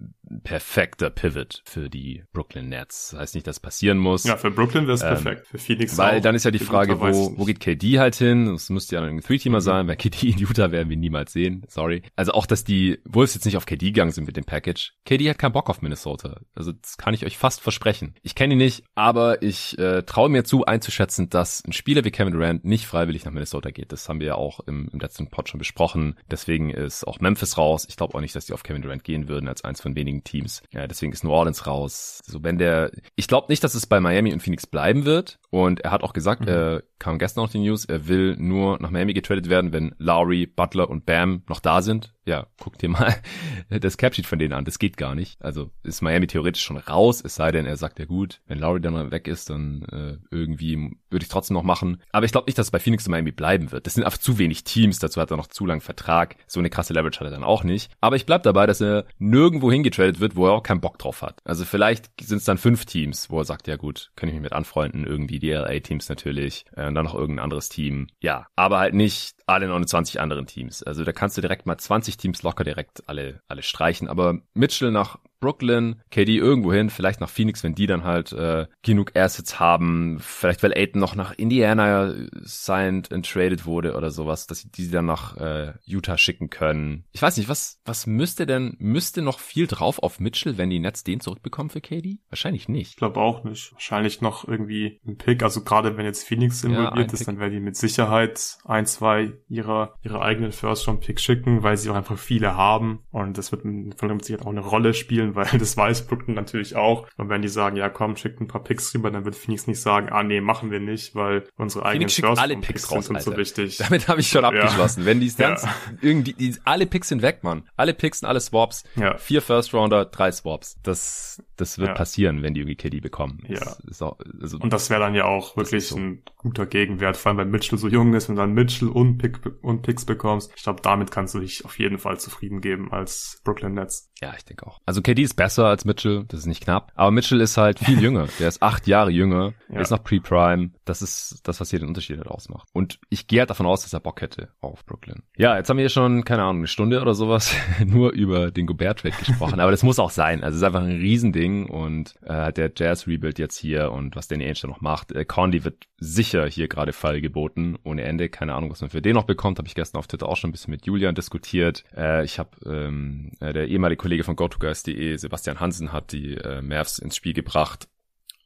perfekter 0.44 1.10
Pivot 1.10 1.62
für 1.64 1.88
die 1.88 2.24
Brooklyn 2.32 2.68
Nets. 2.68 3.10
Das 3.10 3.20
heißt 3.20 3.34
nicht, 3.34 3.46
dass 3.46 3.56
es 3.56 3.60
passieren 3.60 3.98
muss. 3.98 4.24
Ja, 4.24 4.36
für 4.36 4.50
Brooklyn 4.50 4.86
wäre 4.86 4.94
es 4.94 5.02
ähm, 5.02 5.08
perfekt. 5.08 5.46
Für 5.46 5.58
Phoenix 5.58 5.96
Weil 5.96 6.18
auch. 6.18 6.22
dann 6.22 6.34
ist 6.34 6.44
ja 6.44 6.50
die 6.50 6.58
Frage, 6.58 7.00
wo, 7.00 7.34
wo 7.36 7.44
geht 7.44 7.60
KD 7.60 7.98
halt 7.98 8.16
hin? 8.16 8.46
Das 8.46 8.70
müsste 8.70 8.96
ja 8.96 9.02
ein 9.02 9.20
Three-Teamer 9.20 9.58
mhm. 9.58 9.62
sein. 9.62 9.88
Weil 9.88 9.96
KD 9.96 10.30
in 10.30 10.38
Utah 10.38 10.70
werden 10.70 10.90
wir 10.90 10.96
niemals 10.96 11.32
sehen. 11.32 11.64
Sorry. 11.68 12.02
Also 12.16 12.32
auch, 12.32 12.46
dass 12.46 12.64
die 12.64 12.98
Wolves 13.04 13.34
jetzt 13.34 13.44
nicht 13.44 13.56
auf 13.56 13.66
KD 13.66 13.86
gegangen 13.86 14.12
sind 14.12 14.26
mit 14.26 14.36
dem 14.36 14.44
Package. 14.44 14.92
KD 15.04 15.30
hat 15.30 15.38
keinen 15.38 15.52
Bock 15.52 15.70
auf 15.70 15.82
Minnesota. 15.82 16.40
Also 16.54 16.72
das 16.72 16.96
kann 16.96 17.14
ich 17.14 17.24
euch 17.24 17.38
fast 17.38 17.60
versprechen. 17.60 18.14
Ich 18.22 18.34
kenne 18.34 18.54
ihn 18.54 18.58
nicht, 18.58 18.84
aber 18.94 19.42
ich 19.42 19.78
äh, 19.78 20.02
traue 20.02 20.28
mir 20.28 20.44
zu 20.44 20.64
einzuschätzen, 20.64 21.30
dass 21.30 21.64
ein 21.64 21.72
Spieler 21.72 22.04
wie 22.04 22.10
Kevin 22.10 22.32
Durant 22.32 22.64
nicht 22.64 22.86
freiwillig 22.86 23.24
nach 23.24 23.32
Minnesota 23.32 23.70
geht. 23.70 23.92
Das 23.92 24.08
haben 24.08 24.20
wir 24.20 24.28
ja 24.28 24.34
auch 24.34 24.60
im, 24.60 24.88
im 24.92 25.00
letzten 25.00 25.28
Pod 25.28 25.48
schon 25.48 25.58
besprochen. 25.58 26.16
Deswegen 26.30 26.70
ist 26.70 27.06
auch 27.06 27.20
Memphis 27.20 27.56
raus. 27.56 27.86
Ich 27.88 27.96
glaube 27.96 28.14
auch 28.14 28.20
nicht, 28.20 28.34
dass 28.34 28.46
die 28.46 28.52
auf 28.52 28.62
Kevin 28.62 28.82
Durant 28.82 29.04
gehen 29.04 29.28
würden 29.28 29.48
als 29.48 29.64
eins 29.64 29.80
von 29.80 29.96
wenigen 29.96 30.17
Teams. 30.24 30.62
Ja, 30.72 30.86
deswegen 30.86 31.12
ist 31.12 31.24
New 31.24 31.30
Orleans 31.30 31.66
raus. 31.66 32.20
So, 32.24 32.42
wenn 32.42 32.58
der, 32.58 32.90
ich 33.16 33.28
glaube 33.28 33.46
nicht, 33.48 33.64
dass 33.64 33.74
es 33.74 33.86
bei 33.86 34.00
Miami 34.00 34.32
und 34.32 34.42
Phoenix 34.42 34.66
bleiben 34.66 35.04
wird. 35.04 35.38
Und 35.50 35.80
er 35.80 35.90
hat 35.90 36.02
auch 36.02 36.12
gesagt, 36.12 36.42
mhm. 36.42 36.48
er 36.48 36.82
kam 36.98 37.18
gestern 37.18 37.44
noch 37.44 37.50
die 37.50 37.58
News, 37.58 37.84
er 37.84 38.08
will 38.08 38.36
nur 38.38 38.78
nach 38.80 38.90
Miami 38.90 39.14
getradet 39.14 39.48
werden, 39.48 39.72
wenn 39.72 39.94
Lowry, 39.98 40.46
Butler 40.46 40.90
und 40.90 41.06
Bam 41.06 41.42
noch 41.48 41.60
da 41.60 41.82
sind 41.82 42.14
ja, 42.28 42.46
guck 42.60 42.78
dir 42.78 42.90
mal 42.90 43.16
das 43.70 43.96
Capsheet 43.96 44.26
von 44.26 44.38
denen 44.38 44.52
an. 44.52 44.64
Das 44.64 44.78
geht 44.78 44.96
gar 44.96 45.14
nicht. 45.14 45.40
Also 45.42 45.70
ist 45.82 46.02
Miami 46.02 46.26
theoretisch 46.26 46.62
schon 46.62 46.76
raus, 46.76 47.22
es 47.24 47.34
sei 47.34 47.50
denn, 47.50 47.64
er 47.66 47.76
sagt 47.76 47.98
ja 47.98 48.04
gut, 48.04 48.40
wenn 48.46 48.58
Lowry 48.58 48.80
dann 48.80 49.10
weg 49.10 49.26
ist, 49.26 49.50
dann 49.50 49.82
äh, 49.90 50.18
irgendwie 50.30 50.96
würde 51.10 51.22
ich 51.22 51.30
trotzdem 51.30 51.54
noch 51.54 51.62
machen. 51.62 52.02
Aber 52.12 52.26
ich 52.26 52.32
glaube 52.32 52.46
nicht, 52.46 52.58
dass 52.58 52.66
es 52.66 52.70
bei 52.70 52.78
Phoenix 52.78 53.06
und 53.06 53.12
Miami 53.12 53.32
bleiben 53.32 53.72
wird. 53.72 53.86
Das 53.86 53.94
sind 53.94 54.04
einfach 54.04 54.18
zu 54.18 54.38
wenig 54.38 54.64
Teams, 54.64 54.98
dazu 54.98 55.20
hat 55.20 55.30
er 55.30 55.38
noch 55.38 55.46
zu 55.46 55.64
lang 55.64 55.80
Vertrag. 55.80 56.36
So 56.46 56.60
eine 56.60 56.70
krasse 56.70 56.92
Leverage 56.92 57.18
hat 57.20 57.26
er 57.26 57.30
dann 57.30 57.44
auch 57.44 57.64
nicht. 57.64 57.90
Aber 58.00 58.16
ich 58.16 58.26
bleib 58.26 58.42
dabei, 58.42 58.66
dass 58.66 58.82
er 58.82 59.06
nirgendwo 59.18 59.72
hingetradet 59.72 60.20
wird, 60.20 60.36
wo 60.36 60.46
er 60.46 60.52
auch 60.52 60.62
keinen 60.62 60.82
Bock 60.82 60.98
drauf 60.98 61.22
hat. 61.22 61.40
Also 61.44 61.64
vielleicht 61.64 62.10
sind 62.20 62.38
es 62.38 62.44
dann 62.44 62.58
fünf 62.58 62.84
Teams, 62.84 63.30
wo 63.30 63.38
er 63.38 63.44
sagt, 63.44 63.66
ja 63.66 63.76
gut, 63.76 64.10
kann 64.16 64.28
ich 64.28 64.34
mich 64.34 64.42
mit 64.42 64.52
anfreunden, 64.52 65.04
irgendwie 65.04 65.38
die 65.38 65.50
LA-Teams 65.50 66.10
natürlich, 66.10 66.66
äh, 66.76 66.86
und 66.86 66.94
dann 66.94 67.06
noch 67.06 67.14
irgendein 67.14 67.44
anderes 67.44 67.70
Team. 67.70 68.08
Ja, 68.20 68.46
aber 68.54 68.78
halt 68.78 68.94
nicht 68.94 69.38
alle 69.48 69.66
29 69.66 70.20
anderen 70.20 70.46
Teams. 70.46 70.82
Also 70.82 71.04
da 71.04 71.12
kannst 71.12 71.36
du 71.36 71.40
direkt 71.40 71.64
mal 71.64 71.78
20 71.78 72.17
Teams 72.18 72.42
locker 72.42 72.64
direkt 72.64 73.08
alle, 73.08 73.42
alle 73.48 73.62
streichen. 73.62 74.08
Aber 74.08 74.38
Mitchell 74.54 74.90
nach 74.90 75.18
Brooklyn, 75.40 76.02
KD 76.10 76.36
irgendwo 76.36 76.72
hin, 76.72 76.90
vielleicht 76.90 77.20
nach 77.20 77.28
Phoenix, 77.28 77.62
wenn 77.62 77.74
die 77.74 77.86
dann 77.86 78.04
halt 78.04 78.32
äh, 78.32 78.66
genug 78.82 79.16
Assets 79.16 79.60
haben, 79.60 80.18
vielleicht 80.20 80.62
weil 80.62 80.72
Aiton 80.72 81.00
noch 81.00 81.14
nach 81.14 81.32
Indiana 81.36 82.14
signed 82.42 83.12
and 83.12 83.28
traded 83.28 83.64
wurde 83.66 83.94
oder 83.94 84.10
sowas, 84.10 84.46
dass 84.46 84.60
sie 84.60 84.70
die 84.70 84.90
dann 84.90 85.06
nach 85.06 85.36
äh, 85.36 85.74
Utah 85.84 86.18
schicken 86.18 86.50
können. 86.50 87.04
Ich 87.12 87.22
weiß 87.22 87.36
nicht, 87.36 87.48
was 87.48 87.80
was 87.84 88.06
müsste 88.06 88.46
denn 88.46 88.76
müsste 88.78 89.22
noch 89.22 89.38
viel 89.38 89.66
drauf 89.66 90.02
auf 90.02 90.20
Mitchell, 90.20 90.58
wenn 90.58 90.70
die 90.70 90.80
Nets 90.80 91.04
den 91.04 91.20
zurückbekommen 91.20 91.70
für 91.70 91.80
KD? 91.80 92.18
Wahrscheinlich 92.30 92.68
nicht. 92.68 92.90
Ich 92.90 92.96
glaube 92.96 93.20
auch 93.20 93.44
nicht. 93.44 93.72
Wahrscheinlich 93.72 94.20
noch 94.20 94.46
irgendwie 94.46 95.00
ein 95.06 95.16
Pick, 95.16 95.42
also 95.42 95.62
gerade 95.62 95.96
wenn 95.96 96.04
jetzt 96.04 96.24
Phoenix 96.24 96.64
involviert 96.64 96.96
ja, 96.96 97.02
ist, 97.02 97.18
Pick. 97.18 97.26
dann 97.26 97.38
werden 97.38 97.52
die 97.52 97.60
mit 97.60 97.76
Sicherheit 97.76 98.58
ein, 98.64 98.86
zwei 98.86 99.32
ihrer 99.48 99.94
ihre 100.02 100.20
eigenen 100.20 100.52
First 100.52 100.88
Round 100.88 101.00
Picks 101.00 101.22
schicken, 101.22 101.62
weil 101.62 101.76
sie 101.76 101.90
auch 101.90 101.94
einfach 101.94 102.18
viele 102.18 102.56
haben 102.56 103.00
und 103.10 103.38
das 103.38 103.52
wird 103.52 103.62
von 103.62 104.20
Sicherheit 104.20 104.44
auch 104.44 104.50
eine 104.50 104.60
Rolle 104.60 104.94
spielen 104.94 105.27
spielen, 105.28 105.34
weil 105.34 105.58
das 105.58 105.76
weiß 105.76 106.06
Brooklyn 106.06 106.34
natürlich 106.34 106.76
auch. 106.76 107.06
Und 107.16 107.28
wenn 107.28 107.42
die 107.42 107.48
sagen, 107.48 107.76
ja 107.76 107.88
komm, 107.88 108.16
schickt 108.16 108.40
ein 108.40 108.48
paar 108.48 108.62
Picks 108.62 108.94
rüber, 108.94 109.10
dann 109.10 109.24
wird 109.24 109.36
Phoenix 109.36 109.66
nicht 109.66 109.80
sagen, 109.80 110.08
ah 110.10 110.22
nee, 110.22 110.40
machen 110.40 110.70
wir 110.70 110.80
nicht, 110.80 111.14
weil 111.14 111.44
unsere 111.56 111.84
eigenen 111.84 112.08
First 112.08 112.40
alle 112.40 112.54
Picks, 112.54 112.66
Picks 112.66 112.92
raus, 112.92 113.06
sind 113.06 113.22
so 113.22 113.36
wichtig. 113.36 113.76
Damit 113.78 114.08
habe 114.08 114.20
ich 114.20 114.28
schon 114.28 114.44
abgeschlossen. 114.44 115.00
Ja. 115.00 115.06
Wenn 115.06 115.20
die 115.20 115.30
Stans 115.30 115.62
ja. 115.62 115.74
irgendwie, 116.00 116.32
die, 116.32 116.56
alle 116.64 116.86
Picks 116.86 117.08
sind 117.08 117.22
weg, 117.22 117.42
Mann. 117.42 117.64
Alle 117.76 117.94
Picks 117.94 118.22
und 118.22 118.28
alle 118.28 118.40
Swaps. 118.40 118.84
Ja. 118.96 119.16
Vier 119.18 119.42
First 119.42 119.74
Rounder, 119.74 120.04
drei 120.04 120.32
Swaps. 120.32 120.78
Das, 120.82 121.42
das 121.56 121.78
wird 121.78 121.88
ja. 121.88 121.94
passieren, 121.94 122.42
wenn 122.42 122.54
die 122.54 122.60
irgendwie 122.60 122.76
KD 122.76 123.00
bekommen. 123.00 123.42
Ja. 123.48 123.76
Auch, 124.00 124.18
also, 124.40 124.58
und 124.58 124.72
das 124.72 124.90
wäre 124.90 125.00
dann 125.00 125.14
ja 125.14 125.24
auch 125.24 125.56
wirklich 125.56 125.88
so. 125.88 125.96
ein 125.96 126.22
guter 126.36 126.66
Gegenwert, 126.66 127.16
vor 127.16 127.30
allem 127.30 127.38
weil 127.38 127.46
Mitchell 127.46 127.78
so 127.78 127.88
jung 127.88 128.14
ist 128.14 128.28
und 128.28 128.36
dann 128.36 128.52
Mitchell 128.52 128.88
und, 128.88 129.18
Pick, 129.18 129.38
und 129.62 129.82
Picks 129.82 130.04
bekommst. 130.04 130.52
Ich 130.56 130.62
glaube, 130.62 130.82
damit 130.82 131.10
kannst 131.10 131.34
du 131.34 131.40
dich 131.40 131.64
auf 131.64 131.78
jeden 131.78 131.98
Fall 131.98 132.18
zufrieden 132.18 132.60
geben 132.60 132.92
als 132.92 133.40
Brooklyn 133.44 133.74
Nets. 133.74 134.07
Ja, 134.20 134.34
ich 134.36 134.44
denke 134.44 134.66
auch. 134.66 134.80
Also 134.84 135.00
KD 135.00 135.22
ist 135.22 135.34
besser 135.34 135.66
als 135.66 135.84
Mitchell, 135.84 136.24
das 136.26 136.40
ist 136.40 136.46
nicht 136.46 136.64
knapp. 136.64 136.90
Aber 136.96 137.12
Mitchell 137.12 137.40
ist 137.40 137.56
halt 137.56 137.78
viel 137.78 137.98
jünger. 138.02 138.26
Der 138.40 138.48
ist 138.48 138.62
acht 138.62 138.86
Jahre 138.88 139.10
jünger. 139.10 139.54
Ja. 139.68 139.76
Er 139.76 139.80
ist 139.82 139.90
noch 139.90 140.02
Pre-Prime. 140.02 140.70
Das 140.84 141.02
ist 141.02 141.40
das, 141.44 141.60
was 141.60 141.70
hier 141.70 141.78
den 141.78 141.88
Unterschied 141.88 142.16
halt 142.16 142.26
ausmacht. 142.26 142.68
Und 142.72 142.98
ich 143.10 143.28
gehe 143.28 143.40
halt 143.40 143.50
davon 143.50 143.66
aus, 143.66 143.82
dass 143.82 143.92
er 143.92 144.00
Bock 144.00 144.20
hätte 144.20 144.48
auf 144.60 144.84
Brooklyn. 144.84 145.22
Ja, 145.36 145.56
jetzt 145.56 145.70
haben 145.70 145.76
wir 145.76 145.82
hier 145.82 145.90
schon, 145.90 146.24
keine 146.24 146.42
Ahnung, 146.42 146.58
eine 146.58 146.66
Stunde 146.66 147.00
oder 147.00 147.14
sowas 147.14 147.54
nur 147.84 148.12
über 148.12 148.50
den 148.50 148.66
Gobert-Trade 148.66 149.14
gesprochen. 149.16 149.60
Aber 149.60 149.70
das 149.70 149.84
muss 149.84 150.00
auch 150.00 150.10
sein. 150.10 150.42
Also 150.42 150.56
es 150.56 150.62
ist 150.62 150.66
einfach 150.66 150.82
ein 150.82 150.98
Riesending 150.98 151.66
und 151.68 152.14
äh, 152.22 152.52
der 152.52 152.72
Jazz-Rebuild 152.74 153.38
jetzt 153.38 153.56
hier 153.56 153.92
und 153.92 154.16
was 154.16 154.26
Danny 154.26 154.44
Ainge 154.44 154.58
da 154.62 154.68
noch 154.68 154.80
macht. 154.80 155.12
Äh, 155.12 155.24
Conley 155.24 155.62
wird 155.64 155.84
sicher 155.98 156.46
hier 156.46 156.66
gerade 156.66 156.92
Fall 156.92 157.20
geboten, 157.20 157.78
ohne 157.84 158.02
Ende. 158.02 158.28
Keine 158.28 158.54
Ahnung, 158.54 158.70
was 158.70 158.80
man 158.80 158.90
für 158.90 159.02
den 159.02 159.14
noch 159.14 159.24
bekommt. 159.24 159.58
Habe 159.58 159.68
ich 159.68 159.76
gestern 159.76 159.98
auf 159.98 160.08
Twitter 160.08 160.28
auch 160.28 160.36
schon 160.36 160.48
ein 160.48 160.52
bisschen 160.52 160.72
mit 160.72 160.86
Julian 160.86 161.14
diskutiert. 161.14 161.84
Äh, 161.96 162.24
ich 162.24 162.40
habe 162.40 162.50
ähm, 162.66 163.30
äh, 163.38 163.52
der 163.52 163.68
ehemalige 163.68 164.07
Kollege 164.08 164.24
von 164.24 164.36
GoToGuys.de, 164.36 165.18
Sebastian 165.18 165.60
Hansen, 165.60 165.92
hat 165.92 166.12
die 166.12 166.34
äh, 166.34 166.62
Mavs 166.62 166.98
ins 166.98 167.14
Spiel 167.14 167.34
gebracht 167.34 167.88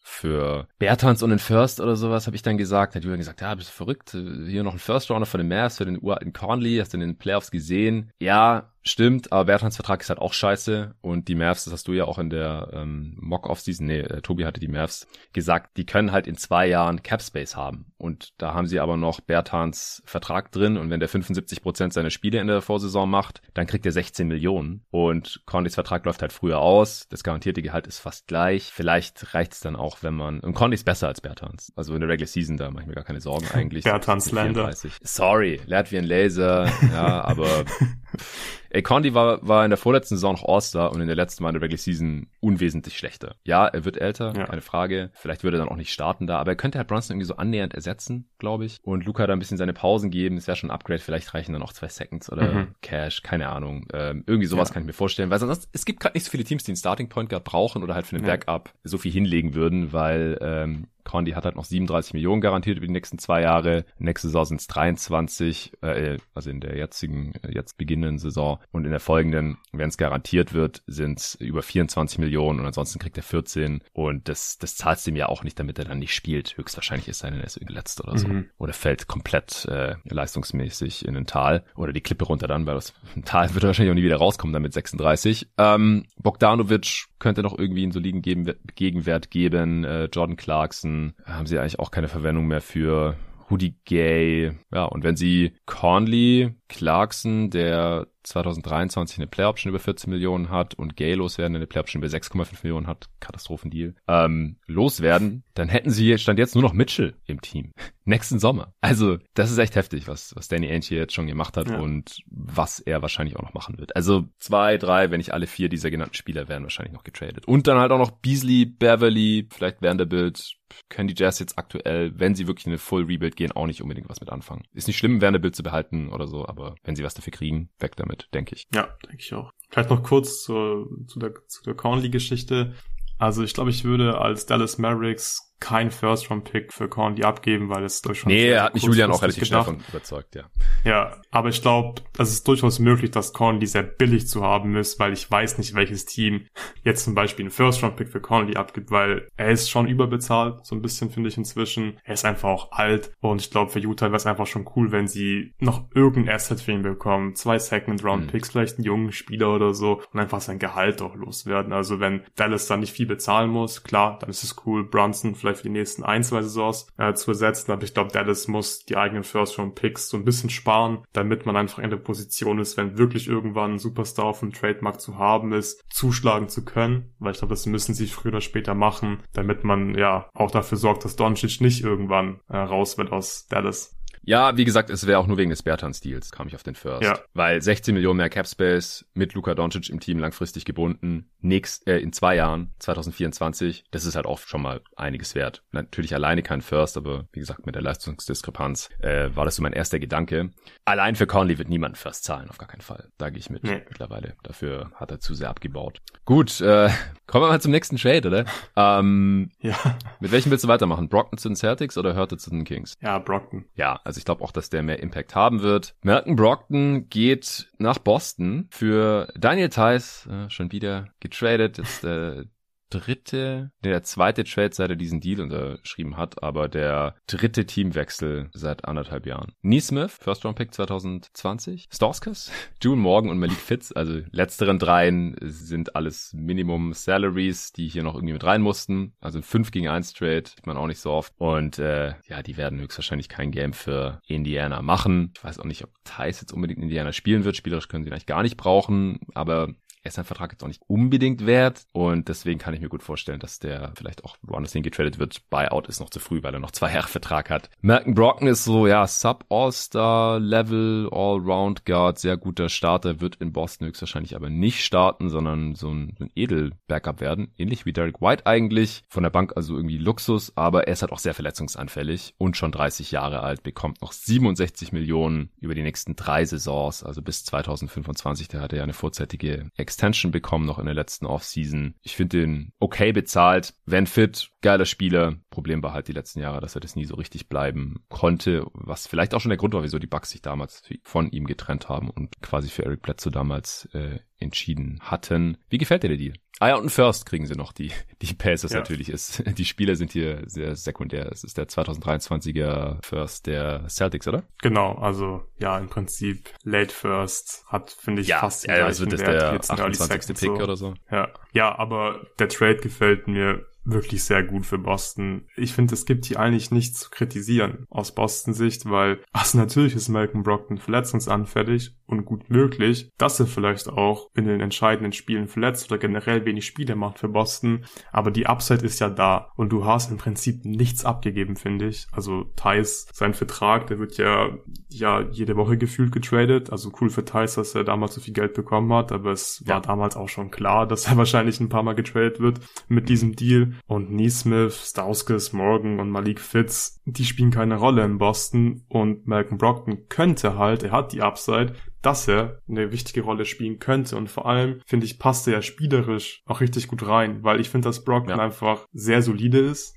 für 0.03 0.67
Bertans 0.81 1.23
und 1.23 1.31
den 1.31 1.39
First 1.39 1.79
oder 1.79 1.95
sowas, 1.95 2.27
habe 2.27 2.35
ich 2.35 2.43
dann 2.43 2.59
gesagt. 2.59 2.97
Hat 2.97 3.05
Julian 3.05 3.21
gesagt, 3.21 3.43
ja, 3.43 3.55
bist 3.55 3.69
du 3.69 3.73
verrückt? 3.73 4.11
Hier 4.11 4.65
noch 4.65 4.73
ein 4.73 4.81
First 4.81 5.09
Rounder 5.09 5.25
von 5.25 5.39
den 5.39 5.47
Mavs 5.47 5.77
für 5.79 5.85
den 5.85 6.03
uralten 6.03 6.33
Conley. 6.33 6.79
Hast 6.79 6.95
du 6.95 6.97
in 6.97 7.03
den 7.03 7.17
Playoffs 7.17 7.53
gesehen? 7.53 8.11
Ja, 8.19 8.72
Stimmt, 8.85 9.31
aber 9.33 9.45
Bertrands 9.45 9.77
Vertrag 9.77 10.01
ist 10.01 10.09
halt 10.09 10.19
auch 10.19 10.33
scheiße 10.33 10.97
und 11.01 11.29
die 11.29 11.37
Mavs, 11.37 11.65
das 11.65 11.73
hast 11.73 11.87
du 11.87 11.93
ja 11.93 12.05
auch 12.05 12.19
in 12.19 12.31
der 12.31 12.71
ähm, 12.73 13.17
Mock-Off-Season, 13.21 13.87
nee, 13.87 14.01
äh, 14.01 14.23
Tobi 14.23 14.45
hatte 14.45 14.59
die 14.59 14.69
Mavs 14.69 15.07
gesagt, 15.33 15.77
die 15.77 15.87
können 15.87 16.11
halt 16.11 16.27
in 16.27 16.37
zwei 16.37 16.67
Jahren 16.67 17.03
Cap-Space 17.03 17.55
haben 17.55 17.93
und 17.97 18.33
da 18.39 18.55
haben 18.55 18.67
sie 18.67 18.81
aber 18.81 18.97
noch 18.97 19.21
Bertans 19.21 20.03
Vertrag 20.05 20.51
drin 20.51 20.77
und 20.77 20.91
wenn 20.91 20.99
der 20.99 21.09
75 21.09 21.63
Prozent 21.63 21.93
seiner 21.93 22.11
Spiele 22.11 22.41
in 22.41 22.49
der 22.49 22.61
Vorsaison 22.61 23.09
macht, 23.09 23.41
dann 23.55 23.69
kriegt 23.69 23.87
er 23.87 23.93
16 23.93 24.27
Millionen 24.27 24.85
und 24.91 25.43
Condys 25.47 25.75
Vertrag 25.75 26.05
läuft 26.05 26.23
halt 26.23 26.33
früher 26.33 26.59
aus, 26.59 27.07
das 27.09 27.23
garantierte 27.23 27.63
Gehalt 27.63 27.87
ist 27.87 28.01
fast 28.01 28.27
gleich, 28.27 28.65
vielleicht 28.65 29.33
reicht 29.33 29.53
es 29.53 29.61
dann 29.61 29.77
auch, 29.77 29.99
wenn 30.03 30.15
man, 30.15 30.41
und 30.41 30.55
Condy 30.55 30.75
ist 30.75 30.85
besser 30.85 31.07
als 31.07 31.21
Bertans, 31.21 31.73
also 31.77 31.95
in 31.95 32.01
der 32.01 32.09
Regular 32.09 32.27
Season, 32.27 32.57
da 32.57 32.69
mache 32.73 32.83
ich 32.83 32.89
mir 32.89 32.95
gar 32.95 33.05
keine 33.05 33.21
Sorgen 33.21 33.47
eigentlich. 33.55 33.85
Bertans 33.85 34.33
Lander. 34.33 34.73
Sorry, 35.03 35.61
lehrt 35.67 35.93
wie 35.93 35.99
ein 35.99 36.05
Laser, 36.05 36.69
ja, 36.93 37.23
aber 37.23 37.65
Ey, 38.75 38.83
Condi 38.83 39.13
war, 39.13 39.47
war 39.47 39.65
in 39.65 39.71
der 39.71 39.77
vorletzten 39.77 40.17
Saison 40.17 40.33
noch 40.35 40.49
All-Star 40.49 40.93
und 40.93 41.01
in 41.03 41.07
der 41.07 41.15
letzten 41.15 41.43
Mal 41.43 41.51
in 41.51 41.55
der 41.55 41.63
Regular 41.63 41.77
Season 41.79 42.29
unwesentlich 42.41 42.97
schlechter. 42.97 43.35
Ja, 43.45 43.67
er 43.67 43.85
wird 43.85 43.99
älter, 43.99 44.33
ja. 44.35 44.47
keine 44.47 44.63
Frage. 44.63 45.11
Vielleicht 45.13 45.45
würde 45.45 45.59
er 45.59 45.61
dann 45.61 45.69
auch 45.69 45.77
nicht 45.77 45.93
starten 45.93 46.27
da, 46.27 46.39
aber 46.39 46.53
er 46.53 46.57
könnte 46.57 46.79
halt 46.79 46.89
Bronson 46.89 47.15
irgendwie 47.15 47.27
so 47.27 47.37
annähernd 47.37 47.75
ersetzen, 47.75 48.31
glaube 48.39 48.65
ich. 48.65 48.79
Und 48.83 49.05
Luca 49.05 49.27
da 49.27 49.35
ein 49.35 49.39
bisschen 49.39 49.59
seine 49.59 49.75
Pausen 49.75 50.11
geben. 50.11 50.37
Das 50.37 50.47
wäre 50.47 50.57
schon 50.57 50.71
ein 50.71 50.75
Upgrade. 50.75 51.01
Vielleicht 51.01 51.35
reichen 51.35 51.53
dann 51.53 51.63
auch 51.63 51.75
zwei 51.75 51.89
Seconds 51.89 52.33
oder 52.33 52.51
mhm. 52.51 52.75
Cash, 52.81 53.23
keine 53.23 53.51
Ahnung. 53.51 53.89
Ähm, 53.93 54.25
irgendwie 54.27 54.47
sowas 54.47 54.71
ja. 54.71 54.73
kann 54.73 54.85
ich 54.85 54.87
mir 54.87 54.95
vorstellen, 54.95 55.29
weil 55.29 55.39
sonst, 55.39 55.69
es 55.73 55.85
gibt 55.85 56.01
gerade 56.01 56.17
nicht 56.17 56.25
so 56.25 56.31
viele 56.31 56.45
Teams, 56.45 56.65
die 56.65 56.71
einen 56.71 56.77
Starting 56.77 57.11
Point 57.11 57.29
Guard 57.29 57.45
brauchen 57.45 57.83
oder 57.83 57.95
halt 57.95 58.07
für 58.07 58.17
einen 58.17 58.25
ja. 58.25 58.33
Backup 58.33 58.73
so 58.85 58.97
viel 58.97 59.13
hinlegen 59.13 59.53
würden, 59.53 59.93
weil 59.93 60.39
ähm, 60.41 60.87
Conley 61.05 61.33
hat 61.33 61.45
halt 61.45 61.57
noch 61.57 61.65
37 61.65 62.15
Millionen 62.15 62.41
garantiert 62.41 62.79
über 62.79 62.87
die 62.87 62.93
nächsten 62.93 63.19
zwei 63.19 63.43
Jahre. 63.43 63.85
Nächste 63.99 64.29
Saison 64.29 64.45
sind 64.45 64.61
es 64.61 64.67
23, 64.69 65.73
äh, 65.83 66.19
also 66.35 66.51
in 66.51 66.61
der 66.61 66.77
jetzigen, 66.77 67.35
äh, 67.43 67.53
jetzt 67.53 67.77
beginnenden 67.77 68.19
Saison. 68.19 68.59
Und 68.71 68.85
in 68.85 68.91
der 68.91 69.01
folgenden, 69.01 69.59
wenn 69.73 69.89
es 69.89 69.97
garantiert 69.97 70.55
wird, 70.55 70.83
sind 70.87 71.19
es 71.19 71.35
über 71.35 71.63
24 71.63 72.19
Millionen 72.19 72.61
und 72.61 72.67
ansonsten 72.67 72.99
kriegt 72.99 73.17
er 73.17 73.23
14. 73.23 73.83
Und 73.93 74.29
das, 74.29 74.59
das 74.59 74.77
zahlst 74.77 75.07
du 75.07 75.11
ihm 75.11 75.17
ja 75.17 75.29
auch 75.29 75.45
nicht, 75.45 75.59
damit 75.59 75.79
er 75.79 75.85
dann 75.85 75.99
nicht 75.99 76.15
spielt. 76.15 76.57
Höchstwahrscheinlich 76.57 77.09
ist 77.09 77.23
er 77.23 77.31
dann 77.31 77.41
erst 77.41 77.61
letzt 77.69 78.03
oder 78.03 78.17
so. 78.19 78.29
Mhm. 78.29 78.51
Oder 78.59 78.73
fällt 78.73 79.07
komplett 79.07 79.65
äh, 79.67 79.97
leistungsmäßig 80.05 81.07
in 81.07 81.17
ein 81.17 81.27
Tal. 81.27 81.65
Oder 81.75 81.93
die 81.93 82.01
Klippe 82.01 82.25
runter 82.25 82.47
dann, 82.47 82.67
weil 82.67 82.75
das 82.75 82.93
Tal 83.25 83.55
wird 83.55 83.65
wahrscheinlich 83.65 83.91
auch 83.91 83.97
nie 83.97 84.05
wieder 84.05 84.17
rauskommen 84.17 84.53
dann 84.53 84.63
mit 84.63 84.73
36. 84.73 85.49
Ähm, 85.59 86.05
Bogdanovic 86.17 87.07
könnte 87.19 87.43
noch 87.43 87.59
irgendwie 87.59 87.83
einen 87.83 87.93
soliden 87.93 88.23
Gegenwert 88.23 89.31
geben. 89.31 89.85
Äh, 89.85 90.05
Jordan 90.07 90.37
Clarkson 90.37 91.15
haben 91.25 91.47
sie 91.47 91.59
eigentlich 91.59 91.79
auch 91.79 91.91
keine 91.91 92.09
Verwendung 92.09 92.47
mehr 92.47 92.61
für. 92.61 93.17
Rudy 93.53 93.75
Gay. 93.85 94.53
Ja, 94.73 94.85
und 94.85 95.05
wenn 95.05 95.17
sie 95.17 95.53
Conley, 95.67 96.55
Clarkson, 96.69 97.51
der 97.51 98.07
2023 98.23 99.19
eine 99.19 99.27
Play-Option 99.27 99.71
über 99.71 99.79
14 99.79 100.11
Millionen 100.11 100.51
hat 100.51 100.75
und 100.75 100.97
Gay 100.97 101.15
loswerden, 101.15 101.57
eine 101.57 101.67
Play-Option 101.67 102.03
über 102.03 102.11
6,5 102.11 102.63
Millionen 102.63 102.87
hat, 102.87 103.09
Katastrophendeal, 103.21 103.95
ähm, 104.09 104.57
loswerden, 104.67 105.45
dann 105.55 105.69
hätten 105.69 105.91
sie 105.91 106.17
stand 106.19 106.39
jetzt 106.39 106.55
nur 106.55 106.63
noch 106.63 106.73
Mitchell 106.73 107.15
im 107.27 107.41
Team. 107.41 107.73
Nächsten 108.05 108.41
Sommer. 108.41 108.75
Also, 108.81 109.19
das 109.35 109.51
ist 109.53 109.59
echt 109.59 109.77
heftig, 109.77 110.09
was, 110.09 110.35
was 110.35 110.49
Danny 110.49 110.69
Ainge 110.69 110.87
jetzt 110.91 111.15
schon 111.15 111.29
gemacht 111.29 111.57
hat 111.57 111.69
ja. 111.69 111.79
und 111.79 112.23
was 112.27 112.81
er 112.81 113.01
wahrscheinlich 113.01 113.37
auch 113.37 113.43
noch 113.43 113.55
machen 113.55 113.79
wird. 113.79 113.95
Also, 113.95 114.25
zwei, 114.39 114.77
drei, 114.77 115.11
wenn 115.11 115.19
nicht 115.19 115.33
alle 115.33 115.47
vier 115.47 115.69
dieser 115.69 115.91
genannten 115.91 116.15
Spieler 116.15 116.49
werden 116.49 116.65
wahrscheinlich 116.65 116.95
noch 116.95 117.05
getradet. 117.05 117.47
Und 117.47 117.69
dann 117.69 117.79
halt 117.79 117.93
auch 117.93 117.99
noch 117.99 118.11
Beasley, 118.11 118.65
Beverly, 118.65 119.47
vielleicht 119.53 119.83
Vanderbilt, 119.83 120.57
können 120.89 121.09
die 121.09 121.15
Jazz 121.17 121.39
jetzt 121.39 121.59
aktuell, 121.59 122.13
wenn 122.19 122.35
sie 122.35 122.47
wirklich 122.47 122.67
in 122.67 122.73
eine 122.73 122.79
Full 122.79 123.05
Rebuild 123.05 123.37
gehen, 123.37 123.53
auch 123.53 123.67
nicht 123.67 123.83
unbedingt 123.83 124.09
was 124.09 124.21
mit 124.21 124.31
anfangen. 124.31 124.65
Ist 124.73 124.87
nicht 124.87 124.99
schlimm, 124.99 125.21
Vanderbilt 125.21 125.57
zu 125.57 125.63
behalten 125.63 126.09
oder 126.09 126.27
so, 126.27 126.47
aber 126.47 126.75
wenn 126.85 126.97
sie 126.97 127.05
was 127.05 127.15
dafür 127.15 127.33
kriegen, 127.33 127.69
weg 127.79 127.97
damit, 127.97 128.12
denke 128.35 128.55
ich. 128.55 128.67
Ja, 128.75 128.89
denke 129.05 129.19
ich 129.21 129.35
auch. 129.35 129.53
Vielleicht 129.71 129.91
noch 129.91 130.03
kurz 130.03 130.43
zur, 130.43 130.89
zu 131.07 131.19
der, 131.19 131.33
zu 131.49 131.63
der 131.63 131.75
Conley-Geschichte. 131.75 132.75
Also 133.19 133.43
ich 133.43 133.55
glaube, 133.55 133.71
ich 133.71 133.85
würde 133.85 134.19
als 134.19 134.47
Dallas 134.47 134.79
Mavericks 134.79 135.52
kein 135.63 135.93
First-Round-Pick 135.93 136.73
für 136.73 136.89
Conley 136.89 137.23
abgeben, 137.23 137.69
weil 137.69 137.85
es 137.85 138.03
durchaus 138.03 138.27
Nee, 138.27 138.49
er 138.49 138.65
hat 138.65 138.75
mich 138.75 138.83
Julian 138.83 139.13
auch 139.13 139.23
relativ 139.23 139.47
schnell 139.47 139.63
von 139.63 139.81
überzeugt, 139.89 140.35
ja. 140.35 140.51
Ja, 140.85 141.21
aber 141.31 141.51
ich 141.51 141.63
glaube, 141.63 142.03
es 142.19 142.33
ist 142.33 142.49
durchaus 142.49 142.81
möglich, 142.81 143.13
dass 143.13 143.33
Conley 143.33 143.67
sehr 143.67 143.85
billig 143.85 144.27
zu 144.27 144.43
haben 144.43 144.75
ist, 144.75 144.99
weil 144.99 145.13
ich 145.13 145.31
weiß 145.31 145.59
nicht, 145.59 145.75
welches 145.75 146.05
Team 146.05 146.49
jetzt 146.83 147.05
zum 147.05 147.15
Beispiel 147.15 147.45
einen 147.45 147.53
First-Round-Pick 147.53 148.09
für 148.09 148.21
Conley 148.21 148.57
abgibt, 148.57 148.91
weil 148.91 149.29
er 149.37 149.51
ist 149.53 149.71
schon 149.71 149.87
überbezahlt, 149.87 150.67
so 150.67 150.75
ein 150.75 150.83
bisschen 150.83 151.11
finde 151.11 151.29
ich 151.29 151.37
inzwischen. 151.37 151.97
Er 152.03 152.15
ist 152.15 152.25
einfach 152.25 152.49
auch 152.49 152.73
alt 152.73 153.13
und 153.21 153.41
ich 153.41 153.53
glaube, 153.53 153.71
für 153.71 153.79
Utah 153.79 154.07
wäre 154.07 154.17
es 154.17 154.27
einfach 154.27 154.49
schon 154.49 154.69
cool, 154.75 154.91
wenn 154.91 155.07
sie 155.07 155.55
noch 155.61 155.85
irgendein 155.95 156.35
Asset 156.35 156.61
für 156.61 156.73
ihn 156.73 156.83
bekommen. 156.83 157.37
Zwei 157.37 157.61
Second-Round-Picks, 157.61 158.49
mhm. 158.49 158.53
vielleicht 158.53 158.79
einen 158.79 158.87
jungen 158.87 159.13
Spieler 159.13 159.55
oder 159.55 159.75
so 159.75 160.03
und 160.13 160.19
einfach 160.19 160.41
sein 160.41 160.59
Gehalt 160.59 161.01
auch 161.03 161.15
loswerden. 161.15 161.73
Also 161.73 162.01
wenn 162.01 162.23
Dallas 162.35 162.67
da 162.67 162.77
nicht 162.77 162.93
viel 162.93 163.07
bezahlen 163.07 163.51
muss, 163.51 163.85
klar, 163.85 164.19
dann 164.19 164.29
ist 164.29 164.43
es 164.43 164.57
cool. 164.67 164.85
Brunson 164.85 165.37
vielleicht 165.37 165.52
für 165.55 165.65
die 165.65 165.71
nächsten 165.71 166.03
ein, 166.03 166.23
zwei 166.23 166.43
Saisons 166.43 166.87
äh, 166.99 167.15
zu 167.15 167.31
ersetzen. 167.31 167.73
Aber 167.73 167.83
ich 167.83 167.95
glaube, 167.95 168.13
Dallas 168.13 168.49
muss 168.49 168.85
die 168.85 168.97
eigenen 168.97 169.25
First-Round-Picks 169.25 170.09
so 170.09 170.17
ein 170.17 170.25
bisschen 170.25 170.51
sparen, 170.51 171.05
damit 171.13 171.47
man 171.47 171.57
einfach 171.57 171.79
in 171.79 171.91
der 171.91 171.97
Position 171.97 172.59
ist, 172.59 172.77
wenn 172.77 172.99
wirklich 172.99 173.29
irgendwann 173.29 173.75
ein 173.75 173.79
Superstar 173.79 174.27
auf 174.27 174.41
dem 174.41 174.53
Trademark 174.53 175.01
zu 175.01 175.19
haben 175.19 175.53
ist, 175.53 175.83
zuschlagen 175.91 176.49
zu 176.49 176.65
können. 176.65 177.15
Weil 177.19 177.33
ich 177.33 177.39
glaube, 177.39 177.53
das 177.53 177.67
müssen 177.67 177.95
sie 177.95 178.07
früher 178.07 178.33
oder 178.33 178.41
später 178.41 178.75
machen, 178.75 179.23
damit 179.33 179.65
man 179.65 179.95
ja 179.97 180.29
auch 180.35 180.51
dafür 180.51 180.79
sorgt, 180.79 181.05
dass 181.05 181.17
Doncic 181.17 181.61
nicht 181.61 181.83
irgendwann 181.83 182.41
äh, 182.49 182.57
raus 182.57 182.99
wird 182.99 183.13
aus 183.13 183.47
Dallas. 183.49 183.97
Ja, 184.25 184.57
wie 184.57 184.65
gesagt, 184.65 184.91
es 184.91 185.07
wäre 185.07 185.19
auch 185.19 185.27
nur 185.27 185.37
wegen 185.37 185.51
des 185.51 185.63
Bertan-Stils, 185.63 186.31
kam 186.31 186.47
ich 186.47 186.55
auf 186.55 186.63
den 186.63 186.75
First. 186.75 187.03
Ja. 187.03 187.19
Weil 187.35 187.61
16 187.61 187.95
Millionen 187.95 188.19
mehr 188.19 188.31
Capspace 188.31 189.05
mit 189.15 189.35
Luka 189.35 189.55
Doncic 189.55 189.91
im 189.91 190.01
Team 190.01 190.19
langfristig 190.19 190.65
gebunden, 190.65 191.31
nächst, 191.41 191.87
äh, 191.89 191.99
in 191.99 192.13
zwei 192.13 192.37
Jahren, 192.37 192.75
2024, 192.79 193.85
das 193.91 194.05
ist 194.05 194.15
halt 194.15 194.27
auch 194.27 194.39
schon 194.39 194.63
mal 194.63 194.81
einiges 194.97 195.35
wert. 195.35 195.65
Natürlich 195.73 196.15
alleine 196.15 196.43
kein 196.43 196.61
First, 196.61 196.97
aber 196.97 197.27
wie 197.33 197.41
gesagt, 197.41 197.67
mit 197.67 197.75
der 197.75 197.83
Leistungsdiskrepanz 197.83 198.91
äh, 199.01 199.31
war 199.35 199.45
das 199.45 199.57
so 199.57 199.63
mein 199.63 199.73
erster 199.73 199.99
Gedanke. 199.99 200.51
Allein 200.85 201.17
für 201.17 201.27
Conley 201.27 201.59
wird 201.59 201.69
niemand 201.69 201.99
First 201.99 202.25
zahlen, 202.25 202.49
auf 202.49 202.59
gar 202.59 202.69
keinen 202.69 202.81
Fall. 202.81 203.09
Da 203.19 203.31
gehe 203.31 203.39
ich 203.39 203.51
mit 203.51 203.65
nee. 203.65 203.83
mittlerweile. 203.89 204.37
Dafür 204.43 204.93
hat 204.95 205.11
er 205.11 205.21
zu 205.21 205.35
sehr 205.35 205.51
abgebaut. 205.51 206.01
Gut, 206.25 206.61
äh, 206.61 206.91
kommen 207.27 207.45
wir 207.45 207.49
mal 207.49 207.61
zum 207.61 207.73
nächsten 207.73 207.97
Trade, 207.97 208.29
oder? 208.29 208.45
Ähm, 208.77 209.51
ja. 209.61 209.77
Mit 210.21 210.31
welchem 210.31 210.51
willst 210.51 210.65
du 210.65 210.69
weitermachen? 210.69 211.09
Brockton 211.09 211.39
zu 211.39 211.49
den 211.49 211.57
Celtics 211.57 211.99
oder 211.99 212.15
Hörte 212.15 212.37
zu 212.37 212.51
den 212.51 212.65
Kings? 212.65 212.95
Ja, 213.01 213.19
Brockton. 213.19 213.65
Ja, 213.75 214.01
also 214.05 214.12
ich 214.17 214.25
glaube 214.25 214.43
auch, 214.43 214.53
dass 214.53 214.71
der 214.71 214.83
mehr 214.83 215.01
Impact 215.01 215.35
haben 215.35 215.63
wird. 215.63 215.95
Malcolm 216.03 216.37
Brockton 216.37 217.09
geht 217.09 217.69
nach 217.79 217.99
Boston 217.99 218.69
für 218.71 219.33
Daniel 219.37 219.69
Theiss, 219.69 220.27
äh, 220.27 220.49
schon 220.51 220.73
wieder 220.73 221.09
getradet. 221.21 221.79
Jetzt 221.79 222.05
äh, 222.05 222.45
dritte, 222.93 223.71
der 223.83 224.03
zweite 224.03 224.45
Trade, 224.45 224.71
seit 224.73 224.91
er 224.91 224.97
diesen 224.97 225.21
Deal 225.21 225.41
unterschrieben 225.41 226.17
hat, 226.17 226.43
aber 226.43 226.69
der 226.69 227.15
dritte 227.27 227.65
Teamwechsel 227.65 228.51
seit 228.53 228.85
anderthalb 228.85 229.27
Jahren. 229.27 229.53
Neesmith, 229.63 230.13
First 230.21 230.45
Round 230.45 230.57
Pick 230.57 230.75
2020, 230.75 231.89
Storskas, 231.93 232.51
June 232.83 233.01
Morgan 233.01 233.31
und 233.31 233.39
Malik 233.39 233.57
Fitz, 233.57 233.93
also 233.93 234.21
letzteren 234.31 234.79
dreien 234.79 235.37
sind 235.41 235.97
alles 235.97 236.33
Minimum 236.35 236.93
Salaries, 236.93 237.73
die 237.73 237.89
hier 237.89 238.03
noch 238.03 238.15
irgendwie 238.15 238.35
mit 238.35 238.45
rein 238.45 238.63
mussten. 238.63 239.15
Also 239.21 239.41
5 239.41 239.71
gegen 239.71 239.89
1 239.89 240.13
Trade, 240.13 240.45
sieht 240.47 240.67
man 240.67 240.77
auch 240.77 240.87
nicht 240.87 241.01
so 241.01 241.11
oft. 241.11 241.33
Und 241.39 241.79
äh, 241.79 242.15
ja, 242.29 242.43
die 242.43 242.57
werden 242.57 242.81
höchstwahrscheinlich 242.81 243.29
kein 243.29 243.51
Game 243.51 243.73
für 243.73 244.21
Indiana 244.27 244.83
machen. 244.83 245.33
Ich 245.37 245.45
weiß 245.45 245.59
auch 245.59 245.65
nicht, 245.65 245.85
ob 245.85 245.91
Thais 246.05 246.41
jetzt 246.41 246.53
unbedingt 246.53 246.81
Indiana 246.81 247.13
spielen 247.13 247.45
wird. 247.45 247.57
Spielerisch 247.57 247.89
können 247.89 248.05
sie 248.05 248.11
eigentlich 248.11 248.27
gar 248.27 248.43
nicht 248.43 248.57
brauchen, 248.57 249.21
aber 249.35 249.69
er 250.03 250.09
ist 250.09 250.17
sein 250.17 250.25
Vertrag 250.25 250.51
jetzt 250.51 250.65
auch 250.65 250.69
nicht 250.69 250.83
unbedingt 250.89 251.47
wert 251.47 251.87
und 251.93 252.29
deswegen 252.29 252.59
kann 252.59 252.75
ich 252.75 252.81
mir 252.81 252.89
gut 252.89 253.05
vorstellen, 253.05 253.39
dass 253.39 253.61
der 253.61 253.93
vielleicht 253.97 254.25
auch 254.25 254.37
woanders 254.43 254.73
hingetradet 254.73 255.21
wird. 255.21 255.49
Buyout 255.49 255.87
ist 255.87 256.01
noch 256.01 256.11
zu 256.11 256.19
früh, 256.19 256.43
weil 256.43 256.55
er 256.55 256.61
noch 256.61 256.71
zwei 256.73 256.93
Jahre 256.93 257.09
Vertrag 257.09 257.51
hat. 257.51 257.71
Malcolm 257.81 258.15
Brocken 258.15 258.49
ist 258.49 258.65
so, 258.65 258.89
ja, 258.89 259.07
Sub-All-Star-Level, 259.07 261.09
All-Round-Guard, 261.13 262.19
sehr 262.19 262.37
guter 262.37 262.69
Starter, 262.69 263.21
wird 263.21 263.37
in 263.37 263.53
Boston 263.53 263.87
höchstwahrscheinlich 263.87 264.35
aber 264.35 264.51
nicht 264.51 264.85
starten, 264.85 265.31
sondern 265.31 265.77
so 265.77 265.91
ein, 265.91 266.17
ein 266.19 266.31
Edel-Backup 266.35 267.21
werden. 267.21 267.53
Ähnlich 267.57 267.87
wie 267.87 267.93
Derek 267.93 268.21
White 268.21 268.47
eigentlich. 268.47 269.05
Von 269.09 269.23
der 269.23 269.31
Bank 269.31 269.53
also 269.57 269.77
irgendwie 269.77 269.99
Luxus, 269.99 270.53
aber 270.57 270.89
er 270.89 270.95
ist 270.95 271.03
halt 271.03 271.13
auch 271.13 271.21
sehr 271.21 271.35
verletzungsanfällig 271.35 272.35
und 272.39 272.57
schon 272.57 272.73
30 272.73 273.13
Jahre 273.13 273.41
alt, 273.41 273.63
bekommt 273.63 274.03
noch 274.03 274.11
67 274.11 274.93
Millionen 274.93 275.51
über 275.61 275.77
die 275.77 275.83
nächsten 275.83 276.17
drei 276.17 276.45
Saisons, 276.45 277.05
also 277.05 277.23
bis 277.23 277.45
2025. 277.45 278.49
Der 278.49 278.61
hatte 278.61 278.77
ja 278.77 278.83
eine 278.83 278.95
vorzeitige 278.95 279.71
Ex 279.77 279.92
Extension 279.93 280.33
bekommen 280.33 280.65
noch 280.65 280.79
in 280.79 280.87
der 280.87 280.95
letzten 280.95 281.27
Offseason. 281.27 281.95
Ich 282.03 282.17
finde 282.17 282.39
den 282.41 282.73
okay 282.79 283.13
bezahlt, 283.13 283.75
wenn 283.85 284.07
fit, 284.07 284.51
geiler 284.63 284.87
Spieler. 284.87 285.37
Problem 285.53 285.83
war 285.85 285.93
halt 285.93 286.09
die 286.09 286.13
letzten 286.13 286.41
Jahre, 286.41 286.61
dass 286.61 286.75
er 286.75 286.81
das 286.81 286.97
nie 286.97 287.05
so 287.05 287.15
richtig 287.15 287.49
bleiben 287.49 288.05
konnte, 288.09 288.67
was 288.73 289.07
vielleicht 289.07 289.35
auch 289.35 289.41
schon 289.41 289.51
der 289.51 289.59
Grund 289.59 289.75
war, 289.75 289.85
wieso 289.85 290.01
die 290.01 290.09
Bucks 290.09 290.31
sich 290.31 290.43
damals 290.43 290.83
von 291.05 291.31
ihm 291.31 291.47
getrennt 291.47 291.89
haben 291.89 292.11
und 292.11 292.43
quasi 292.43 292.69
für 292.69 292.85
Eric 292.85 293.03
Bledsoe 293.03 293.31
damals 293.31 293.89
äh, 293.93 294.19
entschieden 294.41 294.99
hatten. 295.01 295.59
Wie 295.69 295.79
gefällt 295.79 296.03
dir 296.03 296.09
der 296.09 296.19
Deal? 296.19 296.35
Ah 296.61 296.69
ja, 296.69 296.77
und 296.77 296.91
First 296.91 297.27
kriegen 297.27 297.47
sie 297.47 297.57
noch, 297.57 297.73
die, 297.73 297.91
die 298.21 298.35
Pacers 298.35 298.73
ja. 298.73 298.79
natürlich 298.79 299.09
ist. 299.09 299.43
Die 299.59 299.65
Spieler 299.65 299.97
sind 299.97 300.13
hier 300.13 300.43
sehr 300.47 300.77
sekundär. 300.77 301.31
Es 301.33 301.45
ist 301.45 301.59
der 301.59 301.67
2023er 301.67 303.05
First 303.05 303.47
der 303.47 303.89
Celtics, 303.89 304.29
oder? 304.29 304.45
Genau, 304.61 304.95
also 304.95 305.45
ja, 305.59 305.79
im 305.79 305.89
Prinzip 305.89 306.51
Late 306.63 306.95
First 306.95 307.65
hat, 307.67 307.91
finde 307.91 308.23
ich, 308.23 308.29
ja, 308.29 308.39
fast 308.39 308.67
den 308.67 308.77
ja, 308.77 308.85
also 308.85 309.07
das 309.07 309.21
Wert. 309.21 309.43
der 309.43 309.53
28. 309.55 310.37
Pick 310.37 310.57
so. 310.57 310.63
oder 310.63 310.77
so. 310.77 310.95
Ja. 311.11 311.31
ja, 311.53 311.77
aber 311.77 312.27
der 312.39 312.49
Trade 312.49 312.77
gefällt 312.77 313.27
mir 313.27 313.67
wirklich 313.85 314.25
sehr 314.25 314.43
gut 314.43 314.67
für 314.67 314.79
Boston. 314.79 315.47
Ich 315.57 315.73
finde, 315.73 315.95
es 315.95 316.07
gibt 316.07 316.25
hier 316.27 316.41
eigentlich 316.41 316.71
nichts 316.71 317.01
zu 317.01 317.11
kritisieren 317.11 317.87
aus 317.91 318.15
Boston 318.15 318.55
Sicht, 318.55 318.89
weil 318.89 319.21
also 319.33 319.59
natürlich 319.59 319.95
ist 319.95 320.09
Malcolm 320.09 320.43
Brockton 320.43 320.79
verletzungsanfällig 320.79 321.97
und 322.13 322.25
gut 322.25 322.51
möglich, 322.51 323.11
dass 323.19 323.41
er 323.41 323.47
vielleicht 323.47 323.89
auch 323.89 324.29
in 324.35 324.47
den 324.47 324.61
entscheidenden 324.61 325.13
Spielen 325.13 325.49
verletzt 325.49 325.91
oder 325.91 325.99
generell 325.99 326.45
wenig 326.45 326.67
Spiele 326.67 326.95
macht 326.95 327.19
für 327.19 327.29
Boston. 327.29 327.85
Aber 328.13 328.31
die 328.31 328.47
Upside 328.47 328.85
ist 328.85 329.01
ja 329.01 329.09
da 329.09 329.51
und 329.57 329.71
du 329.71 329.85
hast 329.85 330.11
im 330.11 330.19
Prinzip 330.19 330.65
nichts 330.65 331.05
abgegeben, 331.05 331.57
finde 331.57 331.89
ich. 331.89 332.07
Also 332.13 332.45
Thais, 332.55 333.09
sein 333.13 333.35
Vertrag, 333.35 333.87
der 333.87 333.99
wird 333.99 334.19
ja, 334.19 334.51
ja 334.89 335.23
jede 335.31 335.57
Woche 335.57 335.77
gefühlt 335.77 336.13
getradet. 336.13 336.71
Also 336.71 336.93
cool 337.01 337.11
für 337.11 337.25
Thais, 337.25 337.55
dass 337.55 337.75
er 337.75 337.85
damals 337.85 338.15
so 338.15 338.21
viel 338.21 338.35
Geld 338.35 338.55
bekommen 338.55 338.93
hat, 338.93 339.11
aber 339.11 339.33
es 339.33 339.63
war 339.67 339.81
damals 339.81 340.17
auch 340.17 340.29
schon 340.29 340.51
klar, 340.51 340.87
dass 340.87 341.09
er 341.09 341.17
wahrscheinlich 341.23 341.59
ein 341.61 341.71
paar 341.71 341.83
Mal 341.83 341.95
getradet 341.95 342.41
wird 342.41 342.61
mit 342.89 343.09
diesem 343.09 343.35
Deal. 343.35 343.73
Und 343.87 344.13
Neesmith, 344.13 344.91
Stauskas, 344.91 345.53
Morgan 345.53 345.99
und 345.99 346.11
Malik 346.11 346.41
Fitz, 346.41 347.01
die 347.05 347.25
spielen 347.25 347.51
keine 347.51 347.77
Rolle 347.77 348.05
in 348.05 348.19
Boston 348.19 348.83
und 348.89 349.27
Malcolm 349.27 349.59
Brockton 349.59 350.09
könnte 350.09 350.59
halt, 350.59 350.83
er 350.83 350.93
hat 350.93 351.13
die 351.13 351.23
Upside, 351.23 351.75
dass 352.03 352.29
er 352.29 352.59
eine 352.69 352.93
wichtige 352.93 353.23
Rolle 353.23 353.45
spielen 353.45 353.79
könnte. 353.79 354.17
Und 354.17 354.29
vor 354.29 354.47
allem, 354.47 354.81
finde 354.87 355.07
ich, 355.07 355.19
passt 355.19 355.47
er 355.47 355.55
ja 355.55 355.63
spielerisch 355.63 356.43
auch 356.47 356.61
richtig 356.61 356.89
gut 356.89 357.07
rein, 357.07 357.43
weil 357.43 357.61
ich 357.61 357.71
finde, 357.71 357.89
dass 357.89 358.05
Brockton 358.05 358.37
ja. 358.39 358.45
einfach 358.45 358.87
sehr 358.93 359.23
solide 359.23 359.59
ist 359.59 359.97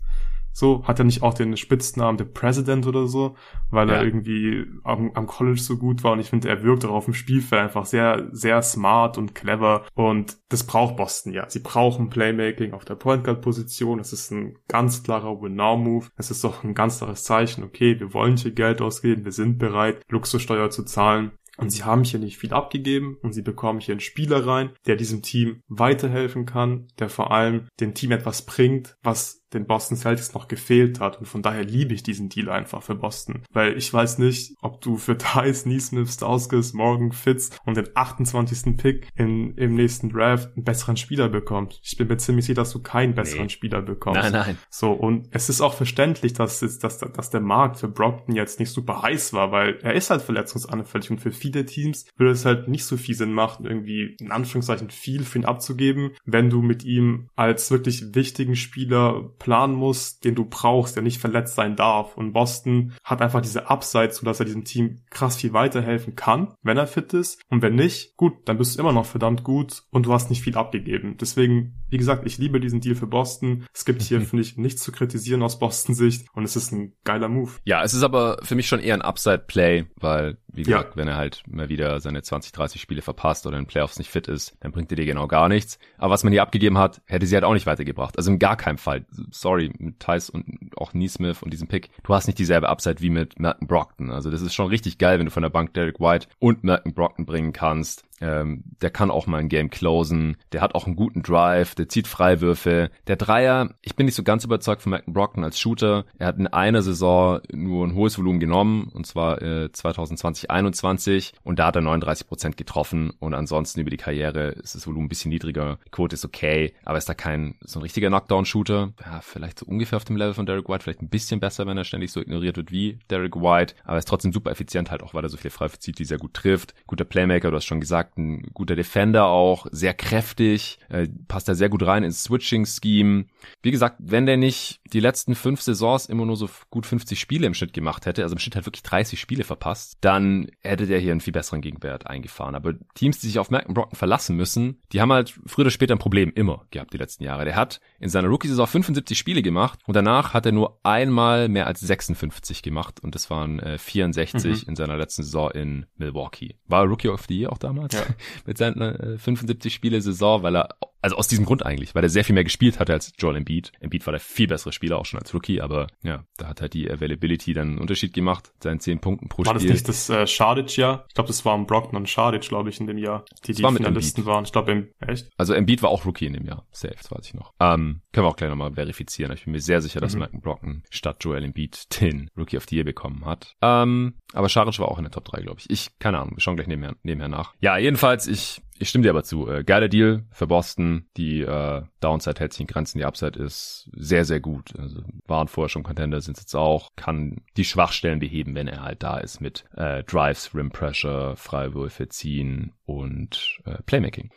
So, 0.57 0.85
hat 0.85 0.99
er 0.99 1.05
nicht 1.05 1.21
auch 1.21 1.33
den 1.33 1.57
Spitznamen 1.57 2.17
The 2.17 2.23
President 2.23 2.87
oder 2.87 3.07
so, 3.07 3.35
weil 3.71 3.89
ja. 3.89 3.95
er 3.95 4.05
irgendwie 4.05 4.65
am, 4.85 5.11
am 5.13 5.27
College 5.27 5.59
so 5.59 5.77
gut 5.77 6.01
war 6.05 6.13
und 6.13 6.21
ich 6.21 6.29
finde, 6.29 6.47
er 6.47 6.63
wirkt 6.63 6.85
auch 6.85 6.93
auf 6.93 7.03
dem 7.05 7.13
Spielfeld 7.13 7.61
einfach 7.61 7.85
sehr, 7.85 8.29
sehr 8.31 8.61
smart 8.61 9.17
und 9.17 9.35
clever 9.35 9.85
und 9.95 10.37
das 10.47 10.63
braucht 10.63 10.95
Boston 10.95 11.33
ja. 11.33 11.49
Sie 11.49 11.59
brauchen 11.59 12.09
Playmaking 12.09 12.71
auf 12.71 12.85
der 12.85 12.95
Point 12.95 13.25
Guard 13.25 13.41
Position. 13.41 13.99
Es 13.99 14.13
ist 14.13 14.31
ein 14.31 14.57
ganz 14.69 15.03
klarer 15.03 15.41
Win-Now-Move. 15.41 16.07
Es 16.15 16.31
ist 16.31 16.41
doch 16.45 16.63
ein 16.63 16.73
ganz 16.73 16.99
klares 16.99 17.25
Zeichen. 17.25 17.65
Okay, 17.65 17.99
wir 17.99 18.13
wollen 18.13 18.37
hier 18.37 18.51
Geld 18.51 18.81
ausgeben. 18.81 19.25
Wir 19.25 19.33
sind 19.33 19.57
bereit, 19.57 20.03
Luxussteuer 20.07 20.69
zu 20.69 20.83
zahlen. 20.83 21.33
Und 21.57 21.69
sie 21.69 21.83
haben 21.83 22.03
hier 22.03 22.19
nicht 22.19 22.37
viel 22.37 22.53
abgegeben 22.53 23.17
und 23.21 23.33
sie 23.33 23.41
bekommen 23.41 23.79
hier 23.79 23.93
einen 23.93 24.01
Spieler 24.01 24.45
rein, 24.45 24.71
der 24.87 24.95
diesem 24.95 25.21
Team 25.21 25.61
weiterhelfen 25.67 26.45
kann, 26.45 26.87
der 26.99 27.09
vor 27.09 27.31
allem 27.31 27.67
dem 27.79 27.93
Team 27.93 28.11
etwas 28.11 28.45
bringt, 28.45 28.97
was 29.01 29.44
den 29.55 29.65
Boston 29.65 29.97
Celtics 29.97 30.33
noch 30.33 30.47
gefehlt 30.47 30.99
hat. 30.99 31.19
Und 31.19 31.25
von 31.25 31.41
daher 31.41 31.63
liebe 31.63 31.93
ich 31.93 32.03
diesen 32.03 32.29
Deal 32.29 32.49
einfach 32.49 32.83
für 32.83 32.95
Boston. 32.95 33.43
Weil 33.51 33.77
ich 33.77 33.91
weiß 33.91 34.19
nicht, 34.19 34.55
ob 34.61 34.81
du 34.81 34.97
für 34.97 35.17
Thais, 35.17 35.65
Neesmith, 35.65 36.13
Stauskas, 36.13 36.73
Morgan, 36.73 37.11
Fitz 37.11 37.51
und 37.65 37.77
den 37.77 37.89
28. 37.93 38.77
Pick 38.77 39.07
in, 39.15 39.55
im 39.57 39.75
nächsten 39.75 40.09
Draft 40.09 40.55
einen 40.55 40.63
besseren 40.63 40.97
Spieler 40.97 41.29
bekommst. 41.29 41.79
Ich 41.83 41.97
bin 41.97 42.07
mir 42.07 42.17
ziemlich 42.17 42.45
sicher, 42.45 42.61
dass 42.61 42.71
du 42.71 42.81
keinen 42.81 43.15
besseren 43.15 43.43
nee. 43.43 43.49
Spieler 43.49 43.81
bekommst. 43.81 44.21
Nein, 44.21 44.31
nein. 44.31 44.57
So, 44.69 44.91
und 44.91 45.27
es 45.31 45.49
ist 45.49 45.61
auch 45.61 45.73
verständlich, 45.73 46.33
dass, 46.33 46.59
dass, 46.59 46.79
dass, 46.79 46.99
dass 46.99 47.29
der 47.29 47.41
Markt 47.41 47.77
für 47.77 47.87
Brockton 47.87 48.35
jetzt 48.35 48.59
nicht 48.59 48.69
super 48.69 49.01
heiß 49.01 49.33
war, 49.33 49.51
weil 49.51 49.79
er 49.81 49.93
ist 49.93 50.09
halt 50.09 50.21
verletzungsanfällig 50.21 51.11
und 51.11 51.19
für 51.19 51.31
viele 51.31 51.65
Teams 51.65 52.05
würde 52.17 52.31
es 52.31 52.45
halt 52.45 52.67
nicht 52.67 52.85
so 52.85 52.97
viel 52.97 53.15
Sinn 53.15 53.33
machen, 53.33 53.65
irgendwie 53.65 54.15
in 54.19 54.31
Anführungszeichen 54.31 54.89
viel 54.89 55.23
für 55.23 55.39
ihn 55.39 55.45
abzugeben, 55.45 56.11
wenn 56.25 56.49
du 56.49 56.61
mit 56.61 56.83
ihm 56.83 57.29
als 57.35 57.71
wirklich 57.71 58.15
wichtigen 58.15 58.55
Spieler 58.55 59.31
planen 59.45 59.75
musst, 59.75 60.25
den 60.25 60.33
du 60.33 60.43
brauchst, 60.43 60.95
der 60.95 61.03
nicht 61.03 61.21
verletzt 61.21 61.53
sein 61.53 61.75
darf. 61.75 62.17
Und 62.17 62.33
Boston 62.33 62.93
hat 63.03 63.21
einfach 63.21 63.41
diese 63.41 63.69
Upside, 63.69 64.11
sodass 64.11 64.39
er 64.39 64.47
diesem 64.47 64.63
Team 64.63 65.01
krass 65.11 65.35
viel 65.35 65.53
weiterhelfen 65.53 66.15
kann, 66.15 66.55
wenn 66.63 66.77
er 66.77 66.87
fit 66.87 67.13
ist. 67.13 67.39
Und 67.47 67.61
wenn 67.61 67.75
nicht, 67.75 68.17
gut, 68.17 68.33
dann 68.45 68.57
bist 68.57 68.75
du 68.75 68.81
immer 68.81 68.91
noch 68.91 69.05
verdammt 69.05 69.43
gut 69.43 69.83
und 69.91 70.07
du 70.07 70.13
hast 70.13 70.31
nicht 70.31 70.41
viel 70.41 70.57
abgegeben. 70.57 71.17
Deswegen, 71.21 71.75
wie 71.89 71.99
gesagt, 71.99 72.25
ich 72.25 72.39
liebe 72.39 72.59
diesen 72.59 72.81
Deal 72.81 72.95
für 72.95 73.05
Boston. 73.05 73.67
Es 73.71 73.85
gibt 73.85 74.01
hier, 74.01 74.19
finde 74.25 74.41
ich, 74.41 74.57
nichts 74.57 74.81
zu 74.81 74.91
kritisieren 74.91 75.43
aus 75.43 75.59
Boston-Sicht 75.59 76.25
und 76.33 76.43
es 76.43 76.55
ist 76.55 76.71
ein 76.71 76.93
geiler 77.03 77.29
Move. 77.29 77.51
Ja, 77.65 77.83
es 77.83 77.93
ist 77.93 78.01
aber 78.01 78.39
für 78.41 78.55
mich 78.55 78.67
schon 78.67 78.79
eher 78.79 78.95
ein 78.95 79.03
Upside-Play, 79.03 79.85
weil, 79.97 80.39
wie 80.47 80.63
gesagt, 80.63 80.95
ja. 80.95 80.97
wenn 80.97 81.07
er 81.07 81.17
halt 81.17 81.43
mal 81.45 81.69
wieder 81.69 81.99
seine 81.99 82.23
20, 82.23 82.51
30 82.51 82.81
Spiele 82.81 83.03
verpasst 83.03 83.45
oder 83.45 83.59
in 83.59 83.67
Playoffs 83.67 83.99
nicht 83.99 84.09
fit 84.09 84.27
ist, 84.27 84.57
dann 84.61 84.71
bringt 84.71 84.91
er 84.91 84.95
dir 84.95 85.05
genau 85.05 85.27
gar 85.27 85.49
nichts. 85.49 85.77
Aber 85.99 86.13
was 86.13 86.23
man 86.23 86.33
hier 86.33 86.41
abgegeben 86.41 86.79
hat, 86.79 87.03
hätte 87.05 87.27
sie 87.27 87.35
halt 87.35 87.45
auch 87.45 87.53
nicht 87.53 87.67
weitergebracht. 87.67 88.17
Also 88.17 88.31
in 88.31 88.39
gar 88.39 88.57
keinem 88.57 88.79
Fall 88.79 89.05
sorry, 89.31 89.71
mit 89.77 89.99
Tice 89.99 90.29
und 90.29 90.71
auch 90.77 90.93
Neesmith 90.93 91.41
und 91.41 91.51
diesem 91.51 91.67
Pick, 91.67 91.89
du 92.03 92.13
hast 92.13 92.27
nicht 92.27 92.39
dieselbe 92.39 92.69
Upside 92.69 93.01
wie 93.01 93.09
mit 93.09 93.39
Malcolm 93.39 93.67
Brockton. 93.67 94.11
Also 94.11 94.31
das 94.31 94.41
ist 94.41 94.53
schon 94.53 94.67
richtig 94.67 94.97
geil, 94.97 95.19
wenn 95.19 95.25
du 95.25 95.31
von 95.31 95.43
der 95.43 95.49
Bank 95.49 95.73
Derek 95.73 95.99
White 95.99 96.27
und 96.39 96.63
Malcolm 96.63 96.93
Brockton 96.93 97.25
bringen 97.25 97.53
kannst. 97.53 98.05
Ähm, 98.21 98.63
der 98.81 98.89
kann 98.89 99.11
auch 99.11 99.27
mal 99.27 99.39
ein 99.39 99.49
Game 99.49 99.69
closen. 99.69 100.37
Der 100.51 100.61
hat 100.61 100.75
auch 100.75 100.85
einen 100.85 100.95
guten 100.95 101.23
Drive. 101.23 101.75
Der 101.75 101.89
zieht 101.89 102.07
Freiwürfe. 102.07 102.89
Der 103.07 103.15
Dreier, 103.15 103.75
ich 103.81 103.95
bin 103.95 104.05
nicht 104.05 104.15
so 104.15 104.23
ganz 104.23 104.43
überzeugt 104.43 104.81
von 104.81 104.91
Malcolm 104.91 105.13
Brockton 105.13 105.43
als 105.43 105.59
Shooter. 105.59 106.05
Er 106.17 106.27
hat 106.27 106.37
in 106.37 106.47
einer 106.47 106.81
Saison 106.81 107.41
nur 107.51 107.85
ein 107.85 107.95
hohes 107.95 108.17
Volumen 108.17 108.39
genommen, 108.39 108.89
und 108.93 109.05
zwar 109.05 109.41
äh, 109.41 109.71
2020, 109.71 110.49
21 110.49 111.33
und 111.43 111.59
da 111.59 111.67
hat 111.67 111.75
er 111.75 111.81
39 111.81 112.27
Prozent 112.27 112.57
getroffen 112.57 113.11
und 113.19 113.33
ansonsten 113.33 113.79
über 113.79 113.89
die 113.89 113.97
Karriere 113.97 114.49
ist 114.49 114.75
das 114.75 114.87
Volumen 114.87 115.05
ein 115.05 115.09
bisschen 115.09 115.29
niedriger. 115.29 115.79
Die 115.85 115.91
Quote 115.91 116.15
ist 116.15 116.25
okay, 116.25 116.73
aber 116.83 116.97
ist 116.97 117.09
da 117.09 117.13
kein 117.13 117.55
so 117.61 117.79
ein 117.79 117.83
richtiger 117.83 118.07
Knockdown-Shooter. 118.07 118.93
Ja, 119.03 119.21
vielleicht 119.21 119.59
so 119.59 119.65
ungefähr 119.65 119.97
auf 119.97 120.05
dem 120.05 120.17
Level 120.17 120.33
von 120.33 120.45
Derek 120.45 120.69
White, 120.69 120.83
vielleicht 120.83 121.01
ein 121.01 121.09
bisschen 121.09 121.39
besser, 121.39 121.67
wenn 121.67 121.77
er 121.77 121.83
ständig 121.83 122.11
so 122.11 122.21
ignoriert 122.21 122.57
wird 122.57 122.71
wie 122.71 122.99
Derek 123.09 123.35
White, 123.35 123.75
aber 123.83 123.97
ist 123.97 124.07
trotzdem 124.07 124.33
super 124.33 124.51
effizient 124.51 124.91
halt 124.91 125.03
auch, 125.03 125.13
weil 125.13 125.23
er 125.23 125.29
so 125.29 125.37
viele 125.37 125.51
Freiwürfe 125.51 125.79
zieht, 125.79 125.99
die 125.99 126.05
sehr 126.05 126.17
gut 126.17 126.33
trifft. 126.33 126.73
Guter 126.87 127.05
Playmaker, 127.05 127.51
du 127.51 127.57
hast 127.57 127.65
schon 127.65 127.79
gesagt, 127.79 128.04
gesagt, 128.05 128.17
ein 128.17 128.43
guter 128.53 128.75
Defender 128.75 129.25
auch, 129.25 129.67
sehr 129.71 129.93
kräftig, 129.93 130.79
äh, 130.89 131.07
passt 131.27 131.47
da 131.47 131.55
sehr 131.55 131.69
gut 131.69 131.85
rein 131.85 132.03
ins 132.03 132.23
Switching-Scheme. 132.23 133.25
Wie 133.61 133.71
gesagt, 133.71 133.97
wenn 133.99 134.25
der 134.25 134.37
nicht 134.37 134.81
die 134.93 134.99
letzten 134.99 135.35
fünf 135.35 135.61
Saisons 135.61 136.05
immer 136.05 136.25
nur 136.25 136.37
so 136.37 136.49
gut 136.69 136.85
50 136.85 137.19
Spiele 137.19 137.47
im 137.47 137.53
Schnitt 137.53 137.73
gemacht 137.73 138.05
hätte, 138.05 138.23
also 138.23 138.33
im 138.33 138.39
Schnitt 138.39 138.55
halt 138.55 138.65
wirklich 138.65 138.83
30 138.83 139.19
Spiele 139.19 139.43
verpasst, 139.43 139.97
dann 140.01 140.47
hätte 140.61 140.87
der 140.87 140.99
hier 140.99 141.11
einen 141.11 141.21
viel 141.21 141.33
besseren 141.33 141.61
Gegenwert 141.61 142.07
eingefahren. 142.07 142.55
Aber 142.55 142.73
Teams, 142.93 143.19
die 143.19 143.27
sich 143.27 143.39
auf 143.39 143.49
Malcolm 143.49 143.73
Brocken 143.73 143.97
verlassen 143.97 144.35
müssen, 144.35 144.81
die 144.91 145.01
haben 145.01 145.11
halt 145.11 145.33
früher 145.45 145.63
oder 145.63 145.71
später 145.71 145.95
ein 145.95 145.99
Problem 145.99 146.31
immer 146.33 146.65
gehabt 146.71 146.93
die 146.93 146.97
letzten 146.97 147.23
Jahre. 147.23 147.45
Der 147.45 147.55
hat 147.55 147.79
in 147.99 148.09
seiner 148.09 148.27
Rookie-Saison 148.27 148.67
75 148.67 149.17
Spiele 149.17 149.41
gemacht 149.41 149.79
und 149.85 149.95
danach 149.95 150.33
hat 150.33 150.45
er 150.45 150.51
nur 150.51 150.79
einmal 150.83 151.49
mehr 151.49 151.67
als 151.67 151.79
56 151.79 152.61
gemacht 152.61 152.99
und 153.01 153.15
das 153.15 153.29
waren 153.29 153.59
äh, 153.59 153.77
64 153.77 154.63
mhm. 154.63 154.69
in 154.69 154.75
seiner 154.75 154.97
letzten 154.97 155.23
Saison 155.23 155.51
in 155.51 155.85
Milwaukee. 155.97 156.55
War 156.67 156.85
Rookie 156.85 157.09
of 157.09 157.25
the 157.27 157.39
Year 157.39 157.51
auch 157.51 157.57
damals? 157.57 157.94
Ja. 157.95 158.05
Mit 158.45 158.57
seinen 158.57 158.81
äh, 158.81 159.17
75 159.17 159.73
Spiele 159.73 160.01
Saison, 160.01 160.43
weil 160.43 160.55
er 160.55 160.69
also 161.05 161.17
aus 161.17 161.27
diesem 161.27 161.45
Grund 161.45 161.63
eigentlich, 161.63 161.93
weil 161.93 162.03
er 162.03 162.09
sehr 162.09 162.23
viel 162.23 162.33
mehr 162.33 162.43
gespielt 162.43 162.79
hatte 162.79 162.91
als 162.91 163.13
Joel 163.19 163.35
Embiid. 163.35 163.71
Embiid 163.79 164.05
war 164.07 164.11
der 164.11 164.19
viel 164.19 164.47
bessere 164.47 164.73
Spieler, 164.73 164.97
auch 164.97 165.05
schon 165.05 165.19
als 165.19 165.33
Rookie, 165.35 165.61
aber 165.61 165.85
ja, 166.01 166.25
da 166.37 166.47
hat 166.47 166.61
halt 166.61 166.73
die 166.73 166.89
Availability 166.89 167.53
dann 167.53 167.69
einen 167.69 167.77
Unterschied 167.77 168.11
gemacht, 168.11 168.51
seinen 168.59 168.79
10 168.79 168.99
Punkten 168.99 169.29
pro 169.29 169.43
Spiel. 169.43 169.47
War 169.47 169.53
das 169.53 169.63
nicht 169.63 169.87
das 169.87 170.09
äh, 170.09 170.25
Schadic-Jahr? 170.25 171.05
Ich 171.07 171.13
glaube, 171.13 171.27
das 171.27 171.45
waren 171.45 171.67
Brockton 171.67 171.95
und 171.95 172.09
Schadic, 172.09 172.41
glaube 172.41 172.69
ich, 172.69 172.79
in 172.79 172.87
dem 172.87 172.97
Jahr, 172.97 173.23
die 173.43 173.51
das 173.51 173.57
die 173.57 173.63
war 173.63 173.73
Finalisten 173.73 174.25
waren. 174.25 174.45
Ich 174.45 174.51
glaube, 174.51 174.89
echt? 174.99 175.29
Also 175.37 175.53
Embiid 175.53 175.83
war 175.83 175.91
auch 175.91 176.05
Rookie 176.05 176.25
in 176.25 176.33
dem 176.33 176.45
Jahr, 176.45 176.65
safe, 176.71 176.95
das 176.99 177.11
weiß 177.11 177.27
ich 177.27 177.35
noch. 177.35 177.53
Ähm, 177.59 178.01
können 178.11 178.25
wir 178.25 178.29
auch 178.31 178.35
gleich 178.35 178.49
nochmal 178.49 178.73
verifizieren. 178.73 179.31
Ich 179.33 179.43
bin 179.43 179.53
mir 179.53 179.61
sehr 179.61 179.83
sicher, 179.83 180.01
dass 180.01 180.13
mhm. 180.13 180.21
Malcolm 180.21 180.41
Brockton 180.41 180.83
statt 180.89 181.17
Joel 181.21 181.43
Embiid 181.43 181.85
den 182.01 182.31
Rookie 182.35 182.57
of 182.57 182.65
the 182.67 182.77
Year 182.77 182.85
bekommen 182.85 183.25
hat. 183.25 183.53
Ähm, 183.61 184.15
aber 184.33 184.49
Scharic 184.49 184.79
war 184.79 184.89
auch 184.89 184.97
in 184.97 185.03
der 185.03 185.11
Top 185.11 185.25
3, 185.25 185.41
glaube 185.41 185.59
ich. 185.59 185.69
Ich, 185.69 185.99
keine 185.99 186.17
Ahnung, 186.17 186.35
wir 186.35 186.41
schauen 186.41 186.55
gleich 186.55 186.67
nebenher, 186.67 186.95
nebenher 187.03 187.29
nach. 187.29 187.53
Ja, 187.61 187.77
jedenfalls, 187.77 188.25
ich 188.25 188.61
ich 188.77 188.89
stimme 188.89 189.03
dir 189.03 189.09
aber 189.09 189.23
zu. 189.23 189.49
Äh, 189.49 189.63
geiler 189.63 189.87
Deal 189.87 190.25
für 190.31 190.47
Boston. 190.47 191.07
Die 191.17 191.41
äh, 191.41 191.83
Downside 192.01 192.39
hält 192.39 192.53
sich 192.53 192.61
in 192.61 192.67
Grenzen. 192.67 192.97
Die 192.97 193.05
Upside 193.05 193.39
ist 193.39 193.89
sehr, 193.93 194.25
sehr 194.25 194.39
gut. 194.39 194.73
Also 194.77 195.01
waren 195.25 195.47
vorher 195.47 195.69
schon 195.69 195.83
Contender, 195.83 196.21
sind 196.21 196.37
jetzt 196.37 196.55
auch. 196.55 196.91
Kann 196.95 197.41
die 197.57 197.63
Schwachstellen 197.63 198.19
beheben, 198.19 198.55
wenn 198.55 198.67
er 198.67 198.83
halt 198.83 199.03
da 199.03 199.17
ist 199.17 199.39
mit 199.39 199.65
äh, 199.75 200.03
Drives, 200.03 200.53
Rim 200.53 200.71
Pressure, 200.71 201.35
Freiwürfe 201.37 202.09
ziehen 202.09 202.73
und 202.85 203.59
äh, 203.65 203.81
Playmaking. 203.85 204.31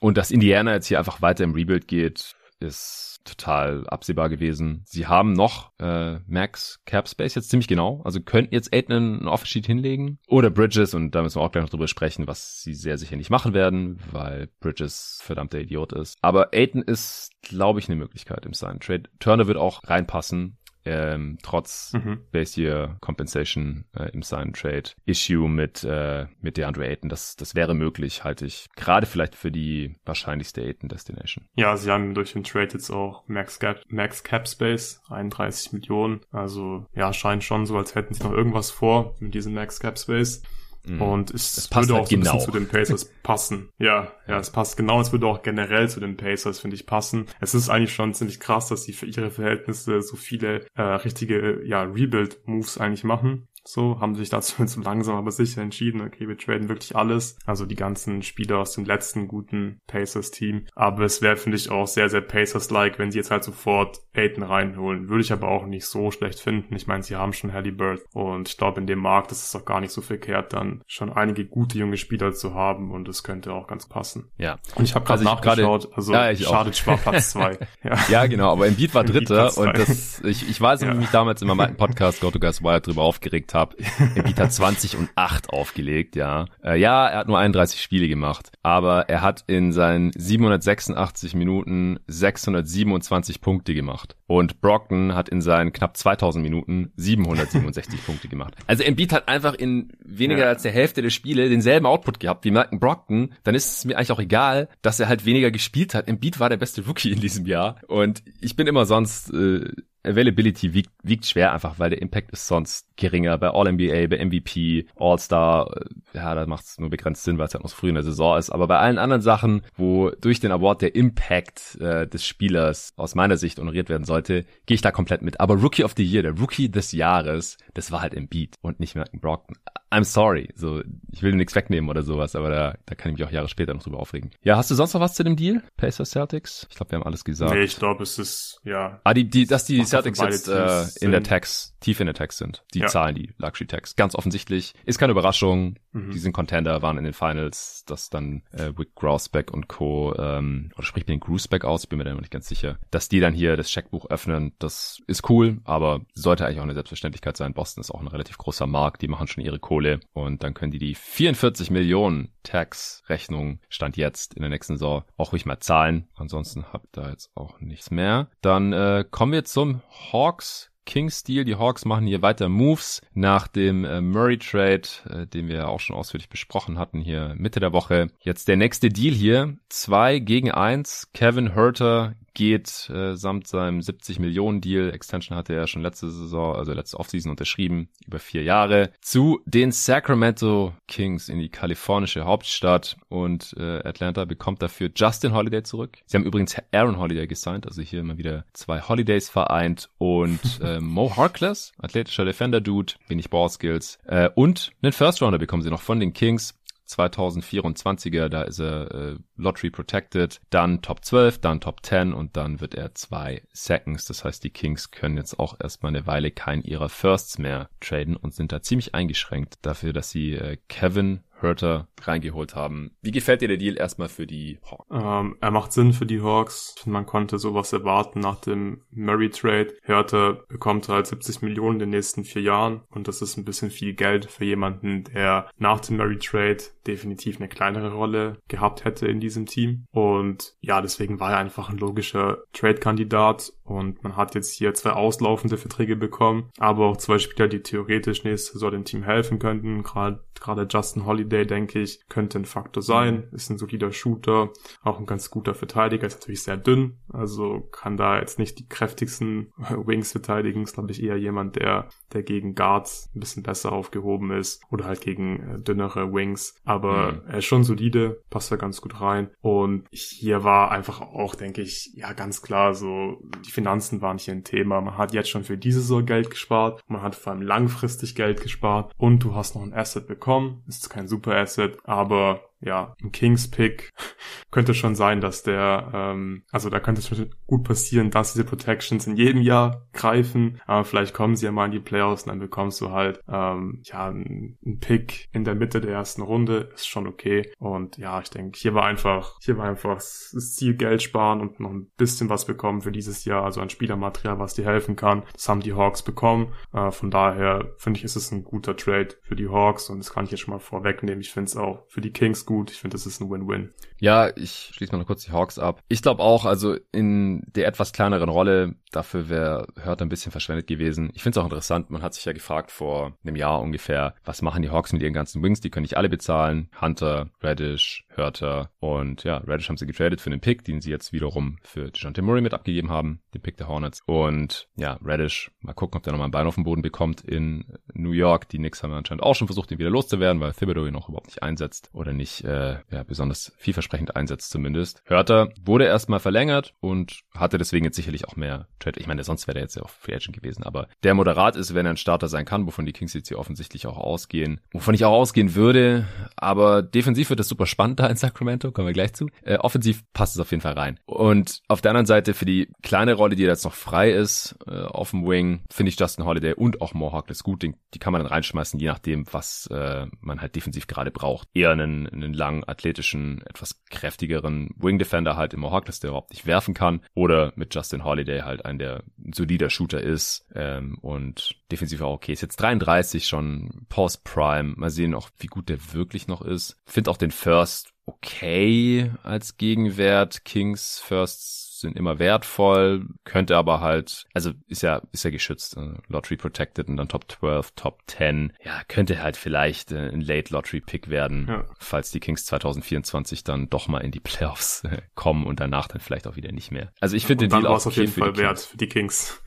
Und 0.00 0.18
dass 0.18 0.30
Indiana 0.30 0.74
jetzt 0.74 0.86
hier 0.86 0.98
einfach 0.98 1.22
weiter 1.22 1.44
im 1.44 1.54
Rebuild 1.54 1.88
geht, 1.88 2.35
ist 2.60 3.20
total 3.24 3.86
absehbar 3.88 4.28
gewesen. 4.28 4.82
Sie 4.86 5.06
haben 5.06 5.32
noch 5.32 5.72
äh, 5.78 6.18
Max 6.26 6.80
Cap 6.84 7.08
Space 7.08 7.34
jetzt 7.34 7.50
ziemlich 7.50 7.68
genau. 7.68 8.02
Also 8.04 8.20
könnten 8.20 8.54
jetzt 8.54 8.72
Aiden 8.72 8.92
einen 8.92 9.28
Offersheet 9.28 9.66
hinlegen 9.66 10.18
oder 10.28 10.50
Bridges 10.50 10.94
und 10.94 11.14
da 11.14 11.22
müssen 11.22 11.40
wir 11.40 11.42
auch 11.42 11.52
gleich 11.52 11.64
noch 11.64 11.70
drüber 11.70 11.88
sprechen, 11.88 12.26
was 12.26 12.62
sie 12.62 12.74
sehr 12.74 12.98
sicher 12.98 13.16
nicht 13.16 13.30
machen 13.30 13.52
werden, 13.52 13.98
weil 14.12 14.48
Bridges 14.60 15.20
verdammter 15.22 15.60
Idiot 15.60 15.92
ist. 15.92 16.16
Aber 16.22 16.50
Aiden 16.52 16.82
ist, 16.82 17.30
glaube 17.42 17.80
ich, 17.80 17.88
eine 17.88 17.96
Möglichkeit 17.96 18.46
im 18.46 18.52
Sign 18.52 18.80
Trade. 18.80 19.04
Turner 19.18 19.46
wird 19.46 19.58
auch 19.58 19.82
reinpassen 19.84 20.58
ähm, 20.86 21.38
trotz 21.42 21.92
mhm. 21.92 22.20
Base 22.32 22.60
Year 22.60 22.96
Compensation 23.00 23.84
äh, 23.94 24.10
im 24.12 24.22
Sign 24.22 24.52
Trade 24.52 24.90
Issue 25.04 25.48
mit 25.48 25.84
äh, 25.84 26.26
mit 26.40 26.56
DeAndre 26.56 26.86
Ayton. 26.86 27.08
Das 27.08 27.36
das 27.36 27.54
wäre 27.54 27.74
möglich, 27.74 28.24
halte 28.24 28.46
ich. 28.46 28.66
Gerade 28.76 29.06
vielleicht 29.06 29.34
für 29.34 29.50
die 29.50 29.96
wahrscheinlichste 30.04 30.62
Ayton 30.62 30.88
Destination. 30.88 31.46
Ja, 31.54 31.76
sie 31.76 31.90
haben 31.90 32.14
durch 32.14 32.32
den 32.32 32.44
Trade 32.44 32.72
jetzt 32.72 32.90
auch 32.90 33.24
Max 33.26 33.58
Cap 33.58 33.82
Max 33.88 34.22
Cap 34.22 34.48
Space 34.48 35.02
31 35.08 35.72
Millionen. 35.72 36.20
Also 36.30 36.86
ja, 36.94 37.12
scheint 37.12 37.44
schon 37.44 37.66
so, 37.66 37.76
als 37.76 37.94
hätten 37.94 38.14
sie 38.14 38.22
noch 38.22 38.32
irgendwas 38.32 38.70
vor 38.70 39.14
mit 39.18 39.34
diesem 39.34 39.54
Max 39.54 39.80
Cap 39.80 39.98
Space. 39.98 40.42
Mhm. 40.86 41.02
Und 41.02 41.30
es, 41.34 41.70
würde 41.70 41.94
halt 41.94 42.02
auch 42.02 42.06
so 42.08 42.16
genau. 42.16 42.30
ein 42.30 42.38
bisschen 42.38 42.52
zu 42.52 42.58
den 42.58 42.68
Pacers 42.68 43.10
passen. 43.22 43.70
Ja, 43.78 44.12
ja, 44.26 44.38
es 44.38 44.50
passt 44.50 44.76
genau. 44.76 45.00
Es 45.00 45.12
würde 45.12 45.26
auch 45.26 45.42
generell 45.42 45.88
zu 45.88 46.00
den 46.00 46.16
Pacers, 46.16 46.60
finde 46.60 46.76
ich, 46.76 46.86
passen. 46.86 47.26
Es 47.40 47.54
ist 47.54 47.68
eigentlich 47.68 47.94
schon 47.94 48.14
ziemlich 48.14 48.40
krass, 48.40 48.68
dass 48.68 48.84
sie 48.84 48.92
für 48.92 49.06
ihre 49.06 49.30
Verhältnisse 49.30 50.00
so 50.02 50.16
viele 50.16 50.66
äh, 50.74 50.82
richtige 50.82 51.64
ja, 51.64 51.82
Rebuild-Moves 51.82 52.78
eigentlich 52.78 53.04
machen. 53.04 53.48
So, 53.66 54.00
haben 54.00 54.14
sich 54.14 54.28
dazu 54.28 54.54
so 54.66 54.80
langsam 54.80 55.16
aber 55.16 55.30
sicher 55.30 55.62
entschieden, 55.62 56.00
okay, 56.00 56.28
wir 56.28 56.38
traden 56.38 56.68
wirklich 56.68 56.94
alles. 56.94 57.38
Also 57.46 57.66
die 57.66 57.74
ganzen 57.74 58.22
Spieler 58.22 58.58
aus 58.58 58.72
dem 58.72 58.84
letzten 58.84 59.28
guten 59.28 59.80
Pacers-Team. 59.86 60.66
Aber 60.74 61.04
es 61.04 61.22
wäre, 61.22 61.36
finde 61.36 61.56
ich, 61.56 61.70
auch 61.70 61.86
sehr, 61.86 62.08
sehr 62.08 62.20
Pacers-like, 62.20 62.98
wenn 62.98 63.10
sie 63.10 63.18
jetzt 63.18 63.30
halt 63.30 63.44
sofort 63.44 64.00
Aiden 64.14 64.42
reinholen. 64.42 65.08
Würde 65.08 65.22
ich 65.22 65.32
aber 65.32 65.48
auch 65.48 65.66
nicht 65.66 65.86
so 65.86 66.10
schlecht 66.10 66.40
finden. 66.40 66.74
Ich 66.74 66.86
meine, 66.86 67.02
sie 67.02 67.16
haben 67.16 67.32
schon 67.32 67.52
Halliburton 67.52 68.04
und 68.12 68.48
ich 68.48 68.56
glaube, 68.56 68.80
in 68.80 68.86
dem 68.86 69.00
Markt 69.00 69.32
ist 69.32 69.44
es 69.44 69.56
auch 69.56 69.64
gar 69.64 69.80
nicht 69.80 69.92
so 69.92 70.00
verkehrt, 70.00 70.52
dann 70.52 70.82
schon 70.86 71.12
einige 71.12 71.44
gute 71.44 71.78
junge 71.78 71.96
Spieler 71.96 72.32
zu 72.32 72.54
haben 72.54 72.90
und 72.90 73.08
es 73.08 73.22
könnte 73.22 73.52
auch 73.52 73.66
ganz 73.66 73.86
passen. 73.88 74.30
Ja. 74.38 74.58
Und 74.74 74.84
ich 74.84 74.94
habe 74.94 75.04
gerade 75.04 75.28
also 75.28 75.34
nachgeschaut, 75.34 75.88
also 75.94 76.12
ja, 76.12 76.34
Schadic 76.34 76.86
war 76.86 76.96
Platz 76.96 77.30
zwei. 77.30 77.58
ja. 77.82 77.98
ja, 78.08 78.26
genau, 78.26 78.52
aber 78.52 78.66
Embiid 78.66 78.94
war 78.94 79.04
Dritter 79.06 79.56
und 79.58 79.76
das, 79.76 80.20
ich, 80.24 80.48
ich 80.48 80.60
weiß, 80.60 80.82
wie 80.82 80.86
ja. 80.86 80.94
mich 80.94 81.10
damals 81.10 81.42
in 81.42 81.48
meinem 81.48 81.60
alten 81.60 81.76
Podcast 81.76 82.20
Go 82.20 82.30
to 82.30 82.38
Guys 82.38 82.62
Wild 82.62 82.86
drüber 82.86 83.02
aufgeregt 83.02 83.54
habe. 83.56 83.76
Embiid 84.14 84.38
hat 84.38 84.52
20 84.52 84.96
und 84.96 85.10
8 85.14 85.50
aufgelegt, 85.50 86.16
ja. 86.16 86.46
Äh, 86.62 86.78
ja, 86.78 87.08
er 87.08 87.18
hat 87.18 87.28
nur 87.28 87.38
31 87.38 87.82
Spiele 87.82 88.08
gemacht, 88.08 88.52
aber 88.62 89.08
er 89.08 89.22
hat 89.22 89.44
in 89.46 89.72
seinen 89.72 90.12
786 90.14 91.34
Minuten 91.34 91.98
627 92.06 93.40
Punkte 93.40 93.74
gemacht. 93.74 94.16
Und 94.28 94.60
Brockton 94.60 95.14
hat 95.14 95.28
in 95.28 95.40
seinen 95.40 95.72
knapp 95.72 95.96
2000 95.96 96.42
Minuten 96.42 96.92
767 96.96 98.04
Punkte 98.06 98.28
gemacht. 98.28 98.54
Also 98.66 98.82
Embiid 98.82 99.12
hat 99.12 99.28
einfach 99.28 99.54
in 99.54 99.92
weniger 100.04 100.44
ja. 100.44 100.48
als 100.48 100.62
der 100.62 100.72
Hälfte 100.72 101.02
der 101.02 101.10
Spiele 101.10 101.48
denselben 101.48 101.86
Output 101.86 102.20
gehabt 102.20 102.44
wie 102.44 102.50
Malcolm 102.50 102.80
Brockton. 102.80 103.34
Dann 103.44 103.54
ist 103.54 103.78
es 103.78 103.84
mir 103.84 103.96
eigentlich 103.96 104.12
auch 104.12 104.20
egal, 104.20 104.68
dass 104.82 105.00
er 105.00 105.08
halt 105.08 105.24
weniger 105.24 105.50
gespielt 105.50 105.94
hat. 105.94 106.08
Embiid 106.08 106.40
war 106.40 106.48
der 106.48 106.56
beste 106.56 106.84
Rookie 106.86 107.12
in 107.12 107.20
diesem 107.20 107.46
Jahr. 107.46 107.76
Und 107.86 108.22
ich 108.40 108.56
bin 108.56 108.66
immer 108.66 108.84
sonst 108.84 109.32
äh, 109.32 109.70
Availability 110.06 110.74
wiegt, 110.74 110.90
wiegt 111.02 111.26
schwer 111.26 111.52
einfach, 111.52 111.78
weil 111.78 111.90
der 111.90 112.02
Impact 112.02 112.30
ist 112.30 112.46
sonst 112.46 112.86
geringer. 112.96 113.38
Bei 113.38 113.50
All-NBA, 113.50 114.06
bei 114.08 114.24
MVP, 114.24 114.86
All-Star, 114.96 115.70
äh, 115.76 115.84
ja, 116.14 116.34
da 116.34 116.46
macht 116.46 116.64
es 116.64 116.78
nur 116.78 116.90
begrenzt 116.90 117.24
Sinn, 117.24 117.38
weil 117.38 117.46
es 117.46 117.54
halt 117.54 117.62
noch 117.62 117.70
so 117.70 117.76
früh 117.76 117.88
in 117.88 117.94
der 117.94 118.04
Saison 118.04 118.38
ist. 118.38 118.50
Aber 118.50 118.66
bei 118.66 118.78
allen 118.78 118.98
anderen 118.98 119.22
Sachen, 119.22 119.62
wo 119.76 120.10
durch 120.10 120.40
den 120.40 120.52
Award 120.52 120.82
der 120.82 120.94
Impact 120.94 121.78
äh, 121.80 122.06
des 122.06 122.24
Spielers 122.24 122.92
aus 122.96 123.14
meiner 123.14 123.36
Sicht 123.36 123.58
honoriert 123.58 123.88
werden 123.88 124.04
sollte, 124.04 124.44
gehe 124.66 124.74
ich 124.74 124.82
da 124.82 124.90
komplett 124.90 125.22
mit. 125.22 125.40
Aber 125.40 125.54
Rookie 125.54 125.84
of 125.84 125.94
the 125.96 126.04
Year, 126.04 126.22
der 126.22 126.38
Rookie 126.38 126.70
des 126.70 126.92
Jahres, 126.92 127.58
das 127.76 127.92
war 127.92 128.00
halt 128.00 128.14
Embiid 128.14 128.56
und 128.62 128.80
nicht 128.80 128.94
Merken 128.94 129.20
Brockton. 129.20 129.56
I'm 129.90 130.04
sorry. 130.04 130.48
So, 130.54 130.82
ich 131.12 131.22
will 131.22 131.34
nichts 131.34 131.54
wegnehmen 131.54 131.88
oder 131.88 132.02
sowas, 132.02 132.34
aber 132.34 132.50
da, 132.50 132.74
da 132.86 132.94
kann 132.94 133.12
ich 133.12 133.18
mich 133.18 133.26
auch 133.26 133.32
Jahre 133.32 133.48
später 133.48 133.72
noch 133.72 133.82
drüber 133.82 133.98
aufregen. 133.98 134.30
Ja, 134.42 134.56
hast 134.56 134.70
du 134.70 134.74
sonst 134.74 134.94
noch 134.94 135.00
was 135.00 135.14
zu 135.14 135.22
dem 135.22 135.36
Deal? 135.36 135.62
Pacers 135.76 136.10
Celtics? 136.10 136.66
Ich 136.70 136.76
glaube, 136.76 136.90
wir 136.90 136.98
haben 136.98 137.06
alles 137.06 137.24
gesagt. 137.24 137.54
Nee, 137.54 137.62
ich 137.62 137.76
glaube, 137.76 138.02
es 138.02 138.18
ist, 138.18 138.60
ja. 138.64 139.00
Ah, 139.04 139.14
die, 139.14 139.28
die, 139.28 139.46
dass 139.46 139.64
die 139.64 139.84
Celtics 139.84 140.18
jetzt 140.18 140.48
äh, 140.48 140.84
in 141.00 141.12
der 141.12 141.22
Tax, 141.22 141.76
tief 141.80 142.00
in 142.00 142.06
der 142.06 142.14
Tax 142.14 142.38
sind. 142.38 142.64
Die 142.74 142.80
ja. 142.80 142.88
zahlen 142.88 143.14
die 143.14 143.34
Luxury 143.38 143.66
Tax. 143.66 143.94
Ganz 143.94 144.14
offensichtlich. 144.14 144.74
Ist 144.84 144.98
keine 144.98 145.12
Überraschung. 145.12 145.76
Mhm. 145.92 146.10
Die 146.10 146.18
sind 146.18 146.32
Contender, 146.32 146.82
waren 146.82 146.98
in 146.98 147.04
den 147.04 147.12
Finals, 147.12 147.84
dass 147.86 148.10
dann 148.10 148.42
äh, 148.52 148.72
Wick 148.76 148.94
Grousbeck 148.94 149.52
und 149.52 149.68
Co. 149.68 150.14
Ähm, 150.18 150.70
oder 150.74 150.84
spricht 150.84 151.08
mir 151.08 151.14
den 151.14 151.20
Grousbeck 151.20 151.64
aus, 151.64 151.86
bin 151.86 151.98
mir 151.98 152.04
da 152.04 152.12
noch 152.12 152.20
nicht 152.20 152.32
ganz 152.32 152.48
sicher. 152.48 152.78
Dass 152.90 153.08
die 153.08 153.20
dann 153.20 153.34
hier 153.34 153.56
das 153.56 153.70
Scheckbuch 153.70 154.06
öffnen, 154.10 154.52
das 154.58 155.00
ist 155.06 155.28
cool, 155.30 155.60
aber 155.64 156.00
sollte 156.14 156.44
eigentlich 156.44 156.58
auch 156.58 156.64
eine 156.64 156.74
Selbstverständlichkeit 156.74 157.36
sein. 157.36 157.54
Boston 157.54 157.65
ist 157.74 157.90
auch 157.90 158.00
ein 158.00 158.08
relativ 158.08 158.38
großer 158.38 158.66
Markt, 158.66 159.02
die 159.02 159.08
machen 159.08 159.26
schon 159.26 159.44
ihre 159.44 159.58
Kohle 159.58 160.00
und 160.12 160.42
dann 160.42 160.54
können 160.54 160.72
die 160.72 160.78
die 160.78 160.94
44 160.94 161.70
Millionen 161.70 162.30
Tax-Rechnung 162.42 163.60
Stand 163.68 163.96
jetzt 163.96 164.34
in 164.34 164.42
der 164.42 164.50
nächsten 164.50 164.74
Saison 164.74 165.02
auch 165.16 165.32
ruhig 165.32 165.46
mal 165.46 165.60
zahlen. 165.60 166.08
Ansonsten 166.14 166.72
habt 166.72 166.96
da 166.96 167.10
jetzt 167.10 167.30
auch 167.34 167.60
nichts 167.60 167.90
mehr. 167.90 168.28
Dann 168.40 168.72
äh, 168.72 169.04
kommen 169.10 169.32
wir 169.32 169.44
zum 169.44 169.82
Hawks 170.12 170.70
King-Stil. 170.86 171.44
Die 171.44 171.56
Hawks 171.56 171.84
machen 171.84 172.06
hier 172.06 172.22
weiter 172.22 172.48
Moves 172.48 173.02
nach 173.12 173.48
dem 173.48 173.84
äh, 173.84 174.00
Murray-Trade, 174.00 174.88
äh, 175.10 175.26
den 175.26 175.48
wir 175.48 175.68
auch 175.68 175.80
schon 175.80 175.96
ausführlich 175.96 176.30
besprochen 176.30 176.78
hatten 176.78 177.00
hier 177.00 177.34
Mitte 177.36 177.60
der 177.60 177.72
Woche. 177.72 178.08
Jetzt 178.20 178.48
der 178.48 178.56
nächste 178.56 178.88
Deal 178.88 179.14
hier. 179.14 179.56
Zwei 179.68 180.20
gegen 180.20 180.50
eins. 180.50 181.10
Kevin 181.12 181.52
Herter 181.52 182.14
geht 182.36 182.90
äh, 182.90 183.16
samt 183.16 183.48
seinem 183.48 183.80
70 183.80 184.18
Millionen 184.18 184.60
Deal. 184.60 184.92
Extension 184.92 185.36
hatte 185.36 185.54
er 185.54 185.66
schon 185.66 185.82
letzte 185.82 186.10
Saison, 186.10 186.54
also 186.54 186.72
letzte 186.72 187.00
Offseason 187.00 187.30
unterschrieben, 187.30 187.88
über 188.06 188.18
vier 188.18 188.42
Jahre, 188.42 188.92
zu 189.00 189.40
den 189.46 189.72
Sacramento 189.72 190.74
Kings 190.86 191.30
in 191.30 191.38
die 191.38 191.48
kalifornische 191.48 192.26
Hauptstadt 192.26 192.98
und 193.08 193.54
äh, 193.58 193.78
Atlanta 193.78 194.26
bekommt 194.26 194.60
dafür 194.60 194.90
Justin 194.94 195.32
Holiday 195.32 195.62
zurück. 195.62 195.96
Sie 196.04 196.16
haben 196.16 196.24
übrigens 196.24 196.56
Aaron 196.72 196.98
Holiday 196.98 197.26
gesigned, 197.26 197.66
also 197.66 197.80
hier 197.80 198.00
immer 198.00 198.18
wieder 198.18 198.44
zwei 198.52 198.82
Holidays 198.82 199.30
vereint 199.30 199.88
und 199.96 200.40
äh, 200.62 200.78
Mo 200.78 201.16
Harkless, 201.16 201.72
athletischer 201.78 202.26
Defender-Dude, 202.26 202.92
wenig 203.08 203.30
Ballskills 203.30 203.98
äh, 204.04 204.28
und 204.34 204.72
einen 204.82 204.92
First-Rounder 204.92 205.38
bekommen 205.38 205.62
sie 205.62 205.70
noch 205.70 205.82
von 205.82 206.00
den 206.00 206.12
Kings. 206.12 206.54
2024er, 206.88 208.28
da 208.28 208.42
ist 208.42 208.58
er 208.58 208.90
äh, 208.90 209.16
Lottery 209.36 209.70
Protected, 209.70 210.40
dann 210.50 210.82
Top 210.82 211.04
12, 211.04 211.40
dann 211.40 211.60
Top 211.60 211.84
10 211.84 212.12
und 212.12 212.36
dann 212.36 212.60
wird 212.60 212.74
er 212.74 212.94
zwei 212.94 213.42
Seconds. 213.52 214.06
Das 214.06 214.24
heißt, 214.24 214.42
die 214.44 214.50
Kings 214.50 214.90
können 214.90 215.16
jetzt 215.16 215.38
auch 215.38 215.58
erstmal 215.60 215.90
eine 215.90 216.06
Weile 216.06 216.30
kein 216.30 216.62
ihrer 216.62 216.88
Firsts 216.88 217.38
mehr 217.38 217.68
traden 217.80 218.16
und 218.16 218.34
sind 218.34 218.52
da 218.52 218.62
ziemlich 218.62 218.94
eingeschränkt 218.94 219.58
dafür, 219.62 219.92
dass 219.92 220.10
sie 220.10 220.34
äh, 220.34 220.56
Kevin 220.68 221.20
Hurter 221.40 221.88
reingeholt 222.02 222.54
haben. 222.54 222.92
Wie 223.02 223.10
gefällt 223.10 223.40
dir 223.40 223.48
der 223.48 223.56
Deal 223.56 223.76
erstmal 223.76 224.08
für 224.08 224.26
die 224.26 224.58
Hawks? 224.70 224.86
Ähm, 224.90 225.36
er 225.40 225.50
macht 225.50 225.72
Sinn 225.72 225.92
für 225.92 226.06
die 226.06 226.22
Hawks. 226.22 226.74
Man 226.86 227.06
konnte 227.06 227.38
sowas 227.38 227.72
erwarten 227.72 228.20
nach 228.20 228.40
dem 228.40 228.82
Murray 228.90 229.30
Trade. 229.30 229.74
Hurter 229.86 230.44
bekommt 230.48 230.88
halt 230.88 231.06
70 231.06 231.42
Millionen 231.42 231.74
in 231.74 231.80
den 231.80 231.90
nächsten 231.90 232.24
vier 232.24 232.42
Jahren 232.42 232.82
und 232.90 233.08
das 233.08 233.22
ist 233.22 233.36
ein 233.36 233.44
bisschen 233.44 233.70
viel 233.70 233.94
Geld 233.94 234.30
für 234.30 234.44
jemanden, 234.44 235.04
der 235.04 235.50
nach 235.58 235.80
dem 235.80 235.96
Murray 235.96 236.18
Trade 236.18 236.58
definitiv 236.86 237.38
eine 237.38 237.48
kleinere 237.48 237.92
Rolle 237.92 238.38
gehabt 238.48 238.84
hätte 238.84 239.06
in 239.06 239.20
diesem 239.20 239.46
Team. 239.46 239.86
Und 239.90 240.54
ja, 240.60 240.80
deswegen 240.80 241.20
war 241.20 241.32
er 241.32 241.38
einfach 241.38 241.68
ein 241.70 241.78
logischer 241.78 242.38
Trade-Kandidat 242.52 243.52
und 243.64 244.02
man 244.02 244.16
hat 244.16 244.34
jetzt 244.34 244.52
hier 244.52 244.74
zwei 244.74 244.90
auslaufende 244.90 245.56
Verträge 245.56 245.96
bekommen, 245.96 246.50
aber 246.58 246.86
auch 246.86 246.96
zwei 246.96 247.18
Spieler, 247.18 247.48
die 247.48 247.62
theoretisch 247.62 248.24
nächste 248.24 248.52
Saison 248.52 248.70
dem 248.70 248.84
Team 248.84 249.02
helfen 249.02 249.38
könnten. 249.38 249.82
Gerade 249.82 250.24
gerade 250.40 250.66
Justin 250.70 251.04
Holiday, 251.26 251.46
denke 251.46 251.80
ich, 251.80 252.06
könnte 252.08 252.38
ein 252.38 252.44
Faktor 252.44 252.82
sein. 252.82 253.28
Ist 253.32 253.50
ein 253.50 253.58
solider 253.58 253.92
Shooter, 253.92 254.50
auch 254.82 254.98
ein 254.98 255.06
ganz 255.06 255.30
guter 255.30 255.54
Verteidiger, 255.54 256.06
ist 256.06 256.20
natürlich 256.20 256.42
sehr 256.42 256.56
dünn, 256.56 256.98
also 257.12 257.68
kann 257.72 257.96
da 257.96 258.18
jetzt 258.18 258.38
nicht 258.38 258.58
die 258.58 258.68
kräftigsten 258.68 259.52
Wings 259.58 260.12
verteidigen. 260.12 260.62
Ist, 260.62 260.74
glaube 260.74 260.92
ich, 260.92 261.02
eher 261.02 261.16
jemand, 261.16 261.56
der, 261.56 261.88
der 262.12 262.22
gegen 262.22 262.54
Guards 262.54 263.10
ein 263.14 263.20
bisschen 263.20 263.42
besser 263.42 263.72
aufgehoben 263.72 264.30
ist 264.30 264.62
oder 264.70 264.84
halt 264.84 265.00
gegen 265.00 265.40
äh, 265.40 265.60
dünnere 265.60 266.12
Wings. 266.12 266.56
Aber 266.64 267.12
mhm. 267.12 267.22
er 267.28 267.38
ist 267.38 267.44
schon 267.44 267.64
solide, 267.64 268.22
passt 268.30 268.52
da 268.52 268.56
ganz 268.56 268.80
gut 268.80 269.00
rein. 269.00 269.30
Und 269.40 269.86
hier 269.90 270.44
war 270.44 270.70
einfach 270.70 271.00
auch, 271.00 271.34
denke 271.34 271.62
ich, 271.62 271.92
ja, 271.94 272.12
ganz 272.12 272.42
klar 272.42 272.74
so, 272.74 273.20
die 273.44 273.50
Finanzen 273.50 274.00
waren 274.00 274.18
hier 274.18 274.34
ein 274.34 274.44
Thema. 274.44 274.80
Man 274.80 274.96
hat 274.96 275.12
jetzt 275.12 275.30
schon 275.30 275.44
für 275.44 275.58
diese 275.58 275.80
Saison 275.80 276.06
Geld 276.06 276.30
gespart, 276.30 276.82
man 276.88 277.02
hat 277.02 277.14
vor 277.14 277.32
allem 277.32 277.42
langfristig 277.42 278.14
Geld 278.14 278.40
gespart 278.40 278.92
und 278.96 279.24
du 279.24 279.34
hast 279.34 279.54
noch 279.54 279.62
ein 279.62 279.74
Asset 279.74 280.06
bekommen. 280.06 280.62
Ist 280.66 280.90
kein 280.90 281.08
super 281.16 281.36
Asset, 281.36 281.78
aber 281.84 282.40
ja, 282.60 282.94
ein 283.02 283.12
Kings 283.12 283.50
Pick. 283.50 283.92
Könnte 284.50 284.74
schon 284.74 284.94
sein, 284.94 285.20
dass 285.20 285.42
der, 285.42 285.90
ähm, 285.92 286.44
also 286.50 286.70
da 286.70 286.80
könnte 286.80 287.00
es 287.00 287.28
gut 287.46 287.64
passieren, 287.64 288.10
dass 288.10 288.32
diese 288.32 288.44
Protections 288.44 289.06
in 289.06 289.16
jedem 289.16 289.42
Jahr 289.42 289.86
greifen, 289.92 290.60
aber 290.66 290.84
vielleicht 290.84 291.12
kommen 291.12 291.36
sie 291.36 291.44
ja 291.44 291.52
mal 291.52 291.66
in 291.66 291.72
die 291.72 291.80
Playoffs 291.80 292.22
und 292.22 292.30
dann 292.30 292.38
bekommst 292.38 292.80
du 292.80 292.90
halt, 292.90 293.20
ähm, 293.28 293.82
ja, 293.84 294.08
ein, 294.08 294.56
Pick 294.80 295.28
in 295.32 295.44
der 295.44 295.54
Mitte 295.54 295.80
der 295.80 295.92
ersten 295.92 296.22
Runde, 296.22 296.70
ist 296.74 296.86
schon 296.86 297.06
okay. 297.06 297.50
Und 297.58 297.98
ja, 297.98 298.20
ich 298.20 298.30
denke, 298.30 298.58
hier 298.58 298.74
war 298.74 298.84
einfach, 298.84 299.36
hier 299.42 299.58
war 299.58 299.66
einfach 299.66 299.96
das 299.96 300.54
Ziel 300.54 300.74
Geld 300.74 301.02
sparen 301.02 301.40
und 301.40 301.60
noch 301.60 301.70
ein 301.70 301.90
bisschen 301.96 302.30
was 302.30 302.46
bekommen 302.46 302.82
für 302.82 302.92
dieses 302.92 303.24
Jahr, 303.24 303.44
also 303.44 303.60
ein 303.60 303.70
Spielermaterial, 303.70 304.38
was 304.38 304.54
dir 304.54 304.64
helfen 304.64 304.96
kann. 304.96 305.24
Das 305.32 305.48
haben 305.48 305.60
die 305.60 305.74
Hawks 305.74 306.02
bekommen, 306.02 306.54
äh, 306.72 306.90
von 306.90 307.10
daher 307.10 307.72
finde 307.76 307.98
ich, 307.98 308.04
ist 308.04 308.16
es 308.16 308.32
ein 308.32 308.44
guter 308.44 308.76
Trade 308.76 309.08
für 309.22 309.36
die 309.36 309.48
Hawks. 309.48 309.90
Und 309.90 309.98
das 309.98 310.12
kann 310.12 310.24
ich 310.24 310.30
jetzt 310.30 310.40
schon 310.40 310.54
mal 310.54 310.60
vorwegnehmen. 310.60 311.20
Ich 311.20 311.32
finde 311.32 311.48
es 311.48 311.56
auch 311.56 311.84
für 311.88 312.00
die 312.00 312.12
Kings 312.12 312.45
gut. 312.46 312.70
Ich 312.70 312.78
finde, 312.78 312.94
das 312.94 313.06
ist 313.06 313.20
ein 313.20 313.30
Win-Win. 313.30 313.72
Ja, 313.98 314.30
ich 314.36 314.70
schließe 314.72 314.92
mal 314.92 314.98
noch 314.98 315.06
kurz 315.06 315.24
die 315.24 315.32
Hawks 315.32 315.58
ab. 315.58 315.82
Ich 315.88 316.02
glaube 316.02 316.22
auch, 316.22 316.44
also 316.44 316.76
in 316.92 317.42
der 317.46 317.66
etwas 317.66 317.92
kleineren 317.92 318.28
Rolle, 318.28 318.76
dafür 318.96 319.28
wäre 319.28 319.66
Hurt 319.84 320.02
ein 320.02 320.08
bisschen 320.08 320.32
verschwendet 320.32 320.66
gewesen. 320.66 321.10
Ich 321.14 321.22
finde 321.22 321.38
es 321.38 321.42
auch 321.42 321.46
interessant, 321.46 321.90
man 321.90 322.02
hat 322.02 322.14
sich 322.14 322.24
ja 322.24 322.32
gefragt 322.32 322.70
vor 322.70 323.16
einem 323.24 323.36
Jahr 323.36 323.60
ungefähr, 323.60 324.14
was 324.24 324.42
machen 324.42 324.62
die 324.62 324.70
Hawks 324.70 324.92
mit 324.92 325.02
ihren 325.02 325.12
ganzen 325.12 325.42
Wings? 325.42 325.60
Die 325.60 325.70
können 325.70 325.82
nicht 325.82 325.96
alle 325.96 326.08
bezahlen. 326.08 326.68
Hunter, 326.80 327.28
Reddish, 327.42 328.06
Hörter 328.08 328.70
und 328.80 329.24
ja, 329.24 329.38
Reddish 329.38 329.68
haben 329.68 329.76
sie 329.76 329.86
getradet 329.86 330.20
für 330.20 330.30
den 330.30 330.40
Pick, 330.40 330.64
den 330.64 330.80
sie 330.80 330.90
jetzt 330.90 331.12
wiederum 331.12 331.58
für 331.62 331.90
DeJounte 331.90 332.22
Murray 332.22 332.40
mit 332.40 332.54
abgegeben 332.54 332.90
haben, 332.90 333.20
den 333.34 333.42
Pick 333.42 333.56
der 333.58 333.68
Hornets. 333.68 334.02
Und 334.06 334.68
ja, 334.76 334.98
Reddish, 335.04 335.50
mal 335.60 335.74
gucken, 335.74 335.98
ob 335.98 336.02
der 336.02 336.12
nochmal 336.12 336.28
ein 336.28 336.32
Bein 336.32 336.46
auf 336.46 336.54
den 336.54 336.64
Boden 336.64 336.82
bekommt 336.82 337.20
in 337.20 337.64
New 337.92 338.12
York. 338.12 338.48
Die 338.48 338.58
Knicks 338.58 338.82
haben 338.82 338.92
anscheinend 338.92 339.22
auch 339.22 339.34
schon 339.34 339.48
versucht, 339.48 339.70
ihn 339.70 339.78
wieder 339.78 339.90
loszuwerden, 339.90 340.40
weil 340.40 340.52
Thibodeau 340.52 340.86
ihn 340.86 340.94
noch 340.94 341.08
überhaupt 341.08 341.26
nicht 341.26 341.42
einsetzt 341.42 341.90
oder 341.92 342.12
nicht 342.12 342.44
äh, 342.44 342.78
ja, 342.90 343.02
besonders 343.02 343.52
vielversprechend 343.58 344.16
einsetzt 344.16 344.50
zumindest. 344.50 345.02
Hörter 345.04 345.50
wurde 345.62 345.84
erstmal 345.84 346.20
verlängert 346.20 346.74
und 346.80 347.20
hatte 347.34 347.58
deswegen 347.58 347.84
jetzt 347.84 347.96
sicherlich 347.96 348.26
auch 348.26 348.36
mehr 348.36 348.68
Trade. 348.86 349.00
Ich 349.00 349.06
meine, 349.06 349.24
sonst 349.24 349.46
wäre 349.46 349.58
er 349.58 349.62
jetzt 349.62 349.76
ja 349.76 349.82
auch 349.82 349.90
Free 349.90 350.14
Agent 350.14 350.36
gewesen, 350.36 350.62
aber 350.62 350.88
der 351.02 351.14
moderat 351.14 351.56
ist, 351.56 351.74
wenn 351.74 351.86
er 351.86 351.90
ein 351.90 351.96
Starter 351.96 352.28
sein 352.28 352.44
kann, 352.44 352.66
wovon 352.66 352.86
die 352.86 352.92
Kings 352.92 353.14
jetzt 353.14 353.28
hier 353.28 353.38
offensichtlich 353.38 353.86
auch 353.86 353.98
ausgehen, 353.98 354.60
wovon 354.72 354.94
ich 354.94 355.04
auch 355.04 355.12
ausgehen 355.12 355.54
würde, 355.54 356.06
aber 356.36 356.82
defensiv 356.82 357.30
wird 357.30 357.40
es 357.40 357.48
super 357.48 357.66
spannend 357.66 358.00
in 358.00 358.16
Sacramento, 358.16 358.70
kommen 358.70 358.86
wir 358.86 358.92
gleich 358.92 359.14
zu. 359.14 359.28
Äh, 359.42 359.56
offensiv 359.56 360.02
passt 360.12 360.36
es 360.36 360.40
auf 360.40 360.50
jeden 360.50 360.60
Fall 360.60 360.74
rein. 360.74 361.00
Und 361.06 361.62
auf 361.68 361.80
der 361.80 361.90
anderen 361.90 362.06
Seite 362.06 362.34
für 362.34 362.44
die 362.44 362.68
kleine 362.82 363.14
Rolle, 363.14 363.36
die 363.36 363.42
jetzt 363.42 363.64
noch 363.64 363.74
frei 363.74 364.10
ist, 364.10 364.56
äh, 364.66 364.82
auf 364.82 365.10
dem 365.10 365.26
Wing, 365.26 365.62
finde 365.70 365.90
ich 365.90 365.98
Justin 365.98 366.24
Holiday 366.24 366.54
und 366.54 366.80
auch 366.80 366.94
Mohawk 366.94 367.26
das 367.26 367.42
gut. 367.42 367.62
Die, 367.62 367.74
die 367.94 367.98
kann 367.98 368.12
man 368.12 368.22
dann 368.22 368.30
reinschmeißen, 368.30 368.78
je 368.78 368.88
nachdem, 368.88 369.26
was 369.32 369.66
äh, 369.72 370.06
man 370.20 370.40
halt 370.40 370.54
defensiv 370.54 370.86
gerade 370.86 371.10
braucht. 371.10 371.48
Eher 371.54 371.70
einen, 371.70 372.06
einen 372.06 372.34
langen, 372.34 372.64
athletischen, 372.66 373.42
etwas 373.46 373.82
kräftigeren 373.90 374.70
Wing 374.76 374.98
Defender 374.98 375.36
halt 375.36 375.54
im 375.54 375.60
Mohawk, 375.60 375.86
dass 375.86 376.00
der 376.00 376.10
überhaupt 376.10 376.30
nicht 376.30 376.46
werfen 376.46 376.74
kann. 376.74 377.00
Oder 377.14 377.52
mit 377.56 377.74
Justin 377.74 378.04
Holiday 378.04 378.40
halt 378.40 378.65
ein 378.66 378.78
der 378.78 379.02
solider 379.32 379.70
Shooter 379.70 380.00
ist 380.00 380.46
ähm, 380.54 380.98
und 381.00 381.56
defensiv 381.70 382.02
auch 382.02 382.14
okay 382.14 382.32
ist. 382.32 382.42
Jetzt 382.42 382.56
33 382.56 383.26
schon 383.26 383.86
Post 383.88 384.24
Prime. 384.24 384.74
Mal 384.76 384.90
sehen 384.90 385.14
auch, 385.14 385.30
wie 385.38 385.46
gut 385.46 385.68
der 385.68 385.92
wirklich 385.92 386.28
noch 386.28 386.42
ist. 386.42 386.76
Find 386.84 387.08
auch 387.08 387.16
den 387.16 387.30
First 387.30 387.92
okay 388.04 389.10
als 389.22 389.56
Gegenwert. 389.56 390.44
Kings 390.44 391.00
Firsts 391.00 391.65
sind 391.86 391.96
immer 391.96 392.18
wertvoll, 392.18 393.06
könnte 393.24 393.56
aber 393.56 393.80
halt, 393.80 394.26
also 394.34 394.52
ist 394.68 394.82
ja, 394.82 395.00
ist 395.12 395.24
ja 395.24 395.30
geschützt, 395.30 395.76
äh, 395.76 395.94
Lottery 396.08 396.36
Protected 396.36 396.88
und 396.88 396.96
dann 396.96 397.08
Top 397.08 397.30
12, 397.30 397.72
Top 397.76 398.02
10. 398.08 398.52
Ja, 398.64 398.82
könnte 398.88 399.22
halt 399.22 399.36
vielleicht 399.36 399.92
äh, 399.92 400.08
ein 400.08 400.20
Late 400.20 400.52
Lottery 400.52 400.80
Pick 400.80 401.08
werden, 401.08 401.46
ja. 401.48 401.64
falls 401.78 402.10
die 402.10 402.20
Kings 402.20 402.44
2024 402.46 403.44
dann 403.44 403.70
doch 403.70 403.88
mal 403.88 404.00
in 404.00 404.10
die 404.10 404.20
Playoffs 404.20 404.84
äh, 404.84 405.02
kommen 405.14 405.46
und 405.46 405.60
danach 405.60 405.88
dann 405.88 406.00
vielleicht 406.00 406.26
auch 406.26 406.36
wieder 406.36 406.52
nicht 406.52 406.70
mehr. 406.70 406.92
Also 407.00 407.16
ich 407.16 407.26
finde 407.26 407.48
den 407.48 407.50
Deal 407.50 407.66
auch 407.66 407.86
auf 407.86 407.96
jeden 407.96 408.12
Fall 408.12 408.36
wert 408.36 408.60
für 408.60 408.76
die 408.76 408.88
Kings. 408.88 409.40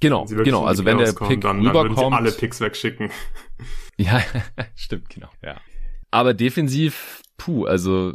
Genau, 0.00 0.24
genau. 0.24 0.64
Also 0.64 0.84
wenn 0.84 0.98
der 0.98 1.12
Pick 1.12 1.42
dann, 1.42 1.66
rüberkommt, 1.66 1.98
dann 1.98 2.12
alle 2.14 2.32
Picks 2.32 2.60
wegschicken. 2.60 3.10
Ja, 3.98 4.22
stimmt, 4.76 5.10
genau. 5.10 5.28
Ja. 5.42 5.60
Aber 6.10 6.32
defensiv, 6.32 7.20
puh, 7.40 7.64
also 7.64 8.12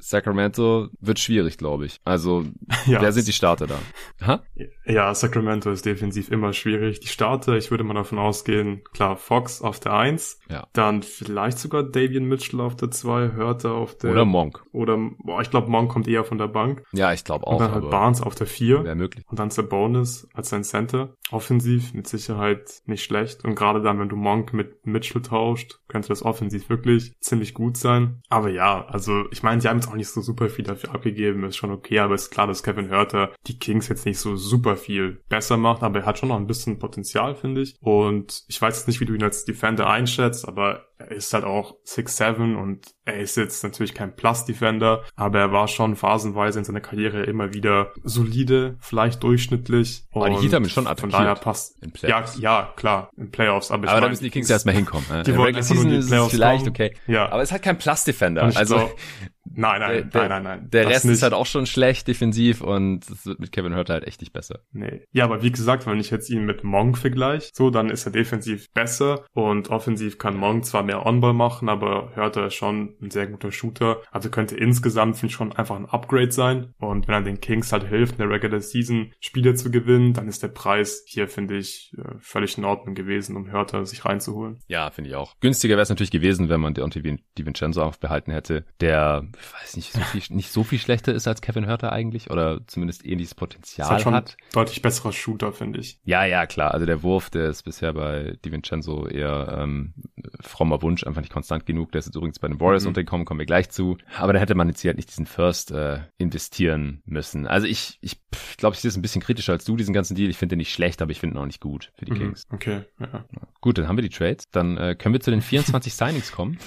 Sacramento 0.00 0.88
wird 1.00 1.20
schwierig, 1.20 1.56
glaube 1.56 1.86
ich. 1.86 2.00
Also, 2.04 2.44
ja. 2.86 3.00
wer 3.00 3.12
sind 3.12 3.28
die 3.28 3.32
Starter 3.32 3.68
da? 3.68 3.78
Ha? 4.26 4.42
Ja, 4.84 5.14
Sacramento 5.14 5.70
ist 5.70 5.86
defensiv 5.86 6.32
immer 6.32 6.52
schwierig. 6.52 6.98
Die 6.98 7.06
Starter, 7.06 7.56
ich 7.56 7.70
würde 7.70 7.84
mal 7.84 7.94
davon 7.94 8.18
ausgehen, 8.18 8.82
klar, 8.92 9.16
Fox 9.16 9.62
auf 9.62 9.78
der 9.78 9.92
1. 9.92 10.40
Ja. 10.50 10.66
Dann 10.72 11.04
vielleicht 11.04 11.60
sogar 11.60 11.84
Davian 11.84 12.24
Mitchell 12.24 12.60
auf 12.60 12.74
der 12.74 12.90
2, 12.90 13.32
Hörter 13.32 13.72
auf 13.72 13.96
der... 13.96 14.10
Oder 14.10 14.24
Monk. 14.24 14.64
Oder, 14.72 14.98
boah, 15.18 15.40
ich 15.40 15.50
glaube, 15.50 15.70
Monk 15.70 15.92
kommt 15.92 16.08
eher 16.08 16.24
von 16.24 16.38
der 16.38 16.48
Bank. 16.48 16.82
Ja, 16.92 17.12
ich 17.12 17.22
glaube 17.22 17.46
auch. 17.46 17.60
Und 17.60 17.60
dann 17.60 17.72
halt 17.72 17.90
Barnes 17.90 18.20
auf 18.20 18.34
der 18.34 18.48
4. 18.48 18.82
Wäre 18.82 18.96
möglich. 18.96 19.24
Und 19.28 19.38
dann 19.38 19.50
Sabonis 19.50 20.28
als 20.34 20.48
sein 20.48 20.64
Center. 20.64 21.14
Offensiv 21.30 21.94
mit 21.94 22.08
Sicherheit 22.08 22.82
nicht 22.86 23.04
schlecht. 23.04 23.44
Und 23.44 23.54
gerade 23.54 23.80
dann, 23.80 24.00
wenn 24.00 24.08
du 24.08 24.16
Monk 24.16 24.52
mit 24.52 24.86
Mitchell 24.86 25.22
tauscht, 25.22 25.78
könnte 25.86 26.08
das 26.08 26.24
offensiv 26.24 26.68
wirklich 26.68 27.14
ziemlich 27.20 27.54
gut 27.54 27.76
sein. 27.76 28.22
Aber 28.28 28.50
ja, 28.50 28.55
also 28.58 29.24
ich 29.30 29.42
meine, 29.42 29.60
sie 29.60 29.68
haben 29.68 29.78
jetzt 29.78 29.88
auch 29.88 29.94
nicht 29.94 30.08
so 30.08 30.20
super 30.20 30.48
viel 30.48 30.64
dafür 30.64 30.94
abgegeben, 30.94 31.44
ist 31.44 31.56
schon 31.56 31.70
okay, 31.70 31.98
aber 31.98 32.14
ist 32.14 32.30
klar, 32.30 32.46
dass 32.46 32.62
Kevin 32.62 32.88
Hörter 32.88 33.32
die 33.46 33.58
Kings 33.58 33.88
jetzt 33.88 34.06
nicht 34.06 34.18
so 34.18 34.36
super 34.36 34.76
viel 34.76 35.20
besser 35.28 35.56
macht, 35.56 35.82
aber 35.82 36.00
er 36.00 36.06
hat 36.06 36.18
schon 36.18 36.28
noch 36.28 36.36
ein 36.36 36.46
bisschen 36.46 36.78
Potenzial, 36.78 37.34
finde 37.34 37.62
ich. 37.62 37.76
Und 37.80 38.44
ich 38.48 38.60
weiß 38.60 38.76
jetzt 38.76 38.88
nicht, 38.88 39.00
wie 39.00 39.06
du 39.06 39.14
ihn 39.14 39.22
als 39.22 39.44
Defender 39.44 39.88
einschätzt, 39.88 40.46
aber 40.46 40.86
er 40.98 41.10
ist 41.10 41.32
halt 41.34 41.44
auch 41.44 41.76
6'7 41.86 42.56
und 42.56 42.94
er 43.04 43.18
ist 43.20 43.36
jetzt 43.36 43.62
natürlich 43.62 43.94
kein 43.94 44.16
Plus-Defender, 44.16 45.04
aber 45.14 45.38
er 45.40 45.52
war 45.52 45.68
schon 45.68 45.94
phasenweise 45.96 46.58
in 46.58 46.64
seiner 46.64 46.80
Karriere 46.80 47.24
immer 47.24 47.52
wieder 47.52 47.92
solide, 48.02 48.76
vielleicht 48.80 49.22
durchschnittlich. 49.22 50.04
Aber 50.12 50.30
die 50.30 50.36
Heat 50.36 50.54
haben 50.54 50.64
ihn 50.64 50.70
schon 50.70 50.86
attackiert. 50.86 51.12
Von 51.12 51.22
daher 51.22 51.34
passt. 51.34 51.82
In 51.82 51.92
Playoffs. 51.92 52.38
Ja, 52.38 52.60
ja, 52.60 52.72
klar, 52.76 53.10
in 53.16 53.30
Playoffs. 53.30 53.70
Aber, 53.70 53.88
aber 53.88 54.00
da 54.00 54.08
müssen 54.08 54.24
die 54.24 54.30
Kings 54.30 54.48
erstmal 54.48 54.74
hinkommen. 54.74 55.04
Die 55.24 55.30
äh, 55.30 55.36
Regular 55.36 55.62
Season 55.62 55.90
ist 55.90 56.08
vielleicht 56.08 56.64
kommen. 56.64 56.68
okay. 56.70 56.96
Ja. 57.06 57.30
Aber 57.30 57.42
es 57.42 57.48
ist 57.48 57.52
halt 57.52 57.62
kein 57.62 57.78
Plus-Defender. 57.78 58.44
Also, 58.56 58.78
so, 58.78 58.90
Nein, 59.56 59.80
nein, 59.80 60.10
der, 60.10 60.28
nein, 60.28 60.28
nein, 60.28 60.42
nein. 60.42 60.70
Der 60.70 60.88
Rest 60.88 61.04
nicht. 61.04 61.14
ist 61.14 61.22
halt 61.22 61.32
auch 61.32 61.46
schon 61.46 61.66
schlecht 61.66 62.08
defensiv 62.08 62.60
und 62.60 63.08
es 63.08 63.24
wird 63.24 63.40
mit 63.40 63.52
Kevin 63.52 63.74
Hurter 63.74 63.94
halt 63.94 64.06
echt 64.06 64.20
nicht 64.20 64.32
besser. 64.32 64.60
Nee. 64.72 65.02
Ja, 65.12 65.24
aber 65.24 65.42
wie 65.42 65.50
gesagt, 65.50 65.86
wenn 65.86 65.98
ich 65.98 66.10
jetzt 66.10 66.28
ihn 66.28 66.44
mit 66.44 66.62
Monk 66.62 66.98
vergleiche, 66.98 67.50
so, 67.54 67.70
dann 67.70 67.88
ist 67.88 68.04
er 68.06 68.12
defensiv 68.12 68.70
besser 68.72 69.24
und 69.32 69.70
offensiv 69.70 70.18
kann 70.18 70.36
Monk 70.36 70.66
zwar 70.66 70.82
mehr 70.82 71.06
On-Ball 71.06 71.32
machen, 71.32 71.68
aber 71.68 72.12
Hurter 72.14 72.46
ist 72.46 72.54
schon 72.54 72.96
ein 73.00 73.10
sehr 73.10 73.26
guter 73.26 73.50
Shooter. 73.50 74.02
Also 74.10 74.28
könnte 74.28 74.56
insgesamt, 74.56 75.16
finde 75.16 75.30
ich, 75.30 75.36
schon 75.36 75.52
einfach 75.52 75.76
ein 75.76 75.86
Upgrade 75.86 76.32
sein. 76.32 76.74
Und 76.78 77.08
wenn 77.08 77.14
er 77.14 77.22
den 77.22 77.40
Kings 77.40 77.72
halt 77.72 77.88
hilft, 77.88 78.12
in 78.12 78.18
der 78.18 78.30
Regular 78.30 78.60
Season 78.60 79.12
Spiele 79.20 79.54
zu 79.54 79.70
gewinnen, 79.70 80.12
dann 80.12 80.28
ist 80.28 80.42
der 80.42 80.48
Preis 80.48 81.02
hier, 81.06 81.28
finde 81.28 81.56
ich, 81.56 81.92
äh, 81.96 82.16
völlig 82.20 82.58
in 82.58 82.64
Ordnung 82.64 82.94
gewesen, 82.94 83.36
um 83.36 83.52
Hurter 83.52 83.86
sich 83.86 84.04
reinzuholen. 84.04 84.58
Ja, 84.68 84.90
finde 84.90 85.10
ich 85.10 85.16
auch. 85.16 85.34
Günstiger 85.40 85.76
wäre 85.76 85.82
es 85.82 85.88
natürlich 85.88 86.10
gewesen, 86.10 86.48
wenn 86.48 86.60
man 86.60 86.74
Deontay 86.74 87.18
DiVincenzo 87.38 87.82
aufbehalten 87.82 88.32
hätte, 88.32 88.64
der 88.80 89.24
weiß 89.52 89.76
nicht, 89.76 89.92
so 89.92 90.00
viel, 90.00 90.22
nicht 90.30 90.50
so 90.50 90.64
viel 90.64 90.78
schlechter 90.78 91.12
ist 91.12 91.26
als 91.28 91.40
Kevin 91.40 91.66
Hörter 91.66 91.92
eigentlich 91.92 92.30
oder 92.30 92.60
zumindest 92.66 93.04
ähnliches 93.04 93.34
Potenzial 93.34 93.88
halt 93.88 94.06
hat. 94.06 94.36
Deutlich 94.52 94.82
besserer 94.82 95.12
Shooter, 95.12 95.52
finde 95.52 95.80
ich. 95.80 95.98
Ja, 96.04 96.24
ja, 96.24 96.46
klar. 96.46 96.72
Also 96.72 96.86
der 96.86 97.02
Wurf, 97.02 97.30
der 97.30 97.48
ist 97.48 97.62
bisher 97.62 97.92
bei 97.92 98.36
DiVincenzo 98.44 99.06
eher 99.06 99.58
ähm, 99.60 99.94
frommer 100.40 100.82
Wunsch, 100.82 101.04
einfach 101.06 101.20
nicht 101.20 101.32
konstant 101.32 101.66
genug. 101.66 101.92
Der 101.92 102.00
ist 102.00 102.06
jetzt 102.06 102.16
übrigens 102.16 102.38
bei 102.38 102.48
den 102.48 102.60
Warriors 102.60 102.84
mhm. 102.84 102.88
untergekommen, 102.88 103.26
kommen 103.26 103.40
wir 103.40 103.46
gleich 103.46 103.70
zu. 103.70 103.96
Aber 104.18 104.32
da 104.32 104.38
hätte 104.38 104.54
man 104.54 104.68
jetzt 104.68 104.80
hier 104.80 104.90
halt 104.90 104.96
nicht 104.96 105.10
diesen 105.10 105.26
First 105.26 105.70
äh, 105.70 106.00
investieren 106.18 107.02
müssen. 107.04 107.46
Also 107.46 107.66
ich, 107.66 107.98
ich 108.00 108.20
glaube, 108.56 108.74
ich 108.74 108.80
sehe 108.80 108.88
es 108.88 108.96
ein 108.96 109.02
bisschen 109.02 109.22
kritischer 109.22 109.52
als 109.52 109.64
du, 109.64 109.76
diesen 109.76 109.94
ganzen 109.94 110.14
Deal. 110.14 110.30
Ich 110.30 110.36
finde 110.36 110.54
den 110.54 110.58
nicht 110.58 110.72
schlecht, 110.72 111.02
aber 111.02 111.10
ich 111.10 111.20
finde 111.20 111.36
ihn 111.36 111.38
auch 111.40 111.46
nicht 111.46 111.60
gut 111.60 111.92
für 111.94 112.04
die 112.04 112.12
mhm. 112.12 112.18
Kings. 112.18 112.46
Okay, 112.50 112.82
ja. 113.00 113.24
Gut, 113.60 113.78
dann 113.78 113.88
haben 113.88 113.96
wir 113.96 114.02
die 114.02 114.10
Trades. 114.10 114.44
Dann 114.50 114.76
äh, 114.76 114.94
können 114.94 115.12
wir 115.12 115.20
zu 115.20 115.30
den 115.30 115.42
24 115.42 115.94
Signings 115.94 116.32
kommen. 116.32 116.58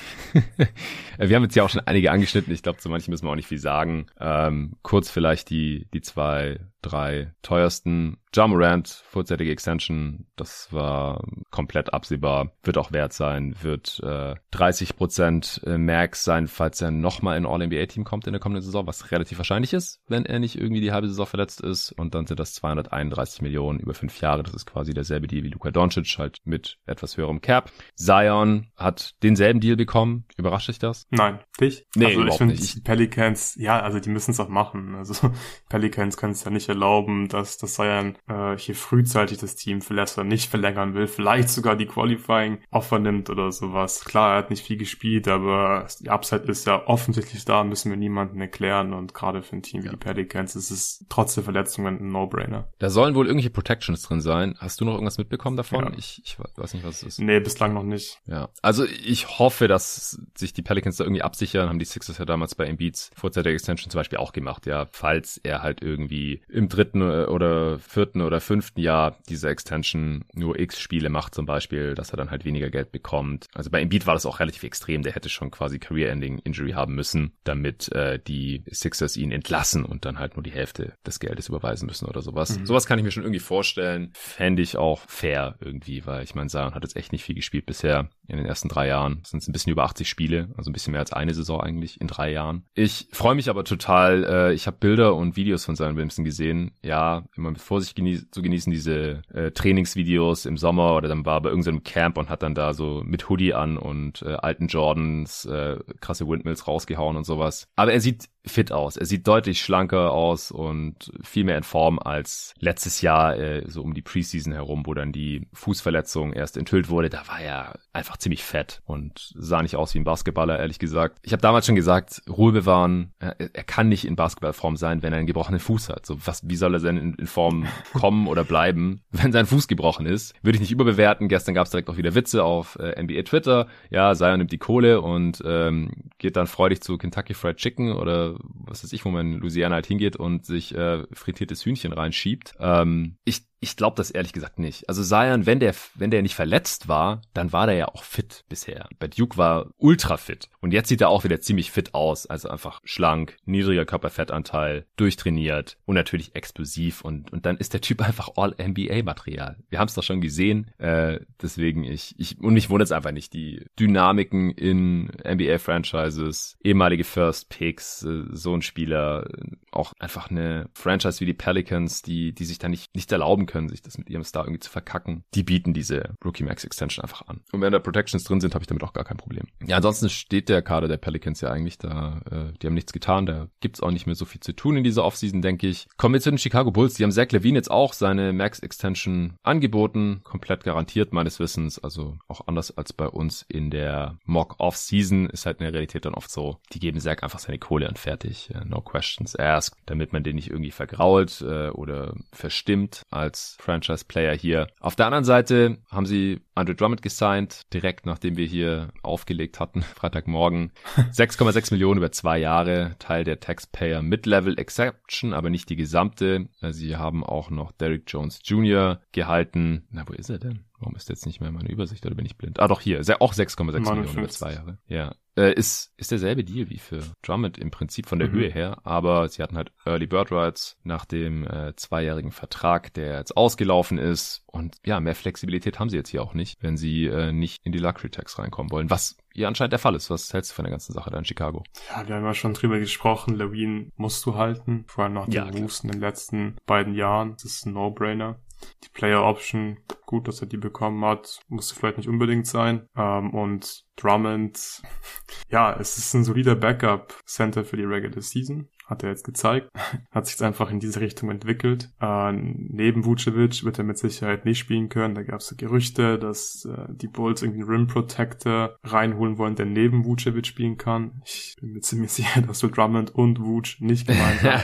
wir 1.17 1.35
haben 1.35 1.43
jetzt 1.43 1.55
ja 1.55 1.63
auch 1.63 1.69
schon 1.69 1.81
einige 1.85 2.11
angeschnitten. 2.11 2.53
Ich 2.53 2.63
glaube, 2.63 2.79
zu 2.79 2.89
manchen 2.89 3.11
müssen 3.11 3.25
wir 3.25 3.31
auch 3.31 3.35
nicht 3.35 3.47
viel 3.47 3.59
sagen. 3.59 4.07
Ähm, 4.19 4.73
kurz 4.81 5.09
vielleicht 5.09 5.49
die, 5.49 5.87
die 5.93 6.01
zwei 6.01 6.59
drei 6.81 7.33
teuersten. 7.41 8.17
Jamorant, 8.33 8.87
vorzeitige 8.87 9.51
Extension, 9.51 10.27
das 10.35 10.71
war 10.71 11.23
komplett 11.49 11.93
absehbar, 11.93 12.51
wird 12.63 12.77
auch 12.77 12.91
wert 12.91 13.11
sein, 13.11 13.55
wird 13.63 13.99
äh, 14.03 14.35
30% 14.53 15.65
äh, 15.65 15.77
Max 15.77 16.23
sein, 16.23 16.47
falls 16.47 16.81
er 16.81 16.91
nochmal 16.91 17.37
in 17.37 17.45
All-NBA-Team 17.45 18.03
kommt 18.03 18.27
in 18.27 18.33
der 18.33 18.39
kommenden 18.39 18.63
Saison, 18.63 18.87
was 18.87 19.11
relativ 19.11 19.37
wahrscheinlich 19.37 19.73
ist, 19.73 20.01
wenn 20.07 20.25
er 20.25 20.39
nicht 20.39 20.55
irgendwie 20.59 20.81
die 20.81 20.91
halbe 20.91 21.07
Saison 21.07 21.25
verletzt 21.25 21.61
ist. 21.61 21.91
Und 21.91 22.15
dann 22.15 22.27
sind 22.27 22.39
das 22.39 22.53
231 22.53 23.41
Millionen 23.41 23.79
über 23.79 23.93
fünf 23.93 24.19
Jahre. 24.21 24.43
Das 24.43 24.53
ist 24.53 24.65
quasi 24.65 24.93
derselbe 24.93 25.27
Deal 25.27 25.43
wie 25.43 25.49
Luka 25.49 25.71
Doncic, 25.71 26.17
halt 26.17 26.39
mit 26.45 26.77
etwas 26.85 27.17
höherem 27.17 27.41
Cap. 27.41 27.71
Zion 27.95 28.67
hat 28.75 29.15
denselben 29.23 29.59
Deal 29.59 29.75
bekommen. 29.75 30.25
Überrascht 30.37 30.69
dich 30.69 30.79
das? 30.79 31.07
Nein. 31.09 31.39
Dich? 31.59 31.85
Nee, 31.95 32.05
also 32.05 32.25
ich 32.25 32.35
finde 32.35 32.55
Pelicans, 32.83 33.55
ja, 33.55 33.79
also 33.79 33.99
die 33.99 34.09
müssen 34.09 34.31
es 34.31 34.39
auch 34.39 34.49
machen. 34.49 34.95
Also 34.95 35.31
Pelicans 35.69 36.17
können 36.17 36.33
es 36.33 36.43
ja 36.43 36.51
nicht 36.51 36.69
erlauben, 36.69 37.27
dass, 37.27 37.57
dass 37.57 37.73
Zion 37.73 38.17
äh, 38.27 38.57
hier 38.57 38.75
frühzeitig 38.75 39.37
das 39.37 39.55
Team 39.55 39.81
verlässt 39.81 40.17
oder 40.17 40.27
nicht 40.27 40.49
verlängern 40.49 40.93
will, 40.93 41.07
vielleicht 41.07 41.49
sogar 41.49 41.75
die 41.75 41.85
Qualifying 41.85 42.59
Offer 42.71 42.99
nimmt 42.99 43.29
oder 43.29 43.48
sowas. 43.51 44.03
Klar, 44.05 44.33
er 44.33 44.37
hat 44.39 44.49
nicht 44.49 44.65
viel 44.65 44.77
gespielt, 44.77 45.27
aber 45.27 45.87
die 45.99 46.09
Upside 46.09 46.43
ist 46.43 46.65
ja 46.65 46.87
offensichtlich 46.87 47.45
da, 47.45 47.63
müssen 47.63 47.89
wir 47.89 47.97
niemanden 47.97 48.39
erklären 48.41 48.93
und 48.93 49.13
gerade 49.13 49.41
für 49.41 49.55
ein 49.55 49.63
Team 49.63 49.81
wie 49.81 49.87
ja. 49.87 49.91
die 49.91 49.97
Pelicans 49.97 50.55
ist 50.55 50.71
es 50.71 51.05
trotz 51.09 51.35
der 51.35 51.43
Verletzungen 51.43 51.99
ein 51.99 52.11
No-Brainer. 52.11 52.67
Da 52.79 52.89
sollen 52.89 53.15
wohl 53.15 53.27
irgendwelche 53.27 53.49
Protections 53.49 54.01
drin 54.01 54.21
sein. 54.21 54.55
Hast 54.59 54.81
du 54.81 54.85
noch 54.85 54.93
irgendwas 54.93 55.17
mitbekommen 55.17 55.57
davon? 55.57 55.85
Ja. 55.85 55.91
Ich, 55.97 56.21
ich 56.23 56.37
weiß 56.39 56.73
nicht, 56.73 56.85
was 56.85 56.97
es 56.97 57.03
ist. 57.03 57.19
Nee, 57.19 57.39
bislang 57.39 57.73
noch 57.73 57.83
nicht. 57.83 58.21
Ja, 58.25 58.49
also 58.61 58.85
ich 58.85 59.39
hoffe, 59.39 59.67
dass 59.67 60.19
sich 60.35 60.53
die 60.53 60.61
Pelicans 60.61 60.97
da 60.97 61.03
irgendwie 61.03 61.21
absichern, 61.21 61.69
haben 61.69 61.79
die 61.79 61.85
Sixers 61.85 62.17
ja 62.17 62.25
damals 62.25 62.55
bei 62.55 62.65
Embiids 62.65 63.11
vorzeitige 63.15 63.53
Extension 63.53 63.89
zum 63.89 63.99
Beispiel 63.99 64.19
auch 64.19 64.33
gemacht, 64.33 64.65
ja, 64.65 64.87
falls 64.91 65.37
er 65.37 65.61
halt 65.61 65.81
irgendwie 65.81 66.41
im 66.49 66.69
dritten 66.69 67.01
äh, 67.01 67.25
oder 67.25 67.79
vierten 67.79 68.21
oder 68.21 68.41
fünften 68.41 68.79
Jahr 68.79 69.17
diese 69.29 69.49
Extension 69.49 70.25
nur 70.33 70.59
x 70.59 70.79
Spiele 70.79 71.09
macht 71.09 71.35
zum 71.35 71.45
Beispiel, 71.45 71.95
dass 71.95 72.11
er 72.11 72.17
dann 72.17 72.31
halt 72.31 72.45
weniger 72.45 72.69
Geld 72.69 72.91
bekommt. 72.91 73.38
Also 73.53 73.69
bei 73.69 73.81
Embiid 73.81 74.07
war 74.07 74.13
das 74.13 74.25
auch 74.25 74.39
relativ 74.39 74.63
extrem. 74.63 75.03
Der 75.03 75.13
hätte 75.13 75.29
schon 75.29 75.51
quasi 75.51 75.79
Career-Ending 75.79 76.39
Injury 76.39 76.71
haben 76.71 76.95
müssen, 76.95 77.33
damit 77.43 77.91
äh, 77.91 78.19
die 78.19 78.63
Sixers 78.71 79.17
ihn 79.17 79.31
entlassen 79.31 79.85
und 79.85 80.05
dann 80.05 80.19
halt 80.19 80.35
nur 80.35 80.43
die 80.43 80.51
Hälfte 80.51 80.93
des 81.05 81.19
Geldes 81.19 81.49
überweisen 81.49 81.85
müssen 81.85 82.07
oder 82.07 82.21
sowas. 82.21 82.57
Mhm. 82.57 82.65
Sowas 82.65 82.85
kann 82.85 82.99
ich 82.99 83.05
mir 83.05 83.11
schon 83.11 83.23
irgendwie 83.23 83.39
vorstellen. 83.39 84.11
Fände 84.13 84.61
ich 84.61 84.77
auch 84.77 85.01
fair 85.07 85.55
irgendwie, 85.59 86.05
weil 86.05 86.23
ich 86.23 86.35
meine, 86.35 86.49
Zion 86.49 86.73
hat 86.73 86.83
jetzt 86.83 86.95
echt 86.95 87.11
nicht 87.11 87.23
viel 87.23 87.35
gespielt 87.35 87.65
bisher 87.65 88.09
in 88.27 88.37
den 88.37 88.45
ersten 88.45 88.69
drei 88.69 88.87
Jahren. 88.87 89.19
Das 89.21 89.31
sind 89.31 89.47
ein 89.47 89.51
bisschen 89.51 89.71
über 89.71 89.83
80 89.83 90.07
Spiele, 90.07 90.49
also 90.57 90.69
ein 90.69 90.73
bisschen 90.73 90.91
mehr 90.91 91.01
als 91.01 91.13
eine 91.13 91.33
Saison 91.33 91.61
eigentlich 91.61 91.99
in 91.99 92.07
drei 92.07 92.31
Jahren. 92.31 92.65
Ich 92.73 93.07
freue 93.11 93.35
mich 93.35 93.49
aber 93.49 93.63
total. 93.63 94.23
Äh, 94.23 94.53
ich 94.53 94.67
habe 94.67 94.77
Bilder 94.79 95.15
und 95.15 95.35
Videos 95.35 95.65
von 95.65 95.75
Zion 95.75 95.95
Williamson 95.95 96.25
gesehen. 96.25 96.71
Ja, 96.83 97.25
immer 97.35 97.51
mit 97.51 97.61
Vorsicht 97.61 97.95
genieß 97.95 98.29
zu 98.31 98.41
genießen 98.41 98.71
diese 98.71 99.21
äh, 99.33 99.51
Trainingsvideos 99.51 100.45
im 100.45 100.57
Sommer 100.57 100.95
oder 100.95 101.07
dann 101.07 101.25
war 101.25 101.37
er 101.37 101.41
bei 101.41 101.49
irgendeinem 101.49 101.83
Camp 101.83 102.17
und 102.17 102.29
hat 102.29 102.43
dann 102.43 102.55
da 102.55 102.73
so 102.73 103.01
mit 103.05 103.28
Hoodie 103.29 103.53
an 103.53 103.77
und 103.77 104.21
äh, 104.21 104.33
alten 104.33 104.67
Jordans 104.67 105.45
äh, 105.45 105.77
krasse 105.99 106.27
Windmills 106.27 106.67
rausgehauen 106.67 107.17
und 107.17 107.25
sowas. 107.25 107.67
Aber 107.75 107.93
er 107.93 108.01
sieht 108.01 108.29
fit 108.45 108.71
aus. 108.71 108.97
Er 108.97 109.05
sieht 109.05 109.27
deutlich 109.27 109.61
schlanker 109.61 110.11
aus 110.11 110.51
und 110.51 111.11
viel 111.23 111.43
mehr 111.43 111.57
in 111.57 111.63
Form 111.63 111.99
als 111.99 112.53
letztes 112.59 113.01
Jahr, 113.01 113.37
äh, 113.37 113.63
so 113.67 113.81
um 113.81 113.93
die 113.93 114.01
Preseason 114.01 114.53
herum, 114.53 114.85
wo 114.85 114.93
dann 114.93 115.11
die 115.11 115.47
Fußverletzung 115.53 116.33
erst 116.33 116.57
enthüllt 116.57 116.89
wurde. 116.89 117.09
Da 117.09 117.27
war 117.27 117.41
er 117.41 117.79
einfach 117.93 118.17
ziemlich 118.17 118.43
fett 118.43 118.81
und 118.85 119.33
sah 119.35 119.61
nicht 119.61 119.75
aus 119.75 119.93
wie 119.93 119.99
ein 119.99 120.05
Basketballer, 120.05 120.59
ehrlich 120.59 120.79
gesagt. 120.79 121.17
Ich 121.21 121.33
habe 121.33 121.41
damals 121.41 121.65
schon 121.65 121.75
gesagt, 121.75 122.21
Ruhe 122.29 122.51
bewahren. 122.51 123.13
Er, 123.19 123.35
er, 123.39 123.63
kann 123.63 123.89
nicht 123.89 124.05
in 124.05 124.15
Basketballform 124.15 124.77
sein, 124.77 125.03
wenn 125.03 125.13
er 125.13 125.19
einen 125.19 125.27
gebrochenen 125.27 125.59
Fuß 125.59 125.89
hat. 125.89 126.05
So, 126.05 126.17
was 126.25 126.47
wie 126.47 126.55
soll 126.55 126.73
er 126.73 126.79
denn 126.79 126.97
in, 126.97 127.13
in 127.15 127.27
Form 127.27 127.67
kommen 127.93 128.27
oder 128.27 128.43
bleiben, 128.43 129.01
wenn 129.11 129.31
sein 129.31 129.45
Fuß 129.45 129.67
gebrochen 129.67 130.05
ist, 130.05 130.33
würde 130.41 130.55
ich 130.55 130.61
nicht 130.61 130.71
überbewerten. 130.71 131.27
Gestern 131.27 131.53
gab 131.53 131.65
es 131.65 131.71
direkt 131.71 131.89
auch 131.89 131.97
wieder 131.97 132.15
Witze 132.15 132.43
auf 132.43 132.77
äh, 132.79 133.01
NBA 133.01 133.23
Twitter. 133.23 133.67
Ja, 133.89 134.13
Zion 134.15 134.37
nimmt 134.37 134.51
die 134.51 134.57
Kohle 134.57 135.01
und 135.01 135.43
ähm, 135.45 135.91
geht 136.17 136.35
dann 136.35 136.47
freudig 136.47 136.81
zu 136.81 136.97
Kentucky 136.97 137.33
Fried 137.33 137.57
Chicken 137.57 137.91
oder 137.91 138.28
was 138.39 138.83
weiß 138.83 138.93
ich, 138.93 139.05
wo 139.05 139.09
man 139.09 139.33
in 139.33 139.39
Louisiana 139.39 139.75
halt 139.75 139.87
hingeht 139.87 140.15
und 140.15 140.45
sich 140.45 140.75
äh, 140.75 141.05
frittiertes 141.13 141.65
Hühnchen 141.65 141.93
reinschiebt. 141.93 142.55
Ähm, 142.59 143.17
ich 143.25 143.48
ich 143.61 143.75
glaube 143.75 143.95
das 143.97 144.11
ehrlich 144.11 144.33
gesagt 144.33 144.59
nicht. 144.59 144.87
Also 144.87 145.03
Zion, 145.03 145.45
wenn 145.45 145.59
der, 145.59 145.75
wenn 145.95 146.11
der 146.11 146.21
nicht 146.21 146.35
verletzt 146.35 146.87
war, 146.87 147.21
dann 147.33 147.51
war 147.51 147.67
der 147.67 147.75
ja 147.75 147.87
auch 147.89 148.03
fit 148.03 148.45
bisher. 148.47 148.87
Bei 148.99 149.07
Duke 149.07 149.37
war 149.37 149.71
ultra 149.77 150.17
fit. 150.17 150.49
Und 150.61 150.71
jetzt 150.71 150.89
sieht 150.89 151.01
er 151.01 151.09
auch 151.09 151.23
wieder 151.23 151.41
ziemlich 151.41 151.71
fit 151.71 151.93
aus. 151.93 152.25
Also 152.25 152.49
einfach 152.49 152.81
schlank, 152.83 153.37
niedriger 153.45 153.85
Körperfettanteil, 153.85 154.85
durchtrainiert 154.95 155.77
und 155.85 155.95
natürlich 155.95 156.35
explosiv. 156.35 157.01
Und, 157.01 157.33
und 157.33 157.45
dann 157.45 157.57
ist 157.57 157.73
der 157.73 157.81
Typ 157.81 158.01
einfach 158.07 158.29
All-NBA-Material. 158.35 159.57
Wir 159.69 159.79
haben 159.79 159.87
es 159.87 159.95
doch 159.95 160.03
schon 160.03 160.21
gesehen. 160.21 160.71
Äh, 160.77 161.19
deswegen 161.41 161.83
ich, 161.83 162.15
ich, 162.17 162.39
und 162.39 162.53
mich 162.53 162.69
wundert 162.69 162.87
es 162.87 162.91
einfach 162.91 163.11
nicht. 163.11 163.33
Die 163.33 163.65
Dynamiken 163.77 164.51
in 164.51 165.11
NBA-Franchises, 165.25 166.57
ehemalige 166.63 167.03
First 167.03 167.49
Picks, 167.49 168.03
äh, 168.03 168.23
so 168.31 168.53
ein 168.53 168.61
Spieler, 168.61 169.27
auch 169.71 169.93
einfach 169.99 170.29
eine 170.29 170.69
Franchise 170.73 171.19
wie 171.19 171.25
die 171.25 171.33
Pelicans, 171.33 172.01
die, 172.01 172.33
die 172.33 172.45
sich 172.45 172.57
da 172.57 172.69
nicht, 172.69 172.95
nicht 172.95 173.11
erlauben 173.11 173.48
können, 173.49 173.67
sich 173.67 173.81
das 173.81 173.97
mit 173.97 174.09
ihrem 174.09 174.23
Star 174.23 174.45
irgendwie 174.45 174.59
zu 174.59 174.69
verkacken. 174.69 175.23
Die 175.33 175.43
bieten 175.43 175.73
diese 175.73 176.15
Rookie 176.23 176.43
Max 176.43 176.63
Extension 176.63 177.03
einfach 177.03 177.27
an. 177.27 177.41
Und 177.51 177.61
wenn 177.61 177.73
da 177.73 177.79
Protections 177.79 178.23
drin 178.23 178.39
sind, 178.39 178.53
habe 178.53 178.63
ich 178.63 178.67
damit 178.67 178.83
auch 178.83 178.93
gar 178.93 179.03
kein 179.03 179.17
Problem. 179.17 179.45
Ja, 179.65 179.77
ansonsten 179.77 180.09
steht 180.09 180.47
der 180.47 180.61
Kader 180.61 180.87
der 180.87 180.97
Pelicans 180.97 181.41
ja 181.41 181.49
eigentlich 181.49 181.77
da. 181.77 182.21
Äh, 182.31 182.53
die 182.61 182.67
haben 182.67 182.75
nichts 182.75 182.93
getan. 182.93 183.25
Da 183.25 183.47
gibt's 183.59 183.81
auch 183.81 183.91
nicht 183.91 184.05
mehr 184.05 184.15
so 184.15 184.25
viel 184.25 184.39
zu 184.39 184.53
tun 184.53 184.77
in 184.77 184.83
dieser 184.83 185.03
Offseason, 185.03 185.41
denke 185.41 185.67
ich. 185.67 185.87
Kommen 185.97 186.13
wir 186.13 186.21
zu 186.21 186.29
den 186.29 186.37
Chicago 186.37 186.71
Bulls. 186.71 186.93
Die 186.93 187.03
haben 187.03 187.11
Zach 187.11 187.31
Levine 187.31 187.57
jetzt 187.57 187.71
auch 187.71 187.93
seine 187.93 188.31
Max 188.33 188.59
Extension 188.59 189.35
angeboten. 189.43 190.21
Komplett 190.23 190.63
garantiert 190.63 191.11
meines 191.11 191.39
Wissens. 191.39 191.79
Also 191.79 192.17
auch 192.27 192.47
anders 192.47 192.77
als 192.77 192.93
bei 192.93 193.07
uns 193.07 193.45
in 193.47 193.71
der 193.71 194.19
Mock 194.25 194.55
Offseason 194.59 195.29
ist 195.29 195.45
halt 195.45 195.59
in 195.59 195.63
der 195.65 195.73
Realität 195.73 196.05
dann 196.05 196.13
oft 196.13 196.29
so. 196.29 196.57
Die 196.73 196.79
geben 196.79 196.99
Zach 196.99 197.23
einfach 197.23 197.39
seine 197.39 197.57
Kohle 197.57 197.87
und 197.87 197.97
fertig. 197.97 198.51
No 198.65 198.81
questions 198.81 199.35
asked. 199.35 199.77
Damit 199.85 200.13
man 200.13 200.23
den 200.23 200.35
nicht 200.35 200.49
irgendwie 200.49 200.71
vergrault 200.71 201.41
äh, 201.41 201.69
oder 201.69 202.15
verstimmt 202.31 203.03
als 203.09 203.38
als 203.39 203.55
Franchise-Player 203.59 204.35
hier. 204.35 204.67
Auf 204.79 204.95
der 204.95 205.05
anderen 205.05 205.23
Seite 205.23 205.77
haben 205.89 206.05
sie 206.05 206.41
Andre 206.55 206.75
Drummond 206.75 207.01
gesigned, 207.01 207.61
direkt 207.73 208.05
nachdem 208.05 208.35
wir 208.35 208.45
hier 208.45 208.89
aufgelegt 209.01 209.59
hatten, 209.59 209.81
Freitagmorgen. 209.95 210.71
6,6 210.97 211.73
Millionen 211.73 211.99
über 211.99 212.11
zwei 212.11 212.37
Jahre, 212.37 212.95
Teil 212.99 213.23
der 213.23 213.39
Taxpayer 213.39 214.01
Mid-Level 214.01 214.59
Exception, 214.59 215.33
aber 215.33 215.49
nicht 215.49 215.69
die 215.69 215.75
gesamte. 215.75 216.49
Sie 216.71 216.97
haben 216.97 217.23
auch 217.23 217.49
noch 217.49 217.71
Derrick 217.71 218.03
Jones 218.07 218.41
Jr. 218.43 219.01
gehalten. 219.11 219.87
Na, 219.91 220.03
wo 220.07 220.13
ist 220.13 220.29
er 220.29 220.39
denn? 220.39 220.65
Warum 220.79 220.95
ist 220.95 221.09
jetzt 221.09 221.25
nicht 221.25 221.41
mehr 221.41 221.51
meine 221.51 221.69
Übersicht 221.69 222.05
oder 222.05 222.15
bin 222.15 222.25
ich 222.25 222.37
blind? 222.37 222.59
Ah, 222.59 222.67
doch 222.67 222.81
hier. 222.81 222.99
Auch 223.19 223.33
6,6 223.33 223.79
Millionen 223.79 224.17
über 224.17 224.29
zwei 224.29 224.53
Jahre. 224.53 224.77
Ja. 224.87 225.13
Äh, 225.39 225.53
ist, 225.53 225.93
ist 225.95 226.11
derselbe 226.11 226.43
Deal 226.43 226.69
wie 226.69 226.79
für 226.79 227.01
Drummond 227.21 227.57
im 227.57 227.71
Prinzip 227.71 228.07
von 228.07 228.19
der 228.19 228.27
mhm. 228.27 228.33
Höhe 228.33 228.49
her, 228.49 228.79
aber 228.83 229.29
sie 229.29 229.41
hatten 229.41 229.55
halt 229.55 229.71
Early 229.85 230.05
Bird 230.05 230.33
Rights 230.33 230.77
nach 230.83 231.05
dem 231.05 231.47
äh, 231.47 231.73
zweijährigen 231.77 232.33
Vertrag, 232.33 232.93
der 232.93 233.19
jetzt 233.19 233.37
ausgelaufen 233.37 233.97
ist. 233.97 234.43
Und 234.47 234.75
ja, 234.85 234.99
mehr 234.99 235.15
Flexibilität 235.15 235.79
haben 235.79 235.89
sie 235.89 235.95
jetzt 235.95 236.09
hier 236.09 236.23
auch 236.23 236.33
nicht, 236.33 236.61
wenn 236.61 236.75
sie 236.75 237.05
äh, 237.05 237.31
nicht 237.31 237.61
in 237.63 237.71
die 237.71 237.79
Luxury 237.79 238.09
Tax 238.09 238.37
reinkommen 238.37 238.69
wollen. 238.69 238.89
Was 238.89 239.15
hier 239.33 239.47
anscheinend 239.47 239.71
der 239.71 239.79
Fall 239.79 239.95
ist. 239.95 240.09
Was 240.09 240.33
hältst 240.33 240.51
du 240.51 240.55
von 240.55 240.65
der 240.65 240.71
ganzen 240.71 240.91
Sache 240.91 241.09
da 241.09 241.17
in 241.17 241.23
Chicago? 241.23 241.63
Ja, 241.89 242.05
wir 242.05 242.15
haben 242.15 242.25
ja 242.25 242.33
schon 242.33 242.53
drüber 242.53 242.77
gesprochen. 242.77 243.35
Levine 243.35 243.91
musst 243.95 244.25
du 244.25 244.35
halten. 244.35 244.83
Vor 244.87 245.05
allem 245.05 245.13
nach 245.13 245.25
den 245.25 245.33
ja, 245.33 245.45
Moves 245.45 245.85
in 245.85 245.91
den 245.91 246.01
letzten 246.01 246.57
beiden 246.65 246.95
Jahren. 246.95 247.33
Das 247.35 247.45
ist 247.45 247.65
ein 247.65 247.71
No-Brainer. 247.71 248.39
Die 248.83 248.89
Player 248.89 249.23
Option, 249.23 249.79
gut, 250.05 250.27
dass 250.27 250.41
er 250.41 250.47
die 250.47 250.57
bekommen 250.57 251.03
hat, 251.05 251.39
musste 251.47 251.75
vielleicht 251.75 251.97
nicht 251.97 252.09
unbedingt 252.09 252.47
sein. 252.47 252.87
Ähm, 252.95 253.33
und 253.33 253.85
Drummond, 253.95 254.81
ja, 255.49 255.75
es 255.79 255.97
ist 255.97 256.13
ein 256.13 256.23
solider 256.23 256.55
Backup-Center 256.55 257.63
für 257.65 257.77
die 257.77 257.83
Regular 257.83 258.21
Season 258.21 258.69
hat 258.89 259.03
er 259.03 259.09
jetzt 259.09 259.23
gezeigt. 259.23 259.69
hat 260.11 260.27
sich 260.27 260.41
einfach 260.43 260.71
in 260.71 260.79
diese 260.79 260.99
Richtung 260.99 261.29
entwickelt. 261.29 261.89
Äh, 262.01 262.31
neben 262.33 263.05
Vucevic 263.05 263.63
wird 263.63 263.77
er 263.77 263.83
mit 263.83 263.97
Sicherheit 263.97 264.45
nicht 264.45 264.59
spielen 264.59 264.89
können. 264.89 265.15
Da 265.15 265.23
gab 265.23 265.39
es 265.39 265.55
Gerüchte, 265.57 266.17
dass 266.17 266.65
äh, 266.65 266.85
die 266.89 267.07
Bulls 267.07 267.41
irgendwie 267.41 267.61
einen 267.61 267.69
Rim 267.69 267.87
Protector 267.87 268.77
reinholen 268.83 269.37
wollen, 269.37 269.55
der 269.55 269.65
neben 269.65 270.05
Vucevic 270.05 270.47
spielen 270.47 270.77
kann. 270.77 271.21
Ich 271.25 271.55
bin 271.59 271.73
mir 271.73 271.81
ziemlich 271.81 272.11
sicher, 272.19 272.41
dass 272.41 272.59
du 272.59 272.67
Drummond 272.67 273.13
und 273.13 273.39
Vuce 273.39 273.77
nicht 273.79 274.07
gemeinsam 274.07 274.61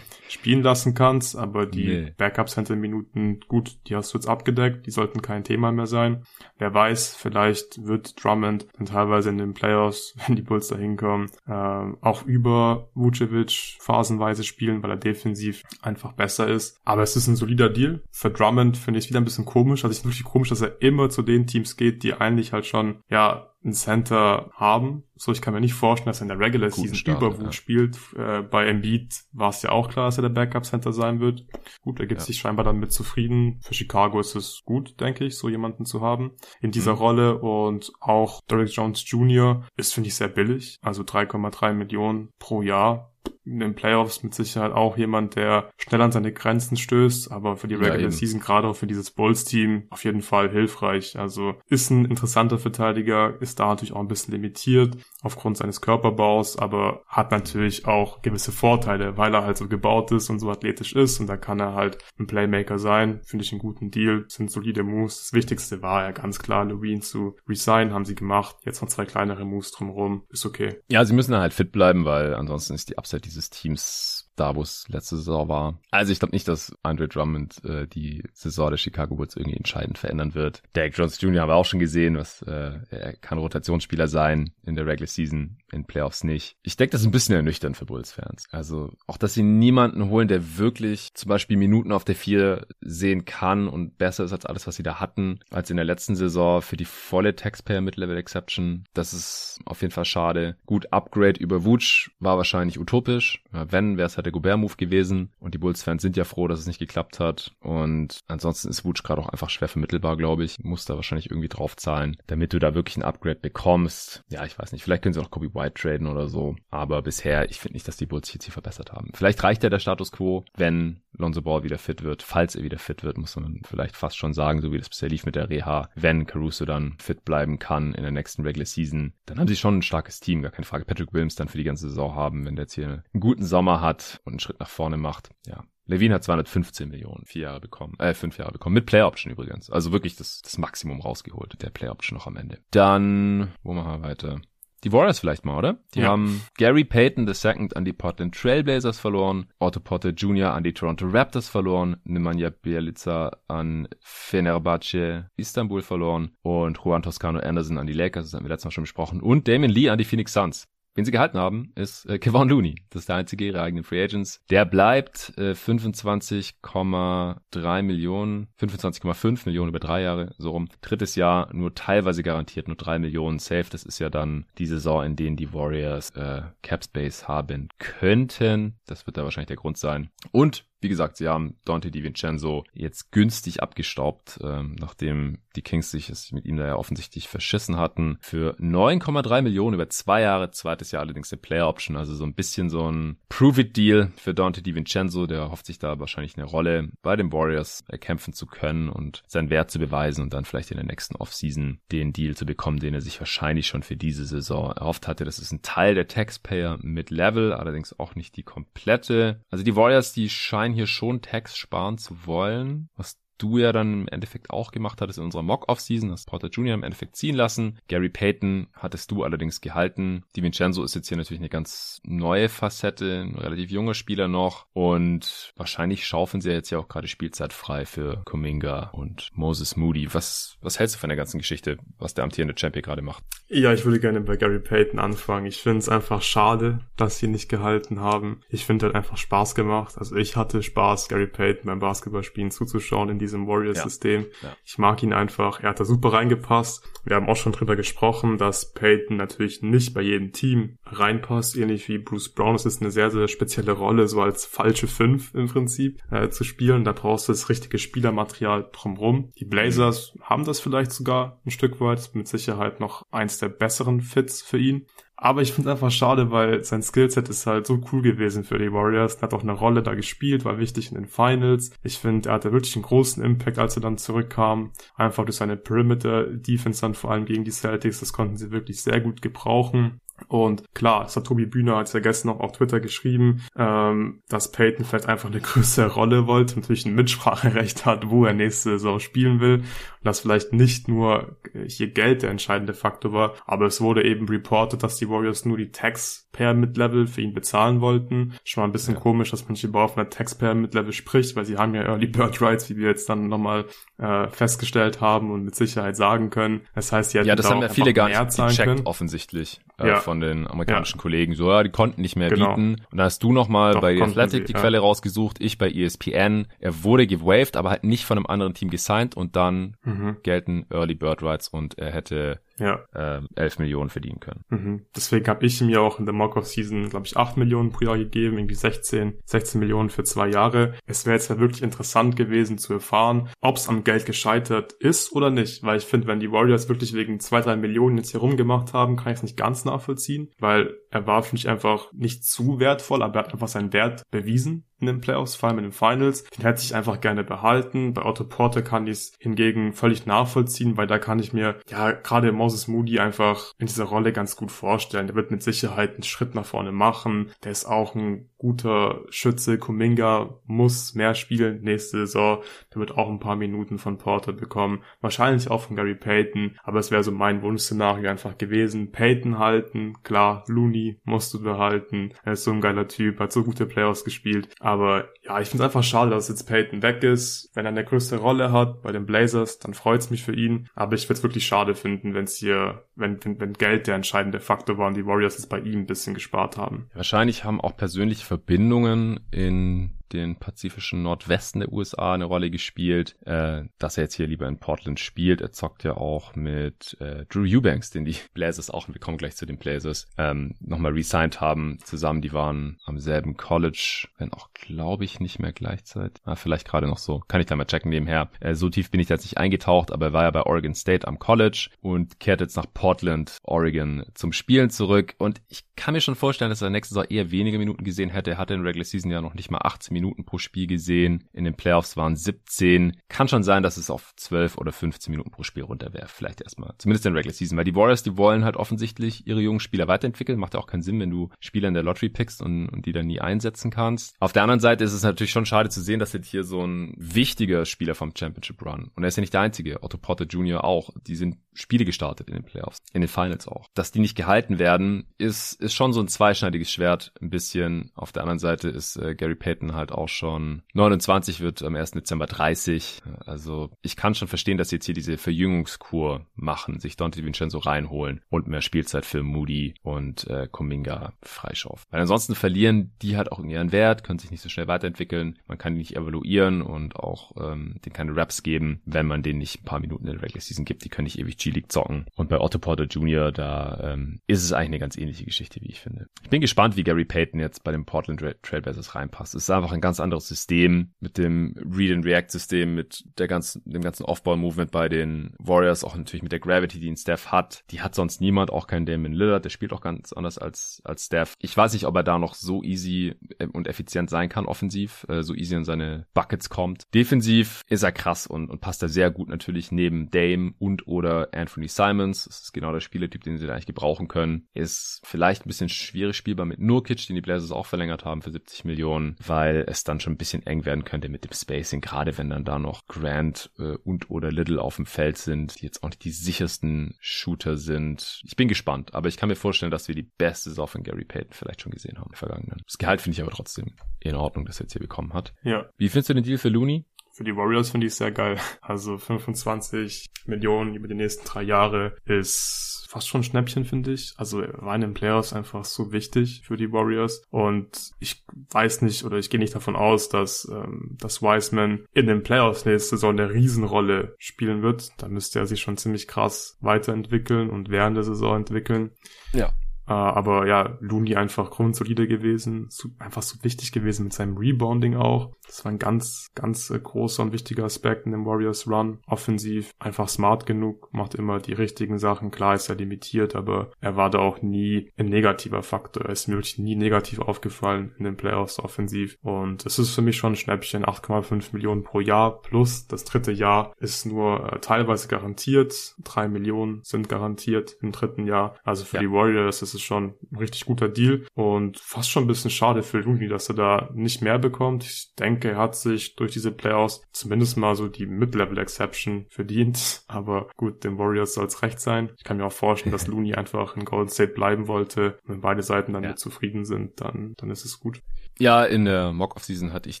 spielen 0.28 0.62
lassen 0.62 0.94
kannst, 0.94 1.36
aber 1.36 1.66
die 1.66 1.86
nee. 1.86 2.14
Backup-Center-Minuten, 2.16 3.40
gut, 3.48 3.78
die 3.86 3.94
hast 3.94 4.12
du 4.12 4.18
jetzt 4.18 4.28
abgedeckt, 4.28 4.86
die 4.86 4.90
sollten 4.90 5.22
kein 5.22 5.44
Thema 5.44 5.72
mehr 5.72 5.86
sein. 5.86 6.24
Wer 6.58 6.72
weiß, 6.72 7.14
vielleicht 7.16 7.86
wird 7.86 8.22
Drummond 8.22 8.66
dann 8.76 8.86
teilweise 8.86 9.28
in 9.30 9.38
den 9.38 9.54
Playoffs, 9.54 10.14
wenn 10.26 10.36
die 10.36 10.42
Bulls 10.42 10.68
da 10.68 10.76
hinkommen, 10.76 11.30
äh, 11.46 11.52
auch 11.52 12.24
über 12.24 12.88
Vucevic 12.94 13.76
phasenweise 13.92 14.42
spielen, 14.42 14.82
weil 14.82 14.90
er 14.90 14.96
defensiv 14.96 15.64
einfach 15.82 16.12
besser 16.12 16.48
ist. 16.48 16.80
Aber 16.84 17.02
es 17.02 17.14
ist 17.14 17.26
ein 17.26 17.36
solider 17.36 17.68
Deal. 17.68 18.00
Für 18.10 18.30
Drummond 18.30 18.78
finde 18.78 18.98
ich 18.98 19.04
es 19.04 19.10
wieder 19.10 19.20
ein 19.20 19.24
bisschen 19.24 19.44
komisch. 19.44 19.84
Also 19.84 19.92
ich 19.92 20.00
finde 20.00 20.12
es 20.14 20.18
wirklich 20.18 20.32
komisch, 20.32 20.48
dass 20.48 20.62
er 20.62 20.80
immer 20.80 21.10
zu 21.10 21.20
den 21.20 21.46
Teams 21.46 21.76
geht, 21.76 22.02
die 22.02 22.14
eigentlich 22.14 22.54
halt 22.54 22.64
schon, 22.64 23.02
ja, 23.10 23.51
ein 23.64 23.72
Center 23.72 24.50
haben. 24.54 25.04
So, 25.16 25.30
ich 25.32 25.40
kann 25.40 25.54
mir 25.54 25.60
nicht 25.60 25.74
vorstellen, 25.74 26.10
dass 26.10 26.20
er 26.20 26.22
in 26.22 26.28
der 26.28 26.38
Regular 26.38 26.70
Season 26.70 26.96
Start, 26.96 27.18
Überwut 27.18 27.44
ja. 27.44 27.52
spielt. 27.52 27.96
Äh, 28.16 28.42
bei 28.42 28.66
Embiid 28.66 29.22
war 29.32 29.50
es 29.50 29.62
ja 29.62 29.70
auch 29.70 29.88
klar, 29.88 30.06
dass 30.06 30.18
er 30.18 30.22
der 30.22 30.30
Backup 30.30 30.64
Center 30.64 30.92
sein 30.92 31.20
wird. 31.20 31.46
Gut, 31.82 32.00
er 32.00 32.06
gibt 32.06 32.20
ja. 32.20 32.26
sich 32.26 32.38
scheinbar 32.38 32.64
dann 32.64 32.78
mit 32.78 32.92
zufrieden. 32.92 33.60
Für 33.62 33.74
Chicago 33.74 34.18
ist 34.20 34.34
es 34.34 34.62
gut, 34.64 35.00
denke 35.00 35.24
ich, 35.24 35.36
so 35.38 35.48
jemanden 35.48 35.84
zu 35.84 36.00
haben 36.00 36.32
in 36.60 36.72
dieser 36.72 36.94
mhm. 36.94 36.98
Rolle. 36.98 37.38
Und 37.38 37.92
auch 38.00 38.40
Derrick 38.50 38.70
Jones 38.70 39.04
Jr. 39.08 39.64
ist, 39.76 39.94
finde 39.94 40.08
ich, 40.08 40.16
sehr 40.16 40.28
billig. 40.28 40.78
Also 40.82 41.02
3,3 41.02 41.72
Millionen 41.72 42.30
pro 42.38 42.62
Jahr 42.62 43.12
in 43.44 43.58
den 43.58 43.74
Playoffs 43.74 44.22
mit 44.22 44.34
Sicherheit 44.34 44.72
auch 44.72 44.96
jemand, 44.96 45.34
der 45.36 45.70
schnell 45.76 46.00
an 46.00 46.12
seine 46.12 46.32
Grenzen 46.32 46.76
stößt, 46.76 47.32
aber 47.32 47.56
für 47.56 47.66
die 47.66 47.74
Regular 47.74 47.98
ja, 47.98 48.10
Season, 48.10 48.40
gerade 48.40 48.68
auch 48.68 48.76
für 48.76 48.86
dieses 48.86 49.10
Bulls-Team, 49.10 49.88
auf 49.90 50.04
jeden 50.04 50.22
Fall 50.22 50.50
hilfreich. 50.50 51.18
Also 51.18 51.54
ist 51.68 51.90
ein 51.90 52.04
interessanter 52.04 52.58
Verteidiger, 52.58 53.34
ist 53.40 53.51
da 53.54 53.68
natürlich 53.68 53.92
auch 53.92 54.00
ein 54.00 54.08
bisschen 54.08 54.32
limitiert 54.32 54.96
aufgrund 55.22 55.56
seines 55.56 55.80
Körperbaus, 55.80 56.58
aber 56.58 57.02
hat 57.06 57.30
natürlich 57.30 57.86
auch 57.86 58.22
gewisse 58.22 58.52
Vorteile, 58.52 59.16
weil 59.16 59.34
er 59.34 59.44
halt 59.44 59.56
so 59.56 59.68
gebaut 59.68 60.10
ist 60.12 60.30
und 60.30 60.40
so 60.40 60.50
athletisch 60.50 60.94
ist 60.94 61.20
und 61.20 61.26
da 61.26 61.36
kann 61.36 61.60
er 61.60 61.74
halt 61.74 61.98
ein 62.18 62.26
Playmaker 62.26 62.78
sein. 62.78 63.20
Finde 63.24 63.44
ich 63.44 63.52
einen 63.52 63.60
guten 63.60 63.90
Deal, 63.90 64.24
sind 64.28 64.50
solide 64.50 64.82
Moves. 64.82 65.18
Das 65.18 65.32
Wichtigste 65.32 65.82
war 65.82 66.02
ja 66.02 66.10
ganz 66.10 66.38
klar, 66.38 66.64
Levine 66.64 67.00
zu 67.00 67.36
resign, 67.48 67.92
haben 67.92 68.04
sie 68.04 68.14
gemacht. 68.14 68.56
Jetzt 68.64 68.82
noch 68.82 68.88
zwei 68.88 69.04
kleinere 69.04 69.44
Moves 69.44 69.70
drumherum, 69.72 70.24
ist 70.28 70.46
okay. 70.46 70.80
Ja, 70.88 71.04
sie 71.04 71.14
müssen 71.14 71.36
halt 71.36 71.54
fit 71.54 71.72
bleiben, 71.72 72.04
weil 72.04 72.34
ansonsten 72.34 72.74
ist 72.74 72.90
die 72.90 72.98
Upside 72.98 73.22
dieses 73.22 73.50
Teams 73.50 74.21
da, 74.36 74.56
wo 74.56 74.62
es 74.62 74.86
letzte 74.88 75.16
Saison 75.16 75.48
war. 75.48 75.78
Also 75.90 76.12
ich 76.12 76.18
glaube 76.18 76.34
nicht, 76.34 76.48
dass 76.48 76.74
Andre 76.82 77.08
Drummond 77.08 77.64
äh, 77.64 77.86
die 77.86 78.24
Saison 78.32 78.70
der 78.70 78.78
Chicago 78.78 79.16
Bulls 79.16 79.36
irgendwie 79.36 79.56
entscheidend 79.56 79.98
verändern 79.98 80.34
wird. 80.34 80.62
Derek 80.74 80.96
Jones 80.96 81.20
Jr. 81.20 81.42
haben 81.42 81.50
wir 81.50 81.56
auch 81.56 81.64
schon 81.64 81.80
gesehen, 81.80 82.16
was 82.16 82.42
äh, 82.42 82.78
er 82.90 83.12
kann 83.14 83.38
Rotationsspieler 83.38 84.08
sein 84.08 84.52
in 84.64 84.74
der 84.74 84.86
Regular 84.86 85.08
Season, 85.08 85.58
in 85.70 85.84
Playoffs 85.84 86.24
nicht. 86.24 86.56
Ich 86.62 86.76
denke, 86.76 86.92
das 86.92 87.02
ist 87.02 87.06
ein 87.06 87.12
bisschen 87.12 87.34
ernüchternd 87.34 87.76
für 87.76 87.86
Bulls-Fans. 87.86 88.46
Also 88.50 88.92
auch, 89.06 89.16
dass 89.16 89.34
sie 89.34 89.42
niemanden 89.42 90.08
holen, 90.08 90.28
der 90.28 90.58
wirklich 90.58 91.14
zum 91.14 91.28
Beispiel 91.28 91.56
Minuten 91.56 91.92
auf 91.92 92.04
der 92.04 92.14
vier 92.14 92.66
sehen 92.80 93.24
kann 93.24 93.68
und 93.68 93.98
besser 93.98 94.24
ist 94.24 94.32
als 94.32 94.46
alles, 94.46 94.66
was 94.66 94.76
sie 94.76 94.82
da 94.82 95.00
hatten, 95.00 95.40
als 95.50 95.70
in 95.70 95.76
der 95.76 95.84
letzten 95.84 96.16
Saison 96.16 96.62
für 96.62 96.76
die 96.76 96.84
volle 96.84 97.36
Taxpayer 97.36 97.80
Mid-Level 97.80 98.16
Exception. 98.16 98.84
Das 98.94 99.12
ist 99.12 99.60
auf 99.64 99.82
jeden 99.82 99.92
Fall 99.92 100.04
schade. 100.04 100.56
Gut, 100.66 100.92
Upgrade 100.92 101.40
über 101.40 101.64
Wutsch 101.64 102.10
war 102.18 102.36
wahrscheinlich 102.36 102.78
utopisch. 102.78 103.42
Wenn, 103.50 103.96
wäre 103.96 104.06
es 104.06 104.16
halt 104.16 104.21
der 104.22 104.32
Gobert-Move 104.32 104.76
gewesen. 104.76 105.32
Und 105.38 105.54
die 105.54 105.58
Bulls-Fans 105.58 106.02
sind 106.02 106.16
ja 106.16 106.24
froh, 106.24 106.48
dass 106.48 106.60
es 106.60 106.66
nicht 106.66 106.78
geklappt 106.78 107.20
hat. 107.20 107.52
Und 107.60 108.20
ansonsten 108.28 108.68
ist 108.68 108.84
Wutsch 108.84 109.02
gerade 109.02 109.20
auch 109.20 109.28
einfach 109.28 109.50
schwer 109.50 109.68
vermittelbar, 109.68 110.16
glaube 110.16 110.44
ich. 110.44 110.58
Muss 110.60 110.84
da 110.84 110.96
wahrscheinlich 110.96 111.30
irgendwie 111.30 111.48
drauf 111.48 111.76
zahlen, 111.76 112.16
damit 112.26 112.52
du 112.52 112.58
da 112.58 112.74
wirklich 112.74 112.96
ein 112.96 113.02
Upgrade 113.02 113.40
bekommst. 113.40 114.22
Ja, 114.28 114.44
ich 114.44 114.58
weiß 114.58 114.72
nicht. 114.72 114.84
Vielleicht 114.84 115.02
können 115.02 115.12
sie 115.12 115.20
auch 115.20 115.30
Kobe 115.30 115.54
White 115.54 115.74
traden 115.74 116.06
oder 116.06 116.28
so. 116.28 116.56
Aber 116.70 117.02
bisher, 117.02 117.50
ich 117.50 117.60
finde 117.60 117.74
nicht, 117.74 117.88
dass 117.88 117.96
die 117.96 118.06
Bulls 118.06 118.26
sich 118.26 118.34
jetzt 118.34 118.44
hier 118.44 118.52
verbessert 118.52 118.92
haben. 118.92 119.10
Vielleicht 119.14 119.42
reicht 119.42 119.62
ja 119.62 119.70
der 119.70 119.78
Status 119.78 120.12
quo, 120.12 120.44
wenn 120.56 121.02
Lonzo 121.16 121.42
Ball 121.42 121.62
wieder 121.62 121.78
fit 121.78 122.02
wird. 122.02 122.22
Falls 122.22 122.56
er 122.56 122.62
wieder 122.62 122.78
fit 122.78 123.02
wird, 123.02 123.18
muss 123.18 123.36
man 123.36 123.60
vielleicht 123.64 123.96
fast 123.96 124.16
schon 124.16 124.32
sagen, 124.32 124.60
so 124.60 124.72
wie 124.72 124.78
das 124.78 124.88
bisher 124.88 125.08
lief 125.08 125.26
mit 125.26 125.36
der 125.36 125.50
Reha. 125.50 125.88
Wenn 125.94 126.26
Caruso 126.26 126.64
dann 126.64 126.94
fit 126.98 127.24
bleiben 127.24 127.58
kann 127.58 127.94
in 127.94 128.02
der 128.02 128.12
nächsten 128.12 128.42
Regular 128.42 128.66
Season, 128.66 129.12
dann 129.26 129.38
haben 129.38 129.48
sie 129.48 129.56
schon 129.56 129.78
ein 129.78 129.82
starkes 129.82 130.20
Team, 130.20 130.42
gar 130.42 130.50
keine 130.50 130.66
Frage. 130.66 130.84
Patrick 130.84 131.12
Williams 131.12 131.34
dann 131.34 131.48
für 131.48 131.58
die 131.58 131.64
ganze 131.64 131.88
Saison 131.88 132.14
haben, 132.14 132.46
wenn 132.46 132.56
der 132.56 132.64
jetzt 132.64 132.74
hier 132.74 133.04
einen 133.12 133.20
guten 133.20 133.44
Sommer 133.44 133.80
hat 133.80 134.11
und 134.24 134.32
einen 134.32 134.40
Schritt 134.40 134.60
nach 134.60 134.68
vorne 134.68 134.96
macht. 134.96 135.30
Ja, 135.46 135.64
Levine 135.86 136.14
hat 136.14 136.24
215 136.24 136.88
Millionen, 136.88 137.24
vier 137.26 137.42
Jahre 137.42 137.60
bekommen, 137.60 137.94
äh, 137.98 138.14
fünf 138.14 138.38
Jahre 138.38 138.52
bekommen, 138.52 138.74
mit 138.74 138.86
Player 138.86 139.06
Option 139.06 139.32
übrigens. 139.32 139.70
Also 139.70 139.92
wirklich 139.92 140.16
das, 140.16 140.42
das 140.42 140.58
Maximum 140.58 141.00
rausgeholt, 141.00 141.60
der 141.60 141.70
Player 141.70 141.92
Option 141.92 142.16
noch 142.16 142.26
am 142.26 142.36
Ende. 142.36 142.58
Dann, 142.70 143.52
wo 143.62 143.72
machen 143.72 144.02
wir 144.02 144.08
weiter? 144.08 144.40
die 144.84 144.92
Warriors 144.92 145.20
vielleicht 145.20 145.44
mal, 145.44 145.58
oder? 145.58 145.78
Die 145.94 146.00
ja. 146.00 146.08
haben 146.08 146.42
Gary 146.58 146.84
Payton 146.84 147.26
II 147.28 147.68
an 147.74 147.84
die 147.84 147.92
Portland 147.92 148.34
Trailblazers 148.34 148.98
verloren, 148.98 149.46
Otto 149.58 149.80
Potter 149.80 150.10
Jr. 150.10 150.52
an 150.52 150.64
die 150.64 150.72
Toronto 150.72 151.06
Raptors 151.06 151.48
verloren, 151.48 151.96
Nemanja 152.04 152.50
Bielica 152.50 153.30
an 153.48 153.88
Fenerbahce 154.00 155.28
Istanbul 155.36 155.82
verloren 155.82 156.32
und 156.42 156.78
Juan 156.84 157.02
Toscano 157.02 157.38
Anderson 157.38 157.78
an 157.78 157.86
die 157.86 157.92
Lakers, 157.92 158.26
das 158.26 158.34
haben 158.34 158.44
wir 158.44 158.50
letztes 158.50 158.66
Mal 158.66 158.72
schon 158.72 158.84
besprochen, 158.84 159.20
und 159.20 159.46
Damon 159.46 159.70
Lee 159.70 159.88
an 159.88 159.98
die 159.98 160.04
Phoenix 160.04 160.32
Suns. 160.32 160.66
Wen 160.94 161.06
sie 161.06 161.10
gehalten 161.10 161.38
haben, 161.38 161.72
ist 161.74 162.04
äh, 162.06 162.18
Kevon 162.18 162.50
Looney. 162.50 162.74
Das 162.90 163.00
ist 163.02 163.08
der 163.08 163.16
einzige 163.16 163.46
ihrer 163.46 163.62
eigenen 163.62 163.82
Free 163.82 164.02
Agents. 164.02 164.42
Der 164.50 164.66
bleibt 164.66 165.32
äh, 165.38 165.52
25,3 165.52 167.82
Millionen, 167.82 168.48
25,5 168.60 169.46
Millionen 169.46 169.70
über 169.70 169.80
drei 169.80 170.02
Jahre, 170.02 170.34
so 170.36 170.50
rum. 170.50 170.68
Drittes 170.82 171.16
Jahr 171.16 171.48
nur 171.54 171.74
teilweise 171.74 172.22
garantiert, 172.22 172.68
nur 172.68 172.76
drei 172.76 172.98
Millionen 172.98 173.38
safe. 173.38 173.70
Das 173.70 173.84
ist 173.84 174.00
ja 174.00 174.10
dann 174.10 174.44
die 174.58 174.66
Saison, 174.66 175.02
in 175.02 175.16
denen 175.16 175.36
die 175.36 175.54
Warriors 175.54 176.10
äh, 176.10 176.42
Cap 176.60 176.84
Space 176.84 177.26
haben 177.26 177.68
könnten. 177.78 178.74
Das 178.86 179.06
wird 179.06 179.16
da 179.16 179.24
wahrscheinlich 179.24 179.48
der 179.48 179.56
Grund 179.56 179.78
sein. 179.78 180.10
Und 180.30 180.66
wie 180.82 180.88
gesagt, 180.88 181.16
sie 181.16 181.28
haben 181.28 181.54
Dante 181.64 181.90
DiVincenzo 181.90 182.64
jetzt 182.74 183.12
günstig 183.12 183.62
abgestaubt, 183.62 184.40
ähm, 184.42 184.76
nachdem 184.78 185.38
die 185.54 185.62
Kings 185.62 185.90
sich 185.90 186.10
es 186.10 186.32
mit 186.32 186.44
ihm 186.44 186.56
da 186.56 186.66
ja 186.66 186.76
offensichtlich 186.76 187.28
verschissen 187.28 187.76
hatten. 187.76 188.18
Für 188.20 188.56
9,3 188.58 189.42
Millionen 189.42 189.74
über 189.74 189.88
zwei 189.88 190.22
Jahre, 190.22 190.50
zweites 190.50 190.90
Jahr 190.90 191.02
allerdings 191.02 191.32
eine 191.32 191.40
Player 191.40 191.68
Option, 191.68 191.96
also 191.96 192.14
so 192.14 192.24
ein 192.24 192.34
bisschen 192.34 192.68
so 192.68 192.90
ein 192.90 193.18
Prove-It-Deal 193.28 194.12
für 194.16 194.34
Dante 194.34 194.62
DiVincenzo, 194.62 195.26
der 195.26 195.50
hofft 195.50 195.66
sich 195.66 195.78
da 195.78 196.00
wahrscheinlich 196.00 196.36
eine 196.36 196.46
Rolle 196.46 196.90
bei 197.02 197.14
den 197.14 197.32
Warriors 197.32 197.84
erkämpfen 197.88 198.32
zu 198.32 198.46
können 198.46 198.88
und 198.88 199.22
seinen 199.28 199.50
Wert 199.50 199.70
zu 199.70 199.78
beweisen 199.78 200.22
und 200.22 200.32
dann 200.32 200.44
vielleicht 200.44 200.70
in 200.70 200.78
der 200.78 200.86
nächsten 200.86 201.16
Offseason 201.16 201.78
den 201.92 202.12
Deal 202.12 202.34
zu 202.34 202.44
bekommen, 202.44 202.80
den 202.80 202.94
er 202.94 203.02
sich 203.02 203.20
wahrscheinlich 203.20 203.68
schon 203.68 203.82
für 203.82 203.96
diese 203.96 204.24
Saison 204.24 204.72
erhofft 204.72 205.06
hatte. 205.06 205.24
Das 205.24 205.38
ist 205.38 205.52
ein 205.52 205.62
Teil 205.62 205.94
der 205.94 206.08
Taxpayer 206.08 206.78
mit 206.80 207.10
Level, 207.10 207.52
allerdings 207.52 207.98
auch 208.00 208.14
nicht 208.16 208.36
die 208.36 208.42
komplette. 208.42 209.42
Also 209.50 209.64
die 209.64 209.76
Warriors, 209.76 210.12
die 210.12 210.28
scheinen 210.28 210.71
scheinen 210.71 210.71
hier 210.72 210.86
schon 210.86 211.22
Tags 211.22 211.56
sparen 211.56 211.98
zu 211.98 212.26
wollen, 212.26 212.88
was 212.96 213.18
du 213.42 213.58
ja 213.58 213.72
dann 213.72 213.92
im 213.92 214.08
Endeffekt 214.08 214.50
auch 214.50 214.72
gemacht 214.72 215.00
hattest 215.00 215.18
in 215.18 215.24
unserer 215.24 215.42
Mock-Off-Season, 215.42 216.10
hast 216.10 216.26
Porter 216.26 216.48
Jr. 216.48 216.74
im 216.74 216.82
Endeffekt 216.82 217.16
ziehen 217.16 217.34
lassen. 217.34 217.78
Gary 217.88 218.08
Payton 218.08 218.68
hattest 218.74 219.10
du 219.10 219.24
allerdings 219.24 219.60
gehalten. 219.60 220.24
Di 220.36 220.42
Vincenzo 220.42 220.84
ist 220.84 220.94
jetzt 220.94 221.08
hier 221.08 221.16
natürlich 221.16 221.40
eine 221.40 221.48
ganz 221.48 222.00
neue 222.04 222.48
Facette, 222.48 223.22
ein 223.22 223.34
relativ 223.34 223.70
junger 223.70 223.94
Spieler 223.94 224.28
noch 224.28 224.66
und 224.72 225.52
wahrscheinlich 225.56 226.06
schaufeln 226.06 226.40
sie 226.40 226.50
ja 226.50 226.56
jetzt 226.56 226.70
ja 226.70 226.78
auch 226.78 226.88
gerade 226.88 227.08
Spielzeit 227.08 227.52
frei 227.52 227.84
für 227.86 228.22
Kuminga 228.24 228.90
und 228.90 229.30
Moses 229.34 229.76
Moody. 229.76 230.12
Was, 230.12 230.56
was 230.60 230.78
hältst 230.78 230.96
du 230.96 231.00
von 231.00 231.08
der 231.08 231.16
ganzen 231.16 231.38
Geschichte, 231.38 231.78
was 231.98 232.14
der 232.14 232.24
amtierende 232.24 232.54
Champion 232.56 232.82
gerade 232.82 233.02
macht? 233.02 233.24
Ja, 233.48 233.72
ich 233.72 233.84
würde 233.84 234.00
gerne 234.00 234.20
bei 234.20 234.36
Gary 234.36 234.60
Payton 234.60 234.98
anfangen. 234.98 235.46
Ich 235.46 235.58
finde 235.58 235.78
es 235.78 235.88
einfach 235.88 236.22
schade, 236.22 236.80
dass 236.96 237.18
sie 237.18 237.26
nicht 237.26 237.48
gehalten 237.48 238.00
haben. 238.00 238.40
Ich 238.48 238.64
finde 238.64 238.86
halt 238.86 238.94
einfach 238.94 239.16
Spaß 239.16 239.54
gemacht. 239.54 239.98
Also 239.98 240.16
ich 240.16 240.36
hatte 240.36 240.62
Spaß, 240.62 241.08
Gary 241.08 241.26
Payton 241.26 241.66
beim 241.66 241.78
Basketballspielen 241.78 242.50
zuzuschauen 242.50 243.10
in 243.10 243.18
diesem 243.32 243.46
Warriors-System. 243.46 244.26
Ja, 244.42 244.48
ja. 244.48 244.56
Ich 244.64 244.78
mag 244.78 245.02
ihn 245.02 245.12
einfach. 245.12 245.60
Er 245.62 245.70
hat 245.70 245.80
da 245.80 245.84
super 245.84 246.12
reingepasst. 246.12 246.82
Wir 247.04 247.16
haben 247.16 247.28
auch 247.28 247.36
schon 247.36 247.52
drüber 247.52 247.76
gesprochen, 247.76 248.38
dass 248.38 248.72
Peyton 248.72 249.16
natürlich 249.16 249.62
nicht 249.62 249.94
bei 249.94 250.02
jedem 250.02 250.32
Team 250.32 250.78
reinpasst, 250.84 251.56
ähnlich 251.56 251.88
wie 251.88 251.98
Bruce 251.98 252.32
Brown. 252.32 252.54
Es 252.54 252.66
ist 252.66 252.82
eine 252.82 252.90
sehr, 252.90 253.10
sehr 253.10 253.28
spezielle 253.28 253.72
Rolle, 253.72 254.06
so 254.06 254.20
als 254.20 254.44
falsche 254.44 254.86
Fünf 254.86 255.34
im 255.34 255.48
Prinzip 255.48 256.00
äh, 256.10 256.28
zu 256.28 256.44
spielen. 256.44 256.84
Da 256.84 256.92
brauchst 256.92 257.28
du 257.28 257.32
das 257.32 257.48
richtige 257.48 257.78
Spielermaterial 257.78 258.68
drumherum. 258.72 259.32
Die 259.38 259.44
Blazers 259.44 260.16
haben 260.22 260.44
das 260.44 260.60
vielleicht 260.60 260.92
sogar 260.92 261.40
ein 261.44 261.50
Stück 261.50 261.80
weit. 261.80 262.10
Mit 262.14 262.28
Sicherheit 262.28 262.80
noch 262.80 263.06
eins 263.10 263.38
der 263.38 263.48
besseren 263.48 264.00
Fits 264.00 264.42
für 264.42 264.58
ihn. 264.58 264.86
Aber 265.16 265.42
ich 265.42 265.52
finde 265.52 265.70
es 265.70 265.74
einfach 265.74 265.90
schade, 265.90 266.30
weil 266.30 266.64
sein 266.64 266.82
Skillset 266.82 267.28
ist 267.28 267.46
halt 267.46 267.66
so 267.66 267.80
cool 267.92 268.02
gewesen 268.02 268.44
für 268.44 268.58
die 268.58 268.72
Warriors. 268.72 269.16
Er 269.16 269.22
hat 269.22 269.34
auch 269.34 269.42
eine 269.42 269.52
Rolle 269.52 269.82
da 269.82 269.94
gespielt, 269.94 270.44
war 270.44 270.58
wichtig 270.58 270.90
in 270.90 270.96
den 270.96 271.06
Finals. 271.06 271.70
Ich 271.82 271.98
finde, 271.98 272.28
er 272.28 272.34
hatte 272.34 272.52
wirklich 272.52 272.74
einen 272.74 272.84
großen 272.84 273.22
Impact, 273.22 273.58
als 273.58 273.76
er 273.76 273.82
dann 273.82 273.98
zurückkam. 273.98 274.72
Einfach 274.96 275.24
durch 275.24 275.36
seine 275.36 275.56
Perimeter-Defense 275.56 276.80
dann 276.80 276.94
vor 276.94 277.12
allem 277.12 277.24
gegen 277.24 277.44
die 277.44 277.52
Celtics. 277.52 278.00
Das 278.00 278.12
konnten 278.12 278.36
sie 278.36 278.50
wirklich 278.50 278.82
sehr 278.82 279.00
gut 279.00 279.22
gebrauchen. 279.22 280.00
Und 280.28 280.64
klar, 280.74 281.06
es 281.06 281.16
hat 281.16 281.26
Tobi 281.26 281.46
Bühner 281.46 281.76
als 281.76 281.92
ja 281.92 282.00
gestern 282.00 282.28
noch 282.28 282.40
auf 282.40 282.52
Twitter 282.52 282.80
geschrieben, 282.80 283.42
ähm, 283.56 284.22
dass 284.28 284.52
Peyton 284.52 284.84
vielleicht 284.84 285.08
einfach 285.08 285.30
eine 285.30 285.40
größere 285.42 285.92
Rolle 285.92 286.26
wollte, 286.26 286.56
natürlich 286.56 286.86
ein 286.86 286.94
Mitspracherecht 286.94 287.86
hat, 287.86 288.08
wo 288.10 288.24
er 288.24 288.34
nächste 288.34 288.70
Saison 288.70 289.00
spielen 289.00 289.40
will. 289.40 289.64
Und 290.02 290.06
dass 290.06 290.20
vielleicht 290.20 290.52
nicht 290.52 290.88
nur 290.88 291.36
hier 291.66 291.88
Geld 291.88 292.22
der 292.22 292.30
entscheidende 292.30 292.74
Faktor 292.74 293.12
war, 293.12 293.34
aber 293.46 293.66
es 293.66 293.80
wurde 293.80 294.04
eben 294.04 294.28
reported, 294.28 294.82
dass 294.82 294.96
die 294.96 295.08
Warriors 295.08 295.44
nur 295.44 295.56
die 295.56 295.70
Taxpayer 295.70 296.54
mit 296.54 296.76
Level 296.76 297.06
für 297.06 297.20
ihn 297.20 297.34
bezahlen 297.34 297.80
wollten. 297.80 298.34
Schon 298.42 298.62
mal 298.62 298.68
ein 298.68 298.72
bisschen 298.72 298.94
ja. 298.94 299.00
komisch, 299.00 299.30
dass 299.30 299.46
man 299.46 299.54
hier 299.54 299.68
überhaupt 299.68 299.94
von 299.94 300.02
der 300.02 300.10
Taxpayer 300.10 300.54
mit 300.54 300.74
Level 300.74 300.92
spricht, 300.92 301.36
weil 301.36 301.44
sie 301.44 301.56
haben 301.56 301.74
ja 301.74 301.82
Early 301.82 302.08
Bird 302.08 302.40
Rights, 302.42 302.68
wie 302.68 302.76
wir 302.76 302.88
jetzt 302.88 303.08
dann 303.08 303.28
nochmal 303.28 303.66
äh, 303.98 304.26
festgestellt 304.28 305.00
haben 305.00 305.30
und 305.30 305.44
mit 305.44 305.54
Sicherheit 305.54 305.96
sagen 305.96 306.30
können. 306.30 306.62
Das 306.74 306.90
heißt, 306.90 307.12
sie 307.12 307.18
ja, 307.18 307.36
das 307.36 307.48
haben 307.48 307.62
ja 307.62 307.68
viele 307.68 307.92
gar 307.92 308.08
nicht 308.08 308.36
gecheckt, 308.36 308.86
offensichtlich 308.86 309.60
äh, 309.78 309.88
ja. 309.88 310.00
von 310.00 310.20
den 310.20 310.46
amerikanischen 310.46 310.98
ja. 310.98 311.02
Kollegen. 311.02 311.34
So, 311.34 311.50
ja, 311.50 311.62
die 311.62 311.70
konnten 311.70 312.00
nicht 312.00 312.16
mehr 312.16 312.28
genau. 312.28 312.54
bieten. 312.54 312.82
Und 312.90 312.98
da 312.98 313.04
hast 313.04 313.22
du 313.22 313.32
nochmal 313.32 313.80
bei 313.80 314.00
Athletic 314.00 314.46
sie, 314.46 314.52
die 314.52 314.52
Quelle 314.52 314.78
rausgesucht, 314.78 315.40
ich 315.40 315.58
bei 315.58 315.70
ESPN. 315.70 316.46
Er 316.58 316.82
wurde 316.82 317.06
gewaved, 317.06 317.56
aber 317.56 317.70
halt 317.70 317.84
nicht 317.84 318.04
von 318.04 318.18
einem 318.18 318.26
anderen 318.26 318.54
Team 318.54 318.70
gesigned 318.70 319.16
und 319.16 319.36
dann 319.36 319.76
mhm. 319.84 319.91
Gelten 320.22 320.66
Early 320.70 320.94
Bird 320.94 321.22
Rights 321.22 321.48
und 321.48 321.78
er 321.78 321.90
hätte 321.90 322.40
ja. 322.62 322.84
äh, 322.94 323.20
11 323.34 323.58
Millionen 323.58 323.90
verdienen 323.90 324.20
können. 324.20 324.44
Mhm. 324.48 324.86
Deswegen 324.94 325.26
habe 325.26 325.44
ich 325.46 325.60
mir 325.60 325.80
auch 325.80 325.98
in 325.98 326.06
der 326.06 326.14
Mock-Off-Season, 326.14 326.90
glaube 326.90 327.06
ich, 327.06 327.16
8 327.16 327.36
Millionen 327.36 327.70
pro 327.70 327.84
Jahr 327.84 327.98
gegeben, 327.98 328.38
irgendwie 328.38 328.54
16, 328.54 329.18
16 329.24 329.60
Millionen 329.60 329.90
für 329.90 330.04
zwei 330.04 330.28
Jahre. 330.28 330.74
Es 330.86 331.06
wäre 331.06 331.16
jetzt 331.16 331.30
ja 331.30 331.38
wirklich 331.38 331.62
interessant 331.62 332.16
gewesen 332.16 332.58
zu 332.58 332.74
erfahren, 332.74 333.28
ob 333.40 333.56
es 333.56 333.68
am 333.68 333.84
Geld 333.84 334.06
gescheitert 334.06 334.72
ist 334.74 335.12
oder 335.12 335.30
nicht, 335.30 335.62
weil 335.62 335.78
ich 335.78 335.84
finde, 335.84 336.06
wenn 336.06 336.20
die 336.20 336.32
Warriors 336.32 336.68
wirklich 336.68 336.94
wegen 336.94 337.20
2, 337.20 337.42
3 337.42 337.56
Millionen 337.56 337.98
jetzt 337.98 338.10
hier 338.10 338.20
rumgemacht 338.20 338.72
haben, 338.72 338.96
kann 338.96 339.12
ich 339.12 339.18
es 339.18 339.22
nicht 339.22 339.36
ganz 339.36 339.64
nachvollziehen, 339.64 340.30
weil 340.38 340.76
er 340.90 341.06
war, 341.06 341.22
finde 341.22 341.40
ich, 341.40 341.48
einfach 341.48 341.92
nicht 341.92 342.24
zu 342.24 342.60
wertvoll, 342.60 343.02
aber 343.02 343.20
er 343.20 343.24
hat 343.24 343.32
einfach 343.32 343.48
seinen 343.48 343.72
Wert 343.72 344.02
bewiesen 344.10 344.64
in 344.82 344.86
den 344.86 345.00
Playoffs, 345.00 345.36
vor 345.36 345.48
allem 345.48 345.58
in 345.58 345.64
den 345.64 345.72
Finals. 345.72 346.24
Den 346.24 346.42
hätte 346.42 346.62
ich 346.62 346.74
einfach 346.74 347.00
gerne 347.00 347.24
behalten. 347.24 347.94
Bei 347.94 348.04
Otto 348.04 348.24
Porter 348.24 348.62
kann 348.62 348.86
ich 348.86 348.92
es 348.92 349.12
hingegen 349.18 349.72
völlig 349.72 350.06
nachvollziehen, 350.06 350.76
weil 350.76 350.86
da 350.86 350.98
kann 350.98 351.20
ich 351.20 351.32
mir 351.32 351.56
ja 351.70 351.92
gerade 351.92 352.32
Moses 352.52 352.68
Moody 352.68 352.98
einfach 352.98 353.54
in 353.58 353.66
dieser 353.66 353.84
Rolle 353.84 354.12
ganz 354.12 354.36
gut 354.36 354.52
vorstellen. 354.52 355.06
Der 355.06 355.16
wird 355.16 355.30
mit 355.30 355.42
Sicherheit 355.42 355.94
einen 355.94 356.02
Schritt 356.02 356.34
nach 356.34 356.44
vorne 356.44 356.70
machen. 356.70 357.30
Der 357.44 357.52
ist 357.52 357.64
auch 357.64 357.94
ein 357.94 358.28
guter 358.36 359.00
Schütze. 359.08 359.56
Kuminga 359.56 360.40
muss 360.44 360.94
mehr 360.94 361.14
spielen 361.14 361.62
nächste 361.62 361.98
Saison. 361.98 362.42
Der 362.74 362.80
wird 362.80 362.98
auch 362.98 363.08
ein 363.08 363.20
paar 363.20 363.36
Minuten 363.36 363.78
von 363.78 363.96
Porter 363.96 364.34
bekommen. 364.34 364.82
Wahrscheinlich 365.00 365.50
auch 365.50 365.62
von 365.62 365.76
Gary 365.76 365.94
Payton. 365.94 366.58
Aber 366.62 366.78
es 366.78 366.90
wäre 366.90 367.02
so 367.02 367.10
mein 367.10 367.40
Wunschszenario 367.40 368.10
einfach 368.10 368.36
gewesen. 368.36 368.92
Payton 368.92 369.38
halten. 369.38 369.94
Klar, 370.02 370.44
Looney 370.48 371.00
musst 371.04 371.32
du 371.32 371.42
behalten. 371.42 372.12
Er 372.24 372.34
ist 372.34 372.44
so 372.44 372.50
ein 372.50 372.60
geiler 372.60 372.88
Typ, 372.88 373.18
hat 373.18 373.32
so 373.32 373.44
gute 373.44 373.64
Playoffs 373.64 374.04
gespielt. 374.04 374.48
Aber 374.60 375.08
ja, 375.22 375.40
ich 375.40 375.48
finde 375.48 375.64
es 375.64 375.68
einfach 375.68 375.84
schade, 375.84 376.10
dass 376.10 376.28
jetzt 376.28 376.44
Payton 376.44 376.82
weg 376.82 377.02
ist. 377.02 377.50
Wenn 377.54 377.64
er 377.64 377.70
eine 377.70 377.84
größte 377.84 378.18
Rolle 378.18 378.52
hat 378.52 378.82
bei 378.82 378.92
den 378.92 379.06
Blazers, 379.06 379.58
dann 379.58 379.72
freut's 379.72 380.10
mich 380.10 380.22
für 380.22 380.34
ihn. 380.34 380.68
Aber 380.74 380.94
ich 380.96 381.04
würde 381.08 381.18
es 381.18 381.22
wirklich 381.22 381.46
schade 381.46 381.74
finden, 381.74 382.12
wenn 382.12 382.26
es 382.32 382.38
hier, 382.38 382.84
wenn, 382.96 383.22
wenn, 383.24 383.40
wenn 383.40 383.52
Geld 383.52 383.86
der 383.86 383.94
entscheidende 383.94 384.40
Faktor 384.40 384.78
war 384.78 384.88
und 384.88 384.96
die 384.96 385.06
Warriors 385.06 385.38
es 385.38 385.46
bei 385.46 385.58
ihm 385.60 385.80
ein 385.80 385.86
bisschen 385.86 386.14
gespart 386.14 386.56
haben. 386.56 386.88
Wahrscheinlich 386.94 387.44
haben 387.44 387.60
auch 387.60 387.76
persönliche 387.76 388.24
Verbindungen 388.26 389.20
in 389.30 389.90
den 390.12 390.36
pazifischen 390.36 391.02
Nordwesten 391.02 391.60
der 391.60 391.72
USA 391.72 392.14
eine 392.14 392.24
Rolle 392.24 392.50
gespielt, 392.50 393.16
äh, 393.24 393.62
dass 393.78 393.96
er 393.96 394.04
jetzt 394.04 394.14
hier 394.14 394.26
lieber 394.26 394.46
in 394.48 394.58
Portland 394.58 395.00
spielt. 395.00 395.40
Er 395.40 395.52
zockt 395.52 395.84
ja 395.84 395.96
auch 395.96 396.34
mit 396.34 396.96
äh, 397.00 397.24
Drew 397.26 397.44
Eubanks, 397.44 397.90
den 397.90 398.04
die 398.04 398.16
Blazers 398.34 398.70
auch, 398.70 398.88
wir 398.88 398.98
kommen 399.00 399.18
gleich 399.18 399.36
zu 399.36 399.46
den 399.46 399.58
Blazers, 399.58 400.08
ähm, 400.18 400.54
nochmal 400.60 400.92
resigned 400.92 401.40
haben 401.40 401.78
zusammen. 401.84 402.22
Die 402.22 402.32
waren 402.32 402.78
am 402.84 402.98
selben 402.98 403.36
College, 403.36 404.08
wenn 404.18 404.32
auch, 404.32 404.52
glaube 404.52 405.04
ich, 405.04 405.20
nicht 405.20 405.38
mehr 405.38 405.52
gleichzeitig. 405.52 406.22
Ah, 406.24 406.36
vielleicht 406.36 406.68
gerade 406.68 406.86
noch 406.86 406.98
so. 406.98 407.20
Kann 407.28 407.40
ich 407.40 407.46
da 407.46 407.56
mal 407.56 407.64
checken 407.64 407.90
nebenher. 407.90 408.30
Äh, 408.40 408.54
so 408.54 408.68
tief 408.68 408.90
bin 408.90 409.00
ich 409.00 409.08
jetzt 409.08 409.24
nicht 409.24 409.38
eingetaucht, 409.38 409.92
aber 409.92 410.06
er 410.06 410.12
war 410.12 410.22
ja 410.24 410.30
bei 410.30 410.42
Oregon 410.42 410.74
State 410.74 411.06
am 411.06 411.18
College 411.18 411.70
und 411.80 412.20
kehrt 412.20 412.40
jetzt 412.40 412.56
nach 412.56 412.66
Portland, 412.72 413.38
Oregon 413.42 414.04
zum 414.14 414.32
Spielen 414.32 414.70
zurück. 414.70 415.14
Und 415.18 415.40
ich 415.48 415.64
kann 415.76 415.94
mir 415.94 416.00
schon 416.00 416.14
vorstellen, 416.14 416.50
dass 416.50 416.62
er 416.62 416.70
nächste 416.70 416.94
Saison 416.94 417.10
eher 417.10 417.30
weniger 417.30 417.58
Minuten 417.58 417.84
gesehen 417.84 418.10
hätte. 418.10 418.32
Er 418.32 418.38
hatte 418.38 418.54
in 418.54 418.62
Regular 418.62 418.84
Season 418.84 419.10
ja 419.10 419.20
noch 419.20 419.34
nicht 419.34 419.50
mal 419.50 419.60
18 419.62 419.92
Minuten 419.92 420.01
Minuten 420.02 420.24
pro 420.24 420.38
Spiel 420.38 420.66
gesehen. 420.66 421.28
In 421.32 421.44
den 421.44 421.54
Playoffs 421.54 421.96
waren 421.96 422.16
17. 422.16 422.96
Kann 423.08 423.28
schon 423.28 423.42
sein, 423.42 423.62
dass 423.62 423.76
es 423.76 423.90
auf 423.90 424.12
12 424.16 424.58
oder 424.58 424.72
15 424.72 425.10
Minuten 425.12 425.30
pro 425.30 425.42
Spiel 425.42 425.62
runter 425.62 425.94
wäre. 425.94 426.08
Vielleicht 426.08 426.40
erstmal. 426.40 426.74
Zumindest 426.78 427.06
in 427.06 427.14
Regular 427.14 427.34
Season. 427.34 427.56
Weil 427.56 427.64
die 427.64 427.74
Warriors, 427.74 428.02
die 428.02 428.16
wollen 428.16 428.44
halt 428.44 428.56
offensichtlich 428.56 429.26
ihre 429.26 429.40
jungen 429.40 429.60
Spieler 429.60 429.88
weiterentwickeln. 429.88 430.38
Macht 430.38 430.54
ja 430.54 430.60
auch 430.60 430.66
keinen 430.66 430.82
Sinn, 430.82 431.00
wenn 431.00 431.10
du 431.10 431.30
Spieler 431.40 431.68
in 431.68 431.74
der 431.74 431.82
Lottery 431.82 432.08
pickst 432.08 432.42
und, 432.42 432.68
und 432.68 432.86
die 432.86 432.92
dann 432.92 433.06
nie 433.06 433.20
einsetzen 433.20 433.70
kannst. 433.70 434.16
Auf 434.20 434.32
der 434.32 434.42
anderen 434.42 434.60
Seite 434.60 434.84
ist 434.84 434.92
es 434.92 435.02
natürlich 435.02 435.30
schon 435.30 435.46
schade 435.46 435.68
zu 435.68 435.80
sehen, 435.80 436.00
dass 436.00 436.12
jetzt 436.12 436.28
hier 436.28 436.44
so 436.44 436.66
ein 436.66 436.94
wichtiger 436.96 437.64
Spieler 437.64 437.94
vom 437.94 438.12
Championship 438.16 438.60
Run. 438.64 438.90
Und 438.94 439.04
er 439.04 439.08
ist 439.08 439.16
ja 439.16 439.20
nicht 439.20 439.34
der 439.34 439.40
einzige. 439.40 439.82
Otto 439.82 439.98
Porter 439.98 440.24
Jr. 440.24 440.64
auch. 440.64 440.90
Die 441.06 441.16
sind 441.16 441.36
Spiele 441.54 441.84
gestartet 441.84 442.28
in 442.28 442.34
den 442.34 442.44
Playoffs, 442.44 442.78
in 442.92 443.00
den 443.00 443.08
Finals 443.08 443.46
auch. 443.46 443.68
Dass 443.74 443.92
die 443.92 444.00
nicht 444.00 444.16
gehalten 444.16 444.58
werden, 444.58 445.06
ist, 445.18 445.60
ist 445.60 445.74
schon 445.74 445.92
so 445.92 446.00
ein 446.00 446.08
zweischneidiges 446.08 446.70
Schwert 446.70 447.12
ein 447.20 447.30
bisschen. 447.30 447.90
Auf 447.94 448.12
der 448.12 448.22
anderen 448.22 448.38
Seite 448.38 448.68
ist 448.68 448.96
äh, 448.96 449.14
Gary 449.14 449.34
Payton 449.34 449.74
halt 449.74 449.92
auch 449.92 450.08
schon 450.08 450.62
29, 450.74 451.40
wird 451.40 451.62
am 451.62 451.76
1. 451.76 451.92
Dezember 451.92 452.26
30. 452.26 453.00
Also 453.26 453.70
ich 453.82 453.96
kann 453.96 454.14
schon 454.14 454.28
verstehen, 454.28 454.58
dass 454.58 454.70
sie 454.70 454.76
jetzt 454.76 454.86
hier 454.86 454.94
diese 454.94 455.18
Verjüngungskur 455.18 456.26
machen, 456.34 456.78
sich 456.78 456.96
Dante 456.96 457.20
DiVincenzo 457.20 457.58
reinholen 457.58 458.22
und 458.30 458.48
mehr 458.48 458.62
Spielzeit 458.62 459.04
für 459.04 459.22
Moody 459.22 459.74
und 459.82 460.26
äh, 460.28 460.48
Kuminga 460.50 461.12
freischaufen. 461.22 461.84
Weil 461.90 462.00
ansonsten 462.00 462.34
verlieren 462.34 462.92
die 463.02 463.16
halt 463.16 463.30
auch 463.30 463.42
ihren 463.42 463.72
Wert, 463.72 464.04
können 464.04 464.18
sich 464.18 464.30
nicht 464.30 464.42
so 464.42 464.48
schnell 464.48 464.68
weiterentwickeln, 464.68 465.38
man 465.46 465.58
kann 465.58 465.74
die 465.74 465.80
nicht 465.80 465.96
evaluieren 465.96 466.62
und 466.62 466.96
auch 466.96 467.32
ähm, 467.36 467.76
den 467.84 467.92
keine 467.92 468.16
Raps 468.16 468.42
geben, 468.42 468.80
wenn 468.84 469.06
man 469.06 469.22
denen 469.22 469.38
nicht 469.38 469.60
ein 469.60 469.64
paar 469.64 469.80
Minuten 469.80 470.06
in 470.06 470.12
der 470.12 470.22
Regular 470.22 470.40
Season 470.40 470.64
gibt. 470.64 470.84
Die 470.84 470.88
können 470.88 471.04
nicht 471.04 471.18
ewig 471.18 471.38
G-League 471.42 471.70
zocken. 471.70 472.06
Und 472.16 472.28
bei 472.28 472.40
Otto 472.40 472.58
Porter 472.58 472.84
Jr., 472.84 473.32
da 473.32 473.92
ähm, 473.92 474.20
ist 474.26 474.44
es 474.44 474.52
eigentlich 474.52 474.68
eine 474.68 474.78
ganz 474.78 474.96
ähnliche 474.96 475.24
Geschichte, 475.24 475.60
wie 475.60 475.70
ich 475.70 475.80
finde. 475.80 476.06
Ich 476.22 476.30
bin 476.30 476.40
gespannt, 476.40 476.76
wie 476.76 476.84
Gary 476.84 477.04
Payton 477.04 477.40
jetzt 477.40 477.64
bei 477.64 477.72
dem 477.72 477.84
Portland 477.84 478.22
Trailblazers 478.42 478.94
reinpasst. 478.94 479.34
Es 479.34 479.44
ist 479.44 479.50
einfach 479.50 479.72
ein 479.72 479.80
ganz 479.80 480.00
anderes 480.00 480.28
System 480.28 480.92
mit 481.00 481.18
dem 481.18 481.54
Read-and-React-System, 481.56 482.74
mit 482.74 483.04
der 483.18 483.28
ganzen, 483.28 483.62
dem 483.64 483.82
ganzen 483.82 484.04
Off-Ball-Movement 484.04 484.70
bei 484.70 484.88
den 484.88 485.34
Warriors, 485.38 485.84
auch 485.84 485.96
natürlich 485.96 486.22
mit 486.22 486.32
der 486.32 486.40
Gravity, 486.40 486.80
die 486.80 486.90
ein 486.90 486.96
Steph 486.96 487.26
hat. 487.26 487.64
Die 487.70 487.80
hat 487.80 487.94
sonst 487.94 488.20
niemand, 488.20 488.50
auch 488.50 488.66
kein 488.66 488.86
Damon 488.86 489.12
Lillard, 489.12 489.44
der 489.44 489.50
spielt 489.50 489.72
auch 489.72 489.80
ganz 489.80 490.12
anders 490.12 490.38
als, 490.38 490.80
als 490.84 491.06
Steph. 491.06 491.34
Ich 491.38 491.56
weiß 491.56 491.72
nicht, 491.72 491.86
ob 491.86 491.96
er 491.96 492.02
da 492.02 492.18
noch 492.18 492.34
so 492.34 492.62
easy 492.62 493.14
äh, 493.38 493.46
und 493.46 493.66
effizient 493.66 494.10
sein 494.10 494.28
kann, 494.28 494.46
offensiv, 494.46 495.06
äh, 495.08 495.22
so 495.22 495.34
easy 495.34 495.54
in 495.54 495.64
seine 495.64 496.06
Buckets 496.14 496.48
kommt. 496.48 496.84
Defensiv 496.94 497.62
ist 497.68 497.82
er 497.82 497.92
krass 497.92 498.26
und, 498.26 498.48
und 498.50 498.60
passt 498.60 498.82
da 498.82 498.88
sehr 498.88 499.10
gut 499.10 499.28
natürlich 499.28 499.72
neben 499.72 500.10
Dame 500.10 500.54
und 500.58 500.86
oder 500.86 501.31
Anthony 501.34 501.68
Simons. 501.68 502.24
Das 502.24 502.40
ist 502.40 502.52
genau 502.52 502.72
der 502.72 502.80
Spielertyp, 502.80 503.22
den 503.24 503.38
sie 503.38 503.46
da 503.46 503.54
eigentlich 503.54 503.66
gebrauchen 503.66 504.08
können. 504.08 504.48
Ist 504.54 505.00
vielleicht 505.04 505.44
ein 505.44 505.48
bisschen 505.48 505.68
schwierig 505.68 506.16
spielbar 506.16 506.46
mit 506.46 506.60
Nurkic, 506.60 507.06
den 507.06 507.16
die 507.16 507.22
Blazers 507.22 507.52
auch 507.52 507.66
verlängert 507.66 508.04
haben 508.04 508.22
für 508.22 508.30
70 508.30 508.64
Millionen, 508.64 509.16
weil 509.24 509.64
es 509.68 509.84
dann 509.84 510.00
schon 510.00 510.14
ein 510.14 510.18
bisschen 510.18 510.46
eng 510.46 510.64
werden 510.64 510.84
könnte 510.84 511.08
mit 511.08 511.24
dem 511.24 511.32
Spacing, 511.32 511.80
gerade 511.80 512.16
wenn 512.18 512.30
dann 512.30 512.44
da 512.44 512.58
noch 512.58 512.86
Grant 512.86 513.50
äh, 513.58 513.76
und 513.84 514.10
oder 514.10 514.30
Little 514.30 514.60
auf 514.60 514.76
dem 514.76 514.86
Feld 514.86 515.18
sind, 515.18 515.60
die 515.60 515.66
jetzt 515.66 515.82
auch 515.82 515.88
nicht 515.88 516.04
die 516.04 516.10
sichersten 516.10 516.96
Shooter 517.00 517.56
sind. 517.56 518.20
Ich 518.24 518.36
bin 518.36 518.48
gespannt, 518.48 518.94
aber 518.94 519.08
ich 519.08 519.16
kann 519.16 519.28
mir 519.28 519.36
vorstellen, 519.36 519.70
dass 519.70 519.88
wir 519.88 519.94
die 519.94 520.10
beste 520.18 520.50
Saison 520.50 520.66
von 520.66 520.82
Gary 520.82 521.04
Payton 521.04 521.32
vielleicht 521.32 521.62
schon 521.62 521.72
gesehen 521.72 521.98
haben 521.98 522.10
im 522.10 522.16
Vergangenen. 522.16 522.62
Das 522.66 522.78
Gehalt 522.78 523.00
finde 523.00 523.14
ich 523.16 523.22
aber 523.22 523.30
trotzdem 523.30 523.74
in 524.00 524.14
Ordnung, 524.14 524.44
dass 524.44 524.60
er 524.60 524.64
jetzt 524.64 524.72
hier 524.72 524.80
bekommen 524.80 525.12
hat. 525.14 525.34
Ja. 525.42 525.68
Wie 525.76 525.88
findest 525.88 526.10
du 526.10 526.14
den 526.14 526.24
Deal 526.24 526.38
für 526.38 526.48
Looney? 526.48 526.84
Für 527.12 527.24
die 527.24 527.36
Warriors 527.36 527.70
finde 527.70 527.86
ich 527.86 527.94
sehr 527.94 528.10
geil. 528.10 528.38
Also 528.62 528.96
25 528.96 530.06
Millionen 530.26 530.74
über 530.74 530.88
die 530.88 530.94
nächsten 530.94 531.26
drei 531.26 531.42
Jahre 531.42 531.96
ist 532.04 532.86
fast 532.88 533.08
schon 533.08 533.20
ein 533.20 533.24
Schnäppchen, 533.24 533.64
finde 533.64 533.92
ich. 533.92 534.14
Also 534.16 534.42
war 534.42 534.74
in 534.74 534.80
den 534.80 534.94
Playoffs 534.94 535.32
einfach 535.32 535.64
so 535.64 535.92
wichtig 535.92 536.42
für 536.44 536.56
die 536.56 536.72
Warriors. 536.72 537.22
Und 537.30 537.90
ich 537.98 538.24
weiß 538.50 538.82
nicht 538.82 539.04
oder 539.04 539.18
ich 539.18 539.30
gehe 539.30 539.40
nicht 539.40 539.54
davon 539.54 539.76
aus, 539.76 540.08
dass, 540.08 540.48
ähm, 540.50 540.96
dass 541.00 541.22
Wiseman 541.22 541.86
in 541.92 542.06
den 542.06 542.22
Playoffs 542.22 542.64
nächste 542.64 542.96
Saison 542.96 543.18
eine 543.18 543.30
Riesenrolle 543.30 544.14
spielen 544.18 544.62
wird. 544.62 544.90
Da 544.98 545.08
müsste 545.08 545.38
er 545.38 545.46
sich 545.46 545.60
schon 545.60 545.76
ziemlich 545.76 546.06
krass 546.06 546.56
weiterentwickeln 546.60 547.50
und 547.50 547.70
während 547.70 547.96
der 547.96 548.04
Saison 548.04 548.36
entwickeln. 548.36 548.90
Ja. 549.32 549.52
Uh, 549.92 550.14
aber 550.14 550.46
ja, 550.46 550.78
Looney 550.80 551.16
einfach 551.16 551.50
grundsolide 551.50 552.08
gewesen, 552.08 552.70
einfach 552.98 553.22
so 553.22 553.36
wichtig 553.42 553.72
gewesen 553.72 554.04
mit 554.04 554.14
seinem 554.14 554.38
Rebounding 554.38 554.96
auch. 554.96 555.34
Das 555.46 555.64
war 555.64 555.72
ein 555.72 555.78
ganz, 555.78 556.30
ganz 556.34 556.70
äh, 556.70 556.78
großer 556.78 557.22
und 557.22 557.32
wichtiger 557.32 557.64
Aspekt 557.64 558.06
in 558.06 558.12
dem 558.12 558.24
Warriors 558.24 558.66
Run. 558.66 559.00
Offensiv 559.06 559.72
einfach 559.78 560.08
smart 560.08 560.46
genug, 560.46 560.88
macht 560.92 561.14
immer 561.14 561.40
die 561.40 561.52
richtigen 561.52 561.98
Sachen. 561.98 562.30
Klar 562.30 562.54
ist 562.54 562.70
er 562.70 562.76
limitiert, 562.76 563.36
aber 563.36 563.70
er 563.80 563.96
war 563.96 564.08
da 564.08 564.20
auch 564.20 564.40
nie 564.40 564.90
ein 564.96 565.06
negativer 565.06 565.62
Faktor. 565.62 566.06
Er 566.06 566.12
ist 566.12 566.26
mir 566.26 566.36
wirklich 566.36 566.58
nie 566.58 566.76
negativ 566.76 567.18
aufgefallen 567.18 567.94
in 567.98 568.04
den 568.04 568.16
Playoffs 568.16 568.58
offensiv. 568.58 569.18
Und 569.20 569.66
es 569.66 569.78
ist 569.78 569.94
für 569.94 570.02
mich 570.02 570.16
schon 570.16 570.32
ein 570.32 570.36
Schnäppchen, 570.36 570.86
8,5 570.86 571.50
Millionen 571.52 571.82
pro 571.82 572.00
Jahr 572.00 572.40
plus 572.40 572.86
das 572.86 573.04
dritte 573.04 573.32
Jahr 573.32 573.74
ist 573.78 574.06
nur 574.06 574.52
äh, 574.52 574.58
teilweise 574.60 575.08
garantiert. 575.08 575.94
Drei 576.02 576.28
Millionen 576.28 576.80
sind 576.82 577.10
garantiert 577.10 577.76
im 577.82 577.92
dritten 577.92 578.26
Jahr. 578.26 578.56
Also 578.64 578.84
für 578.84 578.96
ja. 578.96 579.02
die 579.02 579.10
Warriors 579.10 579.60
ist 579.60 579.74
es 579.74 579.81
schon 579.82 580.14
ein 580.30 580.36
richtig 580.36 580.64
guter 580.64 580.88
Deal 580.88 581.26
und 581.34 581.78
fast 581.78 582.10
schon 582.10 582.24
ein 582.24 582.28
bisschen 582.28 582.50
schade 582.50 582.82
für 582.82 583.00
Looney, 583.00 583.28
dass 583.28 583.48
er 583.48 583.54
da 583.54 583.90
nicht 583.94 584.22
mehr 584.22 584.38
bekommt. 584.38 584.84
Ich 584.84 585.14
denke, 585.18 585.50
er 585.50 585.58
hat 585.58 585.76
sich 585.76 586.16
durch 586.16 586.32
diese 586.32 586.52
Playoffs 586.52 587.02
zumindest 587.12 587.56
mal 587.56 587.74
so 587.74 587.88
die 587.88 588.06
Mid-Level-Exception 588.06 589.26
verdient, 589.28 590.02
aber 590.08 590.48
gut, 590.56 590.84
den 590.84 590.98
Warriors 590.98 591.34
soll 591.34 591.46
es 591.46 591.62
recht 591.62 591.80
sein. 591.80 592.10
Ich 592.16 592.24
kann 592.24 592.36
mir 592.36 592.46
auch 592.46 592.52
vorstellen, 592.52 592.92
dass 592.92 593.06
Looney 593.08 593.34
einfach 593.34 593.76
in 593.76 593.84
Golden 593.84 594.10
State 594.10 594.32
bleiben 594.32 594.68
wollte. 594.68 595.18
Wenn 595.24 595.40
beide 595.40 595.62
Seiten 595.62 595.92
dann 595.92 596.04
ja. 596.04 596.16
zufrieden 596.16 596.64
sind, 596.64 597.00
dann, 597.00 597.34
dann 597.36 597.50
ist 597.50 597.64
es 597.64 597.80
gut. 597.80 598.00
Ja, 598.38 598.64
in 598.64 598.84
der 598.84 599.12
Mock-Off-Season 599.12 599.72
hatte 599.72 599.88
ich 599.88 600.00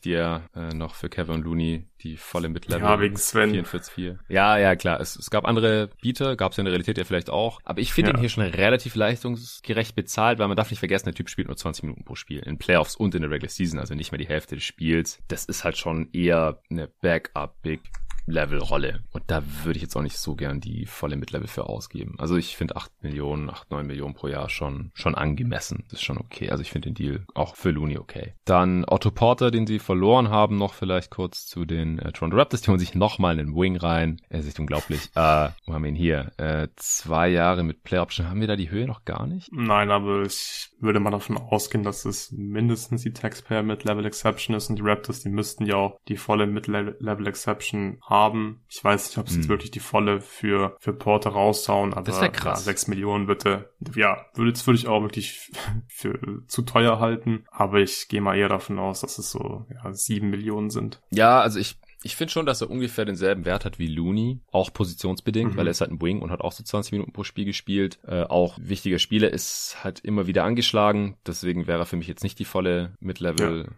dir 0.00 0.42
äh, 0.54 0.74
noch 0.74 0.94
für 0.94 1.08
Kevin 1.08 1.42
Looney 1.42 1.86
die 2.02 2.16
volle 2.16 2.48
Mid-Level. 2.48 2.82
Ja, 2.82 3.00
wegen 3.00 3.16
Sven. 3.16 3.52
44,4. 3.52 4.18
Ja, 4.28 4.58
ja, 4.58 4.74
klar. 4.74 5.00
Es, 5.00 5.16
es 5.16 5.30
gab 5.30 5.46
andere 5.46 5.90
Bieter, 6.00 6.34
gab 6.36 6.52
es 6.52 6.56
ja 6.56 6.62
in 6.62 6.64
der 6.64 6.72
Realität 6.72 6.98
ja 6.98 7.04
vielleicht 7.04 7.30
auch. 7.30 7.60
Aber 7.64 7.80
ich 7.80 7.92
finde 7.92 8.10
ja. 8.10 8.16
ihn 8.16 8.20
hier 8.20 8.28
schon 8.28 8.42
relativ 8.44 8.94
leistungsgerecht 8.94 9.94
bezahlt, 9.94 10.38
weil 10.38 10.48
man 10.48 10.56
darf 10.56 10.70
nicht 10.70 10.80
vergessen, 10.80 11.06
der 11.06 11.14
Typ 11.14 11.28
spielt 11.28 11.48
nur 11.48 11.56
20 11.56 11.84
Minuten 11.84 12.04
pro 12.04 12.14
Spiel. 12.14 12.40
In 12.40 12.58
Playoffs 12.58 12.96
und 12.96 13.14
in 13.14 13.22
der 13.22 13.30
Regular 13.30 13.50
Season, 13.50 13.78
also 13.78 13.94
nicht 13.94 14.12
mehr 14.12 14.18
die 14.18 14.28
Hälfte 14.28 14.56
des 14.56 14.64
Spiels. 14.64 15.20
Das 15.28 15.44
ist 15.44 15.64
halt 15.64 15.76
schon 15.76 16.08
eher 16.12 16.60
eine 16.70 16.88
Backup-Big 16.88 17.80
Level-Rolle. 18.26 19.00
Und 19.12 19.24
da 19.26 19.42
würde 19.64 19.76
ich 19.76 19.82
jetzt 19.82 19.96
auch 19.96 20.02
nicht 20.02 20.18
so 20.18 20.34
gern 20.34 20.60
die 20.60 20.86
volle 20.86 21.16
Mid-Level 21.16 21.48
für 21.48 21.66
ausgeben. 21.66 22.16
Also 22.18 22.36
ich 22.36 22.56
finde 22.56 22.76
8 22.76 23.02
Millionen, 23.02 23.50
8, 23.50 23.70
9 23.70 23.86
Millionen 23.86 24.14
pro 24.14 24.28
Jahr 24.28 24.48
schon, 24.48 24.90
schon 24.94 25.14
angemessen. 25.14 25.84
Das 25.90 26.00
ist 26.00 26.04
schon 26.04 26.18
okay. 26.18 26.50
Also 26.50 26.62
ich 26.62 26.70
finde 26.70 26.90
den 26.90 26.94
Deal 26.94 27.26
auch 27.34 27.56
für 27.56 27.70
Looney 27.70 27.98
okay. 27.98 28.34
Dann 28.44 28.84
Otto 28.86 29.10
Porter, 29.10 29.50
den 29.50 29.66
sie 29.66 29.78
verloren 29.78 30.30
haben, 30.30 30.56
noch 30.56 30.74
vielleicht 30.74 31.10
kurz 31.10 31.46
zu 31.46 31.64
den 31.64 31.98
äh, 31.98 32.12
Toronto 32.12 32.36
Raptors. 32.36 32.62
Die 32.62 32.70
holen 32.70 32.78
sich 32.78 32.94
nochmal 32.94 33.38
einen 33.38 33.54
Wing 33.54 33.76
rein. 33.76 34.20
Er 34.28 34.40
ist 34.40 34.58
unglaublich. 34.58 35.10
äh, 35.14 35.48
wo 35.66 35.74
haben 35.74 35.82
wir 35.82 35.90
ihn 35.90 35.94
hier? 35.94 36.32
Äh, 36.36 36.68
zwei 36.76 37.28
Jahre 37.28 37.62
mit 37.62 37.82
Play 37.82 37.98
Option. 37.98 38.28
Haben 38.28 38.40
wir 38.40 38.48
da 38.48 38.56
die 38.56 38.70
Höhe 38.70 38.86
noch 38.86 39.04
gar 39.04 39.26
nicht? 39.26 39.50
Nein, 39.52 39.90
aber 39.90 40.22
ich 40.22 40.70
würde 40.80 41.00
mal 41.00 41.10
davon 41.10 41.36
ausgehen, 41.36 41.84
dass 41.84 42.04
es 42.04 42.32
mindestens 42.32 43.02
die 43.02 43.12
Taxpayer 43.12 43.62
mit 43.62 43.84
Level 43.84 44.04
Exception 44.06 44.56
ist 44.56 44.68
und 44.70 44.76
die 44.76 44.82
Raptors, 44.82 45.20
die 45.20 45.28
müssten 45.28 45.66
ja 45.66 45.76
auch 45.76 45.98
die 46.08 46.16
volle 46.16 46.46
mit 46.46 46.66
Level 46.66 47.26
Exception 47.26 47.98
haben. 48.12 48.60
Ich 48.68 48.84
weiß 48.84 49.08
nicht, 49.08 49.18
ob 49.18 49.28
sie 49.28 49.34
hm. 49.34 49.40
jetzt 49.40 49.48
wirklich 49.48 49.70
die 49.70 49.80
volle 49.80 50.20
für, 50.20 50.76
für 50.78 50.92
Porter 50.92 51.30
raushauen, 51.30 51.94
aber 51.94 52.02
das 52.02 52.20
wäre 52.20 52.30
krass. 52.30 52.60
Ja, 52.60 52.64
6 52.64 52.88
Millionen 52.88 53.26
bitte. 53.26 53.70
Ja, 53.96 54.26
würde, 54.34 54.54
würde 54.66 54.78
ich 54.78 54.86
auch 54.86 55.02
wirklich 55.02 55.50
für 55.88 56.18
zu 56.46 56.62
teuer 56.62 57.00
halten, 57.00 57.44
aber 57.50 57.80
ich 57.80 58.08
gehe 58.08 58.20
mal 58.20 58.36
eher 58.36 58.48
davon 58.48 58.78
aus, 58.78 59.00
dass 59.00 59.18
es 59.18 59.30
so 59.30 59.66
ja, 59.72 59.92
7 59.92 60.28
Millionen 60.28 60.70
sind. 60.70 61.00
Ja, 61.10 61.40
also 61.40 61.58
ich 61.58 61.78
ich 62.04 62.16
finde 62.16 62.32
schon, 62.32 62.46
dass 62.46 62.60
er 62.60 62.70
ungefähr 62.70 63.04
denselben 63.04 63.44
Wert 63.44 63.64
hat 63.64 63.78
wie 63.78 63.86
Looney, 63.86 64.40
auch 64.50 64.72
positionsbedingt, 64.72 65.52
mhm. 65.52 65.56
weil 65.56 65.66
er 65.66 65.70
ist 65.70 65.80
halt 65.80 65.92
ein 65.92 66.02
Wing 66.02 66.20
und 66.20 66.30
hat 66.30 66.40
auch 66.40 66.52
so 66.52 66.64
20 66.64 66.92
Minuten 66.92 67.12
pro 67.12 67.22
Spiel 67.24 67.44
gespielt. 67.44 68.00
Äh, 68.06 68.24
auch 68.24 68.58
wichtiger 68.60 68.98
Spieler 68.98 69.30
ist 69.30 69.76
halt 69.82 70.00
immer 70.00 70.26
wieder 70.26 70.44
angeschlagen, 70.44 71.16
deswegen 71.26 71.66
wäre 71.66 71.80
er 71.80 71.86
für 71.86 71.96
mich 71.96 72.08
jetzt 72.08 72.24
nicht 72.24 72.38
die 72.38 72.44
volle 72.44 72.96
Mid-Level 73.00 73.66
ja. 73.68 73.72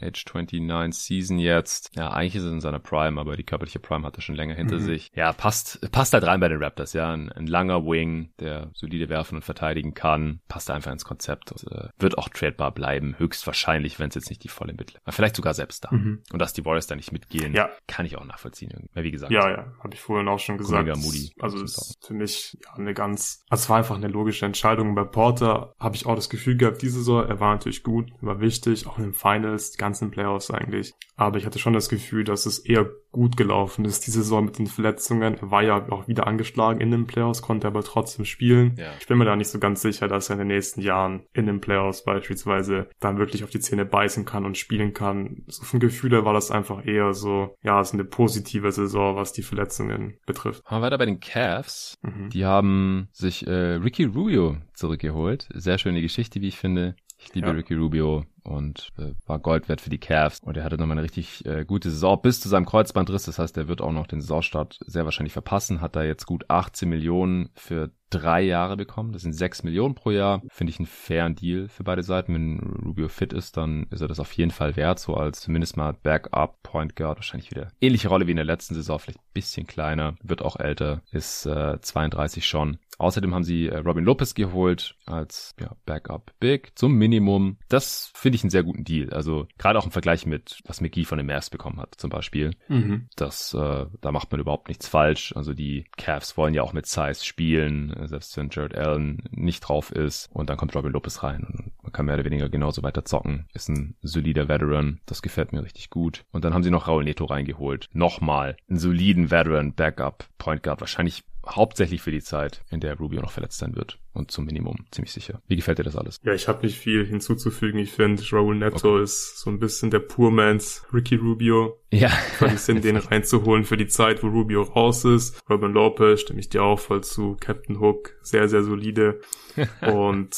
Age 0.00 0.24
29 0.24 1.02
Season 1.02 1.38
jetzt. 1.38 1.90
Ja, 1.94 2.10
eigentlich 2.10 2.36
ist 2.36 2.44
es 2.44 2.52
in 2.52 2.60
seiner 2.60 2.78
Prime, 2.78 3.20
aber 3.20 3.36
die 3.36 3.44
körperliche 3.44 3.78
Prime 3.78 4.06
hat 4.06 4.16
er 4.16 4.22
schon 4.22 4.34
länger 4.34 4.54
hinter 4.54 4.76
mhm. 4.76 4.84
sich. 4.84 5.10
Ja, 5.14 5.32
passt, 5.32 5.90
passt 5.92 6.12
halt 6.12 6.24
rein 6.24 6.40
bei 6.40 6.48
den 6.48 6.62
Raptors, 6.62 6.92
ja. 6.92 7.12
Ein, 7.12 7.30
ein, 7.32 7.46
langer 7.46 7.84
Wing, 7.84 8.32
der 8.38 8.70
solide 8.74 9.08
werfen 9.08 9.36
und 9.36 9.42
verteidigen 9.42 9.94
kann. 9.94 10.40
Passt 10.48 10.70
einfach 10.70 10.92
ins 10.92 11.04
Konzept. 11.04 11.52
Und, 11.52 11.70
äh, 11.72 11.88
wird 11.98 12.18
auch 12.18 12.28
tradebar 12.28 12.72
bleiben, 12.72 13.14
höchstwahrscheinlich, 13.18 13.98
wenn 13.98 14.08
es 14.08 14.14
jetzt 14.14 14.30
nicht 14.30 14.44
die 14.44 14.48
volle 14.48 14.72
Mittel. 14.72 14.98
Vielleicht 15.08 15.36
sogar 15.36 15.54
selbst 15.54 15.84
da. 15.84 15.90
Mhm. 15.92 16.22
Und 16.32 16.38
dass 16.38 16.52
die 16.52 16.64
Warriors 16.64 16.86
da 16.86 16.96
nicht 16.96 17.12
mitgehen, 17.12 17.54
ja. 17.54 17.70
kann 17.86 18.06
ich 18.06 18.16
auch 18.16 18.24
nachvollziehen. 18.24 18.70
Irgendwie. 18.70 19.04
Wie 19.04 19.10
gesagt. 19.10 19.32
Ja, 19.32 19.50
ja, 19.50 19.72
habe 19.82 19.94
ich 19.94 20.00
vorhin 20.00 20.28
auch 20.28 20.38
schon 20.38 20.58
gesagt. 20.58 20.84
Mega 20.84 20.96
Moody. 20.96 21.32
Also 21.40 21.62
ist 21.62 21.98
für 22.04 22.14
mich 22.14 22.56
ja, 22.64 22.74
eine 22.74 22.94
ganz, 22.94 23.44
also 23.48 23.62
es 23.62 23.68
war 23.68 23.78
einfach 23.78 23.96
eine 23.96 24.08
logische 24.08 24.46
Entscheidung. 24.46 24.94
Bei 24.94 25.04
Porter 25.04 25.74
habe 25.78 25.96
ich 25.96 26.06
auch 26.06 26.14
das 26.14 26.30
Gefühl 26.30 26.56
gehabt, 26.56 26.82
diese 26.82 26.98
Saison, 26.98 27.26
er 27.26 27.40
war 27.40 27.52
natürlich 27.54 27.82
gut, 27.82 28.10
war 28.20 28.40
wichtig, 28.40 28.86
auch 28.86 28.98
in 28.98 29.04
den 29.04 29.12
Finals, 29.14 29.39
die 29.42 29.78
ganzen 29.78 30.10
Playoffs 30.10 30.50
eigentlich. 30.50 30.92
Aber 31.16 31.38
ich 31.38 31.46
hatte 31.46 31.58
schon 31.58 31.72
das 31.72 31.88
Gefühl, 31.88 32.24
dass 32.24 32.46
es 32.46 32.58
eher 32.58 32.88
gut 33.12 33.36
gelaufen 33.36 33.84
ist, 33.84 34.06
die 34.06 34.10
Saison 34.10 34.44
mit 34.44 34.58
den 34.58 34.66
Verletzungen. 34.66 35.34
Er 35.34 35.50
war 35.50 35.62
ja 35.62 35.90
auch 35.90 36.08
wieder 36.08 36.26
angeschlagen 36.26 36.80
in 36.80 36.90
den 36.90 37.06
Playoffs, 37.06 37.42
konnte 37.42 37.66
aber 37.66 37.82
trotzdem 37.82 38.24
spielen. 38.24 38.74
Ja. 38.78 38.92
Ich 39.00 39.06
bin 39.06 39.18
mir 39.18 39.24
da 39.24 39.36
nicht 39.36 39.48
so 39.48 39.58
ganz 39.58 39.82
sicher, 39.82 40.08
dass 40.08 40.30
er 40.30 40.34
in 40.34 40.40
den 40.40 40.48
nächsten 40.48 40.80
Jahren 40.80 41.24
in 41.32 41.46
den 41.46 41.60
Playoffs 41.60 42.04
beispielsweise 42.04 42.88
dann 43.00 43.18
wirklich 43.18 43.44
auf 43.44 43.50
die 43.50 43.60
Zähne 43.60 43.84
beißen 43.84 44.24
kann 44.24 44.46
und 44.46 44.56
spielen 44.56 44.94
kann. 44.94 45.42
So 45.46 45.64
vom 45.64 45.80
Gefühl 45.80 46.12
her 46.12 46.24
war 46.24 46.34
das 46.34 46.50
einfach 46.50 46.86
eher 46.86 47.12
so, 47.12 47.54
ja, 47.62 47.80
es 47.80 47.88
ist 47.88 47.94
eine 47.94 48.04
positive 48.04 48.70
Saison, 48.72 49.16
was 49.16 49.32
die 49.32 49.42
Verletzungen 49.42 50.18
betrifft. 50.26 50.64
Haben 50.64 50.80
wir 50.80 50.86
weiter 50.86 50.98
bei 50.98 51.06
den 51.06 51.20
Cavs. 51.20 51.98
Mhm. 52.02 52.30
Die 52.30 52.44
haben 52.44 53.08
sich 53.12 53.46
äh, 53.46 53.74
Ricky 53.74 54.04
Rubio 54.04 54.56
zurückgeholt. 54.74 55.48
Sehr 55.52 55.78
schöne 55.78 56.00
Geschichte, 56.00 56.40
wie 56.40 56.48
ich 56.48 56.58
finde. 56.58 56.94
Ich 57.18 57.34
liebe 57.34 57.48
ja. 57.48 57.52
Ricky 57.52 57.74
Rubio. 57.74 58.24
Und 58.42 58.92
äh, 58.98 59.12
war 59.26 59.38
Gold 59.38 59.68
wert 59.68 59.80
für 59.80 59.90
die 59.90 59.98
Cavs. 59.98 60.40
Und 60.40 60.56
er 60.56 60.64
hatte 60.64 60.76
nochmal 60.76 60.96
eine 60.96 61.04
richtig 61.04 61.44
äh, 61.46 61.64
gute 61.64 61.90
Saison 61.90 62.20
bis 62.20 62.40
zu 62.40 62.48
seinem 62.48 62.66
Kreuzbandriss. 62.66 63.24
Das 63.24 63.38
heißt, 63.38 63.56
er 63.56 63.68
wird 63.68 63.80
auch 63.80 63.92
noch 63.92 64.06
den 64.06 64.20
Saisonstart 64.20 64.78
sehr 64.86 65.04
wahrscheinlich 65.04 65.32
verpassen. 65.32 65.80
Hat 65.80 65.96
da 65.96 66.02
jetzt 66.02 66.26
gut 66.26 66.44
18 66.48 66.88
Millionen 66.88 67.50
für 67.54 67.90
drei 68.10 68.42
Jahre 68.42 68.76
bekommen. 68.76 69.12
Das 69.12 69.22
sind 69.22 69.32
sechs 69.32 69.62
Millionen 69.62 69.94
pro 69.94 70.10
Jahr. 70.10 70.42
Finde 70.50 70.72
ich 70.72 70.78
einen 70.78 70.86
fairen 70.86 71.34
Deal 71.34 71.68
für 71.68 71.84
beide 71.84 72.02
Seiten. 72.02 72.34
Wenn 72.34 72.58
Rubio 72.84 73.08
fit 73.08 73.32
ist, 73.32 73.56
dann 73.56 73.86
ist 73.90 74.00
er 74.00 74.08
das 74.08 74.20
auf 74.20 74.32
jeden 74.32 74.50
Fall 74.50 74.76
wert, 74.76 74.98
so 74.98 75.14
als 75.14 75.40
zumindest 75.40 75.76
mal 75.76 75.92
Backup 75.92 76.62
Point 76.62 76.96
Guard. 76.96 77.18
Wahrscheinlich 77.18 77.50
wieder 77.50 77.68
ähnliche 77.80 78.08
Rolle 78.08 78.26
wie 78.26 78.32
in 78.32 78.36
der 78.36 78.44
letzten 78.44 78.74
Saison, 78.74 78.98
vielleicht 78.98 79.20
ein 79.20 79.32
bisschen 79.32 79.66
kleiner, 79.66 80.16
wird 80.22 80.42
auch 80.42 80.56
älter, 80.56 81.02
ist 81.10 81.46
äh, 81.46 81.80
32 81.80 82.46
schon. 82.46 82.78
Außerdem 83.00 83.34
haben 83.34 83.44
sie 83.44 83.66
äh, 83.66 83.78
Robin 83.78 84.04
Lopez 84.04 84.34
geholt 84.34 84.94
als 85.06 85.54
ja, 85.58 85.74
Backup 85.86 86.34
Big 86.38 86.72
zum 86.74 86.92
Minimum. 86.96 87.56
Das 87.70 88.12
finde 88.14 88.36
ich 88.36 88.42
einen 88.44 88.50
sehr 88.50 88.62
guten 88.62 88.84
Deal. 88.84 89.10
Also 89.14 89.48
gerade 89.56 89.78
auch 89.78 89.86
im 89.86 89.90
Vergleich 89.90 90.26
mit, 90.26 90.60
was 90.66 90.82
McGee 90.82 91.06
von 91.06 91.16
den 91.16 91.26
Mavs 91.26 91.48
bekommen 91.48 91.80
hat 91.80 91.94
zum 91.96 92.10
Beispiel. 92.10 92.50
Mhm. 92.68 93.08
Das, 93.16 93.54
äh, 93.54 93.86
da 94.02 94.12
macht 94.12 94.30
man 94.30 94.40
überhaupt 94.40 94.68
nichts 94.68 94.86
falsch. 94.86 95.32
Also 95.34 95.54
die 95.54 95.86
Cavs 95.96 96.36
wollen 96.36 96.52
ja 96.52 96.62
auch 96.62 96.74
mit 96.74 96.84
Size 96.84 97.24
spielen, 97.24 97.90
selbst 98.08 98.36
wenn 98.36 98.50
Jared 98.50 98.76
Allen 98.76 99.22
nicht 99.30 99.60
drauf 99.60 99.90
ist. 99.90 100.28
Und 100.32 100.50
dann 100.50 100.56
kommt 100.56 100.74
Robin 100.74 100.92
Lopez 100.92 101.22
rein 101.22 101.44
und 101.44 101.72
man 101.82 101.92
kann 101.92 102.06
mehr 102.06 102.14
oder 102.14 102.24
weniger 102.24 102.48
genauso 102.48 102.82
weiter 102.82 103.04
zocken. 103.04 103.46
Ist 103.52 103.68
ein 103.68 103.96
solider 104.02 104.48
Veteran. 104.48 105.00
Das 105.06 105.22
gefällt 105.22 105.52
mir 105.52 105.62
richtig 105.62 105.90
gut. 105.90 106.24
Und 106.32 106.44
dann 106.44 106.54
haben 106.54 106.62
sie 106.62 106.70
noch 106.70 106.88
Raul 106.88 107.04
Neto 107.04 107.24
reingeholt. 107.24 107.88
Nochmal 107.92 108.56
einen 108.68 108.78
soliden 108.78 109.30
Veteran 109.30 109.74
Backup 109.74 110.24
Point 110.38 110.62
Guard. 110.62 110.80
Wahrscheinlich 110.80 111.24
hauptsächlich 111.46 112.02
für 112.02 112.10
die 112.10 112.22
Zeit, 112.22 112.62
in 112.70 112.80
der 112.80 112.96
Rubio 112.96 113.20
noch 113.20 113.30
verletzt 113.30 113.58
sein 113.58 113.76
wird. 113.76 113.98
Und 114.12 114.30
zum 114.30 114.44
Minimum, 114.44 114.86
ziemlich 114.90 115.12
sicher. 115.12 115.40
Wie 115.46 115.56
gefällt 115.56 115.78
dir 115.78 115.84
das 115.84 115.96
alles? 115.96 116.18
Ja, 116.24 116.32
ich 116.32 116.48
habe 116.48 116.66
nicht 116.66 116.78
viel 116.78 117.06
hinzuzufügen. 117.06 117.78
Ich 117.78 117.92
finde, 117.92 118.22
Raul 118.32 118.56
Neto 118.56 118.94
okay. 118.94 119.02
ist 119.04 119.38
so 119.38 119.50
ein 119.50 119.60
bisschen 119.60 119.90
der 119.90 120.00
Poor 120.00 120.30
Man's 120.30 120.84
Ricky 120.92 121.14
Rubio. 121.14 121.80
Ja. 121.90 122.08
Fand 122.08 122.54
ich 122.54 122.60
Sinn, 122.60 122.80
den 122.82 122.96
reinzuholen 122.96 123.64
für 123.64 123.76
die 123.76 123.86
Zeit, 123.86 124.22
wo 124.22 124.28
Rubio 124.28 124.62
raus 124.62 125.04
ist. 125.04 125.40
Robin 125.48 125.72
Lopez, 125.72 126.20
stimme 126.22 126.40
ich 126.40 126.48
dir 126.48 126.62
auch 126.62 126.80
voll 126.80 127.02
zu. 127.02 127.36
Captain 127.38 127.80
Hook, 127.80 128.16
sehr, 128.22 128.48
sehr 128.48 128.62
solide. 128.62 129.20
Und 129.80 130.36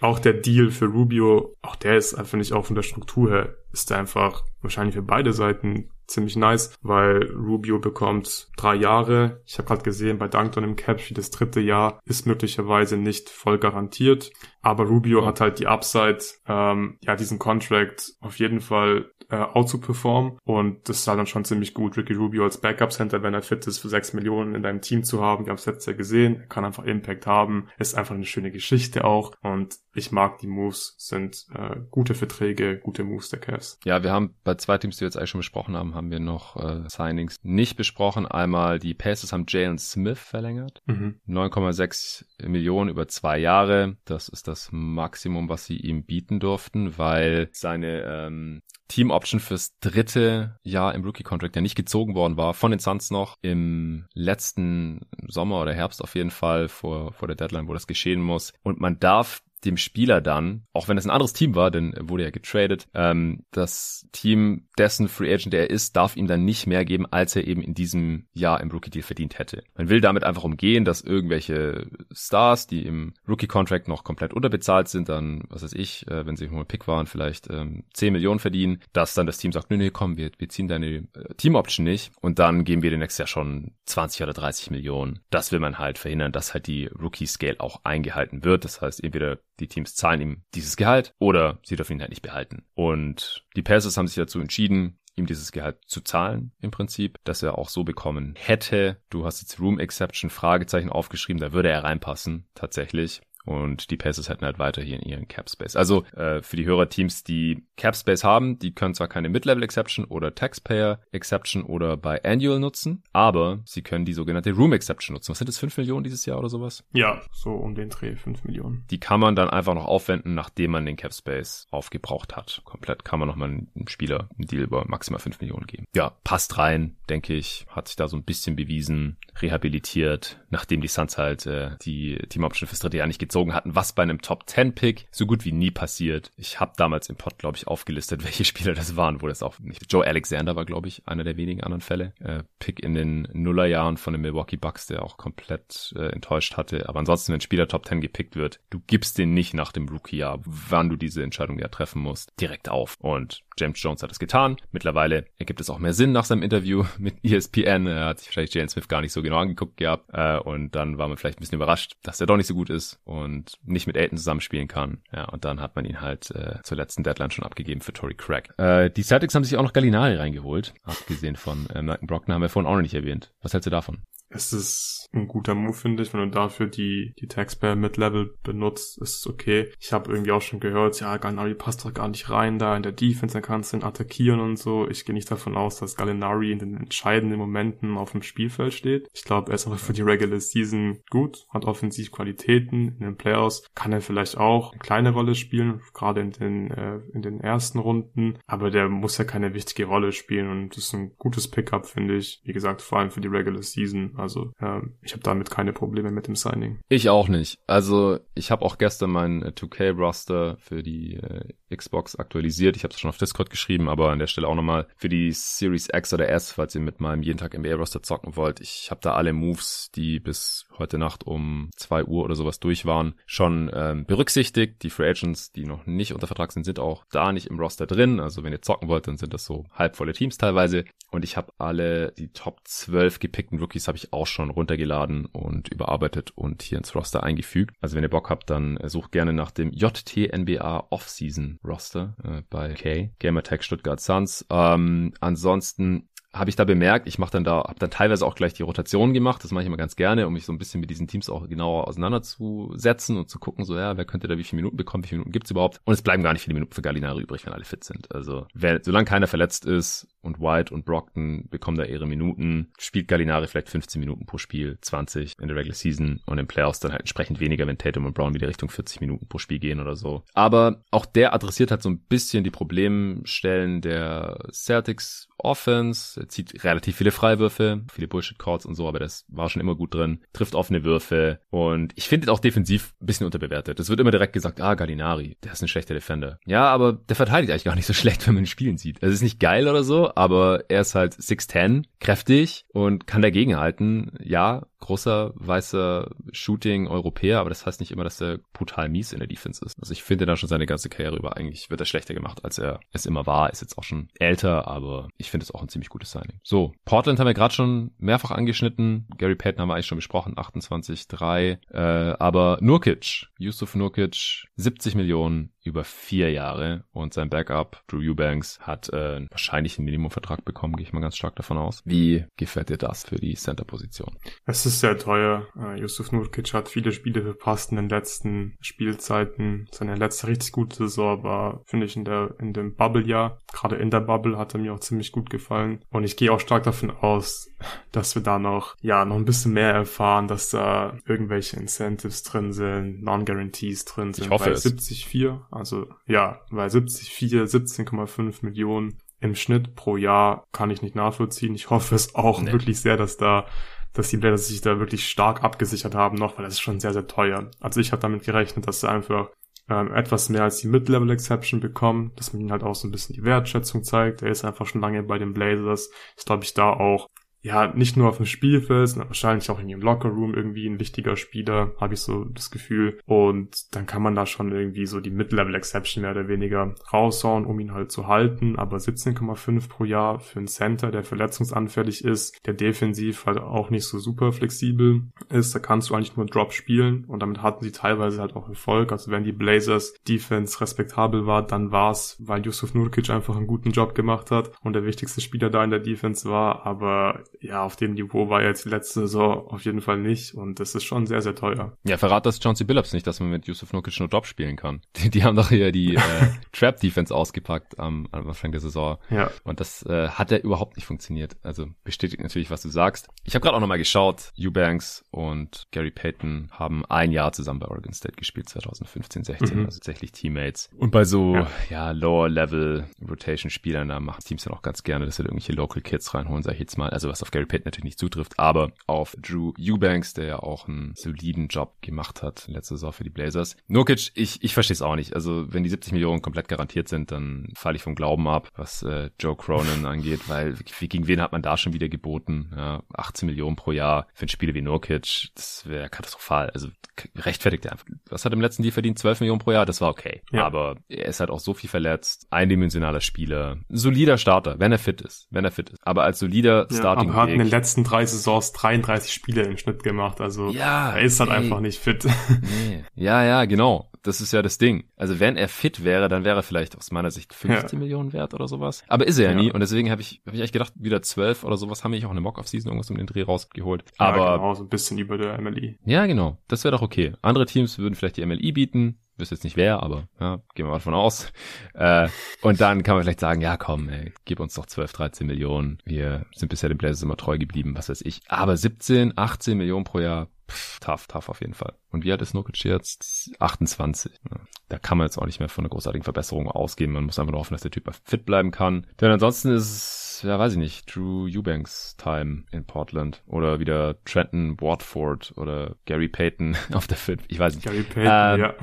auch 0.00 0.18
der 0.18 0.32
Deal 0.32 0.70
für 0.70 0.86
Rubio, 0.86 1.56
auch 1.62 1.76
der 1.76 1.96
ist 1.96 2.14
einfach 2.14 2.38
nicht 2.38 2.52
auch 2.52 2.64
von 2.64 2.76
der 2.76 2.82
Struktur 2.82 3.30
her, 3.30 3.56
ist 3.72 3.92
einfach 3.92 4.44
wahrscheinlich 4.62 4.94
für 4.94 5.02
beide 5.02 5.32
Seiten 5.32 5.90
ziemlich 6.10 6.36
nice, 6.36 6.74
weil 6.82 7.30
Rubio 7.32 7.78
bekommt 7.78 8.48
drei 8.56 8.74
Jahre. 8.74 9.42
Ich 9.46 9.58
habe 9.58 9.68
gerade 9.68 9.82
gesehen, 9.82 10.18
bei 10.18 10.28
Dunkton 10.28 10.64
im 10.64 10.76
Capsheet 10.76 11.18
das 11.18 11.30
dritte 11.30 11.60
Jahr 11.60 12.00
ist 12.04 12.26
möglicherweise 12.26 12.96
nicht 12.96 13.30
voll 13.30 13.58
garantiert. 13.58 14.32
Aber 14.62 14.84
Rubio 14.84 15.24
hat 15.24 15.40
halt 15.40 15.58
die 15.58 15.66
Upside, 15.66 16.18
ähm, 16.46 16.98
ja, 17.02 17.16
diesen 17.16 17.38
Contract 17.38 18.12
auf 18.20 18.38
jeden 18.38 18.60
Fall 18.60 19.10
äh, 19.30 19.36
out 19.36 19.68
zu 19.68 19.80
performen. 19.80 20.38
Und 20.44 20.88
das 20.88 21.06
halt 21.06 21.18
dann 21.18 21.26
schon 21.26 21.44
ziemlich 21.44 21.74
gut, 21.74 21.96
Ricky 21.96 22.14
Rubio 22.14 22.44
als 22.44 22.60
Backup-Center, 22.60 23.22
wenn 23.22 23.34
er 23.34 23.42
fit 23.42 23.66
ist, 23.66 23.78
für 23.78 23.88
sechs 23.88 24.12
Millionen 24.12 24.54
in 24.54 24.62
deinem 24.62 24.80
Team 24.80 25.04
zu 25.04 25.22
haben. 25.22 25.46
Wir 25.46 25.50
haben 25.50 25.58
es 25.58 25.66
letztes 25.66 25.86
Jahr 25.86 25.96
gesehen. 25.96 26.40
Er 26.40 26.46
kann 26.46 26.64
einfach 26.64 26.84
Impact 26.84 27.26
haben. 27.26 27.68
Ist 27.78 27.94
einfach 27.94 28.14
eine 28.14 28.24
schöne 28.24 28.50
Geschichte 28.50 29.04
auch. 29.04 29.32
Und 29.42 29.76
ich 29.94 30.12
mag 30.12 30.38
die 30.38 30.46
Moves, 30.46 30.94
sind 30.98 31.46
äh, 31.54 31.76
gute 31.90 32.14
Verträge, 32.14 32.78
gute 32.78 33.04
Moves 33.04 33.28
der 33.30 33.40
Cavs. 33.40 33.78
Ja, 33.84 34.02
wir 34.02 34.12
haben 34.12 34.34
bei 34.44 34.54
zwei 34.54 34.78
Teams, 34.78 34.96
die 34.96 35.02
wir 35.02 35.08
jetzt 35.08 35.16
eigentlich 35.16 35.30
schon 35.30 35.40
besprochen 35.40 35.76
haben, 35.76 35.94
haben 35.94 36.10
wir 36.10 36.20
noch 36.20 36.56
äh, 36.56 36.88
Signings 36.88 37.36
nicht 37.42 37.76
besprochen. 37.76 38.26
Einmal 38.26 38.78
die 38.78 38.94
Pacers 38.94 39.32
haben 39.32 39.46
Jalen 39.48 39.78
Smith 39.78 40.18
verlängert. 40.18 40.80
Mhm. 40.86 41.20
9,6 41.28 42.24
Millionen 42.48 42.90
über 42.90 43.08
zwei 43.08 43.38
Jahre. 43.38 43.96
Das 44.04 44.28
ist 44.28 44.48
das 44.48 44.68
Maximum, 44.72 45.48
was 45.48 45.66
sie 45.66 45.76
ihm 45.76 46.04
bieten 46.04 46.40
durften, 46.40 46.98
weil 46.98 47.48
seine 47.52 48.02
ähm, 48.02 48.60
Team 48.90 49.10
Option 49.10 49.40
fürs 49.40 49.78
dritte 49.78 50.58
Jahr 50.62 50.94
im 50.94 51.04
Rookie 51.04 51.22
Contract 51.22 51.54
ja 51.54 51.62
nicht 51.62 51.76
gezogen 51.76 52.14
worden 52.14 52.36
war 52.36 52.54
von 52.54 52.72
den 52.72 52.80
Suns 52.80 53.10
noch 53.10 53.38
im 53.40 54.06
letzten 54.14 55.06
Sommer 55.28 55.62
oder 55.62 55.72
Herbst 55.72 56.02
auf 56.02 56.14
jeden 56.16 56.30
Fall 56.30 56.68
vor, 56.68 57.12
vor 57.12 57.28
der 57.28 57.36
Deadline, 57.36 57.68
wo 57.68 57.72
das 57.72 57.86
geschehen 57.86 58.20
muss. 58.20 58.52
Und 58.62 58.80
man 58.80 58.98
darf 58.98 59.42
dem 59.64 59.76
Spieler 59.76 60.20
dann, 60.20 60.64
auch 60.72 60.88
wenn 60.88 60.98
es 60.98 61.04
ein 61.04 61.10
anderes 61.10 61.32
Team 61.32 61.54
war, 61.54 61.70
denn 61.70 61.92
er 61.92 62.08
wurde 62.08 62.24
ja 62.24 62.30
getradet, 62.30 62.88
ähm, 62.94 63.44
das 63.50 64.08
Team, 64.12 64.68
dessen 64.78 65.08
Free 65.08 65.32
Agent 65.32 65.54
er 65.54 65.70
ist, 65.70 65.96
darf 65.96 66.16
ihm 66.16 66.26
dann 66.26 66.44
nicht 66.44 66.66
mehr 66.66 66.84
geben, 66.84 67.06
als 67.06 67.36
er 67.36 67.46
eben 67.46 67.62
in 67.62 67.74
diesem 67.74 68.26
Jahr 68.32 68.60
im 68.60 68.70
Rookie 68.70 68.90
Deal 68.90 69.02
verdient 69.02 69.38
hätte. 69.38 69.62
Man 69.76 69.88
will 69.88 70.00
damit 70.00 70.24
einfach 70.24 70.44
umgehen, 70.44 70.84
dass 70.84 71.02
irgendwelche 71.02 71.86
Stars, 72.12 72.66
die 72.66 72.84
im 72.84 73.14
Rookie 73.28 73.46
Contract 73.46 73.88
noch 73.88 74.04
komplett 74.04 74.32
unterbezahlt 74.32 74.88
sind, 74.88 75.08
dann, 75.08 75.44
was 75.48 75.62
weiß 75.62 75.74
ich, 75.74 76.06
äh, 76.08 76.26
wenn 76.26 76.36
sie 76.36 76.48
nur 76.48 76.64
Pick 76.64 76.86
waren, 76.88 77.06
vielleicht 77.06 77.50
ähm, 77.50 77.84
10 77.94 78.12
Millionen 78.12 78.40
verdienen, 78.40 78.80
dass 78.92 79.14
dann 79.14 79.26
das 79.26 79.38
Team 79.38 79.52
sagt, 79.52 79.70
nö, 79.70 79.76
nee, 79.76 79.90
komm, 79.90 80.16
wir, 80.16 80.30
wir 80.38 80.48
ziehen 80.48 80.68
deine 80.68 80.86
äh, 80.86 81.34
Team 81.36 81.54
Option 81.54 81.84
nicht 81.84 82.12
und 82.20 82.38
dann 82.38 82.64
geben 82.64 82.82
wir 82.82 82.90
den 82.90 83.00
nächstes 83.00 83.18
Jahr 83.18 83.28
schon 83.28 83.72
20 83.86 84.22
oder 84.22 84.32
30 84.32 84.70
Millionen. 84.70 85.20
Das 85.30 85.52
will 85.52 85.60
man 85.60 85.78
halt 85.78 85.98
verhindern, 85.98 86.32
dass 86.32 86.54
halt 86.54 86.66
die 86.66 86.86
Rookie 86.86 87.26
Scale 87.26 87.60
auch 87.60 87.80
eingehalten 87.84 88.44
wird. 88.44 88.64
Das 88.64 88.80
heißt, 88.80 89.02
entweder 89.02 89.38
die 89.60 89.68
Teams 89.68 89.94
zahlen 89.94 90.20
ihm 90.20 90.42
dieses 90.54 90.76
Gehalt 90.76 91.14
oder 91.18 91.60
sie 91.64 91.76
dürfen 91.76 91.94
ihn 91.94 92.00
halt 92.00 92.10
nicht 92.10 92.22
behalten. 92.22 92.64
Und 92.74 93.44
die 93.56 93.62
Pacers 93.62 93.96
haben 93.96 94.08
sich 94.08 94.16
dazu 94.16 94.40
entschieden, 94.40 94.98
ihm 95.16 95.26
dieses 95.26 95.52
Gehalt 95.52 95.78
zu 95.86 96.00
zahlen, 96.00 96.52
im 96.60 96.70
Prinzip, 96.70 97.18
dass 97.24 97.42
er 97.42 97.58
auch 97.58 97.68
so 97.68 97.84
bekommen 97.84 98.34
hätte. 98.36 99.00
Du 99.10 99.24
hast 99.24 99.40
jetzt 99.40 99.60
Room 99.60 99.78
Exception 99.78 100.30
Fragezeichen 100.30 100.88
aufgeschrieben, 100.88 101.40
da 101.40 101.52
würde 101.52 101.68
er 101.68 101.84
reinpassen, 101.84 102.46
tatsächlich 102.54 103.20
und 103.50 103.90
die 103.90 103.96
Pacers 103.96 104.28
hätten 104.28 104.44
halt 104.44 104.60
weiterhin 104.60 105.02
ihren 105.02 105.26
Cap 105.26 105.50
Space. 105.50 105.74
Also 105.74 106.04
äh, 106.14 106.40
für 106.40 106.54
die 106.54 106.66
Hörerteams, 106.66 107.24
die 107.24 107.66
Cap 107.76 107.96
Space 107.96 108.22
haben, 108.22 108.60
die 108.60 108.72
können 108.72 108.94
zwar 108.94 109.08
keine 109.08 109.28
Mid-Level 109.28 109.64
Exception 109.64 110.04
oder 110.04 110.36
Taxpayer 110.36 111.00
Exception 111.10 111.64
oder 111.64 111.96
bei 111.96 112.22
Annual 112.22 112.60
nutzen, 112.60 113.02
aber 113.12 113.58
sie 113.64 113.82
können 113.82 114.04
die 114.04 114.12
sogenannte 114.12 114.52
Room 114.52 114.72
Exception 114.72 115.14
nutzen. 115.14 115.32
Was 115.32 115.38
sind 115.38 115.48
das, 115.48 115.58
5 115.58 115.78
Millionen 115.78 116.04
dieses 116.04 116.26
Jahr 116.26 116.38
oder 116.38 116.48
sowas? 116.48 116.84
Ja, 116.92 117.20
so 117.32 117.50
um 117.50 117.74
den 117.74 117.90
Dreh 117.90 118.14
5 118.14 118.44
Millionen. 118.44 118.84
Die 118.88 119.00
kann 119.00 119.18
man 119.18 119.34
dann 119.34 119.50
einfach 119.50 119.74
noch 119.74 119.86
aufwenden, 119.86 120.34
nachdem 120.34 120.70
man 120.70 120.86
den 120.86 120.96
Cap 120.96 121.12
Space 121.12 121.66
aufgebraucht 121.72 122.36
hat. 122.36 122.62
Komplett 122.64 123.04
kann 123.04 123.18
man 123.18 123.28
nochmal 123.28 123.48
einem 123.48 123.88
Spieler 123.88 124.28
einen 124.38 124.46
Deal 124.46 124.62
über 124.62 124.84
maximal 124.86 125.20
5 125.20 125.40
Millionen 125.40 125.66
geben. 125.66 125.86
Ja, 125.92 126.12
passt 126.22 126.56
rein, 126.56 126.96
denke 127.08 127.34
ich. 127.34 127.66
Hat 127.68 127.88
sich 127.88 127.96
da 127.96 128.06
so 128.06 128.16
ein 128.16 128.22
bisschen 128.22 128.54
bewiesen, 128.54 129.16
rehabilitiert, 129.42 130.40
nachdem 130.50 130.80
die 130.80 130.88
Suns 130.88 131.18
halt 131.18 131.46
äh, 131.46 131.70
die 131.82 132.16
Team 132.28 132.44
Option 132.44 132.68
fürs 132.68 132.78
dritte 132.78 132.98
Jahr 132.98 133.08
nicht 133.08 133.18
gezogen 133.18 133.39
hatten, 133.48 133.74
was 133.74 133.92
bei 133.92 134.02
einem 134.02 134.22
Top 134.22 134.48
10 134.48 134.74
Pick 134.74 135.08
so 135.10 135.26
gut 135.26 135.44
wie 135.44 135.52
nie 135.52 135.70
passiert. 135.70 136.32
Ich 136.36 136.60
habe 136.60 136.72
damals 136.76 137.08
im 137.08 137.16
Pod, 137.16 137.38
glaube 137.38 137.56
ich, 137.56 137.66
aufgelistet, 137.66 138.24
welche 138.24 138.44
Spieler 138.44 138.74
das 138.74 138.96
waren, 138.96 139.22
wo 139.22 139.26
das 139.26 139.42
auch 139.42 139.58
nicht. 139.58 139.90
Joe 139.90 140.06
Alexander 140.06 140.56
war, 140.56 140.64
glaube 140.64 140.88
ich, 140.88 141.02
einer 141.06 141.24
der 141.24 141.36
wenigen 141.36 141.62
anderen 141.62 141.80
Fälle. 141.80 142.12
Äh, 142.20 142.42
Pick 142.58 142.80
in 142.80 142.94
den 142.94 143.28
Nullerjahren 143.32 143.96
von 143.96 144.12
den 144.12 144.22
Milwaukee 144.22 144.56
Bucks, 144.56 144.86
der 144.86 145.02
auch 145.02 145.16
komplett 145.16 145.92
äh, 145.96 146.08
enttäuscht 146.08 146.56
hatte. 146.56 146.88
Aber 146.88 147.00
ansonsten, 147.00 147.32
wenn 147.32 147.38
ein 147.38 147.42
Spieler 147.42 147.68
Top 147.68 147.86
10 147.86 148.00
gepickt 148.00 148.36
wird, 148.36 148.60
du 148.70 148.80
gibst 148.86 149.18
den 149.18 149.34
nicht 149.34 149.54
nach 149.54 149.72
dem 149.72 149.88
Rookie-Jahr, 149.88 150.40
wann 150.44 150.88
du 150.88 150.96
diese 150.96 151.22
Entscheidung 151.22 151.58
ja 151.58 151.68
treffen 151.68 152.02
musst, 152.02 152.32
direkt 152.40 152.68
auf. 152.68 152.96
Und 153.00 153.42
James 153.58 153.82
Jones 153.82 154.02
hat 154.02 154.10
es 154.10 154.18
getan. 154.18 154.56
Mittlerweile 154.72 155.26
ergibt 155.38 155.60
es 155.60 155.70
auch 155.70 155.78
mehr 155.78 155.92
Sinn 155.92 156.12
nach 156.12 156.24
seinem 156.24 156.42
Interview 156.42 156.84
mit 156.98 157.16
ESPN. 157.22 157.86
Er 157.86 158.06
hat 158.06 158.20
sich 158.20 158.28
vielleicht 158.28 158.54
Jalen 158.54 158.68
Smith 158.68 158.88
gar 158.88 159.00
nicht 159.00 159.12
so 159.12 159.22
genau 159.22 159.38
angeguckt 159.38 159.76
gehabt. 159.76 160.06
Äh, 160.12 160.38
und 160.38 160.74
dann 160.74 160.98
war 160.98 161.08
man 161.08 161.16
vielleicht 161.16 161.38
ein 161.38 161.40
bisschen 161.40 161.56
überrascht, 161.56 161.96
dass 162.02 162.20
er 162.20 162.26
doch 162.26 162.36
nicht 162.36 162.46
so 162.46 162.54
gut 162.54 162.70
ist 162.70 162.98
und 163.04 163.19
nicht 163.26 163.86
mit 163.86 163.96
Aiden 163.96 164.18
zusammenspielen 164.18 164.68
kann. 164.68 164.98
Ja, 165.12 165.24
und 165.28 165.44
dann 165.44 165.60
hat 165.60 165.76
man 165.76 165.84
ihn 165.84 166.00
halt 166.00 166.30
äh, 166.30 166.62
zur 166.62 166.76
letzten 166.76 167.02
Deadline 167.02 167.30
schon 167.30 167.44
abgegeben 167.44 167.80
für 167.80 167.92
Tory 167.92 168.14
Craig. 168.14 168.50
Äh, 168.58 168.90
die 168.90 169.02
Celtics 169.02 169.34
haben 169.34 169.44
sich 169.44 169.56
auch 169.56 169.62
noch 169.62 169.72
Gallinari 169.72 170.16
reingeholt, 170.16 170.74
abgesehen 170.84 171.36
von 171.36 171.68
äh, 171.70 171.82
Malcolm 171.82 172.06
Brockner, 172.06 172.34
haben 172.34 172.42
wir 172.42 172.48
vorhin 172.48 172.70
auch 172.70 172.74
noch 172.74 172.82
nicht 172.82 172.94
erwähnt. 172.94 173.32
Was 173.42 173.52
hältst 173.52 173.66
du 173.66 173.70
davon? 173.70 173.98
Es 174.30 174.52
ist 174.52 175.08
ein 175.12 175.26
guter 175.26 175.54
Move, 175.56 175.72
finde 175.72 176.04
ich. 176.04 176.12
Wenn 176.12 176.20
du 176.20 176.30
dafür 176.30 176.68
die, 176.68 177.12
die 177.18 177.26
Taxpayer 177.26 177.74
Mid-Level 177.74 178.36
benutzt, 178.44 179.00
ist 179.02 179.18
es 179.18 179.26
okay. 179.26 179.72
Ich 179.80 179.92
habe 179.92 180.12
irgendwie 180.12 180.30
auch 180.30 180.40
schon 180.40 180.60
gehört, 180.60 181.00
ja, 181.00 181.16
Gallinari 181.16 181.54
passt 181.54 181.84
doch 181.84 181.92
gar 181.92 182.08
nicht 182.08 182.30
rein 182.30 182.58
da 182.58 182.76
in 182.76 182.84
der 182.84 182.92
Defense, 182.92 183.32
dann 183.32 183.42
kannst 183.42 183.72
du 183.72 183.78
ihn 183.78 183.82
attackieren 183.82 184.40
und 184.40 184.56
so. 184.56 184.88
Ich 184.88 185.04
gehe 185.04 185.14
nicht 185.14 185.30
davon 185.30 185.56
aus, 185.56 185.80
dass 185.80 185.96
Gallinari 185.96 186.52
in 186.52 186.60
den 186.60 186.76
entscheidenden 186.76 187.38
Momenten 187.38 187.96
auf 187.96 188.12
dem 188.12 188.22
Spielfeld 188.22 188.72
steht. 188.72 189.08
Ich 189.12 189.24
glaube, 189.24 189.50
er 189.50 189.56
ist 189.56 189.66
aber 189.66 189.78
für 189.78 189.92
die 189.92 190.02
Regular 190.02 190.40
Season 190.40 191.00
gut, 191.10 191.46
hat 191.50 191.64
offensiv 191.64 192.12
Qualitäten. 192.12 192.96
In 192.98 193.00
den 193.00 193.16
Playoffs 193.16 193.64
kann 193.74 193.92
er 193.92 194.00
vielleicht 194.00 194.38
auch 194.38 194.72
eine 194.72 194.78
kleine 194.78 195.10
Rolle 195.10 195.34
spielen, 195.34 195.80
gerade 195.92 196.20
in 196.20 196.30
den, 196.30 196.70
äh, 196.70 197.00
in 197.12 197.22
den 197.22 197.40
ersten 197.40 197.80
Runden. 197.80 198.38
Aber 198.46 198.70
der 198.70 198.88
muss 198.88 199.18
ja 199.18 199.24
keine 199.24 199.54
wichtige 199.54 199.86
Rolle 199.86 200.12
spielen 200.12 200.48
und 200.50 200.76
das 200.76 200.84
ist 200.84 200.94
ein 200.94 201.16
gutes 201.18 201.48
Pickup, 201.48 201.86
finde 201.86 202.16
ich. 202.16 202.40
Wie 202.44 202.52
gesagt, 202.52 202.80
vor 202.80 203.00
allem 203.00 203.10
für 203.10 203.20
die 203.20 203.28
Regular 203.28 203.62
Season 203.62 204.19
Also 204.20 204.52
ähm, 204.60 204.94
ich 205.02 205.12
habe 205.12 205.22
damit 205.22 205.50
keine 205.50 205.72
Probleme 205.72 206.10
mit 206.10 206.26
dem 206.26 206.36
Signing. 206.36 206.78
Ich 206.88 207.08
auch 207.08 207.28
nicht. 207.28 207.58
Also 207.66 208.18
ich 208.34 208.50
habe 208.50 208.64
auch 208.64 208.78
gestern 208.78 209.10
mein 209.10 209.42
2K-Roster 209.42 210.56
für 210.58 210.82
die 210.82 211.16
äh, 211.16 211.76
Xbox 211.76 212.16
aktualisiert. 212.16 212.76
Ich 212.76 212.84
habe 212.84 212.92
es 212.92 213.00
schon 213.00 213.08
auf 213.08 213.18
Discord 213.18 213.50
geschrieben, 213.50 213.88
aber 213.88 214.10
an 214.10 214.18
der 214.18 214.26
Stelle 214.26 214.48
auch 214.48 214.54
nochmal 214.54 214.86
für 214.96 215.08
die 215.08 215.32
Series 215.32 215.88
X 215.92 216.12
oder 216.12 216.28
S, 216.28 216.52
falls 216.52 216.74
ihr 216.74 216.80
mit 216.80 217.00
meinem 217.00 217.22
jeden 217.22 217.38
Tag 217.38 217.56
NBA-Roster 217.56 218.02
zocken 218.02 218.36
wollt. 218.36 218.60
Ich 218.60 218.90
habe 218.90 219.00
da 219.02 219.14
alle 219.14 219.32
Moves, 219.32 219.90
die 219.94 220.20
bis 220.20 220.66
heute 220.78 220.98
Nacht 220.98 221.26
um 221.26 221.70
zwei 221.76 222.04
Uhr 222.04 222.24
oder 222.24 222.34
sowas 222.34 222.60
durch 222.60 222.86
waren, 222.86 223.14
schon 223.26 223.70
ähm, 223.72 224.04
berücksichtigt. 224.04 224.82
Die 224.82 224.90
Free 224.90 225.08
Agents, 225.08 225.52
die 225.52 225.64
noch 225.64 225.86
nicht 225.86 226.12
unter 226.12 226.26
Vertrag 226.26 226.52
sind, 226.52 226.64
sind 226.64 226.78
auch 226.78 227.04
da 227.10 227.32
nicht 227.32 227.46
im 227.46 227.58
Roster 227.58 227.86
drin. 227.86 228.20
Also 228.20 228.42
wenn 228.42 228.52
ihr 228.52 228.62
zocken 228.62 228.88
wollt, 228.88 229.06
dann 229.06 229.16
sind 229.16 229.34
das 229.34 229.44
so 229.44 229.64
halbvolle 229.72 230.12
Teams 230.12 230.38
teilweise. 230.38 230.84
Und 231.10 231.24
ich 231.24 231.36
habe 231.36 231.52
alle 231.58 232.12
die 232.12 232.32
Top 232.32 232.60
12 232.64 233.18
gepickten 233.18 233.58
Rookies 233.58 233.88
habe 233.88 233.98
ich 233.98 234.09
auch 234.12 234.26
schon 234.26 234.50
runtergeladen 234.50 235.26
und 235.26 235.68
überarbeitet 235.68 236.32
und 236.34 236.62
hier 236.62 236.78
ins 236.78 236.94
Roster 236.94 237.22
eingefügt. 237.22 237.74
Also 237.80 237.96
wenn 237.96 238.04
ihr 238.04 238.10
Bock 238.10 238.30
habt, 238.30 238.50
dann 238.50 238.78
sucht 238.84 239.12
gerne 239.12 239.32
nach 239.32 239.50
dem 239.50 239.72
JTNBA 239.72 240.86
Offseason 240.90 241.58
Roster 241.64 242.16
äh, 242.22 242.42
bei 242.50 242.74
K, 242.74 243.10
Gamertag 243.18 243.64
Stuttgart 243.64 244.00
Suns. 244.00 244.44
Ähm, 244.50 245.14
ansonsten 245.20 246.08
habe 246.32 246.48
ich 246.48 246.56
da 246.56 246.64
bemerkt, 246.64 247.08
ich 247.08 247.18
mache 247.18 247.32
dann 247.32 247.44
da, 247.44 247.64
habe 247.64 247.78
dann 247.78 247.90
teilweise 247.90 248.24
auch 248.24 248.36
gleich 248.36 248.54
die 248.54 248.62
Rotation 248.62 249.12
gemacht, 249.12 249.42
das 249.42 249.50
mache 249.50 249.62
ich 249.62 249.66
immer 249.66 249.76
ganz 249.76 249.96
gerne, 249.96 250.26
um 250.26 250.32
mich 250.32 250.44
so 250.44 250.52
ein 250.52 250.58
bisschen 250.58 250.80
mit 250.80 250.88
diesen 250.88 251.08
Teams 251.08 251.28
auch 251.28 251.48
genauer 251.48 251.88
auseinanderzusetzen 251.88 253.16
und 253.16 253.28
zu 253.28 253.38
gucken, 253.38 253.64
so 253.64 253.76
ja, 253.76 253.96
wer 253.96 254.04
könnte 254.04 254.28
da 254.28 254.38
wie 254.38 254.44
viele 254.44 254.58
Minuten 254.62 254.76
bekommen, 254.76 255.02
wie 255.04 255.08
viele 255.08 255.18
Minuten 255.18 255.32
gibt's 255.32 255.50
überhaupt 255.50 255.80
und 255.84 255.92
es 255.92 256.02
bleiben 256.02 256.22
gar 256.22 256.32
nicht 256.32 256.42
viele 256.42 256.54
Minuten 256.54 256.72
für 256.72 256.82
Gallinari 256.82 257.22
übrig, 257.22 257.44
wenn 257.46 257.52
alle 257.52 257.64
fit 257.64 257.82
sind. 257.82 258.14
Also 258.14 258.46
wer, 258.54 258.80
solange 258.82 259.06
keiner 259.06 259.26
verletzt 259.26 259.64
ist 259.64 260.06
und 260.22 260.40
White 260.40 260.72
und 260.72 260.84
Brockton 260.84 261.48
bekommen 261.50 261.78
da 261.78 261.84
ihre 261.84 262.06
Minuten, 262.06 262.72
spielt 262.78 263.08
Gallinari 263.08 263.48
vielleicht 263.48 263.68
15 263.68 263.98
Minuten 263.98 264.26
pro 264.26 264.38
Spiel, 264.38 264.78
20 264.80 265.34
in 265.40 265.48
der 265.48 265.56
Regular 265.56 265.74
Season 265.74 266.20
und 266.26 266.38
im 266.38 266.46
Playoffs 266.46 266.78
dann 266.78 266.92
halt 266.92 267.00
entsprechend 267.00 267.40
weniger, 267.40 267.66
wenn 267.66 267.78
Tatum 267.78 268.06
und 268.06 268.14
Brown 268.14 268.34
wieder 268.34 268.46
Richtung 268.46 268.68
40 268.68 269.00
Minuten 269.00 269.26
pro 269.26 269.38
Spiel 269.38 269.58
gehen 269.58 269.80
oder 269.80 269.96
so. 269.96 270.22
Aber 270.34 270.84
auch 270.90 271.06
der 271.06 271.34
adressiert 271.34 271.70
halt 271.70 271.82
so 271.82 271.88
ein 271.88 271.98
bisschen 271.98 272.44
die 272.44 272.50
Problemstellen 272.50 273.80
der 273.80 274.38
Celtics 274.52 275.29
Offense, 275.44 276.20
er 276.20 276.28
zieht 276.28 276.64
relativ 276.64 276.96
viele 276.96 277.10
Freiwürfe, 277.10 277.82
viele 277.92 278.08
Bullshit-Calls 278.08 278.66
und 278.66 278.74
so, 278.74 278.88
aber 278.88 278.98
das 278.98 279.24
war 279.28 279.48
schon 279.48 279.60
immer 279.60 279.74
gut 279.74 279.94
drin, 279.94 280.20
trifft 280.32 280.54
offene 280.54 280.84
Würfe 280.84 281.40
und 281.50 281.92
ich 281.96 282.08
finde 282.08 282.32
auch 282.32 282.38
defensiv 282.38 282.94
ein 283.00 283.06
bisschen 283.06 283.26
unterbewertet. 283.26 283.80
Es 283.80 283.88
wird 283.88 284.00
immer 284.00 284.10
direkt 284.10 284.32
gesagt, 284.32 284.60
ah, 284.60 284.74
Gallinari, 284.74 285.36
der 285.44 285.52
ist 285.52 285.62
ein 285.62 285.68
schlechter 285.68 285.94
Defender. 285.94 286.38
Ja, 286.46 286.66
aber 286.66 286.92
der 286.92 287.16
verteidigt 287.16 287.50
eigentlich 287.50 287.64
gar 287.64 287.76
nicht 287.76 287.86
so 287.86 287.92
schlecht, 287.94 288.26
wenn 288.26 288.34
man 288.34 288.44
ihn 288.44 288.46
spielen 288.46 288.78
sieht. 288.78 289.02
Es 289.02 289.12
ist 289.12 289.22
nicht 289.22 289.40
geil 289.40 289.68
oder 289.68 289.84
so, 289.84 290.12
aber 290.14 290.64
er 290.68 290.80
ist 290.80 290.94
halt 290.94 291.14
6'10, 291.14 291.84
kräftig 292.00 292.64
und 292.72 293.06
kann 293.06 293.22
dagegenhalten. 293.22 294.12
Ja, 294.22 294.66
großer, 294.80 295.32
weißer 295.34 296.10
Shooting-Europäer, 296.32 297.40
aber 297.40 297.50
das 297.50 297.66
heißt 297.66 297.80
nicht 297.80 297.92
immer, 297.92 298.04
dass 298.04 298.20
er 298.20 298.38
brutal 298.52 298.88
mies 298.88 299.12
in 299.12 299.18
der 299.18 299.28
Defense 299.28 299.64
ist. 299.64 299.78
Also 299.78 299.92
ich 299.92 300.02
finde 300.02 300.26
da 300.26 300.36
schon 300.36 300.48
seine 300.48 300.66
ganze 300.66 300.88
Karriere 300.88 301.16
über 301.16 301.36
eigentlich 301.36 301.70
wird 301.70 301.80
er 301.80 301.86
schlechter 301.86 302.14
gemacht, 302.14 302.44
als 302.44 302.58
er 302.58 302.80
es 302.92 303.06
immer 303.06 303.26
war. 303.26 303.50
Ist 303.50 303.60
jetzt 303.60 303.78
auch 303.78 303.84
schon 303.84 304.08
älter, 304.18 304.66
aber 304.68 305.08
ich 305.16 305.30
finde 305.30 305.44
es 305.44 305.54
auch 305.54 305.62
ein 305.62 305.68
ziemlich 305.68 305.90
gutes 305.90 306.10
Signing. 306.10 306.40
So, 306.42 306.72
Portland 306.84 307.20
haben 307.20 307.26
wir 307.26 307.34
gerade 307.34 307.54
schon 307.54 307.92
mehrfach 307.98 308.30
angeschnitten. 308.30 309.06
Gary 309.16 309.36
Payton 309.36 309.60
haben 309.60 309.68
wir 309.68 309.74
eigentlich 309.74 309.86
schon 309.86 309.98
besprochen, 309.98 310.34
28,3. 310.36 311.58
Äh, 311.70 312.16
aber 312.18 312.58
Nurkic, 312.60 313.28
Yusuf 313.38 313.74
Nurkic, 313.74 314.46
70 314.56 314.94
Millionen 314.94 315.52
über 315.62 315.84
vier 315.84 316.30
Jahre 316.30 316.84
und 316.92 317.14
sein 317.14 317.30
Backup, 317.30 317.82
Drew 317.86 318.00
Eubanks, 318.00 318.60
hat 318.60 318.88
äh, 318.90 319.26
wahrscheinlich 319.30 319.78
einen 319.78 319.84
Minimumvertrag 319.86 320.44
bekommen, 320.44 320.76
gehe 320.76 320.84
ich 320.86 320.92
mal 320.92 321.00
ganz 321.00 321.16
stark 321.16 321.36
davon 321.36 321.58
aus. 321.58 321.82
Wie 321.84 322.24
gefällt 322.36 322.70
dir 322.70 322.78
das 322.78 323.04
für 323.04 323.16
die 323.16 323.34
Center-Position? 323.34 324.16
Es 324.46 324.66
ist 324.66 324.80
sehr 324.80 324.98
teuer. 324.98 325.46
Uh, 325.56 325.72
Yusuf 325.72 326.12
Nurkic 326.12 326.54
hat 326.54 326.68
viele 326.68 326.92
Spiele 326.92 327.22
verpasst 327.22 327.70
in 327.70 327.76
den 327.76 327.88
letzten 327.88 328.56
Spielzeiten. 328.60 329.68
Seine 329.72 329.96
letzte 329.96 330.28
richtig 330.28 330.52
gute 330.52 330.76
Saison 330.76 331.22
war, 331.22 331.62
finde 331.66 331.86
ich, 331.86 331.96
in 331.96 332.04
der 332.04 332.34
in 332.38 332.52
dem 332.52 332.74
Bubble-Jahr. 332.74 333.38
Gerade 333.52 333.76
in 333.76 333.90
der 333.90 334.00
Bubble 334.00 334.38
hat 334.38 334.54
er 334.54 334.60
mir 334.60 334.74
auch 334.74 334.80
ziemlich 334.80 335.12
gut 335.12 335.30
gefallen. 335.30 335.84
Und 335.90 336.04
ich 336.04 336.16
gehe 336.16 336.32
auch 336.32 336.40
stark 336.40 336.62
davon 336.62 336.90
aus, 336.90 337.49
dass 337.92 338.14
wir 338.14 338.22
da 338.22 338.38
noch, 338.38 338.76
ja, 338.80 339.04
noch 339.04 339.16
ein 339.16 339.24
bisschen 339.24 339.52
mehr 339.52 339.72
erfahren, 339.72 340.28
dass 340.28 340.50
da 340.50 340.96
irgendwelche 341.06 341.56
Incentives 341.56 342.22
drin 342.22 342.52
sind, 342.52 343.02
Non-Guarantees 343.02 343.84
drin 343.84 344.12
sind. 344.12 344.26
Ich 344.26 344.30
hoffe 344.30 344.44
bei 344.44 344.50
es. 344.52 344.64
70,4 344.64 345.40
also 345.50 345.88
ja, 346.06 346.40
weil 346.50 346.70
70, 346.70 347.10
4, 347.10 347.46
17,5 347.46 348.44
Millionen 348.44 348.98
im 349.20 349.34
Schnitt 349.34 349.74
pro 349.74 349.96
Jahr 349.96 350.46
kann 350.52 350.70
ich 350.70 350.82
nicht 350.82 350.94
nachvollziehen. 350.94 351.54
Ich 351.54 351.70
hoffe 351.70 351.94
es 351.94 352.14
auch 352.14 352.40
nee. 352.40 352.52
wirklich 352.52 352.80
sehr, 352.80 352.96
dass 352.96 353.16
da 353.16 353.46
dass 353.92 354.08
die 354.08 354.18
Blazers 354.18 354.48
sich 354.48 354.60
da 354.60 354.78
wirklich 354.78 355.08
stark 355.08 355.42
abgesichert 355.42 355.94
haben 355.94 356.16
noch, 356.16 356.38
weil 356.38 356.44
das 356.44 356.54
ist 356.54 356.60
schon 356.60 356.78
sehr, 356.78 356.92
sehr 356.92 357.08
teuer. 357.08 357.50
Also 357.58 357.80
ich 357.80 357.92
habe 357.92 358.00
damit 358.00 358.22
gerechnet, 358.22 358.68
dass 358.68 358.80
sie 358.80 358.88
einfach 358.88 359.30
ähm, 359.68 359.92
etwas 359.92 360.28
mehr 360.28 360.44
als 360.44 360.58
die 360.58 360.68
Mid-Level-Exception 360.68 361.60
bekommen, 361.60 362.12
dass 362.16 362.32
man 362.32 362.40
ihnen 362.40 362.52
halt 362.52 362.62
auch 362.62 362.74
so 362.74 362.86
ein 362.86 362.90
bisschen 362.90 363.14
die 363.14 363.24
Wertschätzung 363.24 363.82
zeigt. 363.82 364.22
Er 364.22 364.30
ist 364.30 364.44
einfach 364.44 364.66
schon 364.66 364.80
lange 364.80 365.02
bei 365.02 365.18
den 365.18 365.32
Blazers. 365.32 365.90
Ist, 366.16 366.26
glaube 366.26 366.44
ich, 366.44 366.54
da 366.54 366.72
auch 366.72 367.08
ja, 367.42 367.72
nicht 367.74 367.96
nur 367.96 368.08
auf 368.08 368.18
dem 368.18 368.26
Spielfeld, 368.26 368.88
sondern 368.88 369.08
wahrscheinlich 369.08 369.50
auch 369.50 369.58
in 369.60 369.68
ihrem 369.68 369.80
Lockerroom 369.80 370.34
irgendwie 370.34 370.66
ein 370.66 370.78
wichtiger 370.78 371.16
Spieler, 371.16 371.72
habe 371.80 371.94
ich 371.94 372.00
so 372.00 372.24
das 372.24 372.50
Gefühl. 372.50 372.98
Und 373.06 373.74
dann 373.74 373.86
kann 373.86 374.02
man 374.02 374.14
da 374.14 374.26
schon 374.26 374.52
irgendwie 374.52 374.86
so 374.86 375.00
die 375.00 375.10
Mid-Level-Exception 375.10 376.02
mehr 376.02 376.10
oder 376.10 376.28
weniger 376.28 376.74
raushauen, 376.92 377.46
um 377.46 377.58
ihn 377.58 377.72
halt 377.72 377.92
zu 377.92 378.06
halten. 378.06 378.58
Aber 378.58 378.76
17,5 378.76 379.68
pro 379.68 379.84
Jahr 379.84 380.20
für 380.20 380.38
einen 380.38 380.48
Center, 380.48 380.90
der 380.90 381.02
verletzungsanfällig 381.02 382.04
ist, 382.04 382.38
der 382.46 382.54
defensiv 382.54 383.24
halt 383.24 383.38
auch 383.38 383.70
nicht 383.70 383.84
so 383.84 383.98
super 383.98 384.32
flexibel 384.32 385.04
ist, 385.30 385.54
da 385.54 385.60
kannst 385.60 385.88
du 385.88 385.94
eigentlich 385.94 386.16
nur 386.16 386.26
Drop 386.26 386.52
spielen. 386.52 387.04
Und 387.06 387.20
damit 387.20 387.42
hatten 387.42 387.64
sie 387.64 387.72
teilweise 387.72 388.20
halt 388.20 388.36
auch 388.36 388.50
Erfolg. 388.50 388.92
Also 388.92 389.10
wenn 389.10 389.24
die 389.24 389.32
Blazers 389.32 389.94
Defense 390.06 390.60
respektabel 390.60 391.26
war, 391.26 391.46
dann 391.46 391.72
war's, 391.72 392.16
weil 392.20 392.44
Yusuf 392.44 392.74
Nurkic 392.74 393.08
einfach 393.08 393.36
einen 393.36 393.46
guten 393.46 393.70
Job 393.70 393.94
gemacht 393.94 394.30
hat 394.30 394.50
und 394.62 394.74
der 394.74 394.84
wichtigste 394.84 395.22
Spieler 395.22 395.48
da 395.48 395.64
in 395.64 395.70
der 395.70 395.80
Defense 395.80 396.28
war. 396.28 396.66
Aber 396.66 397.24
ja, 397.40 397.62
auf 397.62 397.76
dem 397.76 397.94
Niveau 397.94 398.28
war 398.28 398.42
jetzt 398.42 398.64
die 398.64 398.68
letzte 398.68 399.00
Saison 399.00 399.46
auf 399.48 399.64
jeden 399.64 399.80
Fall 399.80 399.98
nicht 399.98 400.34
und 400.34 400.60
das 400.60 400.74
ist 400.74 400.84
schon 400.84 401.06
sehr, 401.06 401.22
sehr 401.22 401.34
teuer. 401.34 401.76
Ja, 401.84 401.96
verrat 401.96 402.26
das 402.26 402.38
Chauncey 402.42 402.64
Billups 402.64 402.92
nicht, 402.92 403.06
dass 403.06 403.20
man 403.20 403.30
mit 403.30 403.46
Yusuf 403.46 403.72
Nurkic 403.72 403.98
nur 403.98 404.08
Drop 404.08 404.26
spielen 404.26 404.56
kann. 404.56 404.82
Die, 404.96 405.10
die 405.10 405.24
haben 405.24 405.36
doch 405.36 405.48
hier 405.48 405.72
die 405.72 405.94
äh, 405.94 406.00
Trap-Defense 406.52 407.14
ausgepackt 407.14 407.78
am, 407.78 408.06
am 408.12 408.28
Anfang 408.28 408.52
der 408.52 408.60
Saison. 408.60 408.98
Ja. 409.08 409.30
Und 409.44 409.60
das 409.60 409.82
äh, 409.86 410.08
hat 410.08 410.30
ja 410.30 410.38
überhaupt 410.38 410.76
nicht 410.76 410.84
funktioniert. 410.84 411.36
Also 411.42 411.66
bestätigt 411.84 412.22
natürlich, 412.22 412.50
was 412.50 412.62
du 412.62 412.68
sagst. 412.68 413.08
Ich 413.24 413.34
habe 413.34 413.42
gerade 413.42 413.56
auch 413.56 413.60
nochmal 413.60 413.78
geschaut, 413.78 414.32
Eubanks 414.38 415.04
und 415.10 415.68
Gary 415.70 415.90
Payton 415.90 416.50
haben 416.52 416.84
ein 416.86 417.12
Jahr 417.12 417.32
zusammen 417.32 417.60
bei 417.60 417.68
Oregon 417.68 417.92
State 417.92 418.16
gespielt, 418.16 418.48
2015, 418.48 419.24
16, 419.24 419.58
mhm. 419.58 419.64
also 419.66 419.78
tatsächlich 419.78 420.12
Teammates. 420.12 420.68
Und 420.76 420.90
bei 420.90 421.04
so, 421.04 421.34
ja, 421.34 421.48
ja 421.70 421.90
Lower-Level-Rotation-Spielern, 421.92 423.88
da 423.88 424.00
machen 424.00 424.22
Teams 424.24 424.44
dann 424.44 424.52
auch 424.52 424.62
ganz 424.62 424.82
gerne, 424.82 425.06
dass 425.06 425.16
sie 425.16 425.22
irgendwelche 425.22 425.52
Local 425.52 425.82
Kids 425.82 426.14
reinholen, 426.14 426.42
sag 426.42 426.54
ich 426.54 426.60
jetzt 426.60 426.76
mal. 426.76 426.90
Also 426.90 427.08
was 427.08 427.19
auf 427.22 427.30
Gary 427.30 427.46
Payton 427.46 427.64
natürlich 427.66 427.84
nicht 427.84 427.98
zutrifft, 427.98 428.38
aber 428.38 428.72
auf 428.86 429.16
Drew 429.20 429.52
Eubanks, 429.58 430.14
der 430.14 430.24
ja 430.26 430.38
auch 430.38 430.68
einen 430.68 430.94
soliden 430.94 431.48
Job 431.48 431.74
gemacht 431.80 432.22
hat 432.22 432.46
letzte 432.48 432.74
Saison 432.74 432.92
für 432.92 433.04
die 433.04 433.10
Blazers. 433.10 433.56
Nurkic, 433.68 434.10
ich, 434.14 434.42
ich 434.42 434.54
verstehe 434.54 434.74
es 434.74 434.82
auch 434.82 434.96
nicht. 434.96 435.14
Also 435.14 435.52
wenn 435.52 435.62
die 435.62 435.70
70 435.70 435.92
Millionen 435.92 436.22
komplett 436.22 436.48
garantiert 436.48 436.88
sind, 436.88 437.10
dann 437.10 437.48
falle 437.54 437.76
ich 437.76 437.82
vom 437.82 437.94
Glauben 437.94 438.28
ab, 438.28 438.48
was 438.56 438.82
äh, 438.82 439.10
Joe 439.18 439.36
Cronin 439.36 439.86
angeht, 439.86 440.28
weil 440.28 440.54
gegen 440.80 441.06
wen 441.06 441.20
hat 441.20 441.32
man 441.32 441.42
da 441.42 441.56
schon 441.56 441.72
wieder 441.72 441.88
geboten? 441.88 442.52
Ja, 442.56 442.82
18 442.94 443.26
Millionen 443.26 443.56
pro 443.56 443.72
Jahr 443.72 444.06
für 444.14 444.26
ein 444.26 444.28
Spieler 444.28 444.54
wie 444.54 444.62
Nurkic, 444.62 445.30
das 445.34 445.64
wäre 445.66 445.88
katastrophal. 445.88 446.50
Also 446.50 446.68
rechtfertigt 447.16 447.64
er 447.64 447.72
einfach. 447.72 447.86
Was 448.08 448.24
hat 448.24 448.32
im 448.32 448.40
letzten 448.40 448.62
Deal 448.62 448.72
verdient? 448.72 448.98
12 448.98 449.20
Millionen 449.20 449.40
pro 449.40 449.52
Jahr, 449.52 449.66
das 449.66 449.80
war 449.80 449.90
okay. 449.90 450.22
Ja. 450.32 450.44
Aber 450.46 450.76
er 450.88 451.06
ist 451.06 451.20
halt 451.20 451.30
auch 451.30 451.40
so 451.40 451.54
viel 451.54 451.70
verletzt, 451.70 452.26
eindimensionaler 452.30 453.00
Spieler, 453.00 453.58
solider 453.68 454.18
Starter, 454.18 454.58
wenn 454.58 454.72
er 454.72 454.78
fit 454.78 455.00
ist, 455.00 455.28
wenn 455.30 455.44
er 455.44 455.50
fit 455.50 455.70
ist. 455.70 455.78
Aber 455.86 456.04
als 456.04 456.18
solider 456.18 456.66
ja, 456.70 456.76
Starting 456.76 457.09
hat 457.14 457.28
in 457.28 457.38
den 457.38 457.48
letzten 457.48 457.84
drei 457.84 458.04
Saisons 458.06 458.52
33 458.52 459.12
Spiele 459.12 459.42
im 459.42 459.56
Schnitt 459.56 459.82
gemacht. 459.82 460.20
Also 460.20 460.50
ja, 460.50 460.92
er 460.92 461.02
ist 461.02 461.20
halt 461.20 461.30
ey. 461.30 461.36
einfach 461.36 461.60
nicht 461.60 461.78
fit. 461.78 462.06
Nee. 462.40 462.84
Ja, 462.94 463.24
ja, 463.24 463.44
genau. 463.44 463.90
Das 464.02 464.20
ist 464.20 464.32
ja 464.32 464.40
das 464.40 464.56
Ding. 464.58 464.84
Also 464.96 465.20
wenn 465.20 465.36
er 465.36 465.48
fit 465.48 465.84
wäre, 465.84 466.08
dann 466.08 466.24
wäre 466.24 466.36
er 466.36 466.42
vielleicht 466.42 466.76
aus 466.76 466.90
meiner 466.90 467.10
Sicht 467.10 467.34
50 467.34 467.72
ja. 467.72 467.78
Millionen 467.78 468.12
wert 468.12 468.32
oder 468.32 468.48
sowas. 468.48 468.82
Aber 468.88 469.06
ist 469.06 469.18
er 469.18 469.30
ja, 469.30 469.36
ja. 469.36 469.42
nie. 469.42 469.52
Und 469.52 469.60
deswegen 469.60 469.90
habe 469.90 470.00
ich, 470.00 470.22
hab 470.26 470.34
ich 470.34 470.40
echt 470.40 470.52
gedacht, 470.52 470.72
wieder 470.76 471.02
12 471.02 471.44
oder 471.44 471.56
sowas 471.56 471.84
haben 471.84 471.92
wir 471.92 472.06
auch 472.06 472.10
eine 472.10 472.20
Mock-Off-Season 472.20 472.70
irgendwas 472.70 472.90
um 472.90 472.96
den 472.96 473.06
Dreh 473.06 473.22
rausgeholt. 473.22 473.84
Aber 473.98 474.18
ja, 474.18 474.36
genau, 474.36 474.54
so 474.54 474.62
ein 474.62 474.68
bisschen 474.68 474.98
über 474.98 475.18
der 475.18 475.38
MLE. 475.40 475.76
Ja, 475.84 476.06
genau. 476.06 476.38
Das 476.48 476.64
wäre 476.64 476.72
doch 476.72 476.82
okay. 476.82 477.12
Andere 477.20 477.46
Teams 477.46 477.78
würden 477.78 477.94
vielleicht 477.94 478.16
die 478.16 478.24
MLE 478.24 478.52
bieten 478.52 478.98
wüsste 479.20 479.34
jetzt 479.34 479.44
nicht 479.44 479.56
wer, 479.56 479.82
aber 479.82 480.08
ja, 480.18 480.36
gehen 480.54 480.66
wir 480.66 480.70
mal 480.70 480.78
davon 480.78 480.94
aus. 480.94 481.32
Äh, 481.74 482.08
und 482.42 482.60
dann 482.60 482.82
kann 482.82 482.94
man 482.94 483.04
vielleicht 483.04 483.20
sagen, 483.20 483.40
ja 483.40 483.56
komm, 483.56 483.88
ey, 483.88 484.12
gib 484.24 484.40
uns 484.40 484.54
doch 484.54 484.66
12, 484.66 484.92
13 484.92 485.26
Millionen. 485.26 485.78
Wir 485.84 486.26
sind 486.34 486.48
bisher 486.48 486.68
den 486.68 486.78
Blazers 486.78 487.02
immer 487.02 487.16
treu 487.16 487.38
geblieben, 487.38 487.76
was 487.76 487.88
weiß 487.88 488.02
ich. 488.02 488.22
Aber 488.28 488.56
17, 488.56 489.16
18 489.16 489.56
Millionen 489.56 489.84
pro 489.84 490.00
Jahr, 490.00 490.28
pff, 490.48 490.80
tough, 490.80 491.06
tough 491.06 491.28
auf 491.28 491.40
jeden 491.40 491.54
Fall. 491.54 491.74
Und 491.90 492.04
wie 492.04 492.12
alt 492.12 492.22
ist 492.22 492.34
Nokic 492.34 492.64
jetzt? 492.64 493.30
28. 493.38 494.12
Ja. 494.30 494.36
da 494.68 494.78
kann 494.78 494.98
man 494.98 495.06
jetzt 495.06 495.18
auch 495.18 495.26
nicht 495.26 495.40
mehr 495.40 495.48
von 495.48 495.64
einer 495.64 495.70
großartigen 495.70 496.04
Verbesserung 496.04 496.48
ausgehen. 496.48 496.92
Man 496.92 497.04
muss 497.04 497.18
einfach 497.18 497.32
nur 497.32 497.40
hoffen, 497.40 497.54
dass 497.54 497.62
der 497.62 497.70
Typ 497.70 497.90
fit 498.04 498.24
bleiben 498.24 498.50
kann. 498.50 498.86
Denn 499.00 499.10
ansonsten 499.10 499.50
ist 499.50 499.70
es, 499.70 500.09
ja, 500.22 500.38
weiß 500.38 500.52
ich 500.52 500.58
nicht, 500.58 500.94
Drew 500.94 501.26
Eubanks 501.26 501.96
Time 501.96 502.44
in 502.52 502.64
Portland 502.64 503.22
oder 503.26 503.60
wieder 503.60 504.02
Trenton 504.04 504.60
Watford 504.60 505.32
oder 505.36 505.76
Gary 505.86 506.08
Payton 506.08 506.56
auf 506.72 506.86
der 506.86 506.96
Fit. 506.96 507.20
Ich 507.28 507.38
weiß 507.38 507.54
nicht. 507.54 507.64
Gary 507.64 507.82
Payton, 507.82 508.04
ähm, 508.04 508.40
ja. 508.40 508.54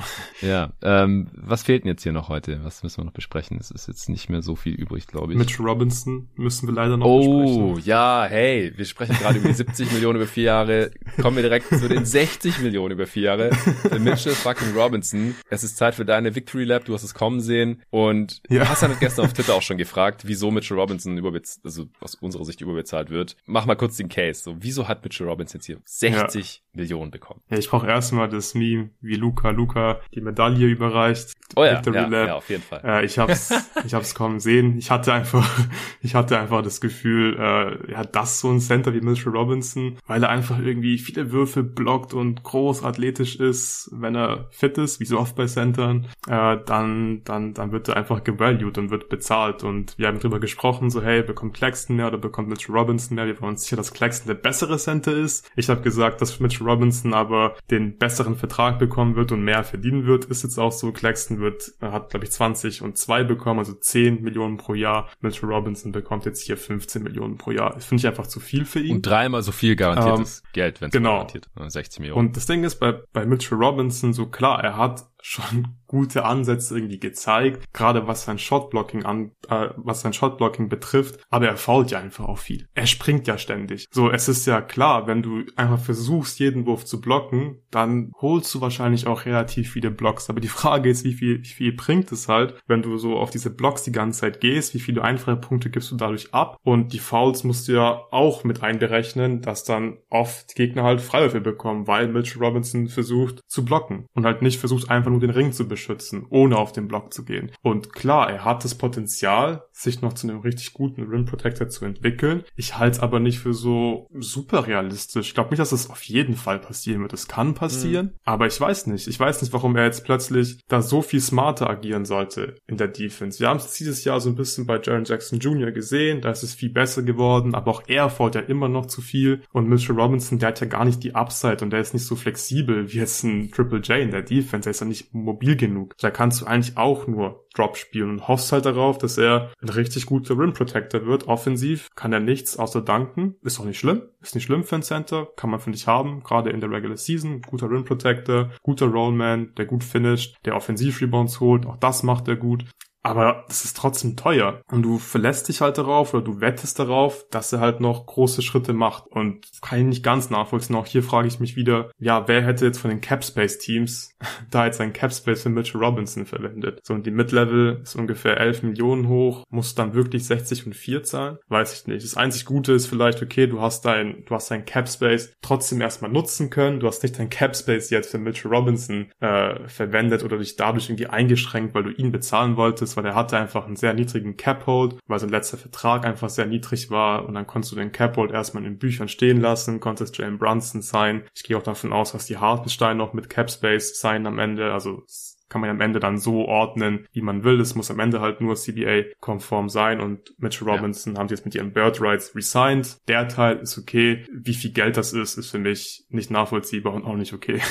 Ja, 0.41 0.73
ähm, 0.81 1.27
was 1.33 1.63
fehlt 1.63 1.83
denn 1.83 1.89
jetzt 1.89 2.03
hier 2.03 2.11
noch 2.11 2.29
heute? 2.29 2.63
Was 2.63 2.83
müssen 2.83 2.97
wir 2.97 3.05
noch 3.05 3.13
besprechen? 3.13 3.57
Es 3.59 3.71
ist 3.71 3.87
jetzt 3.87 4.09
nicht 4.09 4.29
mehr 4.29 4.41
so 4.41 4.55
viel 4.55 4.73
übrig, 4.73 5.07
glaube 5.07 5.33
ich. 5.33 5.39
Mitch 5.39 5.61
Robinson 5.61 6.29
müssen 6.35 6.67
wir 6.67 6.73
leider 6.73 6.97
noch 6.97 7.05
oh, 7.05 7.41
besprechen. 7.41 7.63
Oh, 7.63 7.77
ja, 7.83 8.25
hey, 8.29 8.73
wir 8.75 8.85
sprechen 8.85 9.15
gerade 9.17 9.39
über 9.39 9.49
die 9.49 9.55
70 9.55 9.91
Millionen 9.93 10.17
über 10.17 10.27
vier 10.27 10.43
Jahre. 10.43 10.91
Kommen 11.21 11.35
wir 11.35 11.43
direkt 11.43 11.69
zu 11.69 11.87
den 11.87 12.05
60 12.05 12.59
Millionen 12.59 12.93
über 12.93 13.07
vier 13.07 13.23
Jahre. 13.23 13.53
Für 13.53 13.99
Mitchell 13.99 14.33
fucking 14.33 14.73
Robinson. 14.75 15.35
Es 15.49 15.63
ist 15.63 15.77
Zeit 15.77 15.95
für 15.95 16.05
deine 16.05 16.35
Victory 16.35 16.63
Lab. 16.63 16.85
Du 16.85 16.93
hast 16.93 17.03
es 17.03 17.13
kommen 17.13 17.41
sehen. 17.41 17.81
Und 17.89 18.41
ja. 18.49 18.67
Hassan 18.67 18.91
hat 18.91 18.99
gestern 18.99 19.25
auf 19.25 19.33
Twitter 19.33 19.55
auch 19.55 19.61
schon 19.61 19.77
gefragt, 19.77 20.23
wieso 20.25 20.51
Mitchell 20.51 20.77
Robinson 20.77 21.15
überbezahlt, 21.47 21.61
also 21.63 21.87
aus 21.99 22.15
unserer 22.15 22.45
Sicht 22.45 22.61
überbezahlt 22.61 23.09
wird. 23.09 23.35
Mach 23.45 23.65
mal 23.65 23.75
kurz 23.75 23.97
den 23.97 24.09
Case. 24.09 24.41
So, 24.41 24.57
wieso 24.59 24.87
hat 24.87 25.03
Mitchell 25.03 25.27
Robinson 25.27 25.59
jetzt 25.59 25.65
hier 25.65 25.79
60 25.85 26.55
ja. 26.55 26.61
Millionen 26.73 27.11
bekommen? 27.11 27.41
Ja, 27.49 27.57
ich 27.57 27.69
brauche 27.69 27.87
erstmal 27.87 28.29
das 28.29 28.53
Meme, 28.53 28.89
wie 29.01 29.15
Luca 29.15 29.49
Luca 29.49 29.99
die 30.13 30.21
Medaille 30.21 30.67
überreicht. 30.67 31.33
Oh 31.55 31.63
ja, 31.63 31.81
ja, 31.81 32.25
ja, 32.25 32.35
auf 32.35 32.49
jeden 32.49 32.63
Fall. 32.63 32.81
Äh, 32.83 33.05
ich 33.05 33.17
hab's, 33.19 33.53
ich 33.85 33.93
hab's 33.93 34.13
kommen 34.13 34.39
sehen. 34.39 34.77
Ich 34.77 34.91
hatte 34.91 35.13
einfach, 35.13 35.49
ich 36.01 36.15
hatte 36.15 36.37
einfach 36.37 36.61
das 36.61 36.81
Gefühl, 36.81 37.37
äh, 37.39 37.91
ja, 37.91 38.03
das 38.03 38.39
so 38.39 38.49
ein 38.49 38.59
Center 38.59 38.93
wie 38.93 39.01
Mitchell 39.01 39.31
Robinson, 39.31 39.97
weil 40.05 40.23
er 40.23 40.29
einfach 40.29 40.59
irgendwie 40.59 40.97
viele 40.97 41.31
Würfe 41.31 41.63
blockt 41.63 42.13
und 42.13 42.43
groß 42.43 42.83
athletisch 42.83 43.37
ist, 43.37 43.89
wenn 43.93 44.15
er 44.15 44.47
fit 44.51 44.77
ist, 44.77 44.99
wie 44.99 45.05
so 45.05 45.19
oft 45.19 45.35
bei 45.35 45.45
Centern, 45.45 46.07
äh, 46.27 46.57
dann, 46.65 47.23
dann, 47.23 47.53
dann 47.53 47.71
wird 47.71 47.87
er 47.87 47.95
einfach 47.95 48.23
gevalued 48.23 48.77
und 48.77 48.89
wird 48.89 49.09
bezahlt. 49.09 49.63
Und 49.63 49.97
wir 49.97 50.07
haben 50.07 50.19
drüber 50.19 50.39
gesprochen, 50.39 50.89
so, 50.89 51.01
hey, 51.01 51.23
bekommt 51.37 51.53
Claxton 51.55 51.95
mehr 51.95 52.07
oder 52.07 52.17
bekommt 52.17 52.49
Mitchell 52.49 52.75
Robinson 52.75 53.15
mehr? 53.15 53.27
Wir 53.27 53.39
waren 53.39 53.49
uns 53.49 53.61
sicher, 53.61 53.75
dass 53.75 53.93
Claxton 53.93 54.27
der 54.27 54.33
bessere 54.33 54.77
Center 54.77 55.13
ist. 55.13 55.49
Ich 55.55 55.69
habe 55.69 55.81
gesagt, 55.81 56.19
dass 56.19 56.39
Mitchell 56.39 56.67
Robinson 56.67 57.13
aber 57.13 57.55
den 57.69 57.97
besseren 57.97 58.35
Vertrag 58.35 58.79
bekommen 58.79 59.15
wird 59.15 59.31
und 59.31 59.43
mehr 59.43 59.63
verdienen 59.63 60.07
wird. 60.07 60.25
Ist 60.25 60.43
jetzt 60.43 60.57
auch 60.57 60.71
so. 60.71 60.91
Claxton 60.91 61.39
wird, 61.39 61.73
hat, 61.79 62.09
glaube 62.09 62.25
ich, 62.25 62.31
20 62.31 62.81
und 62.81 62.97
2 62.97 63.23
bekommen, 63.23 63.59
also 63.59 63.73
10 63.73 64.23
Millionen 64.23 64.57
pro 64.57 64.73
Jahr. 64.73 65.09
Mitchell 65.21 65.49
Robinson 65.49 65.91
bekommt 65.91 66.25
jetzt 66.25 66.41
hier 66.41 66.57
15 66.57 67.03
Millionen 67.03 67.37
pro 67.37 67.51
Jahr. 67.51 67.73
Das 67.75 67.85
finde 67.85 68.01
ich 68.01 68.07
einfach 68.07 68.25
zu 68.25 68.39
viel 68.39 68.65
für 68.65 68.79
ihn. 68.79 68.95
Und 68.95 69.05
dreimal 69.05 69.43
so 69.43 69.51
viel 69.51 69.75
garantiertes 69.75 70.41
ähm, 70.43 70.49
Geld, 70.53 70.81
wenn 70.81 70.87
es 70.87 70.93
genau. 70.93 71.17
garantiert. 71.17 71.49
60 71.55 71.99
Millionen. 71.99 72.27
Und 72.27 72.35
das 72.35 72.47
Ding 72.47 72.63
ist, 72.63 72.79
bei, 72.79 72.93
bei 73.13 73.27
Mitchell 73.27 73.57
Robinson, 73.59 74.13
so 74.13 74.25
klar, 74.25 74.63
er 74.63 74.75
hat 74.75 75.05
schon 75.27 75.75
gute 75.87 76.23
Ansätze 76.23 76.75
irgendwie 76.75 76.99
gezeigt, 76.99 77.73
gerade 77.73 78.07
was 78.07 78.23
sein 78.23 78.39
Shotblocking 78.39 79.03
an, 79.03 79.31
äh, 79.49 79.69
was 79.75 80.01
sein 80.01 80.13
Shotblocking 80.13 80.69
betrifft, 80.69 81.19
aber 81.29 81.47
er 81.47 81.57
fault 81.57 81.91
ja 81.91 81.99
einfach 81.99 82.25
auch 82.25 82.37
viel. 82.37 82.67
Er 82.75 82.87
springt 82.87 83.27
ja 83.27 83.37
ständig. 83.37 83.87
So, 83.91 84.09
es 84.09 84.29
ist 84.29 84.45
ja 84.47 84.61
klar, 84.61 85.05
wenn 85.07 85.21
du 85.21 85.43
einfach 85.57 85.79
versuchst, 85.79 86.39
jeden 86.39 86.65
Wurf 86.65 86.85
zu 86.85 87.01
blocken, 87.01 87.61
dann 87.71 88.11
holst 88.21 88.53
du 88.55 88.61
wahrscheinlich 88.61 89.07
auch 89.07 89.25
relativ 89.25 89.71
viele 89.71 89.91
Blocks. 89.91 90.29
Aber 90.29 90.39
die 90.39 90.47
Frage 90.47 90.89
ist, 90.89 91.03
wie 91.03 91.13
viel, 91.13 91.41
wie 91.41 91.45
viel 91.45 91.73
bringt 91.73 92.09
es 92.13 92.29
halt, 92.29 92.55
wenn 92.67 92.81
du 92.81 92.97
so 92.97 93.17
auf 93.17 93.29
diese 93.29 93.49
Blocks 93.49 93.83
die 93.83 93.91
ganze 93.91 94.21
Zeit 94.21 94.39
gehst, 94.39 94.73
wie 94.75 94.79
viele 94.79 95.03
einfache 95.03 95.37
Punkte 95.37 95.69
gibst 95.69 95.91
du 95.91 95.97
dadurch 95.97 96.33
ab? 96.33 96.57
Und 96.63 96.93
die 96.93 96.99
Fouls 96.99 97.43
musst 97.43 97.67
du 97.67 97.73
ja 97.73 98.01
auch 98.11 98.45
mit 98.45 98.63
einberechnen, 98.63 99.41
dass 99.41 99.65
dann 99.65 99.97
oft 100.09 100.55
Gegner 100.55 100.83
halt 100.83 101.01
Freiwürfe 101.01 101.41
bekommen, 101.41 101.87
weil 101.87 102.07
Mitch 102.07 102.39
Robinson 102.39 102.87
versucht 102.87 103.41
zu 103.47 103.65
blocken 103.65 104.05
und 104.13 104.25
halt 104.25 104.41
nicht 104.41 104.59
versucht 104.59 104.89
einfach 104.89 105.11
nur 105.11 105.16
den 105.19 105.29
Ring 105.29 105.51
zu 105.51 105.67
beschützen, 105.67 106.25
ohne 106.29 106.57
auf 106.57 106.71
den 106.71 106.87
Block 106.87 107.13
zu 107.13 107.25
gehen. 107.25 107.51
Und 107.61 107.93
klar, 107.93 108.29
er 108.29 108.45
hat 108.45 108.63
das 108.63 108.75
Potenzial, 108.75 109.63
sich 109.71 110.01
noch 110.01 110.13
zu 110.13 110.27
einem 110.27 110.39
richtig 110.39 110.73
guten 110.73 111.03
Rim 111.03 111.25
Protector 111.25 111.69
zu 111.69 111.85
entwickeln. 111.85 112.43
Ich 112.55 112.77
halte 112.77 112.97
es 112.97 112.99
aber 112.99 113.19
nicht 113.19 113.39
für 113.39 113.53
so 113.53 114.07
super 114.17 114.67
realistisch. 114.67 115.27
Ich 115.27 115.33
glaube 115.33 115.51
nicht, 115.51 115.59
dass 115.59 115.71
es 115.71 115.83
das 115.83 115.91
auf 115.91 116.03
jeden 116.03 116.35
Fall 116.35 116.59
passieren 116.59 117.01
wird. 117.01 117.13
Es 117.13 117.27
kann 117.27 117.53
passieren, 117.53 118.07
mhm. 118.07 118.19
aber 118.23 118.47
ich 118.47 118.59
weiß 118.59 118.87
nicht. 118.87 119.07
Ich 119.07 119.19
weiß 119.19 119.41
nicht, 119.41 119.53
warum 119.53 119.75
er 119.75 119.85
jetzt 119.85 120.03
plötzlich 120.03 120.59
da 120.67 120.81
so 120.81 121.01
viel 121.01 121.21
smarter 121.21 121.69
agieren 121.69 122.05
sollte 122.05 122.55
in 122.67 122.77
der 122.77 122.87
Defense. 122.87 123.39
Wir 123.39 123.49
haben 123.49 123.57
es 123.57 123.73
dieses 123.73 124.03
Jahr 124.03 124.19
so 124.19 124.29
ein 124.29 124.35
bisschen 124.35 124.65
bei 124.65 124.79
Jaron 124.81 125.05
Jackson 125.05 125.39
Jr. 125.39 125.71
gesehen, 125.71 126.21
da 126.21 126.31
ist 126.31 126.43
es 126.43 126.55
viel 126.55 126.69
besser 126.69 127.03
geworden, 127.03 127.55
aber 127.55 127.71
auch 127.71 127.83
er 127.87 128.09
fällt 128.09 128.35
ja 128.35 128.41
immer 128.41 128.69
noch 128.69 128.87
zu 128.87 129.01
viel 129.01 129.41
und 129.51 129.67
Mitchell 129.67 129.99
Robinson, 129.99 130.39
der 130.39 130.49
hat 130.49 130.61
ja 130.61 130.67
gar 130.67 130.85
nicht 130.85 131.03
die 131.03 131.15
Upside 131.15 131.63
und 131.63 131.71
der 131.71 131.79
ist 131.79 131.93
nicht 131.93 132.05
so 132.05 132.15
flexibel 132.15 132.91
wie 132.91 132.97
jetzt 132.97 133.23
ein 133.23 133.51
Triple 133.51 133.79
J 133.79 133.99
in 133.99 134.11
der 134.11 134.23
Defense. 134.23 134.69
Er 134.69 134.71
ist 134.71 134.81
ja 134.81 134.87
nicht 134.87 135.06
mobil 135.11 135.55
genug. 135.55 135.95
Da 135.99 136.11
kannst 136.11 136.41
du 136.41 136.45
eigentlich 136.45 136.77
auch 136.77 137.07
nur 137.07 137.45
Drop 137.53 137.75
spielen 137.75 138.11
und 138.11 138.27
hoffst 138.27 138.51
halt 138.51 138.65
darauf, 138.65 138.97
dass 138.97 139.17
er 139.17 139.51
ein 139.61 139.69
richtig 139.69 140.05
guter 140.05 140.37
Rim 140.37 140.53
Protector 140.53 141.05
wird. 141.05 141.27
Offensiv 141.27 141.89
kann 141.95 142.13
er 142.13 142.19
nichts 142.19 142.57
außer 142.57 142.81
danken. 142.81 143.35
Ist 143.41 143.59
auch 143.59 143.65
nicht 143.65 143.79
schlimm. 143.79 144.03
Ist 144.21 144.35
nicht 144.35 144.45
schlimm 144.45 144.63
für 144.63 144.75
ein 144.75 144.83
Center. 144.83 145.27
Kann 145.35 145.49
man, 145.49 145.59
finde 145.59 145.77
ich, 145.77 145.87
haben. 145.87 146.21
Gerade 146.21 146.51
in 146.51 146.61
der 146.61 146.71
Regular 146.71 146.97
Season. 146.97 147.41
Guter 147.41 147.69
Rim 147.69 147.83
Protector, 147.83 148.51
guter 148.61 148.87
Rollman, 148.87 149.53
der 149.55 149.65
gut 149.65 149.83
finisht, 149.83 150.37
der 150.45 150.55
Offensiv-Rebounds 150.55 151.39
holt. 151.39 151.65
Auch 151.65 151.77
das 151.77 152.03
macht 152.03 152.27
er 152.27 152.35
gut. 152.35 152.65
Aber 153.07 153.45
das 153.47 153.63
ist 153.63 153.77
trotzdem 153.77 154.17
teuer. 154.17 154.61
Und 154.69 154.81
du 154.81 154.97
verlässt 154.97 155.47
dich 155.47 155.61
halt 155.61 155.77
darauf 155.77 156.13
oder 156.13 156.21
du 156.21 156.41
wettest 156.41 156.77
darauf, 156.77 157.25
dass 157.31 157.53
er 157.53 157.61
halt 157.61 157.79
noch 157.79 158.05
große 158.05 158.41
Schritte 158.41 158.73
macht. 158.73 159.07
Und 159.07 159.47
kann 159.61 159.79
ich 159.79 159.85
nicht 159.85 160.03
ganz 160.03 160.29
nachvollziehen. 160.29 160.75
Auch 160.75 160.85
hier 160.85 161.03
frage 161.03 161.29
ich 161.29 161.39
mich 161.39 161.55
wieder, 161.55 161.89
ja, 161.99 162.27
wer 162.27 162.41
hätte 162.45 162.65
jetzt 162.65 162.79
von 162.79 162.89
den 162.89 162.99
Capspace 162.99 163.59
Teams 163.59 164.13
da 164.51 164.65
jetzt 164.65 164.81
ein 164.81 164.91
Capspace 164.91 165.43
für 165.43 165.49
Mitchell 165.49 165.81
Robinson 165.81 166.25
verwendet? 166.25 166.81
So, 166.83 166.95
und 166.95 167.05
die 167.05 167.11
Mid-Level 167.11 167.79
ist 167.81 167.95
ungefähr 167.95 168.41
11 168.41 168.63
Millionen 168.63 169.07
hoch. 169.07 169.45
Muss 169.49 169.73
dann 169.73 169.93
wirklich 169.93 170.25
60 170.25 170.65
und 170.65 170.75
4 170.75 171.03
zahlen? 171.03 171.37
Weiß 171.47 171.79
ich 171.79 171.87
nicht. 171.87 172.03
Das 172.03 172.17
einzig 172.17 172.43
Gute 172.43 172.73
ist 172.73 172.87
vielleicht, 172.87 173.23
okay, 173.23 173.47
du 173.47 173.61
hast 173.61 173.85
dein, 173.85 174.25
du 174.25 174.35
hast 174.35 174.51
dein 174.51 174.65
Capspace 174.65 175.33
trotzdem 175.41 175.79
erstmal 175.79 176.11
nutzen 176.11 176.49
können. 176.49 176.81
Du 176.81 176.87
hast 176.87 177.03
nicht 177.03 177.17
dein 177.17 177.29
Capspace 177.29 177.89
jetzt 177.89 178.11
für 178.11 178.17
Mitchell 178.17 178.53
Robinson 178.53 179.11
äh, 179.21 179.65
verwendet 179.69 180.25
oder 180.25 180.39
dich 180.39 180.57
dadurch 180.57 180.89
irgendwie 180.89 181.07
eingeschränkt, 181.07 181.73
weil 181.73 181.83
du 181.83 181.91
ihn 181.91 182.11
bezahlen 182.11 182.57
wolltest 182.57 182.96
weil 182.97 183.05
er 183.05 183.15
hatte 183.15 183.37
einfach 183.37 183.65
einen 183.65 183.75
sehr 183.75 183.93
niedrigen 183.93 184.35
Cap-Hold, 184.35 184.97
weil 185.07 185.19
sein 185.19 185.29
letzter 185.29 185.57
Vertrag 185.57 186.05
einfach 186.05 186.29
sehr 186.29 186.47
niedrig 186.47 186.89
war 186.89 187.25
und 187.25 187.35
dann 187.35 187.47
konntest 187.47 187.71
du 187.71 187.75
den 187.77 187.91
Cap-Hold 187.91 188.31
erstmal 188.31 188.63
in 188.63 188.71
den 188.73 188.79
Büchern 188.79 189.07
stehen 189.07 189.39
lassen, 189.39 189.79
konntest 189.79 190.17
Jalen 190.17 190.37
Brunson 190.37 190.81
sein. 190.81 191.23
Ich 191.35 191.43
gehe 191.43 191.57
auch 191.57 191.63
davon 191.63 191.93
aus, 191.93 192.11
dass 192.11 192.25
die 192.25 192.37
Hartenstein 192.37 192.97
noch 192.97 193.13
mit 193.13 193.29
Cap-Space 193.29 193.99
sein 193.99 194.25
am 194.25 194.39
Ende, 194.39 194.73
also 194.73 195.03
kann 195.49 195.61
man 195.61 195.69
am 195.69 195.81
Ende 195.81 195.99
dann 195.99 196.17
so 196.17 196.45
ordnen, 196.45 197.07
wie 197.11 197.21
man 197.21 197.43
will. 197.43 197.59
Es 197.59 197.75
muss 197.75 197.91
am 197.91 197.99
Ende 197.99 198.21
halt 198.21 198.41
nur 198.41 198.55
CBA-konform 198.55 199.69
sein 199.69 200.01
und 200.01 200.33
Mitchell 200.37 200.69
Robinson 200.69 201.13
ja. 201.13 201.19
haben 201.19 201.27
sie 201.27 201.35
jetzt 201.35 201.45
mit 201.45 201.55
ihren 201.55 201.73
Bird 201.73 202.01
Rights 202.01 202.35
resigned. 202.35 202.97
Der 203.07 203.27
Teil 203.27 203.57
ist 203.57 203.77
okay. 203.77 204.25
Wie 204.31 204.53
viel 204.53 204.71
Geld 204.71 204.97
das 204.97 205.13
ist, 205.13 205.37
ist 205.37 205.51
für 205.51 205.59
mich 205.59 206.05
nicht 206.09 206.31
nachvollziehbar 206.31 206.93
und 206.93 207.03
auch 207.03 207.15
nicht 207.15 207.33
okay. 207.33 207.61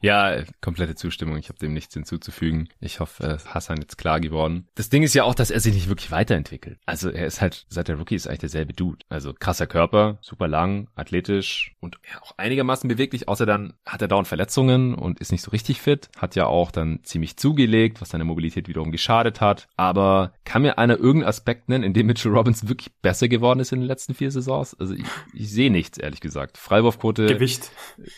Ja, 0.00 0.42
komplette 0.60 0.94
Zustimmung. 0.94 1.36
Ich 1.38 1.48
habe 1.48 1.58
dem 1.58 1.72
nichts 1.72 1.94
hinzuzufügen. 1.94 2.68
Ich 2.80 3.00
hoffe, 3.00 3.38
Hassan 3.46 3.78
jetzt 3.80 3.96
klar 3.98 4.20
geworden. 4.20 4.68
Das 4.74 4.88
Ding 4.88 5.02
ist 5.02 5.14
ja 5.14 5.24
auch, 5.24 5.34
dass 5.34 5.50
er 5.50 5.60
sich 5.60 5.74
nicht 5.74 5.88
wirklich 5.88 6.10
weiterentwickelt. 6.10 6.78
Also 6.86 7.10
er 7.10 7.26
ist 7.26 7.40
halt, 7.40 7.66
seit 7.68 7.88
der 7.88 7.96
Rookie 7.96 8.14
ist 8.14 8.26
eigentlich 8.26 8.40
derselbe 8.40 8.72
Dude. 8.72 9.04
Also 9.08 9.32
krasser 9.32 9.66
Körper, 9.66 10.18
super 10.20 10.48
lang, 10.48 10.88
athletisch 10.94 11.74
und 11.80 11.98
auch 12.20 12.32
einigermaßen 12.36 12.88
beweglich, 12.88 13.28
außer 13.28 13.46
dann 13.46 13.74
hat 13.84 14.02
er 14.02 14.08
dauernd 14.08 14.28
Verletzungen 14.28 14.94
und 14.94 15.20
ist 15.20 15.32
nicht 15.32 15.42
so 15.42 15.50
richtig 15.50 15.80
fit. 15.80 16.08
Hat 16.16 16.36
ja 16.36 16.46
auch 16.46 16.70
dann 16.70 17.00
ziemlich 17.02 17.25
ziemlich 17.26 17.36
zugelegt, 17.36 18.00
was 18.00 18.10
seiner 18.10 18.24
Mobilität 18.24 18.68
wiederum 18.68 18.92
geschadet 18.92 19.40
hat. 19.40 19.68
Aber 19.76 20.32
kann 20.44 20.62
mir 20.62 20.78
einer 20.78 20.96
irgendeinen 20.96 21.28
Aspekt 21.28 21.68
nennen, 21.68 21.84
in 21.84 21.92
dem 21.92 22.06
Mitchell 22.06 22.32
Robinson 22.32 22.68
wirklich 22.68 22.90
besser 23.02 23.28
geworden 23.28 23.60
ist 23.60 23.72
in 23.72 23.80
den 23.80 23.86
letzten 23.86 24.14
vier 24.14 24.30
Saisons? 24.30 24.74
Also 24.78 24.94
ich, 24.94 25.04
ich 25.34 25.50
sehe 25.50 25.70
nichts, 25.70 25.98
ehrlich 25.98 26.20
gesagt. 26.20 26.58
Freiwurfquote. 26.58 27.26
Gewicht. 27.26 27.70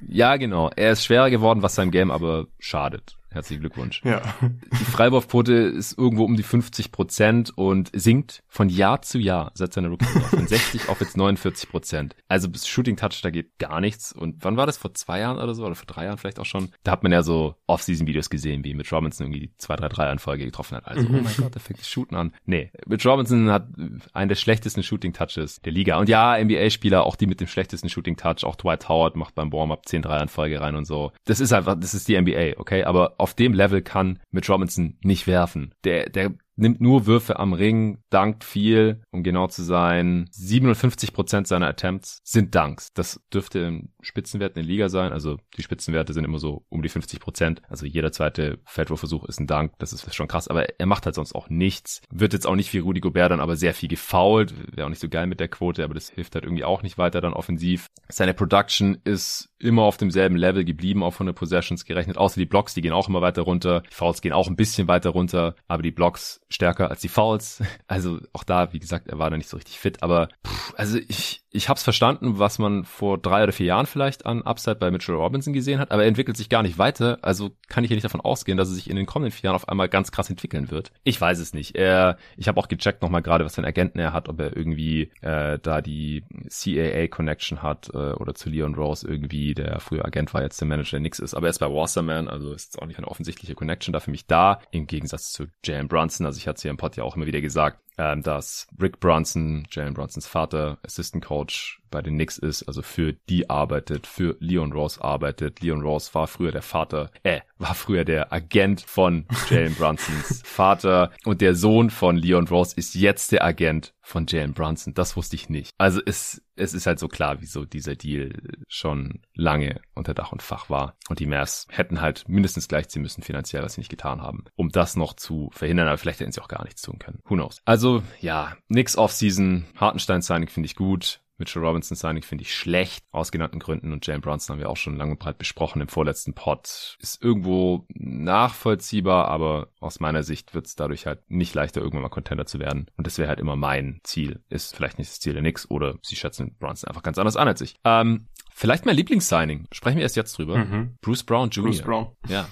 Ja, 0.06 0.36
genau. 0.36 0.70
Er 0.76 0.92
ist 0.92 1.04
schwerer 1.04 1.30
geworden, 1.30 1.62
was 1.62 1.74
seinem 1.74 1.90
Game 1.90 2.10
aber 2.10 2.46
schadet. 2.58 3.16
Herzlichen 3.30 3.60
Glückwunsch. 3.60 4.02
Ja. 4.04 4.22
Die 4.40 4.84
Freiwurfquote 4.84 5.52
ist 5.52 5.98
irgendwo 5.98 6.24
um 6.24 6.36
die 6.36 6.42
50 6.42 6.92
Prozent 6.92 7.52
und 7.56 7.90
sinkt 7.92 8.42
von 8.48 8.70
Jahr 8.70 9.02
zu 9.02 9.18
Jahr 9.18 9.52
seit 9.54 9.74
seiner 9.74 9.88
rookie 9.88 10.06
von 10.06 10.46
60 10.46 10.88
auf 10.88 11.00
jetzt 11.00 11.16
49 11.16 11.68
Prozent. 11.68 12.16
Also 12.28 12.48
bis 12.48 12.66
Shooting 12.66 12.96
Touch, 12.96 13.20
da 13.22 13.30
geht 13.30 13.58
gar 13.58 13.80
nichts. 13.80 14.12
Und 14.12 14.44
wann 14.44 14.56
war 14.56 14.64
das? 14.64 14.78
Vor 14.78 14.94
zwei 14.94 15.20
Jahren 15.20 15.38
oder 15.38 15.54
so? 15.54 15.66
Oder 15.66 15.74
vor 15.74 15.86
drei 15.86 16.06
Jahren 16.06 16.16
vielleicht 16.16 16.38
auch 16.38 16.46
schon? 16.46 16.70
Da 16.84 16.92
hat 16.92 17.02
man 17.02 17.12
ja 17.12 17.22
so 17.22 17.54
Off-Season-Videos 17.66 18.30
gesehen, 18.30 18.64
wie 18.64 18.72
Mitch 18.72 18.94
Robinson 18.94 19.26
irgendwie 19.26 19.52
zwei, 19.58 19.76
drei, 19.76 19.88
drei 19.88 20.08
Anfolge 20.08 20.46
getroffen 20.46 20.78
hat. 20.78 20.88
Also, 20.88 21.06
mhm. 21.06 21.18
oh 21.18 21.22
mein 21.22 21.34
Gott, 21.36 21.54
der 21.54 21.60
fängt 21.60 21.80
das 21.80 21.88
Shooten 21.88 22.16
an. 22.16 22.32
Nee, 22.46 22.70
Mitch 22.86 23.08
Robinson 23.08 23.50
hat 23.50 23.68
einen 24.14 24.28
der 24.30 24.36
schlechtesten 24.36 24.82
Shooting 24.82 25.12
Touches 25.12 25.60
der 25.60 25.72
Liga. 25.72 25.98
Und 25.98 26.08
ja, 26.08 26.42
NBA-Spieler, 26.42 27.04
auch 27.04 27.16
die 27.16 27.26
mit 27.26 27.40
dem 27.40 27.46
schlechtesten 27.46 27.90
Shooting 27.90 28.16
Touch, 28.16 28.44
auch 28.44 28.56
Dwight 28.56 28.88
Howard 28.88 29.16
macht 29.16 29.34
beim 29.34 29.52
Warm-Up 29.52 29.86
10 29.86 30.02
drei 30.02 30.16
Anfolge 30.16 30.60
rein 30.60 30.76
und 30.76 30.86
so. 30.86 31.12
Das 31.26 31.40
ist 31.40 31.52
einfach, 31.52 31.76
das 31.78 31.92
ist 31.92 32.08
die 32.08 32.18
NBA, 32.18 32.58
okay? 32.58 32.84
Aber 32.84 33.17
auf 33.18 33.34
dem 33.34 33.52
Level 33.52 33.82
kann 33.82 34.20
Mitch 34.30 34.52
Robinson 34.52 34.96
nicht 35.02 35.26
werfen. 35.26 35.74
Der, 35.84 36.08
der 36.08 36.32
nimmt 36.58 36.80
nur 36.80 37.06
Würfe 37.06 37.38
am 37.38 37.52
Ring, 37.52 38.02
dankt 38.10 38.44
viel, 38.44 39.02
um 39.10 39.22
genau 39.22 39.46
zu 39.46 39.62
sein. 39.62 40.28
57 40.32 41.12
Prozent 41.12 41.46
seiner 41.46 41.68
Attempts 41.68 42.20
sind 42.24 42.54
Dunks. 42.54 42.92
Das 42.92 43.20
dürfte 43.32 43.60
im 43.60 43.90
Spitzenwert 44.00 44.56
in 44.56 44.62
der 44.62 44.68
Liga 44.68 44.88
sein. 44.88 45.12
Also 45.12 45.38
die 45.56 45.62
Spitzenwerte 45.62 46.12
sind 46.12 46.24
immer 46.24 46.38
so 46.38 46.64
um 46.68 46.82
die 46.82 46.88
50 46.88 47.20
Prozent. 47.20 47.62
Also 47.68 47.86
jeder 47.86 48.12
zweite 48.12 48.58
Feldwurfversuch 48.64 49.24
ist 49.24 49.40
ein 49.40 49.46
Dank. 49.46 49.72
Das 49.78 49.92
ist 49.92 50.14
schon 50.14 50.28
krass. 50.28 50.48
Aber 50.48 50.78
er 50.78 50.86
macht 50.86 51.06
halt 51.06 51.14
sonst 51.14 51.34
auch 51.34 51.48
nichts. 51.48 52.02
Wird 52.10 52.32
jetzt 52.32 52.46
auch 52.46 52.56
nicht 52.56 52.72
wie 52.72 52.78
Rudy 52.78 53.00
Gobert 53.00 53.30
dann 53.30 53.40
aber 53.40 53.56
sehr 53.56 53.74
viel 53.74 53.88
gefoult. 53.88 54.54
Wäre 54.74 54.86
auch 54.86 54.90
nicht 54.90 55.00
so 55.00 55.08
geil 55.08 55.26
mit 55.26 55.40
der 55.40 55.48
Quote, 55.48 55.84
aber 55.84 55.94
das 55.94 56.10
hilft 56.10 56.34
halt 56.34 56.44
irgendwie 56.44 56.64
auch 56.64 56.82
nicht 56.82 56.98
weiter 56.98 57.20
dann 57.20 57.32
offensiv. 57.34 57.86
Seine 58.08 58.34
Production 58.34 58.98
ist 59.04 59.50
immer 59.58 59.82
auf 59.82 59.96
demselben 59.96 60.36
Level 60.36 60.64
geblieben, 60.64 61.02
auf 61.02 61.16
100 61.16 61.36
Possessions 61.36 61.84
gerechnet. 61.84 62.16
Außer 62.16 62.40
die 62.40 62.46
Blocks, 62.46 62.74
die 62.74 62.80
gehen 62.80 62.92
auch 62.92 63.08
immer 63.08 63.20
weiter 63.20 63.42
runter. 63.42 63.82
Die 63.82 63.94
Fouls 63.94 64.20
gehen 64.20 64.32
auch 64.32 64.48
ein 64.48 64.56
bisschen 64.56 64.88
weiter 64.88 65.10
runter, 65.10 65.54
aber 65.66 65.82
die 65.82 65.90
Blocks 65.90 66.40
stärker 66.50 66.90
als 66.90 67.00
die 67.00 67.08
Fouls. 67.08 67.62
Also 67.86 68.20
auch 68.32 68.44
da, 68.44 68.72
wie 68.72 68.78
gesagt, 68.78 69.08
er 69.08 69.18
war 69.18 69.30
da 69.30 69.36
nicht 69.36 69.48
so 69.48 69.56
richtig 69.56 69.78
fit. 69.78 70.02
Aber 70.02 70.28
pff, 70.46 70.74
also 70.76 70.98
ich, 70.98 71.42
ich 71.50 71.68
habe 71.68 71.78
es 71.78 71.82
verstanden, 71.82 72.38
was 72.38 72.58
man 72.58 72.84
vor 72.84 73.16
drei 73.16 73.42
oder 73.42 73.52
vier 73.52 73.66
Jahren 73.66 73.86
vielleicht 73.86 74.26
an 74.26 74.42
Upside 74.42 74.76
bei 74.76 74.90
Mitchell 74.90 75.14
Robinson 75.14 75.54
gesehen 75.54 75.78
hat, 75.78 75.90
aber 75.90 76.02
er 76.02 76.08
entwickelt 76.08 76.36
sich 76.36 76.50
gar 76.50 76.62
nicht 76.62 76.78
weiter. 76.78 77.18
Also 77.22 77.52
kann 77.68 77.84
ich 77.84 77.88
hier 77.88 77.96
nicht 77.96 78.04
davon 78.04 78.20
ausgehen, 78.20 78.58
dass 78.58 78.68
er 78.68 78.74
sich 78.74 78.90
in 78.90 78.96
den 78.96 79.06
kommenden 79.06 79.32
vier 79.32 79.48
Jahren 79.48 79.56
auf 79.56 79.68
einmal 79.68 79.88
ganz 79.88 80.12
krass 80.12 80.28
entwickeln 80.28 80.70
wird. 80.70 80.92
Ich 81.04 81.18
weiß 81.18 81.38
es 81.38 81.54
nicht. 81.54 81.74
Er, 81.74 82.18
ich 82.36 82.48
habe 82.48 82.60
auch 82.60 82.68
gecheckt 82.68 83.00
nochmal 83.00 83.22
gerade, 83.22 83.44
was 83.44 83.54
für 83.54 83.62
einen 83.62 83.68
Agenten 83.68 83.98
er 83.98 84.12
hat, 84.12 84.28
ob 84.28 84.40
er 84.40 84.56
irgendwie 84.56 85.10
äh, 85.22 85.58
da 85.58 85.80
die 85.80 86.24
CAA-Connection 86.48 87.62
hat 87.62 87.88
äh, 87.94 88.12
oder 88.12 88.34
zu 88.34 88.50
Leon 88.50 88.74
Rose 88.74 89.08
irgendwie, 89.08 89.54
der 89.54 89.80
früher 89.80 90.04
Agent 90.04 90.34
war, 90.34 90.42
jetzt 90.42 90.60
der 90.60 90.68
Manager 90.68 90.92
der 90.92 91.00
Nix 91.00 91.18
ist. 91.18 91.34
Aber 91.34 91.46
er 91.46 91.50
ist 91.50 91.60
bei 91.60 91.66
Wasserman, 91.66 92.28
also 92.28 92.52
ist 92.52 92.74
jetzt 92.74 92.82
auch 92.82 92.86
nicht 92.86 92.98
eine 92.98 93.08
offensichtliche 93.08 93.54
Connection 93.54 93.92
da 93.92 94.00
für 94.00 94.10
mich 94.10 94.26
da, 94.26 94.60
im 94.70 94.86
Gegensatz 94.86 95.32
zu 95.32 95.46
Jalen 95.64 95.88
Brunson. 95.88 96.26
Also 96.26 96.36
ich 96.36 96.46
hatte 96.46 96.56
es 96.56 96.62
hier 96.62 96.70
im 96.70 96.76
Pod 96.76 96.96
ja 96.96 97.04
auch 97.04 97.16
immer 97.16 97.26
wieder 97.26 97.40
gesagt, 97.40 97.80
ähm, 97.98 98.22
dass 98.22 98.66
Rick 98.80 99.00
Brunson, 99.00 99.66
Jalen 99.70 99.94
Brunsons 99.94 100.26
Vater, 100.26 100.78
Assistant 100.84 101.24
Coach 101.24 101.77
bei 101.90 102.02
den 102.02 102.14
Knicks 102.14 102.38
ist, 102.38 102.64
also 102.64 102.82
für 102.82 103.12
die 103.28 103.50
arbeitet, 103.50 104.06
für 104.06 104.36
Leon 104.40 104.72
Rose 104.72 105.02
arbeitet. 105.02 105.60
Leon 105.60 105.82
Rose 105.82 106.12
war 106.14 106.26
früher 106.26 106.52
der 106.52 106.62
Vater, 106.62 107.10
äh, 107.22 107.40
war 107.58 107.74
früher 107.74 108.04
der 108.04 108.32
Agent 108.32 108.82
von 108.82 109.26
Jalen 109.50 109.74
Brunsons 109.74 110.42
Vater 110.44 111.10
und 111.24 111.40
der 111.40 111.54
Sohn 111.54 111.90
von 111.90 112.16
Leon 112.16 112.48
Rose 112.48 112.74
ist 112.76 112.94
jetzt 112.94 113.32
der 113.32 113.44
Agent 113.44 113.94
von 114.08 114.26
Jalen 114.26 114.54
Brunson. 114.54 114.94
Das 114.94 115.16
wusste 115.16 115.36
ich 115.36 115.50
nicht. 115.50 115.72
Also 115.76 116.00
es, 116.04 116.42
es 116.56 116.72
ist 116.72 116.86
halt 116.86 116.98
so 116.98 117.08
klar, 117.08 117.40
wieso 117.40 117.64
dieser 117.64 117.94
Deal 117.94 118.32
schon 118.66 119.20
lange 119.34 119.80
unter 119.94 120.14
Dach 120.14 120.32
und 120.32 120.42
Fach 120.42 120.70
war. 120.70 120.96
Und 121.08 121.20
die 121.20 121.26
Mavs 121.26 121.66
hätten 121.70 122.00
halt 122.00 122.26
mindestens 122.26 122.68
gleichziehen 122.68 123.02
müssen 123.02 123.22
finanziell, 123.22 123.62
was 123.62 123.74
sie 123.74 123.82
nicht 123.82 123.90
getan 123.90 124.22
haben, 124.22 124.44
um 124.56 124.70
das 124.70 124.96
noch 124.96 125.14
zu 125.14 125.50
verhindern. 125.52 125.88
Aber 125.88 125.98
vielleicht 125.98 126.20
hätten 126.20 126.32
sie 126.32 126.40
auch 126.40 126.48
gar 126.48 126.64
nichts 126.64 126.82
tun 126.82 126.98
können. 126.98 127.20
Who 127.26 127.34
knows? 127.34 127.60
Also 127.66 128.02
ja, 128.20 128.56
nix 128.68 128.96
Offseason. 128.96 129.66
Hartenstein-Signing 129.76 130.48
finde 130.48 130.66
ich 130.66 130.74
gut. 130.74 131.20
Mitchell 131.38 131.64
Robinson 131.64 131.96
Signing 131.96 132.22
finde 132.22 132.42
ich 132.42 132.54
schlecht, 132.54 133.04
aus 133.10 133.32
genannten 133.32 133.58
Gründen. 133.58 133.92
Und 133.92 134.06
Jalen 134.06 134.20
Brunson 134.20 134.54
haben 134.54 134.60
wir 134.60 134.70
auch 134.70 134.76
schon 134.76 134.96
lange 134.96 135.12
und 135.12 135.18
breit 135.18 135.38
besprochen 135.38 135.80
im 135.80 135.88
vorletzten 135.88 136.34
Pod. 136.34 136.96
Ist 137.00 137.22
irgendwo 137.22 137.86
nachvollziehbar, 137.88 139.28
aber 139.28 139.68
aus 139.80 140.00
meiner 140.00 140.22
Sicht 140.22 140.54
wird 140.54 140.66
es 140.66 140.74
dadurch 140.74 141.06
halt 141.06 141.20
nicht 141.30 141.54
leichter, 141.54 141.80
irgendwann 141.80 142.02
mal 142.02 142.08
Contender 142.08 142.46
zu 142.46 142.58
werden. 142.58 142.86
Und 142.96 143.06
das 143.06 143.18
wäre 143.18 143.28
halt 143.28 143.40
immer 143.40 143.56
mein 143.56 144.00
Ziel. 144.02 144.42
Ist 144.48 144.74
vielleicht 144.74 144.98
nicht 144.98 145.10
das 145.10 145.20
Ziel 145.20 145.32
der 145.32 145.42
Nix 145.42 145.70
oder 145.70 145.96
sie 146.02 146.16
schätzen 146.16 146.56
Brunson 146.58 146.88
einfach 146.88 147.02
ganz 147.02 147.18
anders 147.18 147.36
an 147.36 147.48
als 147.48 147.60
ich. 147.60 147.76
Ähm, 147.84 148.28
vielleicht 148.52 148.86
mein 148.86 148.96
Lieblingssigning. 148.96 149.66
Sprechen 149.72 149.96
wir 149.96 150.02
erst 150.02 150.16
jetzt 150.16 150.36
drüber. 150.38 150.58
Mhm. 150.58 150.96
Bruce 151.00 151.24
Brown 151.24 151.50
Jr. 151.50 151.64
Bruce 151.64 151.82
Brown. 151.82 152.16
Ja. 152.28 152.48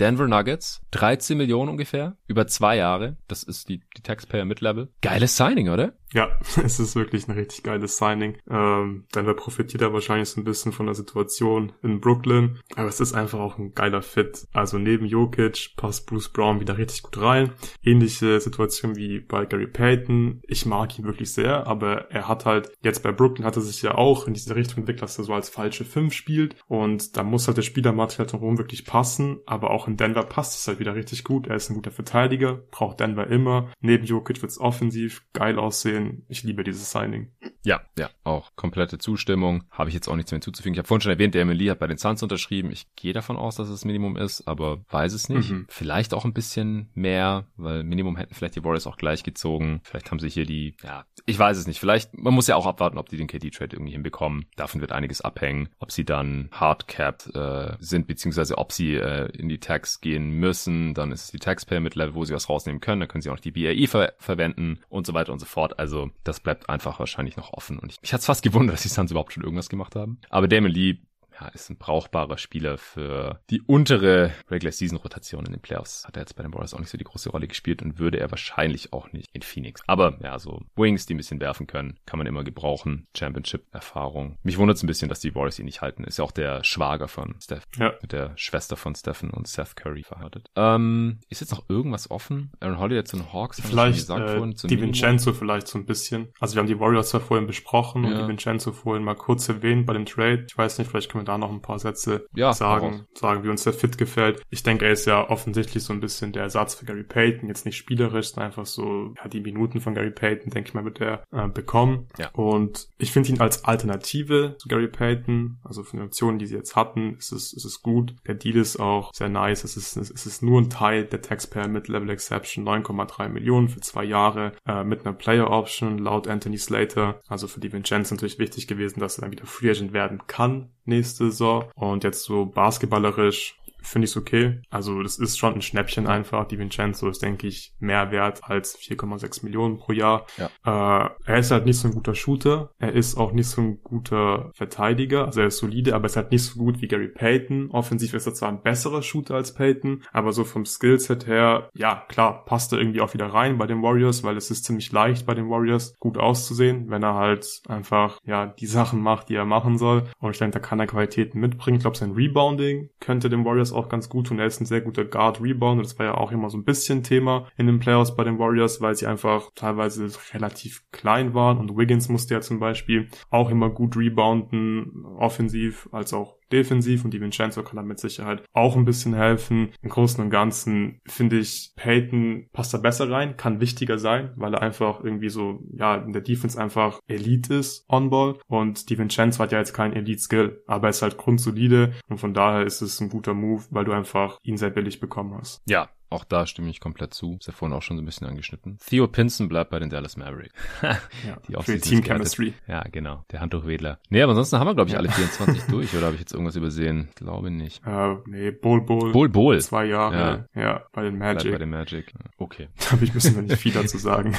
Denver 0.00 0.28
Nuggets, 0.28 0.80
13 0.92 1.36
Millionen 1.36 1.70
ungefähr, 1.70 2.16
über 2.28 2.46
zwei 2.46 2.76
Jahre. 2.76 3.16
Das 3.26 3.42
ist 3.42 3.68
die, 3.68 3.80
die 3.96 4.02
Taxpayer 4.02 4.44
Mid-Level. 4.44 4.92
Geiles 5.02 5.36
Signing, 5.36 5.70
oder? 5.70 5.94
Ja, 6.14 6.30
es 6.64 6.80
ist 6.80 6.96
wirklich 6.96 7.28
ein 7.28 7.36
richtig 7.36 7.62
geiles 7.62 7.96
Signing. 7.96 8.38
Ähm, 8.50 9.04
Denver 9.14 9.34
profitiert 9.34 9.82
ja 9.82 9.92
wahrscheinlich 9.92 10.28
so 10.28 10.40
ein 10.40 10.44
bisschen 10.44 10.72
von 10.72 10.86
der 10.86 10.94
Situation 10.94 11.72
in 11.82 12.00
Brooklyn, 12.00 12.60
aber 12.76 12.88
es 12.88 13.00
ist 13.00 13.14
einfach 13.14 13.38
auch 13.38 13.58
ein 13.58 13.74
geiler 13.74 14.02
Fit. 14.02 14.46
Also 14.52 14.78
neben 14.78 15.06
Jokic 15.06 15.74
passt 15.76 16.06
Bruce 16.06 16.30
Brown 16.30 16.60
wieder 16.60 16.78
richtig 16.78 17.02
gut 17.02 17.20
rein. 17.20 17.52
Ähnliche 17.82 18.40
Situation 18.40 18.96
wie 18.96 19.20
bei 19.20 19.44
Gary 19.44 19.66
Payton. 19.66 20.40
Ich 20.46 20.66
mag 20.66 20.98
ihn 20.98 21.04
wirklich 21.04 21.32
sehr, 21.32 21.66
aber 21.66 22.10
er 22.10 22.28
hat 22.28 22.46
halt, 22.46 22.72
jetzt 22.82 23.02
bei 23.02 23.12
Brooklyn 23.12 23.46
hat 23.46 23.56
er 23.56 23.62
sich 23.62 23.82
ja 23.82 23.94
auch 23.94 24.26
in 24.26 24.34
diese 24.34 24.54
Richtung 24.54 24.78
entwickelt, 24.78 25.02
dass 25.02 25.18
er 25.18 25.24
so 25.24 25.34
als 25.34 25.48
falsche 25.48 25.84
Fünf 25.84 26.14
spielt 26.14 26.56
und 26.66 27.16
da 27.16 27.22
muss 27.22 27.46
halt 27.46 27.56
der 27.56 27.62
Spielermaterial 27.62 28.26
drumherum 28.26 28.58
wirklich 28.58 28.84
passen, 28.84 29.40
aber 29.46 29.70
auch 29.70 29.88
in 29.88 29.96
Denver 29.96 30.22
passt 30.22 30.58
es 30.58 30.68
halt 30.68 30.78
wieder 30.78 30.94
richtig 30.94 31.24
gut. 31.24 31.46
Er 31.46 31.56
ist 31.56 31.70
ein 31.70 31.74
guter 31.74 31.90
Verteidiger, 31.90 32.62
braucht 32.70 33.00
Denver 33.00 33.26
immer. 33.26 33.70
Neben 33.80 34.04
Jokic 34.04 34.40
wird's 34.42 34.58
offensiv 34.58 35.22
geil 35.32 35.58
aussehen 35.58 35.97
den, 35.98 36.24
ich 36.28 36.42
liebe 36.42 36.64
dieses 36.64 36.90
Signing. 36.90 37.30
Ja, 37.64 37.80
ja, 37.98 38.10
auch 38.24 38.54
komplette 38.56 38.98
Zustimmung. 38.98 39.64
Habe 39.70 39.90
ich 39.90 39.94
jetzt 39.94 40.08
auch 40.08 40.16
nichts 40.16 40.30
mehr 40.30 40.36
hinzuzufügen. 40.36 40.74
Ich 40.74 40.78
habe 40.78 40.88
vorhin 40.88 41.02
schon 41.02 41.12
erwähnt, 41.12 41.34
der 41.34 41.42
Emily 41.42 41.66
hat 41.66 41.78
bei 41.78 41.86
den 41.86 41.98
Suns 41.98 42.22
unterschrieben. 42.22 42.70
Ich 42.70 42.86
gehe 42.94 43.12
davon 43.12 43.36
aus, 43.36 43.56
dass 43.56 43.68
es 43.68 43.74
das 43.74 43.84
Minimum 43.84 44.16
ist, 44.16 44.46
aber 44.46 44.84
weiß 44.90 45.12
es 45.12 45.28
nicht. 45.28 45.50
Mhm. 45.50 45.66
Vielleicht 45.68 46.14
auch 46.14 46.24
ein 46.24 46.32
bisschen 46.32 46.90
mehr, 46.94 47.46
weil 47.56 47.82
Minimum 47.82 48.16
hätten 48.16 48.34
vielleicht 48.34 48.56
die 48.56 48.64
Warriors 48.64 48.86
auch 48.86 48.96
gleich 48.96 49.22
gezogen. 49.22 49.80
Vielleicht 49.84 50.10
haben 50.10 50.18
sie 50.18 50.28
hier 50.28 50.46
die, 50.46 50.76
ja, 50.82 51.04
ich 51.26 51.38
weiß 51.38 51.58
es 51.58 51.66
nicht. 51.66 51.80
Vielleicht, 51.80 52.16
man 52.16 52.34
muss 52.34 52.46
ja 52.46 52.56
auch 52.56 52.66
abwarten, 52.66 52.98
ob 52.98 53.08
die 53.08 53.16
den 53.16 53.26
KD-Trade 53.26 53.76
irgendwie 53.76 53.92
hinbekommen. 53.92 54.46
Davon 54.56 54.80
wird 54.80 54.92
einiges 54.92 55.20
abhängen, 55.20 55.68
ob 55.78 55.90
sie 55.90 56.04
dann 56.04 56.48
hardcapped 56.52 57.34
äh, 57.34 57.76
sind, 57.80 58.06
beziehungsweise 58.06 58.58
ob 58.58 58.72
sie 58.72 58.94
äh, 58.94 59.30
in 59.36 59.48
die 59.48 59.60
Tax 59.60 60.00
gehen 60.00 60.30
müssen. 60.30 60.94
Dann 60.94 61.12
ist 61.12 61.24
es 61.24 61.30
die 61.30 61.38
Taxpayer 61.38 61.80
mit 61.80 61.94
Level, 61.94 62.14
wo 62.14 62.24
sie 62.24 62.34
was 62.34 62.48
rausnehmen 62.48 62.80
können. 62.80 63.00
Dann 63.00 63.08
können 63.08 63.22
sie 63.22 63.30
auch 63.30 63.38
noch 63.38 63.40
die 63.40 63.52
BAE 63.52 63.86
ver 63.86 64.14
verwenden 64.18 64.80
und 64.88 65.06
so 65.06 65.14
weiter 65.14 65.32
und 65.32 65.38
so 65.38 65.46
fort. 65.46 65.78
Also 65.78 65.87
also 65.88 66.10
das 66.22 66.40
bleibt 66.40 66.68
einfach 66.68 66.98
wahrscheinlich 66.98 67.36
noch 67.36 67.52
offen. 67.54 67.78
Und 67.78 67.92
ich, 67.92 68.02
mich 68.02 68.12
hat's 68.12 68.26
fast 68.26 68.42
gewundert, 68.42 68.74
dass 68.74 68.82
die 68.82 68.88
Suns 68.88 69.10
überhaupt 69.10 69.32
schon 69.32 69.42
irgendwas 69.42 69.70
gemacht 69.70 69.96
haben. 69.96 70.18
Aber 70.28 70.46
Damon 70.46 70.70
Lee 70.70 70.98
ja, 71.40 71.48
ist 71.48 71.70
ein 71.70 71.76
brauchbarer 71.78 72.38
Spieler 72.38 72.78
für 72.78 73.40
die 73.50 73.62
untere 73.62 74.32
Regular 74.50 74.72
Season 74.72 74.98
Rotation 74.98 75.46
in 75.46 75.52
den 75.52 75.60
Playoffs. 75.60 76.04
Hat 76.06 76.16
er 76.16 76.22
jetzt 76.22 76.36
bei 76.36 76.42
den 76.42 76.52
Warriors 76.52 76.74
auch 76.74 76.80
nicht 76.80 76.90
so 76.90 76.98
die 76.98 77.04
große 77.04 77.30
Rolle 77.30 77.48
gespielt 77.48 77.82
und 77.82 77.98
würde 77.98 78.18
er 78.18 78.30
wahrscheinlich 78.30 78.92
auch 78.92 79.12
nicht 79.12 79.28
in 79.32 79.42
Phoenix. 79.42 79.82
Aber 79.86 80.18
ja, 80.22 80.38
so 80.38 80.62
Wings, 80.76 81.06
die 81.06 81.14
ein 81.14 81.18
bisschen 81.18 81.40
werfen 81.40 81.66
können, 81.66 81.98
kann 82.06 82.18
man 82.18 82.26
immer 82.26 82.44
gebrauchen. 82.44 83.06
Championship 83.16 83.66
Erfahrung. 83.72 84.38
Mich 84.42 84.58
wundert 84.58 84.76
es 84.76 84.82
ein 84.82 84.86
bisschen, 84.86 85.08
dass 85.08 85.20
die 85.20 85.34
Warriors 85.34 85.58
ihn 85.58 85.66
nicht 85.66 85.80
halten. 85.80 86.04
Ist 86.04 86.18
ja 86.18 86.24
auch 86.24 86.32
der 86.32 86.64
Schwager 86.64 87.08
von 87.08 87.36
Steph. 87.40 87.64
Ja. 87.76 87.94
Mit 88.00 88.12
der 88.12 88.32
Schwester 88.36 88.76
von 88.76 88.94
Stephen 88.94 89.30
und 89.30 89.46
Seth 89.46 89.76
Curry 89.76 90.02
verheiratet. 90.02 90.50
Ähm, 90.56 91.20
ist 91.28 91.40
jetzt 91.40 91.50
noch 91.50 91.68
irgendwas 91.68 92.10
offen? 92.10 92.52
Aaron 92.60 92.78
Holiday 92.78 93.04
zu 93.04 93.16
den 93.16 93.32
Hawks? 93.32 93.60
Vielleicht, 93.60 93.98
gesagt, 93.98 94.28
äh, 94.28 94.36
vorhin, 94.36 94.54
die 94.64 94.80
Vincenzo 94.80 95.32
vielleicht 95.32 95.68
so 95.68 95.78
ein 95.78 95.86
bisschen. 95.86 96.32
Also 96.40 96.54
wir 96.54 96.60
haben 96.60 96.66
die 96.66 96.80
Warriors 96.80 97.12
ja 97.12 97.20
vorhin 97.20 97.46
besprochen 97.46 98.04
ja. 98.04 98.10
und 98.10 98.18
die 98.22 98.28
Vincenzo 98.28 98.72
vorhin 98.72 99.04
mal 99.04 99.14
kurz 99.14 99.48
erwähnt 99.48 99.86
bei 99.86 99.92
dem 99.92 100.06
Trade. 100.06 100.46
Ich 100.48 100.56
weiß 100.56 100.78
nicht, 100.78 100.90
vielleicht 100.90 101.10
können 101.10 101.24
wir 101.24 101.27
da 101.28 101.38
noch 101.38 101.52
ein 101.52 101.62
paar 101.62 101.78
Sätze 101.78 102.26
ja, 102.34 102.52
sagen, 102.52 103.06
sagen, 103.14 103.44
wie 103.44 103.48
uns 103.48 103.64
der 103.64 103.72
Fit 103.72 103.98
gefällt. 103.98 104.42
Ich 104.50 104.62
denke, 104.62 104.86
er 104.86 104.92
ist 104.92 105.06
ja 105.06 105.28
offensichtlich 105.28 105.84
so 105.84 105.92
ein 105.92 106.00
bisschen 106.00 106.32
der 106.32 106.44
Ersatz 106.44 106.74
für 106.74 106.86
Gary 106.86 107.04
Payton, 107.04 107.48
jetzt 107.48 107.66
nicht 107.66 107.76
spielerisch, 107.76 108.28
sondern 108.28 108.46
einfach 108.46 108.66
so, 108.66 109.14
ja, 109.16 109.28
die 109.28 109.40
Minuten 109.40 109.80
von 109.80 109.94
Gary 109.94 110.10
Payton, 110.10 110.50
denke 110.50 110.68
ich 110.68 110.74
mal, 110.74 110.84
wird 110.84 111.00
er 111.00 111.22
äh, 111.30 111.48
bekommen. 111.48 112.08
Ja. 112.18 112.30
Und 112.30 112.88
ich 112.98 113.12
finde 113.12 113.30
ihn 113.30 113.40
als 113.40 113.64
Alternative 113.64 114.56
zu 114.58 114.68
Gary 114.68 114.88
Payton, 114.88 115.58
also 115.62 115.82
von 115.82 115.98
den 115.98 116.06
Optionen, 116.06 116.38
die 116.38 116.46
sie 116.46 116.56
jetzt 116.56 116.76
hatten, 116.76 117.16
ist 117.18 117.32
es, 117.32 117.52
ist 117.52 117.64
es 117.64 117.82
gut. 117.82 118.14
Der 118.26 118.34
Deal 118.34 118.56
ist 118.56 118.78
auch 118.80 119.12
sehr 119.12 119.28
nice. 119.28 119.64
Es 119.64 119.76
ist, 119.76 119.96
es 119.96 120.26
ist 120.26 120.42
nur 120.42 120.60
ein 120.60 120.70
Teil 120.70 121.04
der 121.04 121.22
Taxpayer 121.22 121.68
Mid-Level 121.68 122.10
Exception, 122.10 122.66
9,3 122.66 123.28
Millionen 123.28 123.68
für 123.68 123.80
zwei 123.80 124.04
Jahre, 124.04 124.52
äh, 124.66 124.84
mit 124.84 125.04
einer 125.04 125.14
Player 125.14 125.50
Option 125.50 125.98
laut 125.98 126.26
Anthony 126.26 126.58
Slater. 126.58 127.20
Also 127.28 127.48
für 127.48 127.60
die 127.60 127.72
Vincenzo 127.72 128.14
natürlich 128.14 128.38
wichtig 128.38 128.66
gewesen, 128.66 129.00
dass 129.00 129.18
er 129.18 129.22
dann 129.22 129.32
wieder 129.32 129.46
Free 129.46 129.70
Agent 129.70 129.92
werden 129.92 130.22
kann 130.26 130.70
nächste 131.18 131.30
Saison. 131.30 131.64
Und 131.74 132.04
jetzt 132.04 132.24
so 132.24 132.46
basketballerisch 132.46 133.57
finde 133.82 134.04
ich 134.04 134.12
es 134.12 134.16
okay. 134.16 134.60
Also 134.70 135.02
das 135.02 135.18
ist 135.18 135.38
schon 135.38 135.54
ein 135.54 135.62
Schnäppchen 135.62 136.06
einfach. 136.06 136.46
Die 136.46 136.58
Vincenzo 136.58 137.08
ist, 137.08 137.22
denke 137.22 137.46
ich, 137.46 137.74
mehr 137.78 138.10
wert 138.10 138.40
als 138.42 138.78
4,6 138.78 139.44
Millionen 139.44 139.78
pro 139.78 139.92
Jahr. 139.92 140.26
Ja. 140.36 141.06
Äh, 141.06 141.10
er 141.24 141.38
ist 141.38 141.50
halt 141.50 141.66
nicht 141.66 141.78
so 141.78 141.88
ein 141.88 141.94
guter 141.94 142.14
Shooter. 142.14 142.70
Er 142.78 142.92
ist 142.92 143.16
auch 143.16 143.32
nicht 143.32 143.48
so 143.48 143.60
ein 143.62 143.82
guter 143.82 144.50
Verteidiger. 144.54 145.26
Also 145.26 145.40
er 145.40 145.48
ist 145.48 145.58
solide, 145.58 145.94
aber 145.94 146.04
er 146.04 146.10
ist 146.10 146.16
halt 146.16 146.32
nicht 146.32 146.44
so 146.44 146.58
gut 146.58 146.80
wie 146.80 146.88
Gary 146.88 147.08
Payton. 147.08 147.70
Offensiv 147.70 148.14
ist 148.14 148.26
er 148.26 148.34
zwar 148.34 148.48
ein 148.48 148.62
besserer 148.62 149.02
Shooter 149.02 149.34
als 149.34 149.54
Payton, 149.54 150.02
aber 150.12 150.32
so 150.32 150.44
vom 150.44 150.64
Skillset 150.64 151.26
her, 151.26 151.70
ja, 151.74 152.04
klar, 152.08 152.44
passt 152.44 152.72
er 152.72 152.78
irgendwie 152.78 153.00
auch 153.00 153.14
wieder 153.14 153.26
rein 153.26 153.58
bei 153.58 153.66
den 153.66 153.82
Warriors, 153.82 154.24
weil 154.24 154.36
es 154.36 154.50
ist 154.50 154.64
ziemlich 154.64 154.92
leicht 154.92 155.26
bei 155.26 155.34
den 155.34 155.48
Warriors 155.48 155.94
gut 155.98 156.18
auszusehen, 156.18 156.90
wenn 156.90 157.02
er 157.02 157.14
halt 157.14 157.62
einfach, 157.68 158.20
ja, 158.24 158.46
die 158.46 158.66
Sachen 158.66 159.00
macht, 159.00 159.28
die 159.28 159.34
er 159.34 159.44
machen 159.44 159.78
soll. 159.78 160.04
Und 160.18 160.30
ich 160.30 160.38
denke, 160.38 160.58
da 160.58 160.66
kann 160.66 160.80
er 160.80 160.86
Qualitäten 160.86 161.40
mitbringen. 161.40 161.76
Ich 161.76 161.82
glaube, 161.82 161.96
sein 161.96 162.12
Rebounding 162.12 162.90
könnte 163.00 163.28
den 163.28 163.44
Warriors 163.44 163.67
auch 163.72 163.88
ganz 163.88 164.08
gut 164.08 164.28
tun. 164.28 164.38
Er 164.38 164.46
ist 164.46 164.60
ein 164.60 164.66
sehr 164.66 164.80
guter 164.80 165.04
Guard-Rebound. 165.04 165.84
Das 165.84 165.98
war 165.98 166.06
ja 166.06 166.14
auch 166.14 166.32
immer 166.32 166.50
so 166.50 166.58
ein 166.58 166.64
bisschen 166.64 167.02
Thema 167.02 167.46
in 167.56 167.66
den 167.66 167.78
Playoffs 167.78 168.16
bei 168.16 168.24
den 168.24 168.38
Warriors, 168.38 168.80
weil 168.80 168.94
sie 168.94 169.06
einfach 169.06 169.50
teilweise 169.54 170.08
relativ 170.32 170.82
klein 170.90 171.34
waren. 171.34 171.58
Und 171.58 171.76
Wiggins 171.76 172.08
musste 172.08 172.34
ja 172.34 172.40
zum 172.40 172.58
Beispiel 172.58 173.08
auch 173.30 173.50
immer 173.50 173.70
gut 173.70 173.96
rebounden, 173.96 175.04
offensiv 175.18 175.88
als 175.92 176.12
auch 176.12 176.37
defensiv 176.52 177.04
und 177.04 177.12
die 177.12 177.20
Vincenzo 177.20 177.62
kann 177.62 177.76
da 177.76 177.82
mit 177.82 177.98
Sicherheit 177.98 178.42
auch 178.52 178.76
ein 178.76 178.84
bisschen 178.84 179.14
helfen. 179.14 179.70
Im 179.82 179.90
Großen 179.90 180.22
und 180.22 180.30
Ganzen 180.30 181.00
finde 181.06 181.38
ich, 181.38 181.72
Peyton 181.76 182.48
passt 182.52 182.74
da 182.74 182.78
besser 182.78 183.10
rein, 183.10 183.36
kann 183.36 183.60
wichtiger 183.60 183.98
sein, 183.98 184.32
weil 184.36 184.54
er 184.54 184.62
einfach 184.62 185.02
irgendwie 185.02 185.28
so, 185.28 185.60
ja, 185.72 185.96
in 185.96 186.12
der 186.12 186.22
Defense 186.22 186.60
einfach 186.60 187.00
Elite 187.06 187.54
ist, 187.54 187.84
on-ball 187.88 188.38
und 188.46 188.90
die 188.90 188.98
Vincenzo 188.98 189.42
hat 189.42 189.52
ja 189.52 189.58
jetzt 189.58 189.74
keinen 189.74 189.94
Elite-Skill, 189.94 190.62
aber 190.66 190.88
er 190.88 190.90
ist 190.90 191.02
halt 191.02 191.16
grundsolide 191.16 191.94
und 192.08 192.18
von 192.18 192.34
daher 192.34 192.64
ist 192.64 192.80
es 192.80 193.00
ein 193.00 193.08
guter 193.08 193.34
Move, 193.34 193.64
weil 193.70 193.84
du 193.84 193.92
einfach 193.92 194.38
ihn 194.42 194.56
sehr 194.56 194.70
billig 194.70 195.00
bekommen 195.00 195.34
hast. 195.38 195.62
Ja, 195.66 195.88
auch 196.10 196.24
da 196.24 196.46
stimme 196.46 196.70
ich 196.70 196.80
komplett 196.80 197.12
zu. 197.12 197.36
Ist 197.38 197.46
ja 197.46 197.52
vorhin 197.52 197.76
auch 197.76 197.82
schon 197.82 197.96
so 197.96 198.02
ein 198.02 198.06
bisschen 198.06 198.26
angeschnitten. 198.26 198.78
Theo 198.86 199.06
Pinson 199.08 199.48
bleibt 199.48 199.70
bei 199.70 199.78
den 199.78 199.90
Dallas 199.90 200.16
Mavericks. 200.16 200.54
ja, 200.82 200.98
die 201.46 201.62
für 201.62 201.78
Team 201.80 202.02
Chemistry. 202.02 202.54
Ja, 202.66 202.84
genau. 202.90 203.24
Der 203.30 203.40
Handtuchwedler. 203.40 203.98
Nee, 204.08 204.22
aber 204.22 204.30
ansonsten 204.30 204.58
haben 204.58 204.66
wir, 204.66 204.74
glaube 204.74 204.90
ich, 204.90 204.96
alle 204.96 205.10
24 205.10 205.64
durch. 205.70 205.94
Oder 205.94 206.06
habe 206.06 206.14
ich 206.14 206.20
jetzt 206.20 206.32
irgendwas 206.32 206.56
übersehen? 206.56 207.08
Glaube 207.14 207.50
nicht. 207.50 207.86
Äh, 207.86 208.16
nee, 208.26 208.50
Bull 208.50 208.80
Bull. 208.80 209.12
Bull 209.12 209.28
Bull. 209.28 209.60
Zwei 209.60 209.84
Jahre. 209.86 210.46
Ja, 210.54 210.60
ja 210.60 210.82
bei 210.92 211.02
den 211.02 211.18
Magic. 211.18 211.42
Bleibt 211.42 211.54
bei 211.54 211.58
den 211.58 211.70
Magic. 211.70 212.12
Okay. 212.38 212.68
Da 212.88 212.92
habe 212.92 213.04
ich 213.04 213.10
ein 213.10 213.14
bisschen 213.14 213.44
nicht 213.44 213.60
viel 213.60 213.72
dazu 213.72 213.98
sagen. 213.98 214.34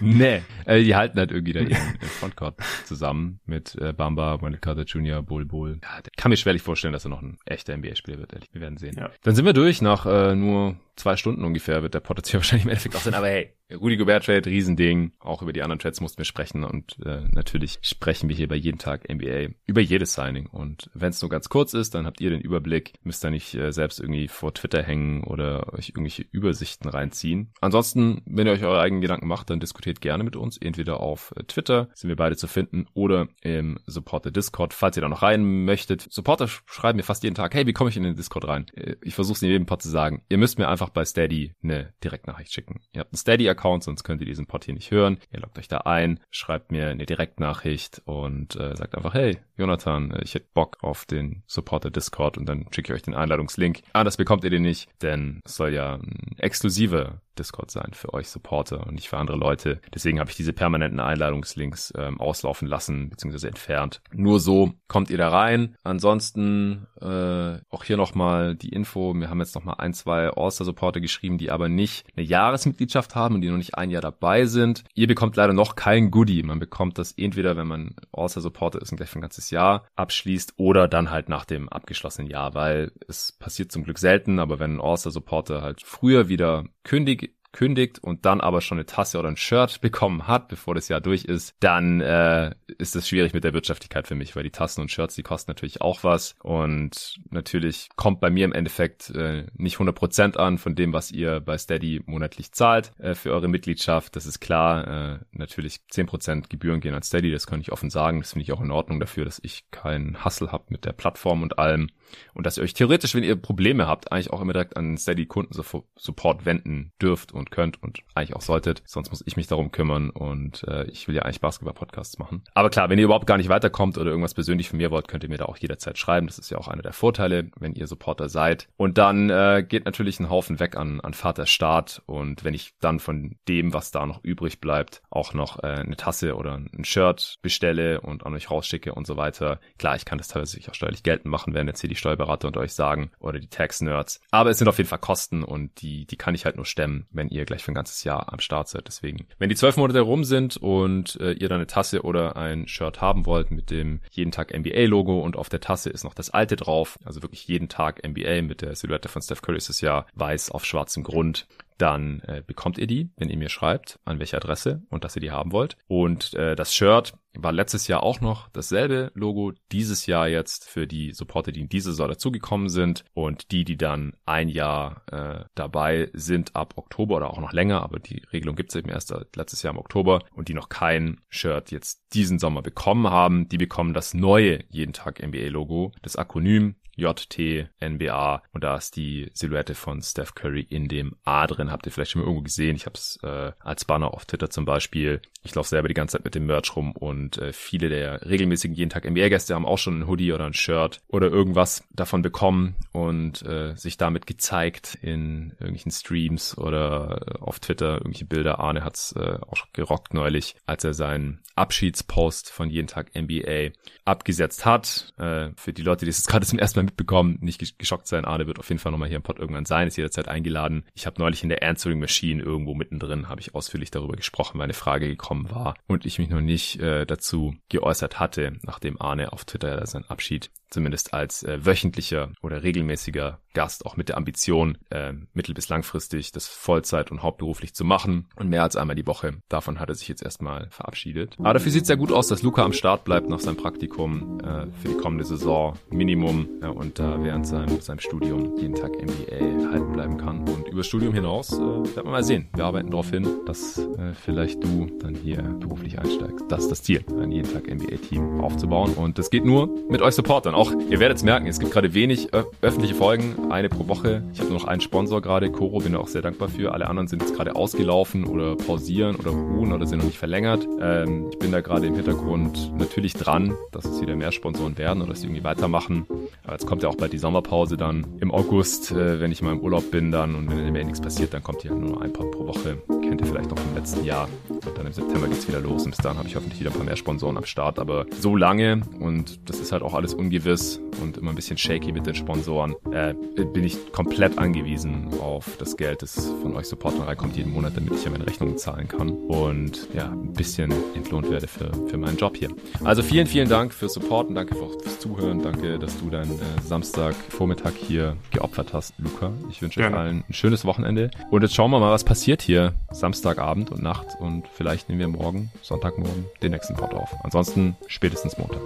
nee, 0.00 0.42
äh, 0.64 0.82
die 0.82 0.96
halten 0.96 1.18
halt 1.18 1.30
irgendwie 1.30 1.52
da 1.52 1.60
ihren 1.60 1.98
Frontcourt 2.18 2.56
zusammen 2.84 3.38
mit 3.46 3.76
äh, 3.76 3.92
Bamba, 3.92 4.42
Wendell 4.42 4.60
Carter 4.60 4.82
Jr., 4.82 5.22
Bull 5.22 5.44
Bull. 5.44 5.78
Ja, 5.82 6.00
kann 6.16 6.30
mir 6.30 6.36
schwerlich 6.36 6.62
vorstellen, 6.62 6.92
dass 6.92 7.04
er 7.04 7.10
noch 7.10 7.22
ein 7.22 7.38
echter 7.46 7.76
NBA-Spieler 7.76 8.18
wird. 8.18 8.32
Ehrlich. 8.32 8.48
Wir 8.52 8.60
werden 8.60 8.76
sehen. 8.76 8.96
Ja. 8.98 9.10
Dann 9.22 9.36
sind 9.36 9.44
wir 9.44 9.52
durch 9.52 9.82
nach 9.82 10.04
äh, 10.06 10.34
nur 10.34 10.76
zwei 10.96 11.16
Stunden 11.16 11.44
ungefähr 11.44 11.82
wird 11.82 11.94
der 11.94 12.00
Potenzial 12.00 12.40
wahrscheinlich 12.40 12.64
im 12.64 12.70
Endeffekt 12.70 12.96
auch 12.96 13.00
sein. 13.00 13.14
Aber 13.14 13.28
hey, 13.28 13.52
Rudy 13.72 13.96
Gobert 13.96 14.24
Trade, 14.24 14.46
Riesending. 14.46 15.12
Auch 15.18 15.42
über 15.42 15.52
die 15.52 15.62
anderen 15.62 15.80
Trades 15.80 16.00
mussten 16.00 16.18
wir 16.18 16.24
sprechen 16.24 16.62
und 16.64 16.96
äh, 17.04 17.22
natürlich 17.32 17.78
sprechen 17.82 18.28
wir 18.28 18.36
hier 18.36 18.48
bei 18.48 18.54
jeden 18.54 18.78
Tag 18.78 19.08
NBA 19.12 19.54
über 19.66 19.80
jedes 19.80 20.14
Signing. 20.14 20.46
Und 20.46 20.88
wenn 20.94 21.10
es 21.10 21.20
nur 21.20 21.28
ganz 21.28 21.48
kurz 21.48 21.74
ist, 21.74 21.94
dann 21.94 22.06
habt 22.06 22.20
ihr 22.20 22.30
den 22.30 22.40
Überblick, 22.40 22.94
müsst 23.02 23.24
ihr 23.24 23.30
nicht 23.30 23.54
äh, 23.54 23.72
selbst 23.72 23.98
irgendwie 23.98 24.28
vor 24.28 24.54
Twitter 24.54 24.82
hängen 24.82 25.24
oder 25.24 25.72
euch 25.74 25.88
irgendwelche 25.90 26.24
Übersichten 26.30 26.88
reinziehen. 26.88 27.52
Ansonsten, 27.60 28.22
wenn 28.26 28.46
ihr 28.46 28.52
euch 28.52 28.62
eure 28.62 28.80
eigenen 28.80 29.00
Gedanken 29.00 29.26
macht, 29.26 29.50
dann 29.50 29.58
diskutiert 29.58 30.00
gerne 30.00 30.22
mit 30.22 30.36
uns. 30.36 30.58
Entweder 30.58 31.00
auf 31.00 31.34
äh, 31.36 31.42
Twitter 31.44 31.88
sind 31.94 32.08
wir 32.08 32.16
beide 32.16 32.36
zu 32.36 32.46
finden 32.46 32.86
oder 32.94 33.26
im 33.42 33.78
Supporter 33.86 34.30
Discord, 34.30 34.74
falls 34.74 34.96
ihr 34.96 35.00
da 35.00 35.08
noch 35.08 35.22
rein 35.22 35.64
möchtet. 35.64 36.06
Supporter 36.08 36.46
schreiben 36.46 36.98
mir 36.98 37.02
fast 37.02 37.24
jeden 37.24 37.34
Tag, 37.34 37.54
hey, 37.54 37.66
wie 37.66 37.72
komme 37.72 37.90
ich 37.90 37.96
in 37.96 38.04
den 38.04 38.14
Discord 38.14 38.46
rein? 38.46 38.66
Äh, 38.74 38.94
ich 39.02 39.16
versuche 39.16 39.36
es 39.36 39.42
in 39.42 39.50
jedem 39.50 39.66
Pod 39.66 39.82
zu 39.82 39.88
sagen. 39.88 40.22
Ihr 40.28 40.38
müsst 40.38 40.58
mir 40.58 40.68
einfach 40.68 40.90
bei 40.90 41.04
Steady 41.04 41.54
eine 41.64 41.92
Direktnachricht 42.04 42.52
schicken. 42.52 42.80
Ihr 42.92 43.00
habt 43.00 43.12
einen 43.12 43.18
Steady 43.18 43.55
Account, 43.56 43.84
sonst 43.84 44.04
könnt 44.04 44.20
ihr 44.20 44.26
diesen 44.26 44.46
Pod 44.46 44.64
hier 44.64 44.74
nicht 44.74 44.90
hören. 44.90 45.18
Ihr 45.32 45.40
loggt 45.40 45.58
euch 45.58 45.68
da 45.68 45.78
ein, 45.78 46.20
schreibt 46.30 46.70
mir 46.70 46.88
eine 46.88 47.06
Direktnachricht 47.06 48.02
und 48.04 48.56
äh, 48.56 48.76
sagt 48.76 48.94
einfach, 48.94 49.14
hey, 49.14 49.38
Jonathan, 49.56 50.10
äh, 50.10 50.22
ich 50.22 50.34
hätte 50.34 50.46
Bock 50.54 50.78
auf 50.82 51.04
den 51.04 51.42
Supporter 51.46 51.90
Discord 51.90 52.38
und 52.38 52.46
dann 52.46 52.66
schicke 52.70 52.92
ich 52.92 52.96
euch 52.96 53.02
den 53.02 53.14
Einladungslink. 53.14 53.82
Ah, 53.92 54.04
das 54.04 54.16
bekommt 54.16 54.44
ihr 54.44 54.50
den 54.50 54.62
nicht, 54.62 54.88
denn 55.02 55.40
es 55.44 55.56
soll 55.56 55.72
ja 55.72 55.94
ein 55.94 56.36
exklusiver 56.38 57.20
Discord 57.38 57.70
sein 57.70 57.90
für 57.92 58.14
euch 58.14 58.28
Supporter 58.28 58.86
und 58.86 58.94
nicht 58.94 59.08
für 59.08 59.18
andere 59.18 59.36
Leute. 59.36 59.80
Deswegen 59.94 60.20
habe 60.20 60.30
ich 60.30 60.36
diese 60.36 60.52
permanenten 60.52 61.00
Einladungslinks 61.00 61.92
ähm, 61.96 62.20
auslaufen 62.20 62.68
lassen 62.68 63.10
bzw. 63.10 63.48
entfernt. 63.48 64.00
Nur 64.12 64.40
so 64.40 64.72
kommt 64.88 65.10
ihr 65.10 65.18
da 65.18 65.28
rein. 65.28 65.76
Ansonsten 65.82 66.86
äh, 67.00 67.58
auch 67.70 67.84
hier 67.84 67.96
nochmal 67.96 68.54
die 68.54 68.70
Info. 68.70 69.14
Wir 69.14 69.30
haben 69.30 69.40
jetzt 69.40 69.54
nochmal 69.54 69.76
ein, 69.78 69.92
zwei 69.92 70.28
All-Star-Supporter 70.30 71.00
geschrieben, 71.00 71.38
die 71.38 71.50
aber 71.50 71.68
nicht 71.68 72.06
eine 72.16 72.26
Jahresmitgliedschaft 72.26 73.14
haben 73.14 73.34
und 73.34 73.40
die 73.40 73.48
noch 73.48 73.56
nicht 73.56 73.76
ein 73.76 73.90
Jahr 73.90 74.02
dabei 74.02 74.46
sind. 74.46 74.84
Ihr 74.94 75.06
bekommt 75.06 75.36
leider 75.36 75.52
noch 75.52 75.76
kein 75.76 76.10
Goodie. 76.10 76.42
Man 76.42 76.58
bekommt 76.58 76.98
das 76.98 77.12
entweder, 77.12 77.56
wenn 77.56 77.66
man 77.66 77.96
All-Star-Supporter 78.12 78.80
ist 78.80 78.90
und 78.90 78.96
gleich 78.96 79.10
für 79.10 79.18
ein 79.18 79.22
ganzes 79.22 79.50
Jahr 79.50 79.86
abschließt 79.96 80.54
oder 80.56 80.88
dann 80.88 81.10
halt 81.10 81.28
nach 81.28 81.44
dem 81.44 81.68
abgeschlossenen 81.68 82.30
Jahr, 82.30 82.54
weil 82.54 82.92
es 83.08 83.32
passiert 83.32 83.72
zum 83.72 83.84
Glück 83.84 83.98
selten, 83.98 84.38
aber 84.38 84.58
wenn 84.58 84.76
ein 84.76 84.80
All-Star-Supporter 84.80 85.62
halt 85.62 85.82
früher 85.82 86.28
wieder 86.28 86.64
kündigt, 86.84 87.25
kündigt 87.52 87.98
und 87.98 88.24
dann 88.26 88.40
aber 88.40 88.60
schon 88.60 88.78
eine 88.78 88.86
Tasse 88.86 89.18
oder 89.18 89.28
ein 89.28 89.36
Shirt 89.36 89.80
bekommen 89.80 90.26
hat, 90.26 90.48
bevor 90.48 90.74
das 90.74 90.88
Jahr 90.88 91.00
durch 91.00 91.24
ist, 91.24 91.54
dann 91.60 92.00
äh, 92.00 92.54
ist 92.78 92.96
es 92.96 93.08
schwierig 93.08 93.34
mit 93.34 93.44
der 93.44 93.54
Wirtschaftlichkeit 93.54 94.06
für 94.06 94.14
mich, 94.14 94.36
weil 94.36 94.42
die 94.42 94.50
Tassen 94.50 94.80
und 94.80 94.90
Shirts, 94.90 95.14
die 95.14 95.22
kosten 95.22 95.50
natürlich 95.50 95.80
auch 95.80 96.04
was 96.04 96.34
und 96.42 97.20
natürlich 97.30 97.88
kommt 97.96 98.20
bei 98.20 98.30
mir 98.30 98.44
im 98.44 98.52
Endeffekt 98.52 99.10
äh, 99.10 99.46
nicht 99.54 99.78
100% 99.78 100.36
an 100.36 100.58
von 100.58 100.74
dem, 100.74 100.92
was 100.92 101.10
ihr 101.10 101.40
bei 101.40 101.58
Steady 101.58 102.02
monatlich 102.06 102.52
zahlt 102.52 102.92
äh, 102.98 103.14
für 103.14 103.32
eure 103.32 103.48
Mitgliedschaft. 103.48 104.16
Das 104.16 104.26
ist 104.26 104.40
klar. 104.40 104.86
Äh, 104.86 105.18
natürlich 105.32 105.80
10% 105.90 106.48
Gebühren 106.48 106.80
gehen 106.80 106.94
an 106.94 107.02
Steady, 107.02 107.32
das 107.32 107.46
kann 107.46 107.60
ich 107.60 107.72
offen 107.72 107.90
sagen. 107.90 108.20
Das 108.20 108.32
finde 108.32 108.44
ich 108.44 108.52
auch 108.52 108.60
in 108.60 108.70
Ordnung 108.70 109.00
dafür, 109.00 109.24
dass 109.24 109.40
ich 109.42 109.70
keinen 109.70 110.24
Hassel 110.24 110.52
habe 110.52 110.64
mit 110.68 110.84
der 110.84 110.92
Plattform 110.92 111.42
und 111.42 111.58
allem 111.58 111.88
und 112.34 112.46
dass 112.46 112.58
ihr 112.58 112.62
euch 112.62 112.74
theoretisch, 112.74 113.14
wenn 113.14 113.24
ihr 113.24 113.36
Probleme 113.36 113.86
habt, 113.86 114.12
eigentlich 114.12 114.30
auch 114.30 114.40
immer 114.40 114.52
direkt 114.52 114.76
an 114.76 114.96
Steady 114.96 115.26
Kundensupport 115.26 116.44
wenden 116.44 116.92
dürft 117.00 117.32
und 117.36 117.50
könnt 117.50 117.82
und 117.82 118.00
eigentlich 118.14 118.36
auch 118.36 118.42
solltet. 118.42 118.82
Sonst 118.86 119.10
muss 119.10 119.24
ich 119.26 119.36
mich 119.36 119.48
darum 119.48 119.72
kümmern 119.72 120.10
und 120.10 120.64
äh, 120.68 120.84
ich 120.84 121.08
will 121.08 121.16
ja 121.16 121.22
eigentlich 121.22 121.40
Basketball-Podcasts 121.40 122.18
machen. 122.18 122.44
Aber 122.54 122.70
klar, 122.70 122.88
wenn 122.88 122.98
ihr 122.98 123.04
überhaupt 123.04 123.26
gar 123.26 123.36
nicht 123.36 123.48
weiterkommt 123.48 123.98
oder 123.98 124.10
irgendwas 124.10 124.34
persönlich 124.34 124.68
von 124.68 124.78
mir 124.78 124.90
wollt, 124.90 125.08
könnt 125.08 125.24
ihr 125.24 125.28
mir 125.28 125.38
da 125.38 125.46
auch 125.46 125.56
jederzeit 125.56 125.98
schreiben. 125.98 126.28
Das 126.28 126.38
ist 126.38 126.50
ja 126.50 126.58
auch 126.58 126.68
einer 126.68 126.82
der 126.82 126.92
Vorteile, 126.92 127.50
wenn 127.58 127.74
ihr 127.74 127.86
Supporter 127.86 128.28
seid. 128.28 128.68
Und 128.76 128.98
dann 128.98 129.28
äh, 129.28 129.64
geht 129.68 129.84
natürlich 129.84 130.20
ein 130.20 130.30
Haufen 130.30 130.60
weg 130.60 130.76
an, 130.76 131.00
an 131.00 131.14
Vaterstaat 131.14 132.02
und 132.06 132.44
wenn 132.44 132.54
ich 132.54 132.74
dann 132.80 133.00
von 133.00 133.36
dem, 133.48 133.72
was 133.72 133.90
da 133.90 134.06
noch 134.06 134.22
übrig 134.22 134.60
bleibt, 134.60 135.02
auch 135.10 135.34
noch 135.34 135.62
äh, 135.62 135.66
eine 135.66 135.96
Tasse 135.96 136.36
oder 136.36 136.54
ein 136.54 136.84
Shirt 136.84 137.38
bestelle 137.42 138.00
und 138.00 138.24
an 138.24 138.34
euch 138.34 138.50
rausschicke 138.50 138.94
und 138.94 139.06
so 139.06 139.16
weiter. 139.16 139.60
Klar, 139.78 139.96
ich 139.96 140.04
kann 140.04 140.18
das 140.18 140.28
teilweise 140.28 140.58
auch 140.68 140.74
steuerlich 140.74 141.02
geltend 141.02 141.30
machen, 141.30 141.52
wenn 141.54 141.66
jetzt 141.66 141.80
hier 141.80 141.90
die 141.90 141.96
die 141.96 142.00
Steuerberater 142.00 142.46
unter 142.46 142.60
euch 142.60 142.74
sagen 142.74 143.10
oder 143.18 143.40
die 143.40 143.48
Tax-Nerds. 143.48 144.20
Aber 144.30 144.50
es 144.50 144.58
sind 144.58 144.68
auf 144.68 144.78
jeden 144.78 144.88
Fall 144.88 144.98
Kosten 144.98 145.42
und 145.42 145.80
die, 145.80 146.06
die 146.06 146.16
kann 146.16 146.34
ich 146.34 146.44
halt 146.44 146.56
nur 146.56 146.66
stemmen, 146.66 147.06
wenn 147.10 147.25
ihr 147.28 147.44
gleich 147.44 147.64
für 147.64 147.72
ein 147.72 147.74
ganzes 147.74 148.04
Jahr 148.04 148.32
am 148.32 148.40
Start 148.40 148.68
seid. 148.68 148.86
Deswegen, 148.86 149.26
wenn 149.38 149.48
die 149.48 149.56
zwölf 149.56 149.76
Monate 149.76 150.00
rum 150.00 150.24
sind 150.24 150.56
und 150.56 151.18
äh, 151.20 151.32
ihr 151.32 151.48
dann 151.48 151.56
eine 151.56 151.66
Tasse 151.66 152.02
oder 152.02 152.36
ein 152.36 152.68
Shirt 152.68 153.00
haben 153.00 153.26
wollt 153.26 153.50
mit 153.50 153.70
dem 153.70 154.00
jeden 154.10 154.32
Tag 154.32 154.56
NBA-Logo 154.56 155.20
und 155.20 155.36
auf 155.36 155.48
der 155.48 155.60
Tasse 155.60 155.90
ist 155.90 156.04
noch 156.04 156.14
das 156.14 156.30
alte 156.30 156.56
drauf, 156.56 156.98
also 157.04 157.22
wirklich 157.22 157.46
jeden 157.48 157.68
Tag 157.68 158.06
NBA 158.06 158.42
mit 158.42 158.62
der 158.62 158.74
Silhouette 158.74 159.08
von 159.08 159.22
Steph 159.22 159.42
Curry 159.42 159.56
ist 159.56 159.70
es 159.70 159.80
ja 159.80 160.06
weiß 160.14 160.50
auf 160.50 160.64
schwarzem 160.64 161.02
Grund, 161.02 161.46
dann 161.78 162.20
äh, 162.20 162.42
bekommt 162.46 162.78
ihr 162.78 162.86
die, 162.86 163.10
wenn 163.16 163.28
ihr 163.28 163.36
mir 163.36 163.48
schreibt, 163.48 163.98
an 164.04 164.18
welche 164.18 164.36
Adresse 164.36 164.82
und 164.88 165.04
dass 165.04 165.16
ihr 165.16 165.20
die 165.20 165.30
haben 165.30 165.52
wollt. 165.52 165.76
Und 165.88 166.34
äh, 166.34 166.56
das 166.56 166.74
Shirt 166.74 167.14
war 167.38 167.52
letztes 167.52 167.88
Jahr 167.88 168.02
auch 168.02 168.20
noch 168.20 168.48
dasselbe 168.48 169.10
Logo, 169.14 169.52
dieses 169.72 170.06
Jahr 170.06 170.28
jetzt 170.28 170.64
für 170.64 170.86
die 170.86 171.12
Supporter, 171.12 171.52
die 171.52 171.60
in 171.60 171.68
diese 171.68 171.90
Saison 171.90 172.08
dazugekommen 172.08 172.68
sind. 172.68 173.04
Und 173.14 173.50
die, 173.50 173.64
die 173.64 173.76
dann 173.76 174.14
ein 174.24 174.48
Jahr 174.48 175.02
äh, 175.10 175.44
dabei 175.54 176.10
sind 176.12 176.56
ab 176.56 176.74
Oktober 176.76 177.16
oder 177.16 177.30
auch 177.30 177.40
noch 177.40 177.52
länger, 177.52 177.82
aber 177.82 177.98
die 177.98 178.22
Regelung 178.32 178.56
gibt 178.56 178.70
es 178.70 178.76
eben 178.76 178.90
erst 178.90 179.14
letztes 179.34 179.62
Jahr 179.62 179.72
im 179.74 179.80
Oktober 179.80 180.22
und 180.32 180.48
die 180.48 180.54
noch 180.54 180.68
kein 180.68 181.20
Shirt 181.28 181.70
jetzt 181.70 182.02
diesen 182.12 182.38
Sommer 182.38 182.62
bekommen 182.62 183.08
haben, 183.08 183.48
die 183.48 183.58
bekommen 183.58 183.94
das 183.94 184.14
neue 184.14 184.64
jeden 184.68 184.92
Tag 184.92 185.22
NBA 185.24 185.48
Logo, 185.48 185.92
das 186.02 186.16
Akronym 186.16 186.76
JT 186.96 187.68
NBA 187.80 188.42
und 188.52 188.64
da 188.64 188.76
ist 188.76 188.96
die 188.96 189.30
Silhouette 189.34 189.74
von 189.74 190.02
Steph 190.02 190.34
Curry 190.34 190.66
in 190.68 190.88
dem 190.88 191.16
A 191.24 191.46
drin. 191.46 191.70
Habt 191.70 191.86
ihr 191.86 191.92
vielleicht 191.92 192.12
schon 192.12 192.22
mal 192.22 192.26
irgendwo 192.26 192.42
gesehen. 192.42 192.76
Ich 192.76 192.86
habe 192.86 192.94
es 192.94 193.18
äh, 193.22 193.52
als 193.60 193.84
Banner 193.84 194.12
auf 194.14 194.24
Twitter 194.24 194.50
zum 194.50 194.64
Beispiel. 194.64 195.20
Ich 195.42 195.54
laufe 195.54 195.68
selber 195.68 195.88
die 195.88 195.94
ganze 195.94 196.16
Zeit 196.16 196.24
mit 196.24 196.34
dem 196.34 196.46
Merch 196.46 196.74
rum 196.74 196.92
und 196.92 197.38
äh, 197.38 197.52
viele 197.52 197.88
der 197.88 198.26
regelmäßigen 198.26 198.74
jeden 198.74 198.90
Tag 198.90 199.08
NBA-Gäste 199.08 199.54
haben 199.54 199.66
auch 199.66 199.78
schon 199.78 200.00
ein 200.00 200.06
Hoodie 200.08 200.32
oder 200.32 200.46
ein 200.46 200.54
Shirt 200.54 201.00
oder 201.08 201.28
irgendwas 201.28 201.84
davon 201.90 202.22
bekommen 202.22 202.74
und 202.92 203.42
äh, 203.42 203.76
sich 203.76 203.96
damit 203.96 204.26
gezeigt 204.26 204.98
in 205.02 205.50
irgendwelchen 205.60 205.92
Streams 205.92 206.58
oder 206.58 207.20
äh, 207.26 207.38
auf 207.38 207.60
Twitter 207.60 207.94
irgendwelche 207.94 208.24
Bilder. 208.24 208.58
Arne 208.58 208.82
hat's 208.82 209.12
äh, 209.12 209.38
auch 209.40 209.66
gerockt 209.72 210.14
neulich, 210.14 210.56
als 210.66 210.84
er 210.84 210.94
seinen 210.94 211.40
Abschiedspost 211.54 212.50
von 212.50 212.70
jeden 212.70 212.86
Tag 212.86 213.14
NBA 213.14 213.70
abgesetzt 214.04 214.64
hat. 214.64 215.12
Äh, 215.18 215.50
für 215.56 215.72
die 215.72 215.82
Leute, 215.82 216.04
die 216.04 216.10
es 216.10 216.26
gerade 216.26 216.46
zum 216.46 216.58
ersten 216.58 216.80
Mal 216.80 216.85
mitbekommen, 216.86 217.38
nicht 217.40 217.78
geschockt 217.78 218.06
sein. 218.06 218.24
Arne 218.24 218.46
wird 218.46 218.58
auf 218.58 218.68
jeden 218.68 218.78
Fall 218.78 218.92
nochmal 218.92 219.08
hier 219.08 219.18
im 219.18 219.22
Pod 219.22 219.38
irgendwann 219.38 219.66
sein, 219.66 219.88
ist 219.88 219.96
jederzeit 219.96 220.28
eingeladen. 220.28 220.84
Ich 220.94 221.06
habe 221.06 221.20
neulich 221.20 221.42
in 221.42 221.48
der 221.48 221.62
Answering 221.62 222.00
Machine 222.00 222.42
irgendwo 222.42 222.74
mittendrin, 222.74 223.28
habe 223.28 223.40
ich 223.40 223.54
ausführlich 223.54 223.90
darüber 223.90 224.16
gesprochen, 224.16 224.58
weil 224.58 224.64
eine 224.64 224.72
Frage 224.72 225.08
gekommen 225.08 225.50
war 225.50 225.76
und 225.86 226.06
ich 226.06 226.18
mich 226.18 226.28
noch 226.28 226.40
nicht 226.40 226.80
äh, 226.80 227.04
dazu 227.04 227.54
geäußert 227.68 228.18
hatte, 228.18 228.54
nachdem 228.62 229.00
Arne 229.00 229.32
auf 229.32 229.44
Twitter 229.44 229.86
seinen 229.86 230.04
Abschied 230.04 230.50
zumindest 230.70 231.14
als 231.14 231.42
äh, 231.42 231.64
wöchentlicher 231.64 232.32
oder 232.42 232.62
regelmäßiger 232.62 233.40
Gast, 233.54 233.86
auch 233.86 233.96
mit 233.96 234.08
der 234.10 234.18
Ambition, 234.18 234.76
äh, 234.90 235.12
mittel- 235.32 235.54
bis 235.54 235.68
langfristig 235.68 236.32
das 236.32 236.46
Vollzeit 236.46 237.10
und 237.10 237.22
hauptberuflich 237.22 237.74
zu 237.74 237.84
machen 237.84 238.28
und 238.36 238.50
mehr 238.50 238.62
als 238.62 238.76
einmal 238.76 238.96
die 238.96 239.06
Woche. 239.06 239.38
Davon 239.48 239.80
hat 239.80 239.88
er 239.88 239.94
sich 239.94 240.08
jetzt 240.08 240.22
erstmal 240.22 240.68
verabschiedet. 240.70 241.36
Aber 241.38 241.54
dafür 241.54 241.72
sieht 241.72 241.82
es 241.82 241.86
sehr 241.86 241.96
gut 241.96 242.12
aus, 242.12 242.28
dass 242.28 242.42
Luca 242.42 242.64
am 242.64 242.74
Start 242.74 243.04
bleibt 243.04 243.28
nach 243.28 243.40
seinem 243.40 243.56
Praktikum 243.56 244.40
äh, 244.40 244.66
für 244.82 244.88
die 244.88 244.96
kommende 244.96 245.24
Saison 245.24 245.74
Minimum 245.90 246.48
äh, 246.60 246.66
und 246.66 246.98
da 246.98 247.22
während 247.22 247.46
seinem, 247.46 247.80
seinem 247.80 248.00
Studium 248.00 248.58
jeden 248.58 248.74
Tag 248.74 248.92
MBA 248.92 249.70
halten 249.72 249.92
bleiben 249.92 250.18
kann. 250.18 250.46
Und 250.48 250.68
über 250.68 250.82
Studium 250.82 251.14
hinaus 251.14 251.52
äh, 251.52 251.58
werden 251.58 251.94
wir 251.94 252.10
mal 252.10 252.24
sehen. 252.24 252.50
Wir 252.54 252.64
arbeiten 252.64 252.90
darauf 252.90 253.10
hin, 253.10 253.26
dass 253.46 253.78
äh, 253.78 254.12
vielleicht 254.12 254.62
du 254.62 254.86
dann 255.00 255.14
hier 255.14 255.42
beruflich 255.42 255.98
einsteigst. 255.98 256.44
Das 256.50 256.64
ist 256.64 256.70
das 256.70 256.82
Ziel, 256.82 257.04
ein 257.20 257.32
jeden 257.32 257.50
Tag 257.50 257.72
MBA-Team 257.72 258.40
aufzubauen 258.40 258.92
und 258.94 259.18
das 259.18 259.30
geht 259.30 259.44
nur 259.44 259.68
mit 259.88 260.02
euch 260.02 260.14
Supportern 260.14 260.54
auch, 260.56 260.72
ihr 260.88 261.00
werdet 261.00 261.18
es 261.18 261.22
merken, 261.22 261.46
es 261.46 261.60
gibt 261.60 261.72
gerade 261.72 261.92
wenig 261.94 262.30
öffentliche 262.62 262.94
Folgen, 262.94 263.50
eine 263.50 263.68
pro 263.68 263.86
Woche. 263.88 264.22
Ich 264.32 264.40
habe 264.40 264.50
nur 264.50 264.58
noch 264.58 264.66
einen 264.66 264.80
Sponsor 264.80 265.20
gerade, 265.20 265.50
Coro, 265.50 265.80
bin 265.80 265.92
da 265.92 265.98
auch 265.98 266.08
sehr 266.08 266.22
dankbar 266.22 266.48
für. 266.48 266.72
Alle 266.72 266.88
anderen 266.88 267.08
sind 267.08 267.22
jetzt 267.22 267.34
gerade 267.34 267.54
ausgelaufen 267.54 268.24
oder 268.24 268.56
pausieren 268.56 269.16
oder 269.16 269.30
ruhen 269.30 269.72
oder 269.72 269.86
sind 269.86 269.98
noch 269.98 270.06
nicht 270.06 270.18
verlängert. 270.18 270.66
Ähm, 270.80 271.26
ich 271.30 271.38
bin 271.38 271.52
da 271.52 271.60
gerade 271.60 271.86
im 271.86 271.94
Hintergrund 271.94 272.72
natürlich 272.78 273.12
dran, 273.12 273.54
dass 273.70 273.84
es 273.84 274.00
wieder 274.00 274.16
mehr 274.16 274.32
Sponsoren 274.32 274.78
werden 274.78 275.02
oder 275.02 275.10
dass 275.10 275.20
sie 275.20 275.26
irgendwie 275.26 275.44
weitermachen. 275.44 276.06
Aber 276.44 276.54
jetzt 276.54 276.66
kommt 276.66 276.82
ja 276.82 276.88
auch 276.88 276.96
bald 276.96 277.12
die 277.12 277.18
Sommerpause 277.18 277.76
dann 277.76 278.06
im 278.20 278.30
August, 278.32 278.92
äh, 278.92 279.20
wenn 279.20 279.32
ich 279.32 279.42
mal 279.42 279.52
im 279.52 279.60
Urlaub 279.60 279.90
bin 279.90 280.10
dann 280.10 280.34
und 280.34 280.50
wenn 280.50 280.72
mehr 280.72 280.84
nichts 280.84 281.02
passiert, 281.02 281.34
dann 281.34 281.42
kommt 281.42 281.62
hier 281.62 281.72
nur 281.72 281.90
noch 281.90 282.00
ein 282.00 282.12
paar 282.12 282.26
pro 282.30 282.46
Woche. 282.46 282.78
Kennt 283.02 283.20
ihr 283.20 283.26
vielleicht 283.26 283.50
noch 283.50 283.58
vom 283.58 283.74
letzten 283.74 284.04
Jahr. 284.04 284.26
Und 284.48 284.76
dann 284.76 284.86
im 284.86 284.92
September 284.92 285.28
geht's 285.28 285.46
wieder 285.46 285.60
los 285.60 285.84
und 285.84 285.90
bis 285.90 285.98
dahin 285.98 286.18
habe 286.18 286.28
ich 286.28 286.34
hoffentlich 286.34 286.60
wieder 286.60 286.70
ein 286.70 286.76
paar 286.76 286.84
mehr 286.84 286.96
Sponsoren 286.96 287.36
am 287.36 287.44
Start. 287.44 287.78
Aber 287.78 288.06
so 288.18 288.36
lange 288.36 288.80
und 289.00 289.50
das 289.50 289.60
ist 289.60 289.72
halt 289.72 289.82
auch 289.82 289.92
alles 289.92 290.14
ungewiss 290.14 290.45
und 290.46 291.16
immer 291.16 291.30
ein 291.30 291.34
bisschen 291.34 291.58
shaky 291.58 291.90
mit 291.90 292.06
den 292.06 292.14
Sponsoren, 292.14 292.76
äh, 292.92 293.14
bin 293.52 293.64
ich 293.64 293.90
komplett 293.90 294.38
angewiesen 294.38 295.08
auf 295.20 295.56
das 295.58 295.76
Geld, 295.76 296.02
das 296.02 296.30
von 296.40 296.54
euch 296.54 296.66
Supportern 296.66 297.02
reinkommt 297.02 297.36
jeden 297.36 297.52
Monat, 297.52 297.72
damit 297.76 297.94
ich 297.94 298.04
ja 298.04 298.10
meine 298.10 298.26
Rechnungen 298.26 298.56
zahlen 298.56 298.86
kann 298.86 299.10
und 299.10 299.88
ja, 299.92 300.06
ein 300.06 300.32
bisschen 300.32 300.72
entlohnt 300.94 301.28
werde 301.30 301.48
für, 301.48 301.72
für 301.88 301.98
meinen 301.98 302.16
Job 302.16 302.36
hier. 302.36 302.50
Also 302.84 303.02
vielen, 303.02 303.26
vielen 303.26 303.48
Dank 303.48 303.74
fürs 303.74 303.94
Supporten, 303.94 304.36
danke 304.36 304.54
fürs 304.54 305.00
Zuhören, 305.00 305.42
danke, 305.42 305.80
dass 305.80 305.98
du 305.98 306.10
deinen 306.10 306.30
äh, 306.32 306.62
Samstagvormittag 306.64 307.72
hier 307.74 308.16
geopfert 308.30 308.72
hast, 308.72 308.94
Luca. 308.98 309.32
Ich 309.50 309.60
wünsche 309.62 309.80
euch 309.80 309.92
allen 309.92 310.24
ein 310.28 310.32
schönes 310.32 310.64
Wochenende 310.64 311.10
und 311.32 311.42
jetzt 311.42 311.56
schauen 311.56 311.72
wir 311.72 311.80
mal, 311.80 311.90
was 311.90 312.04
passiert 312.04 312.40
hier 312.40 312.74
Samstagabend 312.92 313.72
und 313.72 313.82
Nacht 313.82 314.06
und 314.20 314.46
vielleicht 314.54 314.88
nehmen 314.88 315.00
wir 315.00 315.08
morgen, 315.08 315.50
Sonntagmorgen, 315.62 316.26
den 316.40 316.52
nächsten 316.52 316.74
Pod 316.74 316.94
auf. 316.94 317.16
Ansonsten 317.24 317.76
spätestens 317.88 318.38
Montag. 318.38 318.60